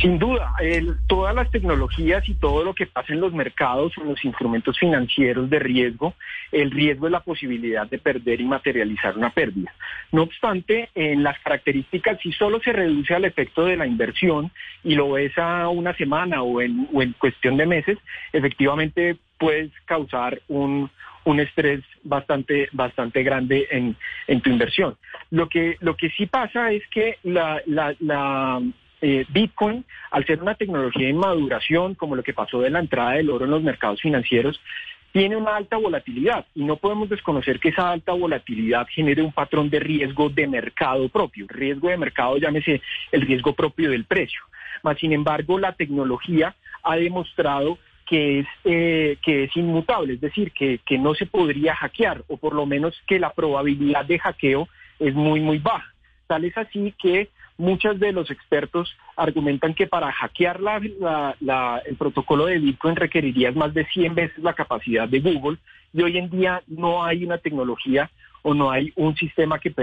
Sin 0.01 0.19
duda, 0.19 0.53
todas 1.07 1.35
las 1.35 1.51
tecnologías 1.51 2.27
y 2.29 2.35
todo 2.35 2.65
lo 2.65 2.75
que 2.75 2.87
pasa 2.87 3.13
en 3.13 3.21
los 3.21 3.33
mercados, 3.33 3.93
en 3.99 4.09
los 4.09 4.25
instrumentos 4.25 4.79
financieros 4.79 5.49
de 5.51 5.59
riesgo, 5.59 6.15
el 6.53 6.71
riesgo 6.71 7.07
es 7.07 7.13
la 7.13 7.21
posibilidad 7.21 7.89
de 7.89 7.99
perder 7.99 8.41
y 8.41 8.45
materializar 8.45 9.17
una 9.17 9.31
pérdida. 9.31 9.73
No 10.11 10.23
obstante, 10.23 10.89
en 10.95 11.23
las 11.23 11.39
características, 11.41 12.19
si 12.21 12.33
solo 12.33 12.61
se 12.61 12.73
reduce 12.73 13.15
al 13.15 13.25
efecto 13.25 13.65
de 13.65 13.77
la 13.77 13.87
inversión 13.87 14.51
y 14.83 14.95
lo 14.95 15.13
ves 15.13 15.37
a 15.39 15.69
una 15.69 15.95
semana 15.95 16.43
o 16.43 16.61
en, 16.61 16.89
cuestión 17.19 17.57
de 17.57 17.67
meses, 17.67 17.99
efectivamente 18.33 19.17
puedes 19.39 19.71
causar 19.85 20.41
un, 20.49 20.91
estrés 21.39 21.81
bastante, 22.03 22.69
bastante 22.73 23.23
grande 23.23 23.69
en, 23.71 24.41
tu 24.41 24.51
inversión. 24.51 24.97
Lo 25.31 25.49
que, 25.49 25.77
lo 25.81 25.97
que 25.97 26.11
sí 26.11 26.27
pasa 26.27 26.73
es 26.73 26.83
que 26.89 27.19
la 27.23 27.63
eh, 29.01 29.25
Bitcoin, 29.29 29.85
al 30.11 30.27
ser 30.27 30.43
una 30.43 30.55
tecnología 30.55 31.09
en 31.09 31.17
maduración, 31.17 31.95
como 31.95 32.17
lo 32.17 32.23
que 32.23 32.35
pasó 32.35 32.61
de 32.61 32.71
la 32.71 32.81
entrada 32.81 33.13
del 33.13 33.31
oro 33.31 33.45
en 33.45 33.51
los 33.51 33.63
mercados 33.63 34.01
financieros, 34.01 34.61
tiene 35.13 35.37
una 35.37 35.57
alta 35.57 35.77
volatilidad 35.77 36.47
y 36.55 36.65
no 36.65 36.77
podemos 36.77 37.09
desconocer 37.09 37.59
que 37.59 37.71
esa 37.71 37.91
alta 37.91 38.13
volatilidad 38.13 38.87
genere 38.89 39.23
un 39.23 39.33
patrón 39.33 39.69
de 39.69 39.81
riesgo 39.81 40.29
de 40.29 40.47
mercado 40.47 41.09
propio. 41.09 41.47
Riesgo 41.49 41.89
de 41.89 41.97
mercado, 41.97 42.37
llámese 42.39 42.81
el 43.11 43.23
riesgo 43.23 43.55
propio 43.55 43.91
del 43.91 44.05
precio. 44.05 44.41
Mas, 44.83 44.99
sin 44.99 45.13
embargo, 45.13 45.59
la 45.59 45.73
tecnología 45.73 46.55
ha 46.83 46.97
demostrado 46.97 47.79
que 48.07 48.41
es, 48.41 48.47
eh, 48.65 49.19
que 49.23 49.45
es 49.45 49.57
inmutable, 49.57 50.15
es 50.15 50.21
decir, 50.21 50.53
que, 50.53 50.81
que 50.85 50.99
no 50.99 51.15
se 51.15 51.27
podría 51.27 51.77
hackear 51.77 52.25
o 52.29 52.37
por 52.37 52.55
lo 52.55 52.67
menos 52.67 53.01
que 53.07 53.21
la 53.21 53.33
probabilidad 53.33 54.05
de 54.05 54.19
hackeo 54.19 54.69
es 54.99 55.15
muy, 55.15 55.41
muy 55.41 55.59
baja. 55.59 55.93
Tal 56.27 56.45
es 56.45 56.57
así 56.57 56.95
que 56.99 57.29
Muchos 57.61 58.01
de 58.01 58.13
los 58.13 58.31
expertos 58.31 58.97
argumentan 59.17 59.75
que 59.75 59.87
para 59.87 60.11
hackear 60.11 60.61
el 61.85 61.97
protocolo 61.99 62.47
de 62.47 62.59
Bitcoin 62.59 62.97
requerirías 62.97 63.55
más 63.55 63.75
de 63.75 63.85
100 63.85 64.15
veces 64.15 64.39
la 64.39 64.55
capacidad 64.55 65.07
de 65.07 65.21
Google 65.21 65.59
y 65.93 66.01
hoy 66.01 66.17
en 66.17 66.31
día 66.31 66.63
no 66.69 67.05
hay 67.05 67.23
una 67.23 67.37
tecnología 67.37 68.11
o 68.41 68.55
no 68.55 68.71
hay 68.71 68.95
un 68.97 69.15
sistema 69.15 69.59
que, 69.59 69.75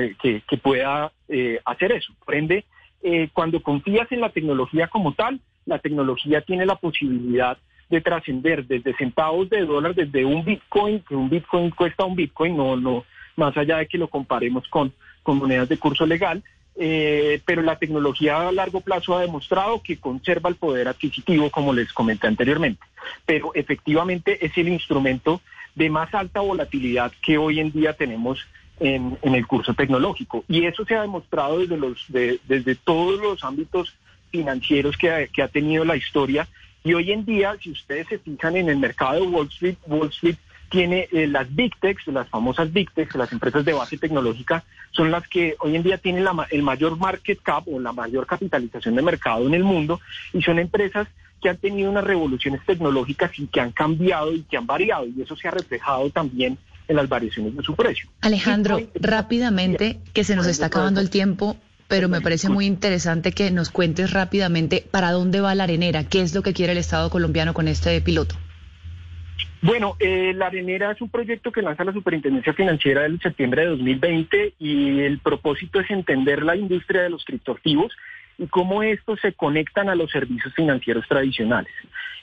pueda 0.57 1.11
eh, 1.29 1.59
hacer 1.65 1.91
eso. 1.91 2.11
Por 2.25 2.33
ende, 2.33 2.65
eh, 3.03 3.29
cuando 3.31 3.61
confías 3.61 4.11
en 4.11 4.21
la 4.21 4.29
tecnología 4.29 4.87
como 4.87 5.13
tal, 5.13 5.39
la 5.67 5.77
tecnología 5.77 6.41
tiene 6.41 6.65
la 6.65 6.77
posibilidad 6.77 7.59
de 7.91 8.01
trascender 8.01 8.65
desde 8.65 8.97
centavos 8.97 9.51
de 9.51 9.63
dólar, 9.63 9.93
desde 9.93 10.25
un 10.25 10.43
Bitcoin, 10.43 11.01
que 11.01 11.15
un 11.15 11.29
Bitcoin 11.29 11.69
cuesta 11.69 12.05
un 12.05 12.15
Bitcoin, 12.15 12.57
no, 12.57 12.75
no, 12.75 13.05
más 13.35 13.55
allá 13.55 13.77
de 13.77 13.87
que 13.87 13.99
lo 13.99 14.07
comparemos 14.07 14.67
con, 14.67 14.91
con 15.21 15.37
monedas 15.37 15.69
de 15.69 15.77
curso 15.77 16.07
legal, 16.07 16.41
eh, 16.79 17.41
pero 17.45 17.63
la 17.63 17.77
tecnología 17.77 18.47
a 18.47 18.51
largo 18.51 18.81
plazo 18.81 19.17
ha 19.17 19.21
demostrado 19.21 19.81
que 19.81 19.97
conserva 19.97 20.49
el 20.49 20.55
poder 20.55 20.87
adquisitivo, 20.87 21.49
como 21.49 21.73
les 21.73 21.91
comenté 21.91 22.27
anteriormente. 22.27 22.81
Pero 23.25 23.51
efectivamente 23.55 24.45
es 24.45 24.55
el 24.57 24.69
instrumento 24.69 25.41
de 25.73 25.89
más 25.89 26.13
alta 26.13 26.39
volatilidad 26.39 27.11
que 27.21 27.37
hoy 27.37 27.59
en 27.59 27.71
día 27.71 27.93
tenemos 27.93 28.39
en, 28.79 29.17
el 29.23 29.47
curso 29.47 29.73
tecnológico. 29.73 30.43
Y 30.47 30.65
eso 30.65 30.85
se 30.85 30.95
ha 30.95 31.01
demostrado 31.01 31.59
desde, 31.59 31.77
los, 31.77 32.05
desde 32.09 32.75
todos 32.75 33.19
los 33.19 33.43
ámbitos 33.43 33.95
financieros 34.31 34.97
que 34.97 35.29
que 35.33 35.41
ha 35.41 35.47
tenido 35.47 35.83
la 35.83 35.95
historia. 35.95 36.47
Y 36.83 36.93
hoy 36.93 37.11
en 37.11 37.25
día, 37.25 37.57
si 37.61 37.71
ustedes 37.71 38.07
se 38.07 38.19
fijan 38.19 38.55
en 38.55 38.69
el 38.69 38.77
mercado 38.77 39.21
de 39.21 39.27
Wall 39.27 39.47
Street, 39.47 39.77
Wall 39.87 40.09
Street 40.09 40.37
tiene 40.69 41.07
eh, 41.11 41.27
las 41.27 41.53
Big 41.53 41.77
Techs, 41.79 42.07
las 42.07 42.27
famosas 42.29 42.71
Big 42.71 42.91
Techs, 42.91 43.15
las 43.15 43.31
empresas 43.31 43.63
de 43.63 43.73
base 43.73 43.97
tecnológica, 43.97 44.63
son 44.91 45.11
las 45.11 45.27
que 45.27 45.55
hoy 45.59 45.75
en 45.75 45.83
día 45.83 45.97
tienen 45.97 46.25
el 46.51 46.63
mayor 46.63 46.97
market 46.97 47.39
cap 47.41 47.63
o 47.67 47.79
la 47.79 47.91
mayor 47.91 48.25
capitalización 48.25 48.95
de 48.95 49.01
mercado 49.01 49.45
en 49.45 49.53
el 49.53 49.63
mundo 49.63 49.99
y 50.33 50.41
son 50.41 50.59
empresas 50.59 51.07
que 51.41 51.49
han 51.49 51.57
tenido 51.57 51.91
unas 51.91 52.03
revoluciones 52.03 52.61
tecnológicas 52.65 53.31
y 53.37 53.47
que 53.47 53.61
han 53.61 53.71
cambiado 53.71 54.33
y 54.33 54.41
que 54.43 54.57
han 54.57 54.65
variado 54.65 55.05
y 55.05 55.21
eso 55.21 55.35
se 55.35 55.47
ha 55.47 55.51
reflejado 55.51 56.09
también 56.09 56.57
en 56.87 56.95
las 56.95 57.07
variaciones 57.07 57.55
de 57.55 57.63
su 57.63 57.75
precio. 57.75 58.09
Alejandro, 58.21 58.81
rápidamente, 58.95 59.99
que 60.13 60.23
se 60.23 60.35
nos 60.35 60.47
está 60.47 60.67
acabando 60.67 61.01
el 61.01 61.09
tiempo, 61.09 61.57
pero 61.87 62.09
me 62.09 62.21
parece 62.21 62.49
muy 62.49 62.65
interesante 62.65 63.31
que 63.31 63.51
nos 63.51 63.69
cuentes 63.69 64.11
rápidamente 64.11 64.85
para 64.89 65.11
dónde 65.11 65.41
va 65.41 65.53
la 65.55 65.65
arenera, 65.65 66.05
qué 66.05 66.21
es 66.21 66.33
lo 66.33 66.41
que 66.41 66.53
quiere 66.53 66.71
el 66.71 66.77
Estado 66.77 67.09
colombiano 67.09 67.53
con 67.53 67.67
este 67.67 67.99
piloto. 68.01 68.35
Bueno, 69.61 69.95
eh, 69.99 70.33
la 70.35 70.47
Arenera 70.47 70.91
es 70.91 71.01
un 71.01 71.09
proyecto 71.09 71.51
que 71.51 71.63
lanza 71.63 71.83
la 71.83 71.93
Superintendencia 71.93 72.53
Financiera 72.53 73.01
del 73.01 73.19
septiembre 73.19 73.63
de 73.63 73.69
2020 73.69 74.53
y 74.59 74.99
el 75.01 75.19
propósito 75.19 75.79
es 75.79 75.89
entender 75.89 76.43
la 76.43 76.55
industria 76.55 77.01
de 77.01 77.09
los 77.09 77.25
criptoactivos 77.25 77.91
y 78.37 78.47
cómo 78.47 78.83
estos 78.83 79.19
se 79.19 79.33
conectan 79.33 79.89
a 79.89 79.95
los 79.95 80.11
servicios 80.11 80.53
financieros 80.53 81.07
tradicionales. 81.07 81.73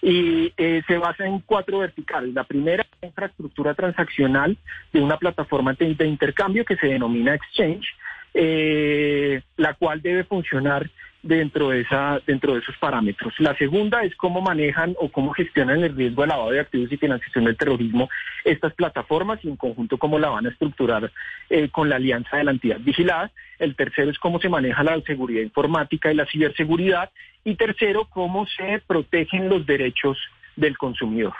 Y 0.00 0.52
eh, 0.56 0.82
se 0.86 0.98
basa 0.98 1.26
en 1.26 1.40
cuatro 1.40 1.78
verticales. 1.78 2.34
La 2.34 2.44
primera, 2.44 2.86
la 3.00 3.08
infraestructura 3.08 3.74
transaccional 3.74 4.56
de 4.92 5.00
una 5.00 5.16
plataforma 5.16 5.72
de, 5.72 6.06
intercambio 6.06 6.64
que 6.64 6.76
se 6.76 6.86
denomina 6.86 7.34
Exchange, 7.34 7.86
eh, 8.32 9.42
la 9.56 9.74
cual 9.74 10.02
debe 10.02 10.22
funcionar 10.22 10.88
dentro 11.24 11.70
de, 11.70 11.80
esa, 11.80 12.20
dentro 12.26 12.52
de 12.52 12.60
esos 12.60 12.76
parámetros. 12.76 13.32
La 13.38 13.56
segunda 13.56 14.04
es 14.04 14.14
cómo 14.14 14.42
manejan 14.42 14.94
o 15.00 15.08
cómo 15.10 15.32
gestionan 15.32 15.82
el 15.82 15.96
riesgo 15.96 16.22
de 16.22 16.28
lavado 16.28 16.50
de 16.50 16.60
activos 16.60 16.92
y 16.92 16.98
financiación 16.98 17.44
del 17.44 17.56
terrorismo 17.56 18.10
estas 18.44 18.74
plataformas 18.74 19.40
y 19.42 19.48
en 19.48 19.56
conjunto 19.56 19.96
cómo 19.96 20.18
la 20.18 20.28
van 20.28 20.46
a 20.46 20.50
estructurar 20.50 21.10
eh, 21.48 21.70
con 21.70 21.88
la 21.88 21.96
alianza 21.96 22.36
de 22.36 22.44
la 22.44 22.50
entidad 22.50 22.78
vigilada. 22.80 23.30
El 23.58 23.74
tercero 23.74 24.10
es 24.10 24.18
cómo 24.18 24.38
se 24.38 24.50
maneja 24.50 24.84
la 24.84 25.00
seguridad 25.00 25.40
informática 25.40 26.12
y 26.12 26.14
la 26.14 26.26
ciberseguridad. 26.26 27.10
Y 27.42 27.54
tercero, 27.56 28.06
cómo 28.10 28.46
se 28.46 28.82
protegen 28.86 29.48
los 29.48 29.64
derechos 29.64 30.18
del 30.56 30.76
consumidor. 30.76 31.32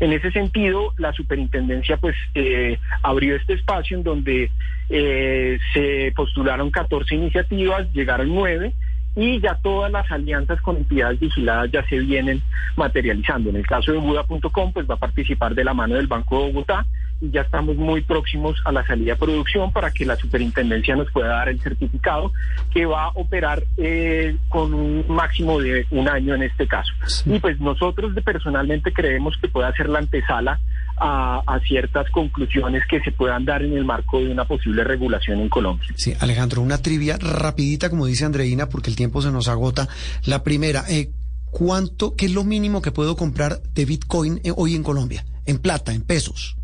En 0.00 0.12
ese 0.12 0.30
sentido, 0.30 0.94
la 0.96 1.12
superintendencia 1.12 1.96
pues 1.96 2.16
eh, 2.34 2.78
abrió 3.02 3.36
este 3.36 3.54
espacio 3.54 3.96
en 3.96 4.04
donde 4.04 4.50
eh, 4.88 5.58
se 5.74 6.12
postularon 6.14 6.70
14 6.70 7.14
iniciativas, 7.14 7.92
llegaron 7.92 8.28
nueve 8.28 8.72
y 9.14 9.40
ya 9.40 9.58
todas 9.62 9.90
las 9.92 10.10
alianzas 10.10 10.60
con 10.62 10.76
entidades 10.76 11.20
vigiladas 11.20 11.70
ya 11.70 11.84
se 11.86 11.98
vienen 11.98 12.42
materializando. 12.76 13.50
En 13.50 13.56
el 13.56 13.66
caso 13.66 13.92
de 13.92 13.98
Buda.com, 13.98 14.72
pues 14.72 14.88
va 14.88 14.94
a 14.94 14.98
participar 14.98 15.54
de 15.54 15.64
la 15.64 15.74
mano 15.74 15.96
del 15.96 16.06
Banco 16.06 16.38
de 16.38 16.52
Bogotá 16.52 16.86
y 17.20 17.30
ya 17.30 17.42
estamos 17.42 17.76
muy 17.76 18.00
próximos 18.00 18.60
a 18.64 18.72
la 18.72 18.84
salida 18.84 19.12
de 19.12 19.18
producción 19.18 19.72
para 19.72 19.90
que 19.90 20.04
la 20.04 20.16
superintendencia 20.16 20.96
nos 20.96 21.10
pueda 21.12 21.28
dar 21.28 21.48
el 21.48 21.60
certificado 21.60 22.32
que 22.72 22.84
va 22.84 23.04
a 23.04 23.08
operar 23.10 23.62
eh, 23.76 24.36
con 24.48 24.74
un 24.74 25.04
máximo 25.08 25.60
de 25.60 25.86
un 25.90 26.08
año 26.08 26.34
en 26.34 26.42
este 26.42 26.66
caso. 26.66 26.92
Y 27.26 27.38
pues 27.38 27.60
nosotros 27.60 28.12
personalmente 28.24 28.92
creemos 28.92 29.36
que 29.40 29.48
puede 29.48 29.72
ser 29.74 29.88
la 29.88 30.00
antesala 30.00 30.58
a, 31.02 31.60
ciertas 31.66 32.08
conclusiones 32.10 32.82
que 32.88 33.00
se 33.00 33.12
puedan 33.12 33.44
dar 33.44 33.62
en 33.62 33.76
el 33.76 33.84
marco 33.84 34.20
de 34.20 34.30
una 34.30 34.44
posible 34.44 34.84
regulación 34.84 35.40
en 35.40 35.48
Colombia. 35.48 35.88
Sí, 35.96 36.14
Alejandro, 36.20 36.62
una 36.62 36.78
trivia 36.78 37.18
rapidita, 37.18 37.90
como 37.90 38.06
dice 38.06 38.24
Andreina, 38.24 38.68
porque 38.68 38.90
el 38.90 38.96
tiempo 38.96 39.20
se 39.20 39.32
nos 39.32 39.48
agota. 39.48 39.88
La 40.24 40.42
primera, 40.44 40.84
eh, 40.88 41.10
¿cuánto, 41.50 42.14
qué 42.14 42.26
es 42.26 42.32
lo 42.32 42.44
mínimo 42.44 42.82
que 42.82 42.92
puedo 42.92 43.16
comprar 43.16 43.60
de 43.74 43.84
Bitcoin 43.84 44.40
eh, 44.44 44.52
hoy 44.56 44.74
en 44.74 44.82
Colombia? 44.82 45.24
En 45.44 45.58
plata, 45.58 45.92
en 45.92 46.02
pesos. 46.02 46.56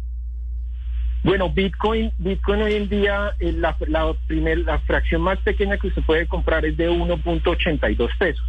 Bueno, 1.25 1.53
Bitcoin, 1.53 2.13
Bitcoin 2.19 2.63
hoy 2.63 2.75
en 2.75 2.89
día, 2.89 3.33
eh, 3.41 3.53
la, 3.53 3.77
la, 3.89 4.15
la 4.29 4.79
fracción 4.81 5.23
más 5.23 5.39
pequeña 5.41 5.77
que 5.79 5.89
usted 5.89 6.03
puede 6.03 6.29
comprar 6.29 6.65
es 6.65 6.77
de 6.77 6.89
1.82 6.89 8.09
pesos 8.19 8.47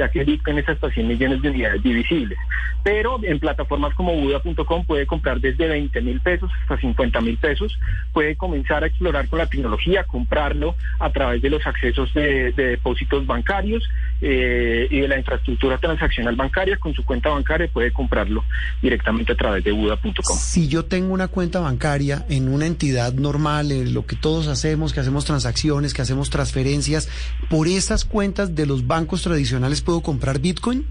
ya 0.00 0.08
que 0.08 0.24
Bitcoin 0.24 0.58
es 0.58 0.68
hasta 0.68 0.90
100 0.90 1.06
millones 1.06 1.42
de 1.42 1.50
unidades 1.50 1.82
divisibles. 1.82 2.38
Pero 2.82 3.20
en 3.22 3.38
plataformas 3.38 3.94
como 3.94 4.14
Buda.com 4.14 4.86
puede 4.86 5.06
comprar 5.06 5.40
desde 5.40 5.68
20 5.68 6.00
mil 6.00 6.20
pesos 6.20 6.50
hasta 6.62 6.78
50 6.78 7.20
mil 7.20 7.36
pesos, 7.36 7.78
puede 8.14 8.34
comenzar 8.34 8.82
a 8.82 8.86
explorar 8.86 9.28
con 9.28 9.38
la 9.38 9.46
tecnología, 9.46 10.04
comprarlo 10.04 10.74
a 10.98 11.10
través 11.10 11.42
de 11.42 11.50
los 11.50 11.66
accesos 11.66 12.12
de, 12.14 12.52
de 12.52 12.64
depósitos 12.68 13.26
bancarios 13.26 13.86
eh, 14.22 14.88
y 14.90 15.00
de 15.00 15.08
la 15.08 15.18
infraestructura 15.18 15.76
transaccional 15.76 16.34
bancaria 16.34 16.78
con 16.78 16.94
su 16.94 17.04
cuenta 17.04 17.28
bancaria 17.28 17.68
puede 17.70 17.92
comprarlo 17.92 18.42
directamente 18.80 19.32
a 19.32 19.36
través 19.36 19.62
de 19.62 19.72
Buda.com. 19.72 20.38
Si 20.38 20.68
yo 20.68 20.86
tengo 20.86 21.12
una 21.12 21.28
cuenta 21.28 21.60
bancaria 21.60 22.24
en 22.30 22.48
una 22.48 22.66
entidad 22.66 23.12
normal, 23.12 23.70
en 23.70 23.92
lo 23.92 24.06
que 24.06 24.16
todos 24.16 24.48
hacemos, 24.48 24.94
que 24.94 25.00
hacemos 25.00 25.26
transacciones, 25.26 25.92
que 25.92 26.00
hacemos 26.00 26.30
transferencias, 26.30 27.10
por 27.50 27.68
esas 27.68 28.06
cuentas 28.06 28.54
de 28.54 28.64
los 28.64 28.86
bancos 28.86 29.22
tradicionales 29.22 29.82
puedo 29.90 30.02
comprar 30.02 30.38
Bitcoin? 30.38 30.86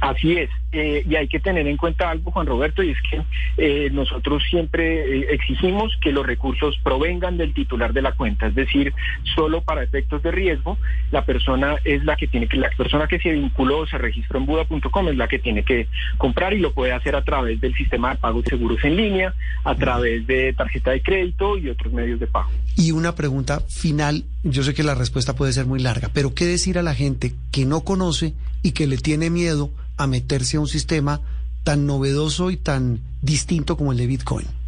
Así 0.00 0.36
es, 0.36 0.48
eh, 0.74 1.04
y 1.08 1.14
hay 1.14 1.28
que 1.28 1.38
tener 1.38 1.66
en 1.68 1.76
cuenta 1.76 2.10
algo, 2.10 2.32
Juan 2.32 2.48
Roberto, 2.48 2.82
y 2.82 2.90
es 2.90 2.98
que 3.08 3.22
eh, 3.58 3.90
nosotros 3.92 4.42
siempre 4.50 5.20
eh, 5.20 5.26
exigimos 5.30 5.96
que 6.00 6.10
los 6.10 6.26
recursos 6.26 6.76
provengan 6.82 7.36
del 7.36 7.54
titular 7.54 7.92
de 7.92 8.02
la 8.02 8.12
cuenta, 8.12 8.48
es 8.48 8.56
decir, 8.56 8.92
solo 9.36 9.60
para 9.60 9.84
efectos 9.84 10.20
de 10.24 10.32
riesgo, 10.32 10.76
la 11.12 11.24
persona 11.24 11.76
es 11.84 12.04
la 12.04 12.16
que 12.16 12.26
tiene 12.26 12.48
que, 12.48 12.56
la 12.56 12.70
persona 12.76 13.06
que 13.06 13.20
se 13.20 13.30
vinculó 13.30 13.78
o 13.78 13.86
se 13.86 13.98
registró 13.98 14.40
en 14.40 14.46
Buda.com 14.46 15.08
es 15.08 15.16
la 15.16 15.28
que 15.28 15.38
tiene 15.38 15.62
que 15.62 15.86
comprar 16.18 16.52
y 16.54 16.58
lo 16.58 16.72
puede 16.72 16.92
hacer 16.92 17.14
a 17.14 17.22
través 17.22 17.60
del 17.60 17.72
sistema 17.74 18.10
de 18.10 18.16
pagos 18.16 18.44
seguros 18.44 18.82
en 18.82 18.96
línea, 18.96 19.32
a 19.62 19.76
través 19.76 20.26
de 20.26 20.52
tarjeta 20.54 20.90
de 20.90 21.02
crédito 21.02 21.56
y 21.56 21.68
otros 21.68 21.92
medios 21.92 22.18
de 22.18 22.26
pago. 22.26 22.50
Y 22.76 22.90
una 22.90 23.14
pregunta 23.14 23.60
final, 23.68 24.24
yo 24.42 24.64
sé 24.64 24.74
que 24.74 24.82
la 24.82 24.96
respuesta 24.96 25.36
puede 25.36 25.52
ser 25.52 25.66
muy 25.66 25.80
larga, 25.80 26.10
pero 26.12 26.34
¿qué 26.34 26.46
decir 26.46 26.78
a 26.78 26.82
la 26.82 26.96
gente 26.96 27.32
que 27.52 27.64
no 27.64 27.82
conoce 27.82 28.34
y 28.62 28.72
que 28.72 28.88
le 28.88 28.96
tiene 28.96 29.30
miedo 29.30 29.70
a 29.96 30.06
meterse 30.06 30.56
a 30.56 30.60
un 30.60 30.63
sistema 30.68 31.20
tan 31.62 31.86
novedoso 31.86 32.50
y 32.50 32.56
tan 32.56 33.00
distinto 33.22 33.76
como 33.76 33.92
el 33.92 33.98
de 33.98 34.06
Bitcoin? 34.06 34.63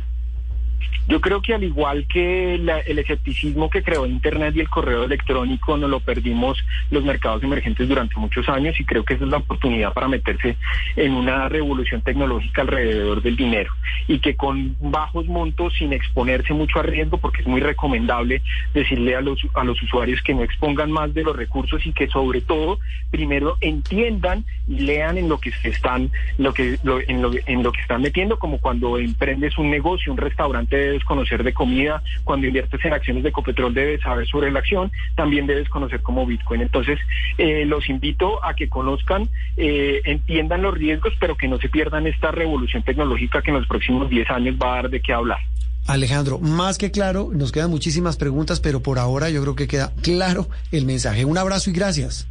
Yo 1.08 1.20
creo 1.20 1.40
que 1.40 1.54
al 1.54 1.62
igual 1.62 2.06
que 2.08 2.58
la, 2.58 2.80
el 2.80 2.98
escepticismo 2.98 3.70
que 3.70 3.82
creó 3.82 4.06
Internet 4.06 4.54
y 4.56 4.60
el 4.60 4.68
correo 4.68 5.04
electrónico, 5.04 5.76
no 5.76 5.86
lo 5.86 6.00
perdimos 6.00 6.58
los 6.90 7.04
mercados 7.04 7.42
emergentes 7.42 7.88
durante 7.88 8.16
muchos 8.16 8.48
años 8.48 8.78
y 8.80 8.84
creo 8.84 9.04
que 9.04 9.14
esa 9.14 9.24
es 9.24 9.30
la 9.30 9.36
oportunidad 9.36 9.92
para 9.92 10.08
meterse 10.08 10.56
en 10.96 11.12
una 11.12 11.48
revolución 11.48 12.00
tecnológica 12.02 12.62
alrededor 12.62 13.22
del 13.22 13.36
dinero. 13.36 13.72
Y 14.08 14.18
que 14.18 14.34
con 14.34 14.76
bajos 14.80 15.26
montos, 15.26 15.74
sin 15.78 15.92
exponerse 15.92 16.52
mucho 16.52 16.80
a 16.80 16.82
riesgo, 16.82 17.18
porque 17.18 17.42
es 17.42 17.46
muy 17.46 17.60
recomendable 17.60 18.42
decirle 18.74 19.16
a 19.16 19.20
los, 19.20 19.40
a 19.54 19.64
los 19.64 19.80
usuarios 19.82 20.20
que 20.22 20.34
no 20.34 20.42
expongan 20.42 20.90
más 20.90 21.14
de 21.14 21.22
los 21.22 21.36
recursos 21.36 21.86
y 21.86 21.92
que 21.92 22.08
sobre 22.08 22.40
todo 22.40 22.78
primero 23.10 23.56
entiendan 23.60 24.44
y 24.68 24.80
lean 24.80 25.18
en 25.18 25.28
lo 25.28 25.38
que 25.38 25.52
se 25.52 25.68
están, 25.68 26.10
lo 26.38 26.52
que, 26.52 26.78
lo, 26.82 27.00
en, 27.00 27.22
lo, 27.22 27.30
en 27.46 27.62
lo 27.62 27.72
que 27.72 27.80
están 27.80 28.02
metiendo, 28.02 28.38
como 28.38 28.58
cuando 28.58 28.98
emprendes 28.98 29.56
un 29.58 29.70
negocio, 29.70 30.12
un 30.12 30.18
restaurante 30.18 30.75
debes 30.76 31.04
conocer 31.04 31.42
de 31.42 31.52
comida, 31.52 32.02
cuando 32.24 32.46
inviertes 32.46 32.84
en 32.84 32.92
acciones 32.92 33.22
de 33.22 33.32
Copetrol 33.32 33.74
debes 33.74 34.00
saber 34.00 34.26
sobre 34.26 34.50
la 34.50 34.60
acción, 34.60 34.90
también 35.14 35.46
debes 35.46 35.68
conocer 35.68 36.02
como 36.02 36.26
Bitcoin. 36.26 36.62
Entonces, 36.62 36.98
eh, 37.38 37.64
los 37.66 37.88
invito 37.88 38.44
a 38.44 38.54
que 38.54 38.68
conozcan, 38.68 39.28
eh, 39.56 40.00
entiendan 40.04 40.62
los 40.62 40.74
riesgos, 40.74 41.14
pero 41.18 41.36
que 41.36 41.48
no 41.48 41.58
se 41.58 41.68
pierdan 41.68 42.06
esta 42.06 42.30
revolución 42.30 42.82
tecnológica 42.82 43.42
que 43.42 43.50
en 43.50 43.58
los 43.58 43.66
próximos 43.66 44.08
10 44.08 44.30
años 44.30 44.56
va 44.62 44.72
a 44.72 44.82
dar 44.82 44.90
de 44.90 45.00
qué 45.00 45.12
hablar. 45.12 45.38
Alejandro, 45.86 46.38
más 46.40 46.78
que 46.78 46.90
claro, 46.90 47.30
nos 47.32 47.52
quedan 47.52 47.70
muchísimas 47.70 48.16
preguntas, 48.16 48.60
pero 48.60 48.80
por 48.80 48.98
ahora 48.98 49.30
yo 49.30 49.40
creo 49.42 49.54
que 49.54 49.68
queda 49.68 49.92
claro 50.02 50.48
el 50.72 50.84
mensaje. 50.84 51.24
Un 51.24 51.38
abrazo 51.38 51.70
y 51.70 51.72
gracias. 51.72 52.26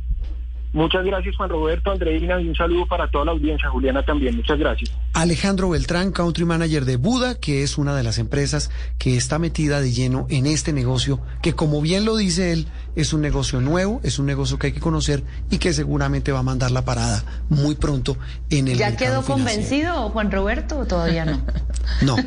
Muchas 0.76 1.06
gracias, 1.06 1.38
Juan 1.38 1.50
Roberto, 1.50 1.90
Andreina, 1.90 2.42
y 2.42 2.50
un 2.50 2.56
saludo 2.56 2.86
para 2.86 3.08
toda 3.08 3.24
la 3.24 3.32
audiencia. 3.32 3.70
Juliana 3.70 4.04
también, 4.04 4.36
muchas 4.36 4.60
gracias. 4.60 4.92
Alejandro 5.14 5.70
Beltrán, 5.70 6.12
Country 6.12 6.44
Manager 6.44 6.84
de 6.84 6.98
Buda, 6.98 7.36
que 7.36 7.64
es 7.64 7.78
una 7.78 7.96
de 7.96 8.04
las 8.04 8.18
empresas 8.18 8.70
que 8.98 9.16
está 9.16 9.40
metida 9.40 9.80
de 9.80 9.94
lleno 9.94 10.28
en 10.30 10.46
este 10.46 10.74
negocio, 10.74 11.22
que 11.42 11.54
como 11.54 11.82
bien 11.82 12.04
lo 12.04 12.18
dice 12.18 12.52
él, 12.52 12.68
es 12.98 13.14
un 13.14 13.22
negocio 13.22 13.62
nuevo, 13.62 14.02
es 14.04 14.20
un 14.20 14.26
negocio 14.26 14.60
que 14.60 14.68
hay 14.68 14.74
que 14.74 14.82
conocer 14.82 15.24
y 15.50 15.60
que 15.60 15.72
seguramente 15.72 16.34
va 16.34 16.40
a 16.40 16.44
mandar 16.44 16.72
la 16.72 16.84
parada 16.84 17.24
muy 17.48 17.76
pronto 17.76 18.18
en 18.50 18.68
el 18.68 18.78
¿Ya 18.78 18.98
quedó 18.98 19.22
convencido, 19.22 20.10
Juan 20.10 20.30
Roberto, 20.30 20.80
o 20.80 20.86
todavía 20.86 21.24
no? 21.24 21.42
No, 22.02 22.18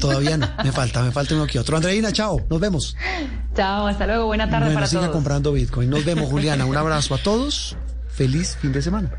todavía 0.00 0.38
no. 0.38 0.48
Me 0.64 0.72
falta, 0.72 1.02
me 1.02 1.10
falta 1.10 1.34
uno 1.34 1.46
que 1.46 1.58
otro. 1.58 1.76
Andreina, 1.76 2.12
chao, 2.12 2.40
nos 2.48 2.60
vemos. 2.60 2.96
Chao, 3.58 3.88
hasta 3.88 4.06
luego, 4.06 4.26
buena 4.26 4.48
tarde 4.48 4.66
bueno, 4.66 4.74
para 4.76 4.86
siga 4.86 5.00
todos. 5.00 5.14
comprando 5.14 5.50
Bitcoin. 5.52 5.90
Nos 5.90 6.04
vemos, 6.04 6.30
Juliana. 6.30 6.64
Un 6.64 6.76
abrazo 6.76 7.16
a 7.16 7.18
todos. 7.18 7.76
Feliz 8.06 8.56
fin 8.62 8.70
de 8.72 8.80
semana. 8.80 9.10